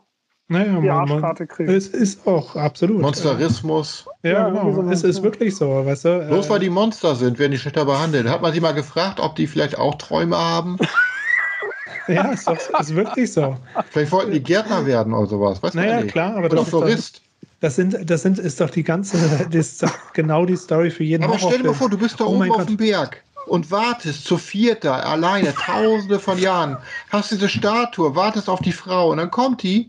Naja, 0.48 0.78
die 0.80 0.86
man, 0.86 0.90
Arschkarte 1.10 1.46
kriegt. 1.46 1.70
es 1.70 1.88
ist 1.88 2.26
auch 2.26 2.54
absolut. 2.56 3.00
Monsterismus. 3.00 4.04
Ja, 4.22 4.30
Ja, 4.32 4.48
genau. 4.50 4.72
so 4.74 4.90
es 4.90 5.02
ist 5.02 5.22
wirklich 5.22 5.56
so, 5.56 5.86
weißt 5.86 6.04
du? 6.04 6.26
Bloß 6.28 6.46
äh, 6.46 6.50
weil 6.50 6.60
die 6.60 6.70
Monster 6.70 7.14
sind, 7.14 7.38
werden 7.38 7.52
die 7.52 7.58
schlechter 7.58 7.84
behandelt. 7.86 8.28
Hat 8.28 8.42
man 8.42 8.52
sie 8.52 8.60
mal 8.60 8.72
gefragt, 8.74 9.20
ob 9.20 9.36
die 9.36 9.46
vielleicht 9.46 9.78
auch 9.78 9.94
Träume 9.96 10.36
haben? 10.36 10.76
Ja, 12.06 12.32
ist, 12.32 12.46
doch, 12.46 12.58
ist 12.80 12.94
wirklich 12.94 13.32
so. 13.32 13.56
Vielleicht 13.90 14.12
wollten 14.12 14.32
die 14.32 14.42
Gärtner 14.42 14.84
werden 14.84 15.14
oder 15.14 15.26
sowas. 15.26 15.62
Weiß 15.62 15.72
Naja, 15.72 16.02
nicht. 16.02 16.12
klar, 16.12 16.32
aber 16.36 16.46
Oder 16.46 16.56
das 16.56 16.64
ist, 16.66 16.72
doch, 16.74 16.78
Florist. 16.80 17.22
das 17.60 17.76
sind, 17.76 18.10
das 18.10 18.20
sind, 18.20 18.38
ist 18.38 18.60
doch 18.60 18.68
die 18.68 18.82
ganze, 18.84 19.16
das 19.50 19.54
ist 19.68 19.82
doch 19.82 20.12
genau 20.12 20.44
die 20.44 20.56
Story 20.56 20.90
für 20.90 21.02
jeden 21.04 21.24
Aber 21.24 21.38
stell 21.38 21.58
dir 21.62 21.68
mal 21.68 21.72
vor, 21.74 21.88
du 21.88 21.96
bist 21.96 22.20
da 22.20 22.24
Oh 22.26 22.34
oben 22.34 22.50
auf 22.50 22.58
Gott. 22.58 22.68
dem 22.68 22.76
Berg 22.76 23.22
und 23.46 23.70
wartest 23.70 24.26
zu 24.26 24.36
viert 24.36 24.84
da, 24.84 24.96
alleine, 24.96 25.54
tausende 25.54 26.18
von 26.18 26.38
Jahren, 26.38 26.76
hast 27.10 27.30
diese 27.30 27.48
Statue, 27.48 28.14
wartest 28.14 28.50
auf 28.50 28.60
die 28.60 28.72
Frau 28.72 29.10
und 29.10 29.16
dann 29.16 29.30
kommt 29.30 29.62
die 29.62 29.88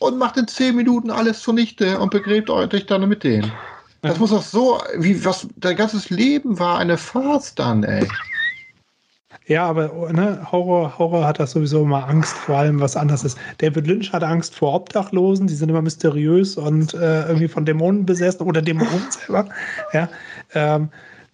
und 0.00 0.18
macht 0.18 0.36
in 0.36 0.48
zehn 0.48 0.74
Minuten 0.74 1.10
alles 1.10 1.40
zunichte 1.40 1.98
und 2.00 2.10
begräbt 2.10 2.50
euch 2.50 2.86
dann 2.86 3.08
mit 3.08 3.22
denen. 3.22 3.52
Das 4.02 4.18
muss 4.18 4.30
doch 4.30 4.42
so, 4.42 4.80
wie 4.96 5.24
was 5.24 5.46
dein 5.56 5.76
ganzes 5.76 6.10
Leben 6.10 6.58
war 6.58 6.78
eine 6.78 6.96
Farce 6.96 7.54
dann, 7.54 7.84
ey. 7.84 8.08
Ja, 9.46 9.66
aber 9.66 10.12
ne, 10.12 10.46
Horror, 10.50 10.96
Horror 10.98 11.26
hat 11.26 11.38
das 11.38 11.52
sowieso 11.52 11.82
immer 11.82 12.08
Angst 12.08 12.34
vor 12.34 12.58
allem, 12.58 12.80
was 12.80 12.96
anders 12.96 13.24
ist. 13.24 13.36
David 13.58 13.86
Lynch 13.86 14.12
hat 14.12 14.22
Angst 14.22 14.54
vor 14.54 14.74
Obdachlosen, 14.74 15.48
die 15.48 15.54
sind 15.54 15.68
immer 15.68 15.82
mysteriös 15.82 16.56
und 16.56 16.94
äh, 16.94 17.26
irgendwie 17.26 17.48
von 17.48 17.66
Dämonen 17.66 18.06
besessen 18.06 18.46
oder 18.46 18.62
Dämonen 18.62 19.06
selber. 19.10 19.46
Ja, 19.92 20.08
ähm, 20.54 20.88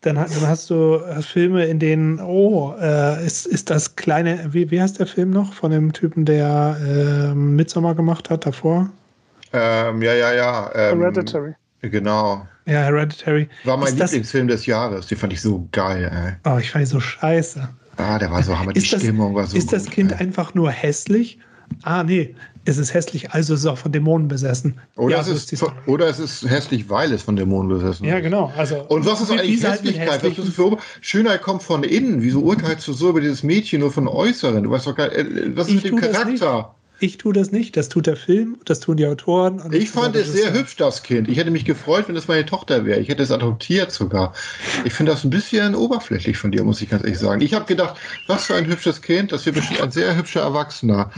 dann, 0.06 0.16
dann 0.16 0.46
hast 0.48 0.70
du 0.70 1.00
Filme, 1.20 1.66
in 1.66 1.78
denen, 1.78 2.20
oh, 2.20 2.74
äh, 2.80 3.24
ist, 3.26 3.46
ist 3.46 3.70
das 3.70 3.96
kleine, 3.96 4.52
wie, 4.52 4.70
wie 4.70 4.80
heißt 4.80 4.98
der 4.98 5.06
Film 5.06 5.30
noch 5.30 5.52
von 5.52 5.70
dem 5.70 5.92
Typen, 5.92 6.24
der 6.24 6.76
äh, 6.80 7.34
Midsommar 7.34 7.94
gemacht 7.94 8.30
hat 8.30 8.46
davor? 8.46 8.88
Ähm, 9.52 10.02
ja, 10.02 10.14
ja, 10.14 10.32
ja. 10.34 10.70
Ähm, 10.74 11.00
Hereditary. 11.00 11.54
Genau. 11.82 12.46
Ja, 12.66 12.80
Hereditary. 12.82 13.48
War 13.64 13.76
mein 13.76 13.88
Ist 13.88 14.00
das- 14.00 14.10
Lieblingsfilm 14.12 14.48
des 14.48 14.66
Jahres. 14.66 15.06
Die 15.06 15.16
fand 15.16 15.32
ich 15.32 15.40
so 15.40 15.68
geil, 15.72 16.10
ey. 16.12 16.32
Oh, 16.52 16.58
ich 16.58 16.70
fand 16.70 16.82
die 16.82 16.86
so 16.90 17.00
scheiße. 17.00 17.68
Ah, 17.96 18.18
der 18.18 18.30
war 18.30 18.42
so 18.42 18.58
hammer. 18.58 18.72
Die 18.72 18.80
Ist 18.80 18.92
das, 18.92 19.02
Stimmung 19.02 19.34
war 19.34 19.46
so 19.46 19.56
ist 19.56 19.72
das 19.72 19.84
gut, 19.84 19.94
Kind 19.94 20.12
ey. 20.12 20.18
einfach 20.18 20.54
nur 20.54 20.70
hässlich? 20.70 21.38
Ah, 21.82 22.02
nee, 22.02 22.34
es 22.66 22.78
ist 22.78 22.92
hässlich, 22.94 23.30
also 23.30 23.54
ist 23.54 23.60
es 23.60 23.66
auch 23.66 23.78
von 23.78 23.92
Dämonen 23.92 24.28
besessen. 24.28 24.78
Oder, 24.96 25.16
ja, 25.16 25.20
es 25.22 25.26
so 25.48 25.66
ist, 25.66 25.72
oder 25.86 26.08
es 26.08 26.18
ist 26.18 26.48
hässlich, 26.48 26.88
weil 26.90 27.12
es 27.12 27.22
von 27.22 27.36
Dämonen 27.36 27.68
besessen 27.68 28.04
Ja, 28.04 28.16
ist. 28.16 28.22
genau. 28.22 28.52
Also, 28.56 28.82
Und 28.88 29.06
was 29.06 29.20
ist 29.20 29.30
eigentlich 29.30 29.60
sie 29.60 29.66
halt 29.66 29.80
Hässlichkeit? 29.82 30.22
Was 30.24 30.48
für 30.54 30.78
Schönheit 31.00 31.42
kommt 31.42 31.62
von 31.62 31.82
innen. 31.84 32.22
Wieso 32.22 32.40
urteilst 32.40 32.86
du 32.88 32.92
so 32.92 33.10
über 33.10 33.20
dieses 33.20 33.42
Mädchen 33.42 33.80
nur 33.80 33.92
von 33.92 34.08
Äußeren? 34.08 34.64
Du 34.64 34.70
weißt 34.70 34.86
doch 34.86 34.94
gar 34.96 35.12
äh, 35.12 35.56
was 35.56 35.68
ist 35.68 35.74
Ich 35.76 35.84
mit 35.84 35.92
dem 35.92 36.12
Charakter? 36.12 36.75
Ich 36.98 37.18
tue 37.18 37.34
das 37.34 37.52
nicht, 37.52 37.76
das 37.76 37.90
tut 37.90 38.06
der 38.06 38.16
Film, 38.16 38.58
das 38.64 38.80
tun 38.80 38.96
die 38.96 39.06
Autoren. 39.06 39.60
und 39.60 39.74
Ich 39.74 39.92
das 39.92 40.02
fand 40.02 40.16
es 40.16 40.32
sehr 40.32 40.52
hübsch, 40.54 40.76
das 40.76 41.02
Kind. 41.02 41.28
Ich 41.28 41.36
hätte 41.36 41.50
mich 41.50 41.66
gefreut, 41.66 42.08
wenn 42.08 42.16
es 42.16 42.26
meine 42.26 42.46
Tochter 42.46 42.86
wäre. 42.86 43.00
Ich 43.00 43.08
hätte 43.08 43.22
es 43.22 43.30
adoptiert 43.30 43.92
sogar. 43.92 44.32
Ich 44.84 44.94
finde 44.94 45.12
das 45.12 45.22
ein 45.22 45.30
bisschen 45.30 45.74
oberflächlich 45.74 46.38
von 46.38 46.52
dir, 46.52 46.64
muss 46.64 46.80
ich 46.80 46.88
ganz 46.88 47.04
ehrlich 47.04 47.18
sagen. 47.18 47.42
Ich 47.42 47.52
habe 47.52 47.66
gedacht, 47.66 47.96
was 48.28 48.46
für 48.46 48.54
ein 48.54 48.66
hübsches 48.66 49.02
Kind, 49.02 49.30
das 49.32 49.44
wird 49.44 49.56
bestimmt 49.56 49.82
ein 49.82 49.90
sehr 49.90 50.16
hübscher 50.16 50.40
Erwachsener. 50.40 51.10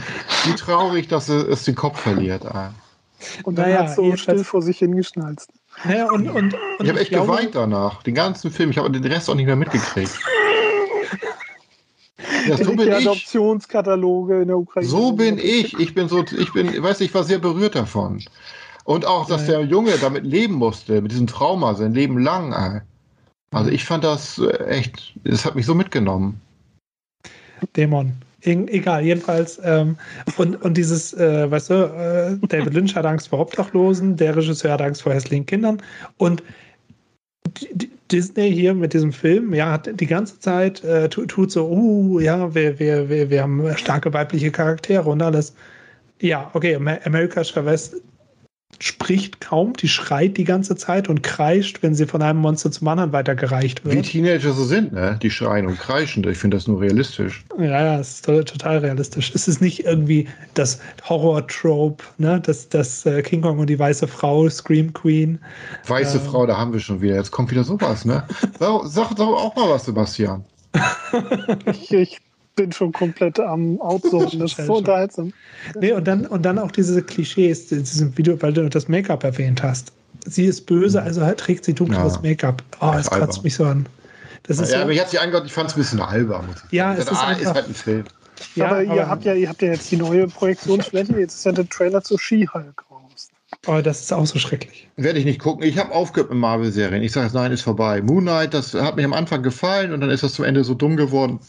Wie 0.45 0.53
traurig, 0.53 1.07
dass 1.07 1.29
es, 1.29 1.63
den 1.63 1.75
Kopf 1.75 2.01
verliert. 2.01 2.45
ah. 2.45 2.73
Und 3.43 3.57
dann 3.57 3.69
Naja, 3.69 3.87
hat 3.87 3.95
so 3.95 4.15
still 4.17 4.43
vor 4.43 4.61
sich 4.61 4.79
hingeschnalzt. 4.79 5.49
Ja, 5.89 6.09
und, 6.11 6.27
und, 6.29 6.53
und 6.53 6.55
Ich 6.81 6.89
habe 6.89 6.99
echt 6.99 7.11
glaube, 7.11 7.31
geweint 7.31 7.55
danach. 7.55 8.03
Den 8.03 8.15
ganzen 8.15 8.51
Film. 8.51 8.71
Ich 8.71 8.77
habe 8.77 8.91
den 8.91 9.05
Rest 9.05 9.29
auch 9.29 9.35
nicht 9.35 9.45
mehr 9.45 9.55
mitgekriegt. 9.55 10.11
Ja, 12.47 12.57
so 12.57 12.71
Die 12.71 12.75
bin 12.75 12.87
ich. 12.89 12.95
Adoptionskataloge 12.95 14.41
in 14.41 14.47
der 14.47 14.57
Ukraine. 14.57 14.87
So 14.87 15.11
bin 15.11 15.37
ich. 15.37 15.77
Ich 15.79 15.93
bin 15.93 16.09
so, 16.09 16.23
ich 16.23 16.51
bin, 16.53 16.81
weiß 16.81 17.01
ich 17.01 17.13
war 17.13 17.23
sehr 17.23 17.39
berührt 17.39 17.75
davon. 17.75 18.23
Und 18.83 19.05
auch, 19.05 19.27
dass 19.27 19.45
der 19.45 19.61
Junge 19.61 19.93
damit 20.01 20.25
leben 20.25 20.55
musste, 20.55 21.01
mit 21.01 21.11
diesem 21.11 21.27
Trauma, 21.27 21.75
sein 21.75 21.93
Leben 21.93 22.17
lang. 22.17 22.53
ey. 22.53 22.81
Also 23.51 23.69
ich 23.71 23.83
fand 23.85 24.03
das 24.03 24.39
äh, 24.39 24.65
echt, 24.65 25.13
es 25.23 25.45
hat 25.45 25.55
mich 25.55 25.65
so 25.65 25.75
mitgenommen. 25.75 26.39
Dämon. 27.75 28.13
E 28.41 28.53
egal, 28.67 29.03
jedenfalls. 29.03 29.59
Ähm, 29.63 29.97
und, 30.37 30.61
und 30.61 30.77
dieses, 30.77 31.13
äh, 31.13 31.51
weißt 31.51 31.69
du, 31.69 31.73
äh, 31.73 32.47
David 32.47 32.73
Lynch 32.73 32.95
hat 32.95 33.05
Angst 33.05 33.27
vor 33.27 33.39
Obdachlosen, 33.39 34.15
der 34.15 34.35
Regisseur 34.35 34.71
hat 34.71 34.81
Angst 34.81 35.01
vor 35.01 35.13
hässlichen 35.13 35.45
Kindern. 35.45 35.81
Und 36.17 36.41
D- 37.61 37.69
D- 37.73 37.88
Disney 38.11 38.51
hier 38.53 38.73
mit 38.73 38.93
diesem 38.93 39.11
Film, 39.13 39.53
ja, 39.53 39.71
hat 39.71 39.89
die 39.99 40.05
ganze 40.07 40.39
Zeit 40.39 40.83
äh, 40.83 41.09
tu- 41.09 41.25
tut 41.25 41.51
so, 41.51 41.67
uh, 41.69 42.19
ja, 42.19 42.53
wir, 42.55 42.79
wir, 42.79 43.09
wir, 43.09 43.29
wir 43.29 43.41
haben 43.43 43.75
starke 43.77 44.13
weibliche 44.13 44.51
Charaktere 44.51 45.09
und 45.09 45.21
alles. 45.21 45.53
Ja, 46.21 46.49
okay, 46.53 46.75
Amer- 46.75 46.99
America 47.05 47.43
Chavez 47.43 47.95
spricht 48.81 49.41
kaum, 49.41 49.73
die 49.73 49.89
schreit 49.89 50.37
die 50.37 50.45
ganze 50.45 50.75
Zeit 50.75 51.09
und 51.09 51.21
kreischt, 51.21 51.79
wenn 51.81 51.95
sie 51.95 52.05
von 52.05 52.21
einem 52.21 52.39
Monster 52.39 52.71
zum 52.71 52.87
anderen 52.87 53.11
weitergereicht 53.11 53.83
Wie 53.83 53.95
wird. 53.95 54.05
Teenager 54.05 54.53
so 54.53 54.63
sind, 54.63 54.93
ne? 54.93 55.19
Die 55.21 55.29
schreien 55.31 55.65
und 55.65 55.77
kreischen. 55.77 56.25
Ich 56.29 56.37
finde 56.37 56.55
das 56.55 56.67
nur 56.67 56.79
realistisch. 56.79 57.43
Ja, 57.57 57.65
ja, 57.65 57.99
es 57.99 58.15
ist 58.15 58.25
to- 58.25 58.43
total 58.43 58.77
realistisch. 58.77 59.31
Es 59.35 59.47
ist 59.49 59.59
nicht 59.59 59.83
irgendwie 59.85 60.29
das 60.53 60.79
Horror-Trope, 61.03 62.03
ne? 62.19 62.39
Das, 62.39 62.69
das 62.69 63.05
äh, 63.05 63.21
King 63.21 63.41
Kong 63.41 63.59
und 63.59 63.67
die 63.67 63.77
weiße 63.79 64.07
Frau, 64.07 64.47
Scream 64.49 64.93
Queen. 64.93 65.39
Weiße 65.87 66.19
Ähm. 66.19 66.23
Frau, 66.25 66.45
da 66.45 66.55
haben 66.57 66.71
wir 66.71 66.79
schon 66.79 67.01
wieder. 67.01 67.15
Jetzt 67.15 67.31
kommt 67.31 67.51
wieder 67.51 67.65
sowas, 67.65 68.05
ne? 68.05 68.23
Sag, 68.59 68.81
sag 68.85 69.15
doch 69.15 69.27
auch 69.43 69.55
mal 69.57 69.69
was, 69.69 69.85
Sebastian. 69.85 70.45
Ich, 71.71 71.91
ich 71.91 72.17
bin 72.59 72.71
schon 72.73 72.91
komplett 72.91 73.39
am 73.39 73.79
Outsourcen. 73.81 74.39
Das 74.39 74.51
ist 74.59 74.65
so 74.67 74.75
unterhaltsam. 74.77 75.33
Nee, 75.79 75.93
und 75.93 76.05
dann, 76.07 76.25
und 76.25 76.43
dann 76.43 76.59
auch 76.59 76.71
diese 76.71 77.01
Klischees, 77.01 77.71
in 77.71 77.79
diesem 77.79 78.17
Video, 78.17 78.41
weil 78.41 78.53
du 78.53 78.69
das 78.69 78.87
Make-up 78.87 79.23
erwähnt 79.23 79.63
hast. 79.63 79.91
Sie 80.25 80.45
ist 80.45 80.65
böse, 80.65 81.01
also 81.01 81.21
halt 81.21 81.39
trägt 81.39 81.63
sie 81.65 81.73
dunkles 81.73 82.15
Ja. 82.15 82.21
Make-up. 82.21 82.61
Oh, 82.81 82.91
das 82.93 83.07
Albern. 83.07 83.27
kratzt 83.29 83.43
mich 83.43 83.55
so 83.55 83.65
an. 83.65 83.85
Das 84.43 84.59
ist 84.59 84.71
Ja, 84.71 84.77
so, 84.79 84.83
aber 84.83 84.91
ich 84.91 84.99
hatte 84.99 85.11
sie 85.11 85.19
angehört, 85.19 85.45
ich 85.45 85.53
fand 85.53 85.69
es 85.69 85.75
ein 85.75 85.79
bisschen 85.79 86.01
albern. 86.01 86.49
Ich 86.67 86.73
Ja, 86.73 86.93
es 86.93 87.05
Das 87.05 87.13
ist 87.13 87.23
ah, 87.23 87.27
einfach- 87.27 87.41
ist 87.41 87.53
halt 87.55 87.67
ein 87.67 87.73
Film. 87.73 88.03
ja, 88.55 88.65
aber 88.67 88.83
ihr 88.83 88.91
aber- 88.91 89.07
habt 89.09 89.23
ja, 89.25 89.33
ihr 89.33 89.47
habt 89.49 89.61
ja 89.61 89.69
jetzt 89.69 89.89
die 89.91 89.97
neue 89.97 90.27
Projektionsfläche. 90.27 91.17
Jetzt 91.19 91.35
ist 91.35 91.45
ja 91.45 91.51
der 91.53 91.67
Trailer 91.69 92.01
zu 92.03 92.17
She-Hulk 92.17 92.83
raus. 92.91 93.29
oh, 93.67 93.79
das 93.81 94.01
ist 94.01 94.11
auch 94.13 94.25
so 94.25 94.37
schrecklich. 94.39 94.87
Werde 94.97 95.19
ich 95.19 95.25
nicht 95.25 95.39
gucken. 95.39 95.63
Ich 95.63 95.77
habe 95.77 95.93
aufgehört 95.93 96.29
mit 96.31 96.39
Marvel-Serien. 96.39 97.01
Ich 97.03 97.11
sage 97.13 97.27
jetzt, 97.27 97.33
nein, 97.33 97.51
ist 97.53 97.61
vorbei. 97.61 98.01
Moon 98.01 98.23
Knight, 98.23 98.53
das 98.53 98.73
hat 98.73 98.95
mich 98.97 99.05
am 99.05 99.13
Anfang 99.13 99.41
gefallen 99.43 99.93
und 99.93 100.01
dann 100.01 100.09
ist 100.09 100.23
das 100.23 100.33
zum 100.33 100.43
Ende 100.45 100.63
so 100.65 100.73
dumm 100.73 100.97
geworden. 100.97 101.39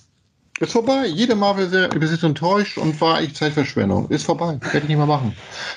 Ist 0.61 0.73
vorbei. 0.73 1.07
Jede 1.07 1.35
Marvel-Serie 1.35 1.89
ist 2.01 2.23
enttäuscht 2.23 2.77
und 2.77 3.01
war 3.01 3.21
echt 3.23 3.35
Zeitverschwendung. 3.37 4.09
Ist 4.11 4.25
vorbei. 4.27 4.59
Werde 4.61 4.79
ich 4.79 4.89
nicht 4.89 4.99
mehr 4.99 5.07
machen. 5.07 5.35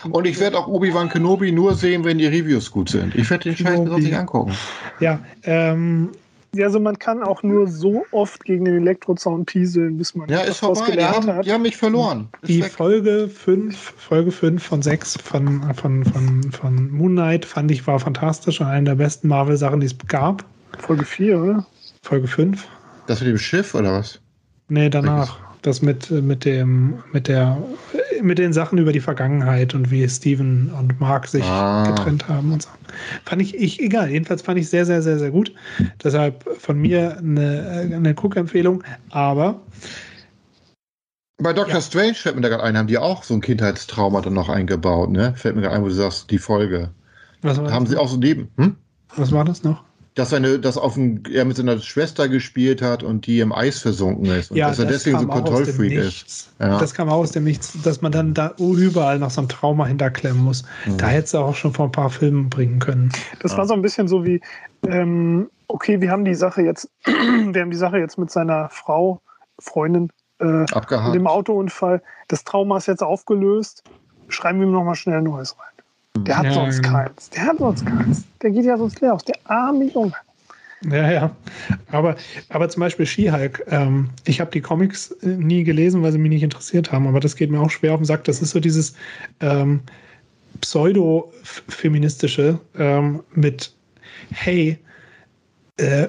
Und 0.10 0.28
ich 0.28 0.38
werde 0.42 0.58
auch 0.58 0.68
Obi-Wan 0.68 1.08
Kenobi 1.08 1.54
nur 1.54 1.74
sehen, 1.76 2.04
wenn 2.04 2.18
die 2.18 2.28
Reviews 2.28 2.70
gut 2.70 2.90
sind. 2.90 3.16
Ich 3.16 3.30
werde 3.30 3.46
den 3.46 3.56
Scheiß 3.56 3.80
mir 3.80 3.88
sonst 3.88 4.04
nicht 4.04 4.16
angucken. 4.18 4.54
Ja, 5.00 5.20
ähm, 5.44 6.10
Ja, 6.54 6.66
also 6.66 6.82
man 6.82 7.00
kann 7.00 7.24
auch 7.24 7.44
nur 7.44 7.68
so 7.68 8.06
oft 8.12 8.44
gegen 8.44 8.66
den 8.66 8.76
Elektrozaun 8.76 9.46
pieseln, 9.46 9.98
bis 9.98 10.16
man 10.16 10.28
Ja, 10.28 10.42
ist 10.42 10.58
vorbei. 10.60 10.82
Die 10.86 10.92
gelernt 10.92 11.16
haben, 11.16 11.28
hat. 11.34 11.46
die 11.46 11.54
haben 11.54 11.62
mich 11.62 11.78
verloren. 11.78 12.28
Ist 12.42 12.50
die 12.50 12.62
weg. 12.64 12.72
Folge 12.74 13.30
5, 13.30 13.94
Folge 13.98 14.32
5 14.32 14.62
von 14.62 14.82
6 14.82 15.18
von, 15.24 15.74
von, 15.76 16.04
von, 16.04 16.52
von 16.52 16.92
Moon 16.92 17.14
Knight 17.14 17.46
fand 17.46 17.72
ich 17.72 17.88
war 17.88 18.00
fantastisch 18.02 18.60
und 18.60 18.68
eine 18.68 18.84
der 18.84 18.96
besten 18.96 19.30
Marvel-Sachen, 19.30 19.80
die 19.80 19.88
es 19.88 19.96
gab. 20.10 20.44
Folge 20.78 21.06
4, 21.06 21.42
oder? 21.42 21.66
Folge 22.02 22.28
5. 22.28 22.68
Das 23.08 23.22
mit 23.22 23.30
dem 23.30 23.38
Schiff 23.38 23.74
oder 23.76 23.94
was? 23.94 24.20
Nee, 24.74 24.90
danach. 24.90 25.38
Das 25.62 25.82
mit, 25.84 26.10
mit 26.10 26.44
dem, 26.46 27.04
mit 27.14 27.28
der, 27.28 27.58
mit 28.22 28.38
den 28.40 28.52
Sachen 28.52 28.80
über 28.80 28.92
die 28.92 29.00
Vergangenheit 29.00 29.74
und 29.76 29.92
wie 29.92 30.08
Steven 30.10 30.72
und 30.78 31.00
Mark 31.00 31.28
sich 31.28 31.44
Ah. 31.44 31.86
getrennt 31.88 32.28
haben 32.28 32.52
und 32.52 32.64
so. 32.64 32.70
Fand 33.24 33.42
ich, 33.42 33.56
ich, 33.56 33.80
egal, 33.80 34.10
jedenfalls 34.10 34.42
fand 34.42 34.58
ich 34.60 34.68
sehr, 34.70 34.86
sehr, 34.86 35.02
sehr, 35.04 35.20
sehr 35.20 35.32
gut. 35.32 35.54
Deshalb 36.04 36.44
von 36.60 36.80
mir 36.80 37.18
eine, 37.20 37.92
eine 37.96 38.16
Cook-Empfehlung, 38.16 38.84
aber 39.12 39.62
Bei 41.38 41.54
Doctor 41.54 41.76
Ja. 41.76 41.82
Strange 41.82 42.16
fällt 42.16 42.36
mir 42.36 42.42
da 42.42 42.50
gerade 42.50 42.64
ein, 42.64 42.76
haben 42.78 42.88
die 42.88 42.98
auch 42.98 43.24
so 43.24 43.34
ein 43.36 43.42
Kindheitstrauma 43.42 44.22
dann 44.22 44.34
noch 44.34 44.50
eingebaut, 44.50 45.12
ne? 45.12 45.34
Fällt 45.36 45.56
mir 45.56 45.62
gerade 45.62 45.76
ein, 45.76 45.84
wo 45.84 45.88
du 45.88 45.94
sagst, 45.94 46.30
die 46.32 46.40
Folge. 46.40 46.90
was 47.42 47.58
war, 47.62 47.72
Haben 47.72 47.86
das, 47.86 47.92
sie 47.92 47.98
auch 47.98 48.08
so 48.08 48.18
neben. 48.18 48.50
Hm? 48.58 48.76
was 49.16 49.32
war 49.32 49.46
das 49.46 49.64
noch? 49.64 49.84
Dass, 50.16 50.30
seine, 50.30 50.60
dass 50.60 50.78
auf 50.78 50.96
ein, 50.96 51.24
er 51.32 51.46
mit 51.46 51.58
seiner 51.58 51.80
Schwester 51.80 52.30
gespielt 52.30 52.82
hat 52.82 53.04
und 53.04 53.26
die 53.26 53.40
im 53.40 53.52
Eis 53.52 53.80
versunken 53.80 54.26
ist. 54.26 54.52
Und 54.52 54.58
Ja, 54.58 54.70
dass 54.70 54.80
er 54.80 54.86
das 54.86 55.04
deswegen 55.04 55.20
so 55.20 55.28
kam 55.28 55.32
auch 55.32 55.36
aus 55.38 55.44
dem 55.44 55.54
Kontrollfreak 55.56 55.92
ist. 55.92 56.06
Nichts. 56.06 56.54
Ja. 56.60 56.80
Das 56.80 56.94
kam 56.94 57.10
auch 57.10 57.18
aus 57.18 57.32
dem 57.32 57.44
Nichts, 57.44 57.82
dass 57.84 58.02
man 58.02 58.12
dann 58.12 58.34
da 58.34 58.54
überall 58.58 59.18
noch 59.20 59.32
so 59.32 59.42
ein 59.42 59.50
Trauma 59.50 59.88
hinterklemmen 59.88 60.44
muss. 60.44 60.64
Mhm. 60.86 60.98
Da 60.98 61.08
hätte 61.08 61.26
es 61.26 61.36
auch 61.36 61.56
schon 61.56 61.74
vor 61.74 61.86
ein 61.86 61.92
paar 61.92 62.10
Filmen 62.10 62.50
bringen 62.50 62.80
können. 62.80 63.12
Das 63.40 63.58
war 63.58 63.66
so 63.66 63.74
ein 63.74 63.82
bisschen 63.82 64.08
so 64.08 64.24
wie, 64.24 64.40
ähm, 64.88 65.50
okay, 65.68 66.00
wir 66.00 66.12
haben 66.12 66.26
die 66.26 66.36
Sache 66.36 66.62
jetzt, 66.62 66.90
wir 67.06 67.62
haben 67.62 67.72
die 67.72 67.78
Sache 67.78 67.98
jetzt 67.98 68.18
mit 68.18 68.30
seiner 68.30 68.70
Frau, 68.70 69.22
Freundin, 69.60 70.10
äh, 70.40 70.66
Abgehakt. 70.72 71.16
dem 71.16 71.28
Autounfall. 71.28 72.02
Das 72.28 72.44
Trauma 72.44 72.78
ist 72.78 72.88
jetzt 72.88 73.04
aufgelöst. 73.04 73.84
Schreiben 74.28 74.60
wir 74.60 74.68
ihm 74.68 74.74
nochmal 74.74 74.96
schnell 74.96 75.18
ein 75.18 75.24
neues 75.24 75.58
rein. 75.58 75.73
Der 76.18 76.38
hat 76.38 76.46
Ja, 76.46 76.54
sonst 76.54 76.82
genau. 76.84 76.98
keins. 76.98 77.30
Der 77.32 77.44
hat 77.46 77.58
sonst 77.58 77.86
keins. 77.86 78.24
Der 78.42 78.52
geht 78.52 78.66
ja 78.66 78.78
sonst 78.78 79.02
leer 79.02 79.14
aus. 79.14 79.24
Der 79.26 79.36
arme 79.46 79.86
Junge. 79.86 80.14
Ja, 80.90 81.12
ja. 81.12 81.36
Aber, 81.92 82.16
aber 82.50 82.70
zum 82.70 82.82
Beispiel 82.82 83.06
She-Hulk, 83.06 83.64
ähm, 83.68 84.10
ich 84.26 84.42
habe 84.42 84.52
die 84.52 84.62
Comics 84.62 85.12
äh, 85.24 85.28
nie 85.28 85.64
gelesen, 85.64 86.04
weil 86.04 86.12
sie 86.12 86.18
mich 86.18 86.30
nicht 86.32 86.44
interessiert 86.44 86.92
haben, 86.92 87.08
aber 87.08 87.20
das 87.20 87.36
geht 87.36 87.50
mir 87.50 87.62
auch 87.62 87.72
schwer 87.72 87.94
auf 87.94 88.00
den 88.02 88.06
Sack. 88.06 88.26
Das 88.26 88.42
ist 88.42 88.52
so 88.52 88.60
dieses 88.60 88.94
ähm, 89.40 89.80
pseudo-feministische 90.62 92.60
ähm, 92.78 93.24
mit, 93.34 93.74
hey, 94.32 94.78
äh, 95.78 96.08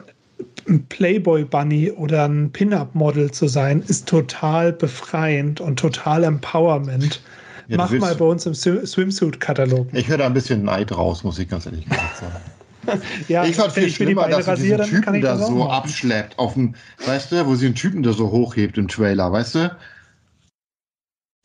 ein 0.69 0.85
Playboy-Bunny 0.87 1.93
oder 1.93 2.25
ein 2.29 2.51
Pin-Up-Model 2.51 3.31
zu 3.31 3.47
sein, 3.49 3.83
ist 3.87 4.09
total 4.09 4.73
befreiend 4.73 5.61
und 5.61 5.79
total 5.79 6.25
Empowerment. 6.25 7.23
Ja, 7.69 7.77
Mach 7.78 7.91
mal 7.93 8.15
bei 8.15 8.24
uns 8.24 8.45
im 8.47 8.53
Swi- 8.53 8.85
Swimsuit-Katalog. 8.86 9.89
Ich 9.93 10.09
höre 10.09 10.19
da 10.19 10.27
ein 10.27 10.35
bisschen 10.35 10.65
Neid 10.65 10.93
raus, 10.93 11.24
muss 11.24 11.39
ich 11.39 11.49
ganz 11.49 11.66
ehrlich 11.66 11.89
gesagt 11.89 12.16
sagen. 12.19 12.36
Ja, 13.28 13.47
ich 13.47 13.57
fand 13.57 13.73
viel 13.73 13.85
ich 13.85 13.95
schlimmer, 13.97 14.28
dass 14.28 14.45
sie 14.45 14.57
diesen 14.77 14.82
Typen 14.82 15.23
da 15.23 15.39
so 15.39 15.53
machen. 15.53 15.70
abschleppt, 15.70 16.39
auf 16.39 16.53
dem, 16.53 16.74
weißt 17.07 17.32
du, 17.32 17.47
wo 17.47 17.55
sie 17.55 17.65
den 17.65 17.74
Typen 17.74 18.03
da 18.03 18.12
so 18.12 18.31
hochhebt 18.31 18.77
im 18.77 18.89
Trailer, 18.89 19.32
weißt 19.32 19.55
du? 19.55 19.77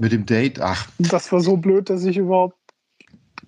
Mit 0.01 0.11
dem 0.11 0.25
Date, 0.25 0.59
ach. 0.59 0.87
Das 0.97 1.31
war 1.31 1.39
so 1.39 1.55
blöd, 1.55 1.89
dass 1.89 2.03
ich 2.03 2.17
überhaupt 2.17 2.57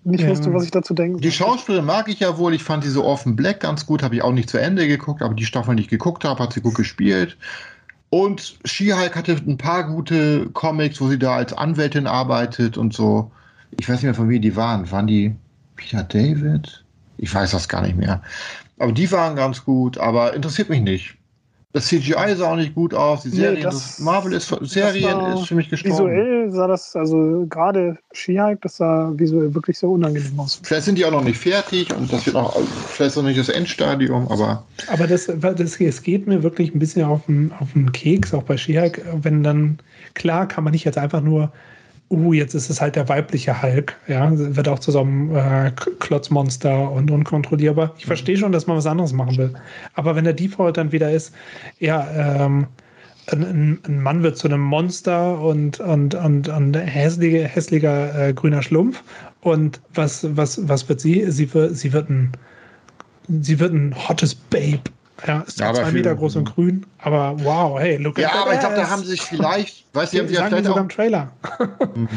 nicht 0.05 0.21
Ja. 0.23 0.29
wusste, 0.29 0.53
was 0.53 0.63
ich 0.63 0.71
dazu 0.71 0.93
denken 0.93 1.19
Die. 1.19 1.31
Schauspielerin 1.33 1.85
mag 1.85 2.07
ich 2.07 2.21
ja 2.21 2.37
wohl, 2.37 2.53
ich 2.53 2.63
fand 2.63 2.85
diese 2.85 3.03
Orphan 3.03 3.35
Black 3.35 3.59
ganz 3.59 3.85
gut, 3.85 4.03
habe 4.03 4.15
ich 4.15 4.21
auch 4.21 4.31
nicht 4.31 4.49
zu 4.49 4.57
Ende 4.57 4.87
geguckt, 4.87 5.21
aber 5.21 5.33
die 5.33 5.45
Staffel, 5.45 5.75
die 5.75 5.83
ich 5.83 5.89
geguckt 5.89 6.23
habe, 6.23 6.41
hat 6.41 6.53
sie 6.53 6.61
gut 6.61 6.75
gespielt. 6.75 7.37
Und 8.11 8.59
She-Hulk 8.65 9.15
hatte 9.15 9.37
ein 9.47 9.57
paar 9.57 9.85
gute 9.85 10.49
Comics, 10.49 10.99
wo 10.99 11.07
sie 11.07 11.17
da 11.17 11.37
als 11.37 11.53
Anwältin 11.53 12.07
arbeitet 12.07 12.77
und 12.77 12.93
so. 12.93 13.31
Ich 13.79 13.87
weiß 13.87 13.95
nicht 13.95 14.03
mehr, 14.03 14.13
von 14.13 14.29
wem 14.29 14.41
die 14.41 14.55
waren. 14.57 14.91
Waren 14.91 15.07
die 15.07 15.33
Peter 15.77 16.03
David? 16.03 16.83
Ich 17.17 17.33
weiß 17.33 17.51
das 17.51 17.69
gar 17.69 17.81
nicht 17.81 17.95
mehr. 17.95 18.21
Aber 18.79 18.91
die 18.91 19.09
waren 19.13 19.37
ganz 19.37 19.63
gut, 19.63 19.97
aber 19.97 20.33
interessiert 20.33 20.69
mich 20.69 20.81
nicht. 20.81 21.15
Das 21.73 21.87
CGI 21.87 22.35
sah 22.35 22.51
auch 22.51 22.57
nicht 22.57 22.75
gut 22.75 22.93
aus. 22.93 23.23
Die 23.23 23.29
Nee, 23.29 23.35
Serien, 23.35 23.61
das- 23.63 23.75
das, 23.95 23.99
Marvel 23.99 24.33
ist 24.33 24.53
Serien 24.63 25.19
ist 25.21 25.47
für 25.47 25.55
mich 25.55 25.69
gestorben. 25.69 25.95
Visuell 25.95 26.51
sah 26.51 26.67
das, 26.67 26.95
also 26.97 27.45
gerade 27.49 27.97
She-Hulk, 28.11 28.61
das 28.61 28.77
sah 28.77 29.11
visuell 29.15 29.53
wirklich 29.55 29.77
so 29.79 29.91
unangenehm 29.93 30.37
aus. 30.39 30.59
Vielleicht 30.63 30.83
sind 30.85 30.97
die 30.97 31.05
auch 31.05 31.11
noch 31.11 31.23
nicht 31.23 31.37
fertig 31.39 31.89
und 31.93 32.11
das 32.11 32.25
wird 32.25 32.35
noch, 32.35 32.61
vielleicht 32.87 33.15
noch 33.15 33.23
nicht 33.23 33.39
das 33.39 33.47
Endstadium, 33.49 34.27
aber 34.27 34.65
Aber 34.87 35.07
das, 35.07 35.27
das, 35.39 35.79
es 35.79 36.03
geht 36.03 36.27
mir 36.27 36.43
wirklich 36.43 36.75
ein 36.75 36.79
bisschen 36.79 37.05
auf 37.05 37.25
den, 37.25 37.53
auf 37.59 37.71
den 37.71 37.91
Keks, 37.93 38.33
auch 38.33 38.43
bei 38.43 38.57
She-Hulk, 38.57 39.05
wenn 39.21 39.41
dann, 39.41 39.77
klar 40.13 40.47
kann 40.47 40.65
man 40.65 40.71
nicht 40.71 40.83
jetzt 40.83 40.97
einfach 40.97 41.21
nur, 41.21 41.53
uh, 42.11 42.33
jetzt 42.33 42.53
ist 42.53 42.69
es 42.69 42.81
halt 42.81 42.95
der 42.95 43.07
weibliche 43.09 43.61
Hulk, 43.61 43.95
ja, 44.07 44.29
wird 44.33 44.67
auch 44.67 44.79
zu 44.79 44.91
so 44.91 45.01
einem 45.01 45.35
äh, 45.35 45.71
Klotzmonster 45.99 46.91
und 46.91 47.09
unkontrollierbar. 47.09 47.93
Ich 47.97 48.05
verstehe 48.05 48.37
schon, 48.37 48.51
dass 48.51 48.67
man 48.67 48.77
was 48.77 48.85
anderes 48.85 49.13
machen 49.13 49.37
will. 49.37 49.53
Aber 49.95 50.15
wenn 50.15 50.25
der 50.25 50.33
Default 50.33 50.77
dann 50.77 50.91
wieder 50.91 51.11
ist, 51.11 51.33
ja, 51.79 52.07
ähm, 52.45 52.67
ein, 53.31 53.79
ein- 53.87 54.01
Mann 54.01 54.23
wird 54.23 54.37
zu 54.37 54.47
einem 54.47 54.61
Monster 54.61 55.39
und, 55.39 55.79
und, 55.79 56.15
und, 56.15 56.49
und 56.49 56.75
hässliche, 56.75 57.47
hässlicher 57.47 58.29
äh, 58.29 58.33
grüner 58.33 58.61
Schlumpf. 58.61 59.03
Und 59.41 59.79
was, 59.93 60.25
was, 60.35 60.67
was 60.67 60.87
wird 60.89 60.99
sie? 61.01 61.31
Sie 61.31 61.51
wird, 61.53 61.75
sie 61.77 61.93
wird 61.93 62.09
ein, 62.09 62.31
sie 63.41 63.59
wird 63.59 63.73
ein 63.73 63.95
hottes 64.07 64.35
Babe. 64.35 64.81
Ja, 65.27 65.41
ist 65.41 65.59
Ja, 65.59 65.73
zwei 65.73 65.91
Meter 65.91 66.15
groß 66.15 66.37
und 66.37 66.45
grün, 66.55 66.85
aber 66.99 67.35
wow, 67.43 67.79
hey, 67.79 67.97
look 67.97 68.17
ja, 68.17 68.29
at 68.29 68.35
aber 68.35 68.53
ich 68.53 68.59
glaube, 68.59 68.75
da 68.75 68.83
ass. 68.83 68.89
haben 68.89 69.03
sie 69.03 69.09
sich 69.11 69.21
vielleicht, 69.21 69.85
weißt 69.93 70.13
du, 70.13 70.17
die 70.17 70.19
haben 70.21 70.27
Sie 70.27 70.33
sich 70.33 70.41
ja 70.41 70.47
vielleicht 70.47 70.67
auch, 70.67 70.77
im 70.77 70.89
Trailer. 70.89 71.31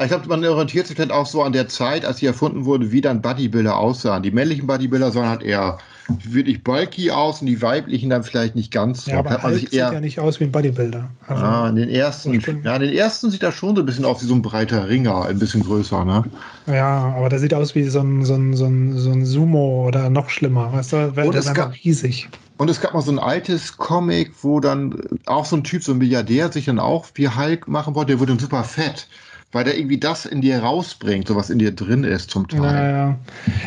ich 0.00 0.08
glaube, 0.08 0.26
man 0.28 0.44
orientiert 0.44 0.86
sich 0.86 0.96
vielleicht 0.96 1.12
auch 1.12 1.26
so 1.26 1.42
an 1.42 1.52
der 1.52 1.68
Zeit, 1.68 2.04
als 2.04 2.18
sie 2.18 2.26
erfunden 2.26 2.64
wurde, 2.64 2.90
wie 2.90 3.00
dann 3.00 3.22
Bodybuilder 3.22 3.76
aussahen. 3.76 4.22
Die 4.22 4.30
männlichen 4.30 4.66
Bodybuilder 4.66 5.12
sahen 5.12 5.28
halt 5.28 5.42
eher 5.42 5.78
wirklich 6.08 6.62
bulky 6.64 7.10
aus 7.10 7.40
und 7.40 7.46
die 7.46 7.62
weiblichen 7.62 8.10
dann 8.10 8.22
vielleicht 8.24 8.54
nicht 8.54 8.72
ganz. 8.72 9.06
Ja, 9.06 9.18
aber 9.18 9.30
hat 9.30 9.42
man 9.42 9.54
sieht 9.54 9.72
ja 9.72 10.00
nicht 10.00 10.18
aus 10.18 10.40
wie 10.40 10.44
ein 10.44 10.52
Bodybuilder. 10.52 11.10
Also, 11.26 11.44
Ah, 11.44 11.68
in 11.68 11.76
den 11.76 11.88
ersten, 11.88 12.34
ja, 12.64 12.76
in 12.76 12.82
den 12.82 12.92
ersten 12.92 13.30
sieht 13.30 13.42
er 13.42 13.52
schon 13.52 13.76
so 13.76 13.82
ein 13.82 13.86
bisschen 13.86 14.04
aus 14.04 14.22
wie 14.22 14.26
so 14.26 14.34
ein 14.34 14.42
breiter 14.42 14.88
Ringer, 14.88 15.24
ein 15.26 15.38
bisschen 15.38 15.62
größer, 15.62 16.04
ne? 16.04 16.24
ja, 16.66 17.14
aber 17.16 17.28
der 17.28 17.38
sieht 17.38 17.54
aus 17.54 17.74
wie 17.74 17.84
so 17.84 18.00
ein, 18.00 18.24
so 18.24 18.34
ein, 18.34 18.54
so 18.54 18.66
ein, 18.66 18.96
so 18.98 19.10
ein 19.10 19.24
Sumo 19.24 19.86
oder 19.86 20.10
noch 20.10 20.28
schlimmer, 20.30 20.72
weißt 20.72 20.92
du? 20.92 21.16
Weil 21.16 21.26
Und 21.26 21.32
der 21.34 21.40
ist 21.42 21.54
gab- 21.54 21.72
riesig. 21.84 22.28
Und 22.58 22.68
es 22.68 22.80
gab 22.80 22.94
mal 22.94 23.02
so 23.02 23.10
ein 23.10 23.18
altes 23.18 23.76
Comic, 23.76 24.32
wo 24.42 24.60
dann 24.60 24.94
auch 25.26 25.44
so 25.46 25.56
ein 25.56 25.64
Typ, 25.64 25.82
so 25.82 25.92
ein 25.92 25.98
Milliardär, 25.98 26.52
sich 26.52 26.66
dann 26.66 26.78
auch 26.78 27.06
wie 27.14 27.28
Hulk 27.28 27.66
machen 27.66 27.94
wollte. 27.96 28.12
Der 28.12 28.20
wurde 28.20 28.32
dann 28.32 28.38
super 28.38 28.62
fett, 28.62 29.08
weil 29.50 29.64
der 29.64 29.76
irgendwie 29.76 29.98
das 29.98 30.26
in 30.26 30.42
dir 30.42 30.60
rausbringt, 30.62 31.26
so 31.26 31.34
was 31.34 31.50
in 31.50 31.58
dir 31.58 31.72
drin 31.74 32.04
ist 32.04 32.30
zum 32.30 32.46
Teil. 32.46 32.60
Naja. 32.60 33.18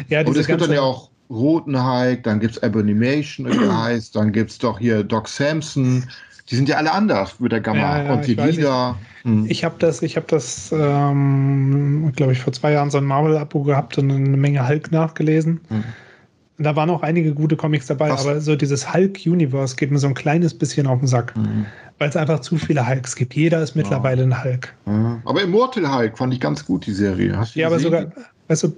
Ja, 0.08 0.20
Und 0.20 0.28
diese 0.30 0.42
es 0.42 0.48
gibt 0.48 0.62
dann 0.62 0.72
ja 0.72 0.82
auch 0.82 1.10
roten 1.30 1.82
Hulk, 1.82 2.24
dann 2.24 2.40
gibt 2.40 2.58
es 2.58 2.64
Abomination, 2.64 3.48
wie 3.48 3.58
der 3.58 3.78
heißt, 3.84 4.16
dann 4.16 4.32
gibt 4.32 4.52
es 4.52 4.58
doch 4.58 4.80
hier 4.80 5.04
Doc 5.04 5.28
Samson. 5.28 6.04
Die 6.50 6.56
sind 6.56 6.70
ja 6.70 6.78
alle 6.78 6.92
anders 6.92 7.40
mit 7.40 7.52
der 7.52 7.62
Gamma. 7.62 7.98
Ja, 7.98 8.04
ja, 8.04 8.14
und 8.14 8.28
die 8.28 8.36
Lieder. 8.36 8.96
Hm. 9.24 9.48
Ich 9.50 9.64
habe 9.64 9.76
das, 9.80 10.04
ich 10.04 10.16
habe 10.16 10.28
das, 10.30 10.72
ähm, 10.72 12.12
glaube 12.16 12.34
ich, 12.34 12.40
vor 12.40 12.54
zwei 12.54 12.74
Jahren 12.74 12.92
so 12.92 13.00
ein 13.00 13.06
Marvel-Abo 13.06 13.64
gehabt 13.64 13.98
und 13.98 14.12
eine 14.12 14.38
Menge 14.38 14.68
Hulk 14.68 14.92
nachgelesen. 14.92 15.60
Hm. 15.70 15.84
Da 16.58 16.76
waren 16.76 16.90
auch 16.90 17.02
einige 17.02 17.34
gute 17.34 17.58
Comics 17.58 17.88
dabei, 17.88 18.12
Was? 18.12 18.26
aber 18.26 18.40
so 18.40 18.56
dieses 18.56 18.94
Hulk-Universe 18.94 19.76
geht 19.76 19.92
mir 19.92 19.98
so 19.98 20.08
ein 20.08 20.14
kleines 20.14 20.54
bisschen 20.58 20.88
auf 20.88 21.00
den 21.00 21.08
Sack, 21.08 21.34
Hm. 21.36 21.66
weil 21.98 22.10
es 22.10 22.16
einfach 22.16 22.40
zu 22.42 22.58
viele 22.58 22.88
Hulks 22.88 23.16
gibt. 23.16 23.34
Jeder 23.34 23.62
ist 23.62 23.76
mittlerweile 23.76 24.22
ein 24.24 24.44
Hulk. 24.44 24.74
Ja. 24.86 25.20
Aber 25.26 25.42
Immortal 25.42 25.92
Hulk 25.94 26.16
fand 26.18 26.34
ich 26.34 26.40
ganz 26.40 26.64
gut, 26.64 26.86
die 26.86 26.94
Serie. 26.94 27.32
Ja, 27.56 27.66
aber 27.68 27.78
gesehen? 27.78 27.92
sogar, 27.92 28.06
weißt 28.48 28.64
du, 28.64 28.74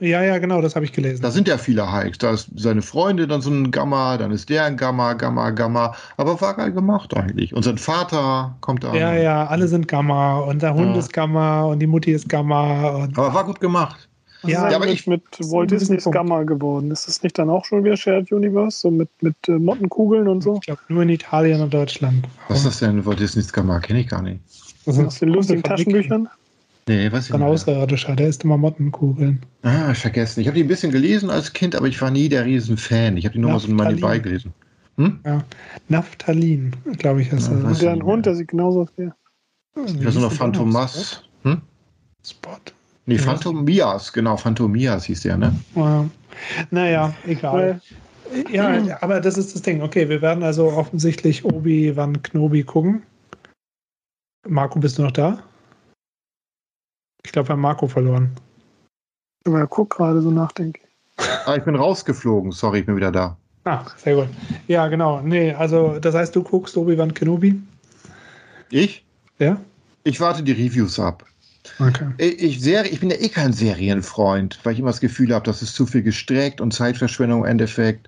ja, 0.00 0.22
ja, 0.22 0.38
genau, 0.38 0.60
das 0.60 0.74
habe 0.76 0.84
ich 0.84 0.92
gelesen. 0.92 1.22
Da 1.22 1.30
sind 1.30 1.48
ja 1.48 1.58
viele 1.58 1.90
Hulks. 1.92 2.18
Da 2.18 2.30
ist 2.32 2.48
seine 2.56 2.82
Freundin 2.82 3.28
dann 3.28 3.40
so 3.42 3.50
ein 3.50 3.70
Gamma, 3.70 4.16
dann 4.18 4.30
ist 4.30 4.48
der 4.50 4.64
ein 4.64 4.76
Gamma, 4.76 5.14
Gamma, 5.14 5.50
Gamma. 5.50 5.94
Aber 6.16 6.40
war 6.40 6.54
geil 6.54 6.72
gemacht 6.72 7.16
eigentlich. 7.16 7.54
Und 7.54 7.62
sein 7.64 7.78
Vater 7.78 8.56
kommt 8.60 8.84
da. 8.84 8.94
ja, 8.94 9.14
ja, 9.14 9.46
alle 9.46 9.68
sind 9.68 9.88
Gamma 9.88 10.38
und 10.40 10.62
der 10.62 10.74
Hund 10.74 10.92
Ja. 10.94 10.98
ist 10.98 11.12
Gamma 11.12 11.62
und 11.62 11.78
die 11.80 11.86
Mutti 11.86 12.12
ist 12.12 12.28
Gamma 12.28 12.88
und 12.90 13.18
Aber 13.18 13.32
war 13.32 13.44
gut 13.44 13.60
gemacht. 13.60 14.08
Was 14.42 14.50
Ja, 14.52 14.68
ist 14.68 14.74
aber 14.74 14.84
denn 14.86 14.94
ich- 14.94 15.06
mit, 15.06 15.22
mit 15.40 15.50
Walt 15.50 15.70
Disneys 15.70 16.04
Punkt. 16.04 16.14
Gamma 16.16 16.42
geworden? 16.42 16.90
Ist 16.90 17.08
das 17.08 17.22
nicht 17.22 17.38
dann 17.38 17.48
auch 17.48 17.64
schon 17.64 17.82
wieder 17.82 17.96
Shared 17.96 18.30
Universe? 18.30 18.78
So 18.78 18.90
mit, 18.90 19.08
mit 19.22 19.34
äh, 19.48 19.52
Mottenkugeln 19.52 20.28
und 20.28 20.42
so? 20.42 20.56
ich 20.56 20.66
glaube 20.66 20.80
nur 20.88 21.02
in 21.02 21.08
Italien 21.08 21.62
und 21.62 21.72
Deutschland. 21.72 22.26
Was 22.48 22.58
ist 22.58 22.66
das 22.66 22.78
denn? 22.80 23.04
Walt 23.06 23.18
Disney's 23.18 23.52
Gamma? 23.52 23.80
Kenne 23.80 24.00
ich 24.00 24.08
gar 24.08 24.20
nicht. 24.22 24.40
Das 24.84 24.98
Aus 25.00 25.18
den 25.18 25.30
lustigen. 25.30 25.62
Taschenbüchern? 25.64 26.28
Nee, 26.88 27.10
weiß 27.10 27.26
ich 27.28 27.34
Ein. 27.34 27.42
Außerirdischer, 27.42 28.14
der 28.14 28.28
isst 28.28 28.44
immer 28.44 28.56
Mottenkugeln. 28.56 29.44
Ah, 29.62 29.90
ich 29.90 29.98
vergessen. 29.98 30.40
Ich 30.40 30.46
habe 30.46 30.56
die 30.56 30.62
ein 30.62 30.68
bisschen 30.68 30.92
gelesen 30.92 31.30
als 31.30 31.52
Kind, 31.52 31.74
aber 31.74 31.86
ich 31.88 32.00
war 32.00 32.10
nie 32.10 32.28
der 32.28 32.44
Riesenfan. 32.44 33.16
Ich 33.16 33.24
habe 33.24 33.32
die 33.32 33.40
nur 33.40 33.50
mal 33.50 33.58
so 33.58 33.68
mal 33.72 33.88
nebenbei 33.88 34.18
gelesen. 34.20 34.54
Hm? 34.96 35.18
Ja. 35.24 35.44
Naphthalin, 35.88 36.74
glaube 36.98 37.22
ich, 37.22 37.32
ist 37.32 37.48
Ja, 37.48 37.54
das. 37.54 37.64
was? 37.64 37.72
Und 37.72 37.82
der 37.82 37.96
Hund, 38.06 38.26
der 38.26 38.36
sieht 38.36 38.48
genauso 38.48 38.82
aus 38.82 38.88
wie 38.96 39.10
weiß 40.06 40.14
nur 40.14 40.22
noch 40.24 40.32
Phantomas. 40.32 41.22
Hm? 41.42 41.60
Spot. 42.24 42.50
Nee, 43.04 43.16
Ja. 43.16 43.22
Phantomias, 43.22 44.12
genau, 44.12 44.36
Phantomias 44.36 45.04
hieß 45.04 45.22
der, 45.22 45.36
ne? 45.36 45.54
Ja. 45.74 46.06
Naja, 46.70 47.14
egal. 47.26 47.80
Weil, 48.32 48.44
Ja, 48.50 48.98
aber 49.02 49.20
das 49.20 49.36
ist 49.38 49.54
das 49.54 49.62
Ding. 49.62 49.82
Okay, 49.82 50.08
wir 50.08 50.22
werden 50.22 50.42
also 50.42 50.72
offensichtlich 50.72 51.44
Obi-Wan 51.44 52.22
Knobi 52.22 52.62
gucken. 52.62 53.02
Marco, 54.48 54.78
bist 54.78 54.98
du 54.98 55.02
noch 55.02 55.12
da? 55.12 55.42
Ich 57.26 57.32
glaube, 57.32 57.48
wir 57.48 57.54
haben 57.54 57.60
Marco 57.60 57.88
verloren. 57.88 58.30
aber 59.44 59.58
er 59.58 59.66
guckt 59.66 59.96
gerade 59.96 60.22
so 60.22 60.30
nachdenklich. 60.30 60.86
Ah, 61.44 61.56
ich 61.56 61.64
bin 61.64 61.74
rausgeflogen. 61.74 62.52
Sorry, 62.52 62.80
ich 62.80 62.86
bin 62.86 62.94
wieder 62.94 63.10
da. 63.10 63.36
Ah, 63.64 63.84
sehr 63.96 64.14
gut. 64.14 64.28
Ja, 64.68 64.86
genau. 64.86 65.20
Nee, 65.22 65.52
also 65.52 65.98
das 65.98 66.14
heißt, 66.14 66.36
du 66.36 66.44
guckst 66.44 66.76
Obi-Wan 66.76 67.14
Kenobi? 67.14 67.60
Ich? 68.70 69.04
Ja? 69.40 69.60
Ich 70.04 70.20
warte 70.20 70.44
die 70.44 70.52
Reviews 70.52 71.00
ab. 71.00 71.24
Okay. 71.80 72.06
Ich, 72.18 72.42
ich, 72.42 72.60
Serie, 72.60 72.92
ich 72.92 73.00
bin 73.00 73.10
ja 73.10 73.16
eh 73.16 73.28
kein 73.28 73.52
Serienfreund, 73.52 74.60
weil 74.62 74.74
ich 74.74 74.78
immer 74.78 74.90
das 74.90 75.00
Gefühl 75.00 75.34
habe, 75.34 75.44
das 75.44 75.62
ist 75.62 75.74
zu 75.74 75.84
viel 75.84 76.02
gestreckt 76.02 76.60
und 76.60 76.74
Zeitverschwendung 76.74 77.40
im 77.40 77.50
Endeffekt. 77.50 78.06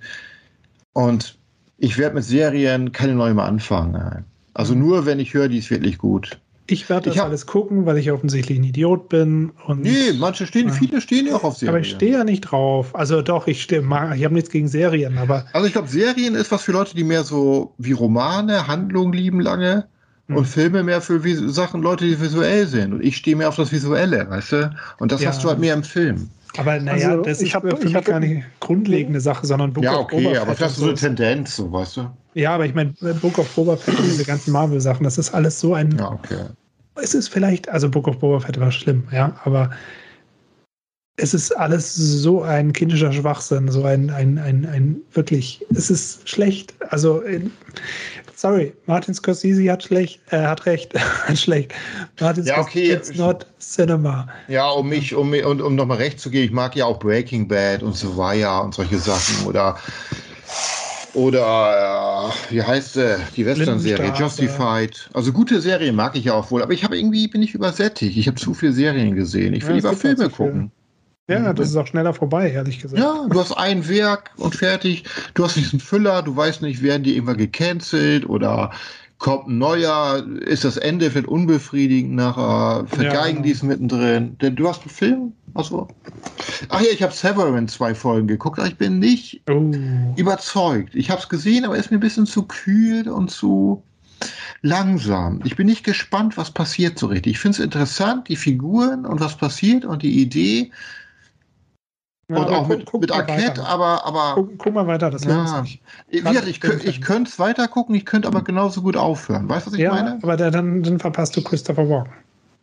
Und 0.93 1.37
ich 1.77 1.99
werde 1.99 2.15
mit 2.15 2.25
Serien 2.25 2.93
keine 2.93 3.15
neue 3.15 3.35
mehr 3.35 3.47
anfangen. 3.47 4.25
Also 4.55 4.75
nur, 4.75 5.07
wenn 5.07 5.19
ich 5.19 5.35
höre, 5.35 5.49
die 5.49 5.59
ist 5.59 5.71
wirklich 5.71 5.99
gut. 5.99 6.39
Ich 6.71 6.89
werde 6.91 7.07
das 7.07 7.15
Ich 7.15 7.21
hab- 7.21 7.29
alles 7.29 7.47
gucken, 7.47 7.87
weil 7.87 7.97
ich 7.97 8.13
offensichtlich 8.13 8.59
ein 8.59 8.65
Idiot 8.65 9.09
bin. 9.09 9.53
Und 9.67 9.81
Nee, 9.83 10.13
manche 10.19 10.47
stehen, 10.47 10.69
Ja. 10.69 10.75
viele 10.75 11.01
stehen 11.01 11.27
ja 11.27 11.37
auch 11.37 11.45
auf 11.45 11.57
Serien. 11.57 11.71
aber 11.75 11.81
ich 11.81 11.91
stehe 11.91 12.13
ja 12.13 12.25
nicht 12.25 12.43
drauf. 12.43 12.95
Also 12.95 13.23
doch, 13.23 13.47
ich 13.47 13.63
stehe, 13.63 13.81
ich 13.81 14.25
habe 14.25 14.35
nichts 14.35 14.51
gegen 14.51 14.69
Serien, 14.69 15.17
aber 15.17 15.47
Also 15.55 15.67
ich 15.67 15.73
glaube, 15.73 15.89
Serien 15.89 16.35
ist 16.35 16.53
was 16.53 16.63
für 16.63 16.73
Leute, 16.73 16.95
die 16.95 17.05
mehr 17.05 17.25
so 17.25 17.73
wie 17.79 17.93
Romane, 17.93 18.67
Handlungen 18.69 19.15
lieben 19.15 19.41
lange 19.41 19.87
Hm. 20.29 20.37
und 20.37 20.45
Filme 20.47 20.83
mehr 20.83 21.01
für 21.01 21.21
Sachen, 21.51 21.81
Leute, 21.81 22.05
die 22.05 22.21
visuell 22.21 22.67
sind. 22.67 22.93
Und 22.93 23.03
ich 23.03 23.17
stehe 23.17 23.35
mehr 23.35 23.49
auf 23.49 23.57
das 23.57 23.73
Visuelle, 23.73 24.29
weißt 24.29 24.53
du? 24.53 24.77
Und 24.99 25.11
das 25.11 25.23
Ja. 25.23 25.31
hast 25.31 25.43
du 25.43 25.49
halt 25.49 25.59
mehr 25.59 25.73
im 25.73 25.83
Film. 25.85 26.29
Aber 26.57 26.81
naja, 26.81 27.11
Also, 27.11 27.23
das 27.23 27.41
ich 27.41 27.49
ist 27.49 27.55
hab- 27.55 27.63
für 27.63 27.77
ich 27.85 27.95
mich 27.95 28.09
nicht 28.21 28.45
grundlegende 28.61 29.21
Sache, 29.21 29.47
sondern 29.47 29.73
Book 29.73 29.85
ja, 29.85 29.93
of 29.99 30.05
okay, 30.05 30.25
Boba 30.25 30.41
aber 30.41 30.51
Fett 30.53 30.61
das 30.63 30.73
ist 30.73 30.79
so 30.79 30.87
eine. 30.87 30.95
Tendenz, 30.95 31.57
so, 31.57 31.71
weißt 31.71 31.97
du? 31.99 32.11
Ja, 32.35 32.55
aber 32.55 32.67
ich 32.67 32.75
meine, 32.75 32.95
Book 33.21 33.39
of 33.39 33.49
Boba 33.55 33.77
Fett 33.77 33.99
und 33.99 34.05
diese 34.07 34.25
ganzen 34.25 34.53
Marvel-Sachen, 34.53 35.05
das 35.05 35.19
ist 35.19 35.35
alles 35.35 35.61
so 35.61 35.75
ein. 35.75 35.97
Ja, 35.99 36.13
okay. 36.13 36.45
Es 37.01 37.15
ist 37.15 37.29
vielleicht, 37.29 37.69
also 37.69 37.89
Book 37.89 38.09
of 38.09 38.19
Boba 38.19 38.41
Fett 38.41 38.59
war 38.59 38.73
schlimm, 38.73 39.05
ja, 39.13 39.37
aber 39.45 39.71
es 41.19 41.35
ist 41.35 41.53
alles 41.53 41.95
so 41.95 42.43
ein 42.43 42.73
kindischer 42.73 43.13
Schwachsinn, 43.13 43.69
so 43.69 43.85
ein, 43.85 44.11
ein, 44.11 44.39
ein, 44.39 44.65
ein 44.67 44.97
wirklich, 45.13 45.65
es 45.75 45.91
ist 45.91 46.29
schlecht. 46.29 46.75
Also, 46.91 47.23
sorry, 48.37 48.73
Martin 48.87 49.15
Scorsese 49.15 49.71
hat 49.71 49.83
schlecht, 49.83 50.21
äh, 50.31 50.39
hat 50.39 50.65
recht, 50.67 50.95
hat 51.27 51.37
schlecht. 51.37 51.73
Martin 52.21 52.45
Ja, 52.45 52.61
okay. 52.61 52.93
it's 52.93 53.15
not 53.17 53.47
cinema. 53.59 54.29
Ja, 54.47 54.71
um 54.71 54.89
mich, 54.89 55.15
um 55.15 55.33
und 55.33 55.61
um 55.61 55.75
nochmal 55.75 55.99
recht 55.99 56.21
zu 56.21 56.31
geben, 56.31 56.45
ich 56.45 56.53
mag 56.53 56.77
ja 56.77 56.87
auch 56.87 57.01
Breaking 57.01 57.49
Bad 57.49 57.83
und 57.83 57.97
so 57.97 58.17
weiter 58.17 58.63
und 58.63 58.75
solche 58.75 58.99
Sachen. 58.99 59.45
Oder, 59.47 59.77
oder 61.15 62.31
äh, 62.51 62.55
wie 62.55 62.63
heißt 62.63 62.95
sie? 62.95 63.17
Die 63.37 63.45
Western-Serie. 63.45 64.13
Justified. 64.17 65.11
Also 65.15 65.33
gute 65.33 65.61
Serien 65.61 65.97
mag 65.97 66.17
ich 66.17 66.27
ja 66.27 66.35
auch 66.35 66.53
wohl, 66.53 66.63
aber 66.63 66.73
ich 66.73 66.85
habe 66.85 66.97
irgendwie, 66.97 67.27
bin 67.27 67.43
ich 67.43 67.55
übersättigt. 67.55 68.17
Ich 68.17 68.29
habe 68.29 68.37
zu 68.37 68.55
viele 68.55 68.73
Serien 68.73 69.17
gesehen. 69.17 69.53
Ich 69.53 69.65
will 69.65 69.71
Ja, 69.71 69.77
lieber 69.77 69.89
halt 69.89 69.99
Filme 69.99 70.31
gucken. 70.31 70.71
Ja, 71.29 71.53
das 71.53 71.69
ist 71.69 71.77
auch 71.77 71.87
schneller 71.87 72.15
vorbei, 72.15 72.51
ehrlich 72.51 72.81
gesagt. 72.81 72.99
Ja, 73.01 73.27
du 73.29 73.39
hast 73.39 73.53
ein 73.53 73.87
Werk 73.89 74.31
und 74.39 74.55
fertig. 74.57 75.05
Du 75.35 75.45
hast 75.45 75.59
einen 75.59 75.81
Füller, 75.81 76.23
du 76.23 76.35
weißt 76.35 76.63
nicht, 76.63 76.83
werden 76.83 77.03
die 77.03 77.15
irgendwann 77.15 77.37
gecancelt 77.37 78.27
oder 78.29 78.71
kommt 79.19 79.49
ein 79.49 79.59
neuer, 79.59 80.25
ist 80.47 80.65
das 80.65 80.77
Ende 80.77 81.11
vielleicht 81.11 81.29
unbefriedigend 81.29 82.15
nachher, 82.15 82.87
vergeigen 82.87 83.37
genau. 83.37 83.43
die 83.43 83.51
es 83.51 83.63
mittendrin. 83.63 84.39
Denn 84.39 84.57
du 84.57 84.69
hast 84.69 84.83
einen 84.83 84.91
Film? 84.91 85.33
Achso. 85.55 85.89
Ach 86.69 86.81
ja, 86.81 86.89
ich 86.93 87.03
habe 87.03 87.13
Severance 87.13 87.75
zwei 87.75 87.95
Folgen 87.95 88.29
geguckt, 88.29 88.59
aber 88.59 88.69
ich 88.69 88.79
bin 88.79 88.99
nicht 88.99 89.43
Oh. 89.51 89.73
überzeugt. 90.17 90.95
Ich 90.95 91.11
habe 91.11 91.21
es 91.21 91.29
gesehen, 91.29 91.65
aber 91.65 91.77
ist 91.77 91.91
mir 91.91 91.99
ein 91.99 92.01
bisschen 92.01 92.27
zu 92.27 92.45
kühl 92.45 93.09
und 93.09 93.31
zu 93.31 93.83
langsam. 94.63 95.41
Ich 95.45 95.57
bin 95.57 95.67
nicht 95.67 95.85
gespannt, 95.85 96.37
was 96.37 96.51
passiert 96.53 96.99
so 96.99 97.07
richtig. 97.07 97.33
Ich 97.33 97.39
finde 97.39 97.59
es 97.59 97.65
interessant, 97.65 98.29
die 98.29 98.37
Figuren 98.37 99.05
und 99.05 99.21
was 99.21 99.37
passiert 99.37 99.85
und 99.85 100.03
die 100.03 100.21
Idee 100.23 100.71
Ja, 100.71 100.75
und 102.29 102.37
auch 102.37 102.69
guck- 102.69 102.79
mit, 102.79 102.87
guck 102.87 103.01
mit 103.01 103.11
Arquette, 103.13 103.49
weiter. 103.63 103.69
aber, 103.69 104.05
aber 104.07 104.33
Guck, 104.35 104.59
guck 104.59 104.75
mal 104.75 104.87
weiter, 104.87 105.11
das 105.11 105.25
ja. 105.25 105.63
sich. 105.63 105.81
Wie 106.11 106.21
gesagt, 106.21 106.47
ich, 106.47 106.61
könnt- 106.61 106.85
ich 106.85 107.01
könnte 107.01 107.31
es 107.31 107.39
weiter 107.39 107.69
gucken, 107.69 107.95
ich 107.95 108.05
könnte 108.05 108.29
aber 108.29 108.43
genauso 108.43 108.83
gut 108.83 108.97
aufhören. 108.97 109.49
Weißt 109.49 109.67
du, 109.67 109.71
was 109.71 109.79
ich 109.79 109.85
Ja, 109.85 109.93
meine? 109.95 110.19
aber 110.23 110.37
da, 110.37 110.51
dann, 110.51 110.83
dann 110.83 110.99
verpasst 110.99 111.37
du 111.37 111.43
Christopher 111.43 111.89
Walken. 111.89 112.13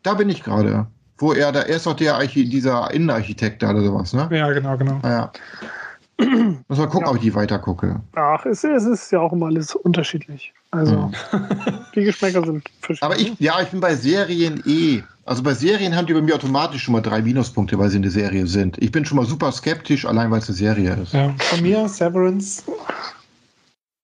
Da 0.04 0.14
bin 0.14 0.30
ich 0.30 0.44
gerade. 0.44 0.86
Wo 1.18 1.32
er 1.34 1.52
da, 1.52 1.62
er 1.62 1.78
ist 1.78 1.86
doch 1.88 1.96
der 1.96 2.16
Archi 2.16 2.48
dieser 2.48 2.92
Innenarchitekt 2.94 3.64
da 3.64 3.72
oder 3.72 3.82
sowas, 3.82 4.14
ne? 4.14 4.28
Ja, 4.32 4.52
genau, 4.52 4.78
genau. 4.78 5.00
Naja. 5.02 5.32
Muss 6.68 6.78
mal 6.78 6.88
gucken, 6.88 7.06
Ja. 7.08 7.12
ob 7.12 7.16
ich 7.18 7.24
die 7.24 7.34
weiter 7.36 7.58
gucke. 7.60 8.02
Ach, 8.16 8.46
es, 8.46 8.64
es 8.64 8.86
ist 8.86 9.12
ja 9.12 9.20
auch 9.20 9.34
immer 9.34 9.48
alles 9.48 9.76
unterschiedlich. 9.76 10.54
Also, 10.72 11.12
die 11.96 12.04
Geschmäcker 12.04 12.46
sind 12.46 12.70
verschieden. 12.82 13.06
Aber 13.12 13.18
ich, 13.20 13.34
ja, 13.40 13.62
ich 13.62 13.70
bin 13.70 13.80
bei 13.80 13.96
Serien 13.96 14.62
eh. 14.66 15.04
Also 15.28 15.42
bei 15.42 15.56
Serien 15.56 15.96
haben 15.96 16.06
die 16.06 16.14
bei 16.14 16.22
mir 16.22 16.36
automatisch 16.36 16.84
schon 16.84 16.92
mal 16.92 17.02
drei 17.02 17.20
Minuspunkte, 17.22 17.80
weil 17.80 17.90
sie 17.90 17.98
eine 17.98 18.12
Serie 18.12 18.46
sind. 18.46 18.78
Ich 18.82 18.92
bin 18.92 19.06
schon 19.06 19.18
mal 19.18 19.26
super 19.26 19.52
skeptisch, 19.52 20.06
allein 20.06 20.30
weil 20.30 20.38
es 20.40 20.48
eine 20.48 20.56
Serie 20.56 20.94
ist. 21.02 21.14
Ja, 21.14 21.34
von 21.40 21.62
mir 21.64 21.90
Severance 21.90 22.64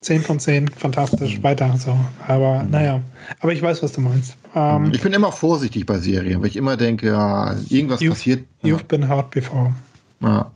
10 0.03 0.23
von 0.23 0.39
10, 0.39 0.68
fantastisch, 0.69 1.43
weiter 1.43 1.76
so. 1.77 1.95
Aber 2.27 2.64
naja, 2.64 3.02
aber 3.39 3.53
ich 3.53 3.61
weiß, 3.61 3.84
was 3.84 3.91
du 3.91 4.02
meinst. 4.02 4.35
Ähm, 4.56 4.89
Ich 4.95 5.02
bin 5.02 5.14
immer 5.14 5.31
vorsichtig 5.31 5.85
bei 5.85 5.99
Serien, 5.99 6.41
weil 6.41 6.48
ich 6.48 6.56
immer 6.56 6.76
denke, 6.76 7.07
ja, 7.10 7.56
irgendwas 7.69 8.02
You've- 8.02 8.10
passiert. 8.10 8.45
Ja, 8.64 8.73
You've 8.76 8.85
been 8.85 9.07
hurt 9.07 9.30
before. 9.30 9.73
ja. 10.22 10.52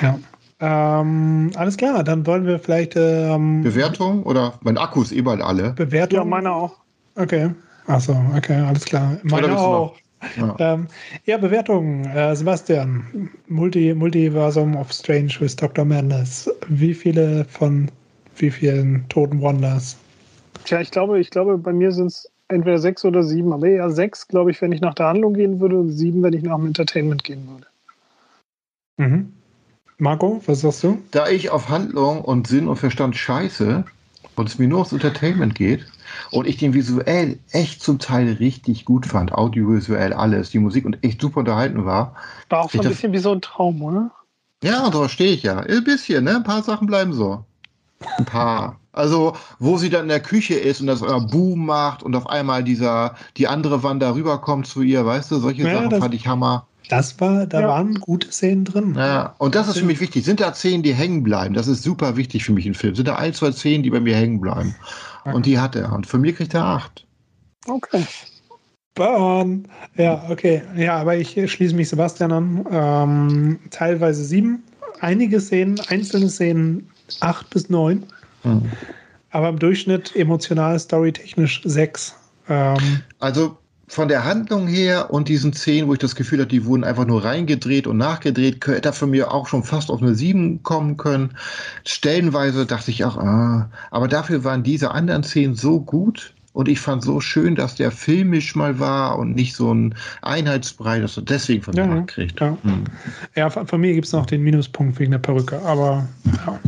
Ja. 0.03 0.19
Ähm, 0.63 1.51
alles 1.57 1.77
klar, 1.77 2.05
dann 2.05 2.25
wollen 2.27 2.47
wir 2.47 2.59
vielleicht 2.59 2.95
ähm, 2.97 3.63
Bewertung 3.63 4.23
oder 4.23 4.55
mein 4.63 4.79
Akku 4.79 5.03
ist 5.03 5.11
eh 5.13 5.21
bald 5.21 5.41
alle. 5.43 5.71
Bewertung. 5.73 6.19
ja, 6.19 6.25
meine 6.25 6.53
auch. 6.53 6.77
Okay. 7.17 7.51
Achso, 7.91 8.17
okay, 8.37 8.55
alles 8.55 8.85
klar. 8.85 9.19
Meine 9.25 9.59
auch. 9.59 9.97
Ja. 10.37 10.55
Ähm, 10.61 10.87
ja, 11.25 11.39
Bewertung. 11.39 12.05
Äh, 12.05 12.37
Sebastian, 12.37 13.31
Multi, 13.49 13.93
Multiversum 13.93 14.77
of 14.77 14.93
Strange 14.93 15.33
with 15.41 15.57
Dr. 15.57 15.85
Madness. 15.85 16.49
Wie 16.69 16.95
viele 16.95 17.45
von 17.47 17.91
wie 18.37 18.51
vielen 18.51 19.09
Toten 19.09 19.41
Wonders? 19.41 19.97
Tja, 20.65 20.81
ich 20.81 20.93
glaube, 20.93 21.19
ich 21.19 21.31
glaube, 21.31 21.59
bei 21.59 21.73
mir 21.73 21.91
sind 21.91 22.07
es 22.07 22.31
entweder 22.47 22.79
sechs 22.79 23.05
oder 23.05 23.25
sieben, 23.25 23.53
aber 23.53 23.67
eher 23.67 23.91
sechs, 23.91 24.29
glaube 24.29 24.53
ich, 24.53 24.63
wenn 24.63 24.71
ich 24.71 24.81
nach 24.81 24.95
der 24.95 25.07
Handlung 25.07 25.35
gehen 25.35 25.59
würde 25.59 25.81
und 25.81 25.91
sieben, 25.91 26.23
wenn 26.23 26.35
ich 26.35 26.43
nach 26.43 26.57
dem 26.57 26.67
Entertainment 26.67 27.25
gehen 27.25 27.49
würde. 27.49 27.67
Mhm. 28.99 29.33
Marco, 29.99 30.41
was 30.47 30.61
sagst 30.61 30.85
du? 30.85 31.03
Da 31.11 31.29
ich 31.29 31.51
auf 31.51 31.69
Handlung 31.69 32.21
und 32.21 32.47
Sinn 32.47 32.69
und 32.69 32.77
Verstand 32.77 33.17
scheiße 33.17 33.85
und 34.37 34.49
es 34.49 34.59
mir 34.61 34.69
nur 34.69 34.79
ums 34.79 34.93
Entertainment 34.93 35.57
geht 35.57 35.90
und 36.31 36.47
ich 36.47 36.57
den 36.57 36.75
visuell 36.75 37.39
echt 37.51 37.83
zum 37.83 37.99
Teil 37.99 38.35
richtig 38.35 38.85
gut 38.85 39.07
fand, 39.07 39.33
audiovisuell 39.33 40.13
alles, 40.13 40.51
die 40.51 40.59
Musik 40.59 40.85
und 40.85 41.03
echt 41.05 41.21
super 41.21 41.41
unterhalten 41.41 41.85
war. 41.85 42.15
War 42.49 42.61
auch 42.61 42.71
so 42.71 42.75
Ich 42.79 42.81
ein 42.81 42.85
darf- 42.85 42.93
bisschen 42.93 43.13
wie 43.13 43.19
so 43.19 43.33
ein 43.33 43.41
Traum, 43.41 43.83
oder? 43.83 44.11
Ja, 44.63 44.91
so 44.93 45.09
stehe 45.09 45.33
ich 45.33 45.43
ja. 45.43 45.59
Ein 45.61 45.85
bisschen, 45.85 46.25
ne? 46.25 46.37
Ein 46.37 46.45
paar 46.45 46.63
Sachen 46.63 46.87
bleiben 46.87 47.13
so. 47.13 47.45
Ein 48.19 48.25
paar. 48.27 48.77
Also, 48.93 49.35
wo 49.59 49.79
sie 49.79 49.89
dann 49.89 50.03
in 50.03 50.09
der 50.09 50.21
Küche 50.21 50.55
ist 50.55 50.81
und 50.81 50.87
das 50.89 51.01
immer 51.01 51.21
Boom 51.21 51.65
macht 51.67 52.03
und 52.03 52.15
auf 52.17 52.27
einmal 52.29 52.65
dieser, 52.65 53.15
die 53.37 53.47
andere 53.47 53.83
Wand 53.83 54.03
da 54.03 54.13
rüberkommt 54.15 54.67
zu 54.67 54.83
ihr, 54.83 55.07
weißt 55.07 55.31
du, 55.31 55.39
solche 55.39 55.63
Ja, 55.63 55.75
Sachen 55.85 56.01
fand 56.01 56.15
ich 56.15 56.27
Hammer. 56.27 56.67
Das 56.89 57.21
war, 57.21 57.47
da 57.47 57.61
Ja. 57.61 57.69
waren 57.69 57.95
gute 57.95 58.33
Szenen 58.33 58.65
drin. 58.65 58.95
Ja, 58.97 59.35
und 59.39 59.55
das 59.55 59.69
ist 59.69 59.79
für 59.79 59.85
mich 59.85 60.01
wichtig. 60.01 60.25
Sind 60.25 60.41
da 60.41 60.53
Szenen, 60.55 60.83
die 60.83 60.93
hängen 60.95 61.23
bleiben? 61.23 61.55
Das 61.55 61.69
ist 61.69 61.83
super 61.83 62.17
wichtig 62.17 62.45
für 62.45 62.53
mich 62.53 62.67
im 62.67 62.75
Film. 62.75 62.95
Sind 62.97 63.07
da 63.07 63.17
ein, 63.17 63.33
zwei 63.33 63.53
Szenen, 63.53 63.83
die 63.85 63.91
bei 63.91 64.01
mir 64.01 64.17
hängen 64.17 64.41
bleiben? 64.41 64.75
Und 65.25 65.47
die 65.47 65.59
hat 65.59 65.77
er. 65.77 65.93
Und 65.93 66.07
für 66.07 66.19
mich 66.19 66.37
kriegt 66.37 66.55
er 66.55 66.65
acht. 66.65 67.07
Okay. 67.69 68.05
Burn. 68.95 69.69
Ja, 69.97 70.25
okay. 70.29 70.63
Ja, 70.77 70.97
aber 70.97 71.17
ich 71.17 71.39
schließe 71.51 71.75
mich 71.75 71.89
Sebastian 71.89 72.33
an. 72.33 72.67
Ähm, 72.71 73.59
teilweise 73.71 74.25
sieben. 74.25 74.65
Einige 75.01 75.41
Szenen, 75.41 75.79
einzelne 75.89 76.29
Szenen 76.29 76.89
acht 77.21 77.49
bis 77.51 77.71
neun. 77.71 78.05
Hm. 78.43 78.63
Aber 79.31 79.49
im 79.49 79.59
Durchschnitt 79.59 80.15
emotional, 80.17 80.79
storytechnisch 80.79 81.63
sechs. 81.65 82.17
Ähm, 82.49 83.03
Also 83.21 83.57
von 83.91 84.07
der 84.07 84.25
Handlung 84.25 84.69
her 84.69 85.11
und 85.11 85.29
diesen 85.29 85.53
Szenen, 85.53 85.89
wo 85.89 85.95
ich 85.95 85.99
das 85.99 86.15
Gefühl 86.15 86.39
hatte, 86.39 86.51
die 86.51 86.65
wurden 86.65 86.85
einfach 86.85 87.07
nur 87.07 87.25
reingedreht 87.25 87.89
und 87.89 87.97
nachgedreht, 87.97 88.65
hätte 88.65 88.93
von 88.93 89.11
mir 89.11 89.33
auch 89.35 89.49
schon 89.49 89.65
fast 89.65 89.91
auf 89.91 90.01
eine 90.01 90.15
7 90.15 90.63
kommen 90.63 90.97
können. 90.97 91.37
Stellenweise 91.85 92.67
dachte 92.67 92.93
ich 92.93 93.05
auch, 93.05 93.17
ah, 93.17 93.69
aber 93.91 94.07
dafür 94.07 94.45
waren 94.45 94.63
diese 94.63 94.93
anderen 94.93 95.25
Szenen 95.25 95.57
so 95.57 95.81
gut 95.81 96.35
und 96.53 96.69
ich 96.69 96.81
fand 96.81 97.03
so 97.05 97.21
schön, 97.21 97.55
dass 97.55 97.77
der 97.77 97.93
filmisch 97.93 98.57
mal 98.57 98.79
war 98.79 99.19
und 99.19 99.35
nicht 99.35 99.55
so 99.55 99.73
ein 99.73 99.95
Einheitsbrei, 100.23 100.99
dass 100.99 101.17
er 101.17 101.23
deswegen 101.23 101.63
von 101.63 101.75
mir 101.75 101.83
Ja, 101.83 102.03
kriegt. 102.03 102.41
Ja. 102.41 102.57
Hm. 102.63 102.85
ja, 103.37 103.51
von, 103.51 103.81
mir 103.81 103.95
gibt 103.95 104.07
es 104.07 104.13
noch 104.13 104.27
den 104.27 104.43
Minuspunkt 104.43 104.99
wegen 104.99 105.13
der 105.13 105.19
Perücke. 105.19 105.61
Aber 105.63 106.09
ja. 106.47 106.59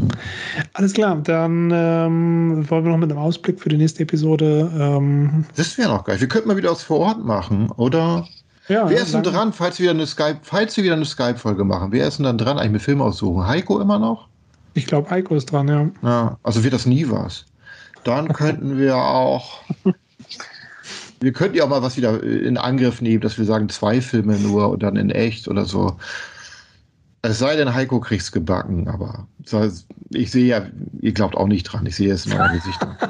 Alles 0.74 0.92
klar, 0.92 1.16
dann 1.24 1.70
ähm, 1.74 2.70
wollen 2.70 2.84
wir 2.84 2.92
noch 2.92 2.98
mit 2.98 3.10
einem 3.10 3.18
Ausblick 3.18 3.60
für 3.60 3.70
die 3.70 3.76
nächste 3.76 4.04
Episode. 4.04 4.70
Ähm, 4.78 5.44
Wissen 5.56 5.78
wir 5.78 5.88
noch 5.88 6.06
nicht. 6.06 6.20
Wir 6.20 6.28
könnten 6.28 6.48
mal 6.48 6.56
wieder 6.56 6.70
was 6.70 6.82
vor 6.84 7.00
Ort 7.00 7.24
machen, 7.24 7.68
oder? 7.72 8.26
ja, 8.68 8.88
Wer 8.88 8.98
ist 9.02 9.12
denn 9.14 9.24
dran, 9.24 9.52
falls 9.52 9.80
wir 9.80 9.84
wieder 9.84 9.94
eine 9.94 10.06
Skype, 10.06 10.38
falls 10.42 10.76
wir 10.76 10.84
wieder 10.84 10.94
eine 10.94 11.04
Skype-Folge 11.04 11.64
machen? 11.64 11.90
Wer 11.90 12.06
ist 12.06 12.18
denn 12.18 12.24
dann 12.24 12.38
dran, 12.38 12.56
eigentlich 12.56 12.72
mit 12.72 12.82
Film 12.82 13.02
aussuchen? 13.02 13.46
Heiko 13.46 13.80
immer 13.80 13.98
noch? 13.98 14.28
Ich 14.74 14.86
glaube, 14.86 15.10
Heiko 15.10 15.34
ist 15.34 15.46
dran, 15.46 15.68
ja. 15.68 15.90
Ja, 16.02 16.38
also 16.44 16.62
wird 16.62 16.72
das 16.72 16.86
nie 16.86 17.08
was. 17.10 17.44
Dann 18.04 18.32
könnten 18.32 18.78
wir 18.78 18.96
auch. 18.96 19.62
Wir 21.20 21.32
könnten 21.32 21.56
ja 21.56 21.62
auch 21.62 21.68
mal 21.68 21.82
was 21.82 21.96
wieder 21.96 22.20
in 22.20 22.56
Angriff 22.58 23.00
nehmen, 23.00 23.20
dass 23.20 23.38
wir 23.38 23.44
sagen, 23.44 23.68
zwei 23.68 24.00
Filme 24.00 24.40
nur 24.40 24.70
und 24.70 24.82
dann 24.82 24.96
in 24.96 25.10
echt 25.10 25.46
oder 25.46 25.64
so. 25.64 25.96
Es 27.22 27.38
sei 27.38 27.54
denn, 27.54 27.72
Heiko 27.72 28.00
kriegt's 28.00 28.32
gebacken, 28.32 28.88
aber 28.88 29.28
ich 30.10 30.32
sehe 30.32 30.46
ja, 30.46 30.66
ihr 31.00 31.12
glaubt 31.12 31.36
auch 31.36 31.46
nicht 31.46 31.62
dran, 31.62 31.86
ich 31.86 31.94
sehe 31.94 32.12
es 32.12 32.26
in 32.26 32.32
euren 32.32 32.52
Gesichtern. 32.52 32.96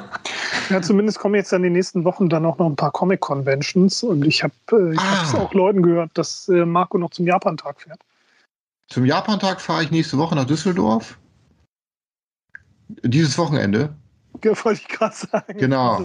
Ja, 0.69 0.81
zumindest 0.81 1.19
kommen 1.19 1.35
jetzt 1.35 1.53
in 1.53 1.63
den 1.63 1.73
nächsten 1.73 2.05
Wochen 2.05 2.29
dann 2.29 2.47
auch 2.47 2.57
noch 2.57 2.67
ein 2.67 2.77
paar 2.77 2.93
Comic-Conventions 2.93 4.03
und 4.05 4.25
ich 4.25 4.43
habe 4.43 4.55
äh, 4.71 4.93
ich 4.93 5.01
Ah. 5.01 5.39
auch 5.39 5.53
Leuten 5.53 5.83
gehört, 5.83 6.11
dass 6.15 6.49
äh, 6.49 6.65
Marco 6.65 6.99
noch 6.99 7.11
zum 7.11 7.27
Japan-Tag 7.27 7.81
fährt. 7.81 8.01
Zum 8.89 9.05
Japantag 9.05 9.61
fahre 9.61 9.83
ich 9.83 9.91
nächste 9.91 10.19
Woche 10.19 10.35
nach 10.35 10.47
Düsseldorf. 10.47 11.19
Dieses 13.03 13.37
Wochenende. 13.37 13.95
Wollte 14.45 14.81
ich 14.83 14.89
gerade 14.89 15.15
sagen. 15.15 15.59
Genau. 15.59 16.03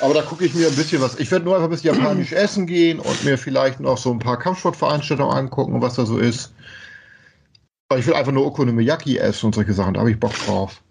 Aber 0.00 0.14
da 0.14 0.22
gucke 0.22 0.44
ich 0.44 0.54
mir 0.54 0.68
ein 0.68 0.74
bisschen 0.76 1.00
was. 1.00 1.18
Ich 1.18 1.30
werde 1.30 1.44
nur 1.44 1.54
einfach 1.54 1.68
ein 1.68 1.70
bisschen 1.70 1.94
japanisch 1.94 2.32
essen 2.32 2.66
gehen 2.66 2.98
und 3.00 3.24
mir 3.24 3.38
vielleicht 3.38 3.80
noch 3.80 3.98
so 3.98 4.10
ein 4.12 4.18
paar 4.18 4.38
Kampfsportveranstaltungen 4.38 5.36
angucken, 5.36 5.80
was 5.82 5.94
da 5.94 6.06
so 6.06 6.18
ist. 6.18 6.52
Weil 7.88 8.00
ich 8.00 8.06
will 8.06 8.14
einfach 8.14 8.32
nur 8.32 8.46
Okonomiyaki 8.46 9.16
essen 9.18 9.46
und 9.46 9.54
solche 9.54 9.72
Sachen. 9.72 9.94
Da 9.94 10.00
habe 10.00 10.10
ich 10.10 10.20
Bock 10.20 10.34
drauf. 10.44 10.82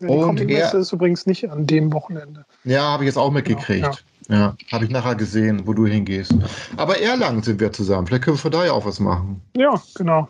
Ja, 0.00 0.08
die 0.08 0.14
Und 0.14 0.40
er- 0.42 0.74
ist 0.74 0.92
übrigens 0.92 1.26
nicht 1.26 1.50
an 1.50 1.66
dem 1.66 1.92
Wochenende. 1.92 2.44
Ja, 2.64 2.82
habe 2.82 3.04
ich 3.04 3.08
jetzt 3.08 3.16
auch 3.16 3.32
mitgekriegt. 3.32 4.04
Ja, 4.28 4.54
habe 4.70 4.84
ich 4.84 4.90
nachher 4.90 5.14
gesehen, 5.14 5.66
wo 5.66 5.72
du 5.72 5.86
hingehst. 5.86 6.34
Aber 6.76 7.00
Erlangen 7.00 7.42
sind 7.42 7.60
wir 7.60 7.72
zusammen. 7.72 8.06
Vielleicht 8.06 8.24
können 8.24 8.36
wir 8.36 8.40
von 8.42 8.52
daher 8.52 8.74
auch 8.74 8.84
was 8.84 9.00
machen. 9.00 9.40
Ja, 9.56 9.82
genau. 9.94 10.28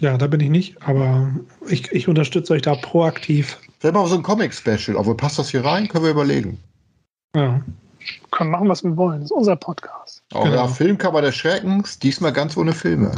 Ja, 0.00 0.18
da 0.18 0.26
bin 0.26 0.40
ich 0.40 0.50
nicht, 0.50 0.82
aber 0.82 1.30
ich, 1.66 1.90
ich 1.90 2.06
unterstütze 2.06 2.52
euch 2.52 2.62
da 2.62 2.74
proaktiv. 2.74 3.58
Vielleicht 3.78 3.94
machen 3.94 4.04
wir 4.06 4.10
so 4.10 4.16
ein 4.16 4.22
Comic-Special. 4.22 4.96
Obwohl, 4.96 5.16
passt 5.16 5.38
das 5.38 5.50
hier 5.50 5.64
rein? 5.64 5.88
Können 5.88 6.04
wir 6.04 6.10
überlegen. 6.10 6.58
Ja. 7.34 7.60
Können 8.30 8.50
machen, 8.50 8.68
was 8.68 8.82
wir 8.84 8.96
wollen. 8.96 9.20
Das 9.20 9.30
ist 9.30 9.36
unser 9.36 9.56
Podcast. 9.56 10.22
Auch 10.32 10.44
Genau. 10.44 10.56
ja, 10.56 10.68
Filmkammer 10.68 11.20
des 11.20 11.34
Schreckens, 11.36 11.98
diesmal 11.98 12.32
ganz 12.32 12.56
ohne 12.56 12.72
Filme. 12.72 13.12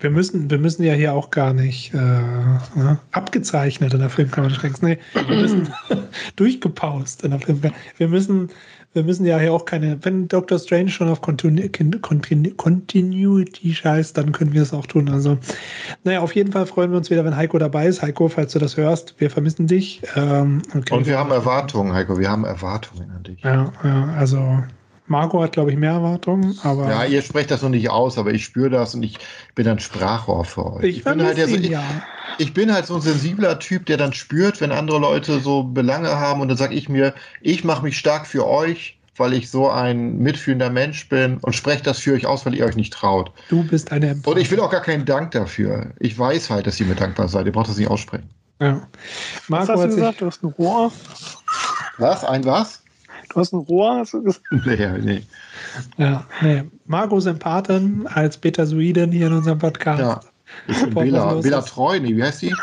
Wir 0.00 0.10
müssen, 0.10 0.50
wir 0.50 0.58
müssen 0.58 0.82
ja 0.84 0.92
hier 0.94 1.12
auch 1.12 1.30
gar 1.30 1.52
nicht 1.52 1.92
äh, 1.92 1.96
ne, 1.96 2.98
abgezeichnet 3.12 3.94
in 3.94 4.00
der 4.00 4.10
Filmkammer 4.10 4.48
des 4.48 4.58
Schreckens. 4.58 4.82
Nee, 4.82 4.98
wir 5.14 5.36
müssen 5.36 5.72
durchgepaust 6.36 7.24
in 7.24 7.30
der 7.32 7.40
Filmkammer. 7.40 7.74
Wir 7.96 8.08
müssen, 8.08 8.50
wir 8.98 9.04
müssen 9.04 9.24
ja 9.24 9.38
hier 9.38 9.52
auch 9.52 9.64
keine, 9.64 10.04
wenn 10.04 10.26
Doctor 10.26 10.58
Strange 10.58 10.88
schon 10.88 11.08
auf 11.08 11.20
Continu 11.20 11.68
Continu 12.02 12.50
Continuity 12.56 13.72
scheißt, 13.72 14.18
dann 14.18 14.32
können 14.32 14.52
wir 14.52 14.62
es 14.62 14.74
auch 14.74 14.86
tun. 14.86 15.08
Also, 15.08 15.38
naja, 16.02 16.20
auf 16.20 16.34
jeden 16.34 16.50
Fall 16.50 16.66
freuen 16.66 16.90
wir 16.90 16.98
uns 16.98 17.08
wieder, 17.10 17.24
wenn 17.24 17.36
Heiko 17.36 17.58
dabei 17.58 17.86
ist. 17.86 18.02
Heiko, 18.02 18.28
falls 18.28 18.52
du 18.52 18.58
das 18.58 18.76
hörst, 18.76 19.14
wir 19.18 19.30
vermissen 19.30 19.68
dich. 19.68 20.02
Ähm, 20.16 20.62
okay. 20.76 20.94
Und 20.94 21.06
wir 21.06 21.16
haben 21.16 21.30
Erwartungen, 21.30 21.92
Heiko. 21.92 22.18
Wir 22.18 22.28
haben 22.28 22.44
Erwartungen 22.44 23.10
an 23.10 23.22
dich. 23.22 23.40
Ja, 23.42 23.72
ja, 23.84 24.14
also 24.16 24.62
Marco 25.08 25.42
hat, 25.42 25.52
glaube 25.52 25.70
ich, 25.70 25.76
mehr 25.76 25.92
Erwartungen, 25.92 26.58
aber 26.62 26.88
Ja, 26.88 27.04
ihr 27.04 27.22
sprecht 27.22 27.50
das 27.50 27.62
noch 27.62 27.70
nicht 27.70 27.90
aus, 27.90 28.18
aber 28.18 28.32
ich 28.32 28.44
spüre 28.44 28.70
das 28.70 28.94
und 28.94 29.02
ich 29.02 29.18
bin 29.54 29.66
ein 29.68 29.78
Sprachrohr 29.78 30.44
für 30.44 30.74
euch. 30.74 30.84
ich 30.84 31.04
bin 31.04 31.18
vermisse 31.18 31.40
halt, 31.40 31.50
so, 31.50 31.56
ich, 31.56 31.68
ja. 31.68 31.82
ich 32.38 32.54
bin 32.54 32.72
halt 32.72 32.86
so 32.86 32.94
ein 32.96 33.00
sensibler 33.00 33.58
Typ, 33.58 33.86
der 33.86 33.96
dann 33.96 34.12
spürt, 34.12 34.60
wenn 34.60 34.72
andere 34.72 34.98
Leute 34.98 35.40
so 35.40 35.62
Belange 35.62 36.10
haben 36.18 36.40
und 36.40 36.48
dann 36.48 36.56
sage 36.56 36.74
ich 36.74 36.88
mir, 36.88 37.14
ich 37.40 37.64
mache 37.64 37.82
mich 37.82 37.98
stark 37.98 38.26
für 38.26 38.46
euch, 38.46 38.98
weil 39.16 39.32
ich 39.32 39.50
so 39.50 39.68
ein 39.68 40.18
mitfühlender 40.18 40.70
Mensch 40.70 41.08
bin 41.08 41.38
und 41.38 41.54
spreche 41.54 41.82
das 41.82 41.98
für 41.98 42.12
euch 42.14 42.26
aus, 42.26 42.46
weil 42.46 42.54
ihr 42.54 42.64
euch 42.64 42.76
nicht 42.76 42.92
traut. 42.92 43.32
Du 43.48 43.64
bist 43.64 43.90
eine 43.90 44.20
Und 44.24 44.38
ich 44.38 44.50
will 44.50 44.60
auch 44.60 44.70
gar 44.70 44.82
keinen 44.82 45.04
Dank 45.04 45.32
dafür. 45.32 45.92
Ich 45.98 46.16
weiß 46.18 46.50
halt, 46.50 46.66
dass 46.66 46.78
ihr 46.78 46.86
mir 46.86 46.94
dankbar 46.94 47.28
seid. 47.28 47.46
Ihr 47.46 47.52
braucht 47.52 47.68
das 47.68 47.76
nicht 47.78 47.90
aussprechen. 47.90 48.30
Ja. 48.60 48.86
Was 49.48 49.66
Marco 49.66 49.72
hast 49.72 49.80
hat 49.80 49.86
du 49.86 49.90
sich, 49.92 50.00
gesagt? 50.00 50.20
Du 50.20 50.26
hast 50.26 50.42
ein 50.44 50.50
Rohr. 50.50 50.92
Was? 51.98 52.24
Ein 52.24 52.44
was? 52.44 52.82
Du 53.30 53.40
hast 53.40 53.52
ein 53.52 53.58
Rohr. 53.60 53.96
Hast 53.98 54.14
du 54.14 54.22
gesagt? 54.22 54.44
Nee, 54.66 54.88
nee. 54.98 55.22
ja, 55.98 56.24
nee. 56.40 56.64
Marco 56.86 57.20
Sympathen 57.20 58.06
als 58.06 58.36
Betasoiden 58.36 59.12
hier 59.12 59.26
in 59.28 59.32
unserem 59.34 59.58
Podcast. 59.58 60.00
Ja. 60.00 60.20
Ich 60.66 60.80
bin 60.80 60.94
Bela, 60.94 61.34
Bela. 61.34 61.60
Treu, 61.60 61.98
nee, 62.00 62.16
wie 62.16 62.22
heißt 62.22 62.42
die? 62.42 62.54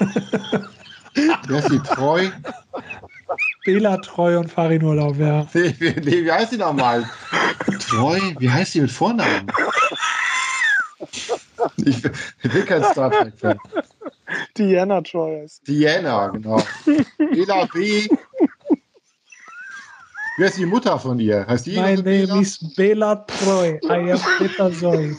wie 1.14 1.54
heißt 1.54 1.70
die? 1.70 1.78
Treu? 1.80 2.28
Bela 3.64 3.96
Treu 3.98 4.38
und 4.38 4.50
Farin 4.50 4.82
Urlaub, 4.84 5.18
ja. 5.18 5.46
Nee, 5.54 5.74
wie- 5.78 6.00
nee, 6.00 6.24
wie 6.24 6.30
heißt 6.32 6.52
die 6.52 6.56
nochmal? 6.58 7.04
Treu? 7.88 8.18
Wie 8.38 8.48
heißt 8.50 8.74
die 8.74 8.82
mit 8.82 8.90
Vornamen? 8.92 9.46
Ich, 11.84 12.04
ich 12.04 12.52
bin 12.52 12.64
kein 12.64 12.84
Star 12.84 13.10
Trek-Fan. 13.10 13.58
Diana 14.56 15.00
Troy 15.02 15.44
ist. 15.44 15.66
Diana, 15.66 16.28
genau. 16.28 16.62
Bela 17.18 17.66
B. 17.72 18.08
Wer 20.42 20.48
ist 20.48 20.58
die 20.58 20.66
Mutter 20.66 20.98
von 20.98 21.20
ihr? 21.20 21.46
Heißt 21.46 21.66
die? 21.66 21.76
My 21.76 21.82
also 21.82 22.02
name 22.02 22.26
Bela? 22.26 22.40
is 22.40 22.74
Bela 22.74 23.14
Treu. 23.14 23.78
I 23.84 24.10
am 24.10 24.20
Betazoid. 24.40 25.16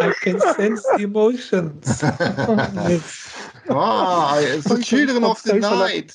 I 0.00 0.10
can 0.22 0.40
sense 0.40 0.82
emotions. 0.98 2.02
Ah, 3.68 4.38
it's 4.40 4.64
the 4.64 4.80
Children 4.80 5.24
of 5.24 5.38
the 5.40 5.58
Night. 5.58 6.14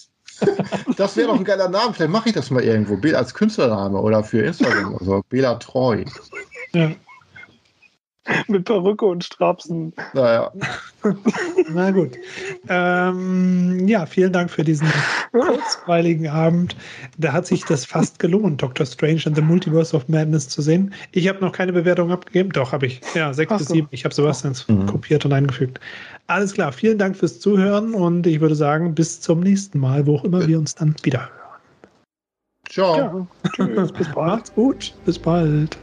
Das 0.98 1.16
wäre 1.16 1.28
doch 1.28 1.36
ein 1.36 1.44
geiler 1.44 1.70
Name. 1.70 1.94
Vielleicht 1.94 2.12
mache 2.12 2.30
ich 2.30 2.34
das 2.34 2.50
mal 2.50 2.64
irgendwo. 2.64 2.98
Bela 2.98 3.20
als 3.20 3.36
Künstlername 3.36 4.02
oder 4.02 4.24
für 4.24 4.42
Instagram 4.42 4.96
oder 4.96 5.06
so. 5.06 5.22
Bela 5.30 5.54
Treu. 5.56 6.04
ja. 6.74 6.92
Mit 8.48 8.66
Perücke 8.66 9.06
und 9.06 9.24
Strapsen. 9.24 9.94
Naja. 10.14 10.52
Na 11.74 11.90
gut. 11.90 12.18
Ähm, 12.70 13.88
ja, 13.88 14.06
vielen 14.06 14.32
Dank 14.32 14.52
für 14.52 14.64
diesen 14.64 14.88
kurzweiligen 15.32 16.28
Abend. 16.28 16.76
Da 17.18 17.34
hat 17.34 17.48
sich 17.48 17.66
das 17.66 17.86
fast 17.86 18.20
gelohnt, 18.20 18.62
Doctor 18.62 18.86
Strange 18.86 19.24
and 19.26 19.36
the 19.36 19.42
Multiverse 19.42 19.96
of 19.96 20.08
Madness 20.08 20.50
zu 20.50 20.62
sehen. 20.62 20.94
Ich 21.12 21.28
habe 21.28 21.40
noch 21.40 21.52
keine 21.52 21.74
Bewertung 21.74 22.12
abgegeben. 22.12 22.52
Doch, 22.52 22.72
habe 22.72 22.86
ich. 22.86 23.02
Ja, 23.16 23.34
6 23.34 23.52
Ach 23.52 23.58
bis 23.58 23.68
so. 23.70 23.74
7. 23.74 23.88
Ich 23.92 24.06
habe 24.06 24.14
Sebastians 24.14 24.68
Mhm. 24.68 24.86
kopiert 24.86 25.26
und 25.26 25.34
eingefügt. 25.34 25.80
Alles 26.28 26.54
klar. 26.54 26.72
Vielen 26.72 27.00
Dank 27.00 27.16
fürs 27.18 27.40
Zuhören 27.40 27.94
und 27.96 28.28
ich 28.28 28.40
würde 28.40 28.56
sagen, 28.56 28.94
bis 28.94 29.20
zum 29.20 29.40
nächsten 29.40 29.80
Mal, 29.80 30.06
wo 30.06 30.18
auch 30.18 30.24
immer 30.24 30.48
wir 30.48 30.60
uns 30.60 30.76
dann 30.76 30.96
wieder 31.02 31.22
hören. 31.22 31.32
Ciao. 32.70 32.98
Ja. 32.98 33.28
Tschüss. 33.54 33.92
Bis 33.92 34.08
bald. 34.10 34.28
Macht's 34.28 34.54
gut. 34.54 34.94
Bis 35.06 35.18
bald. 35.18 35.78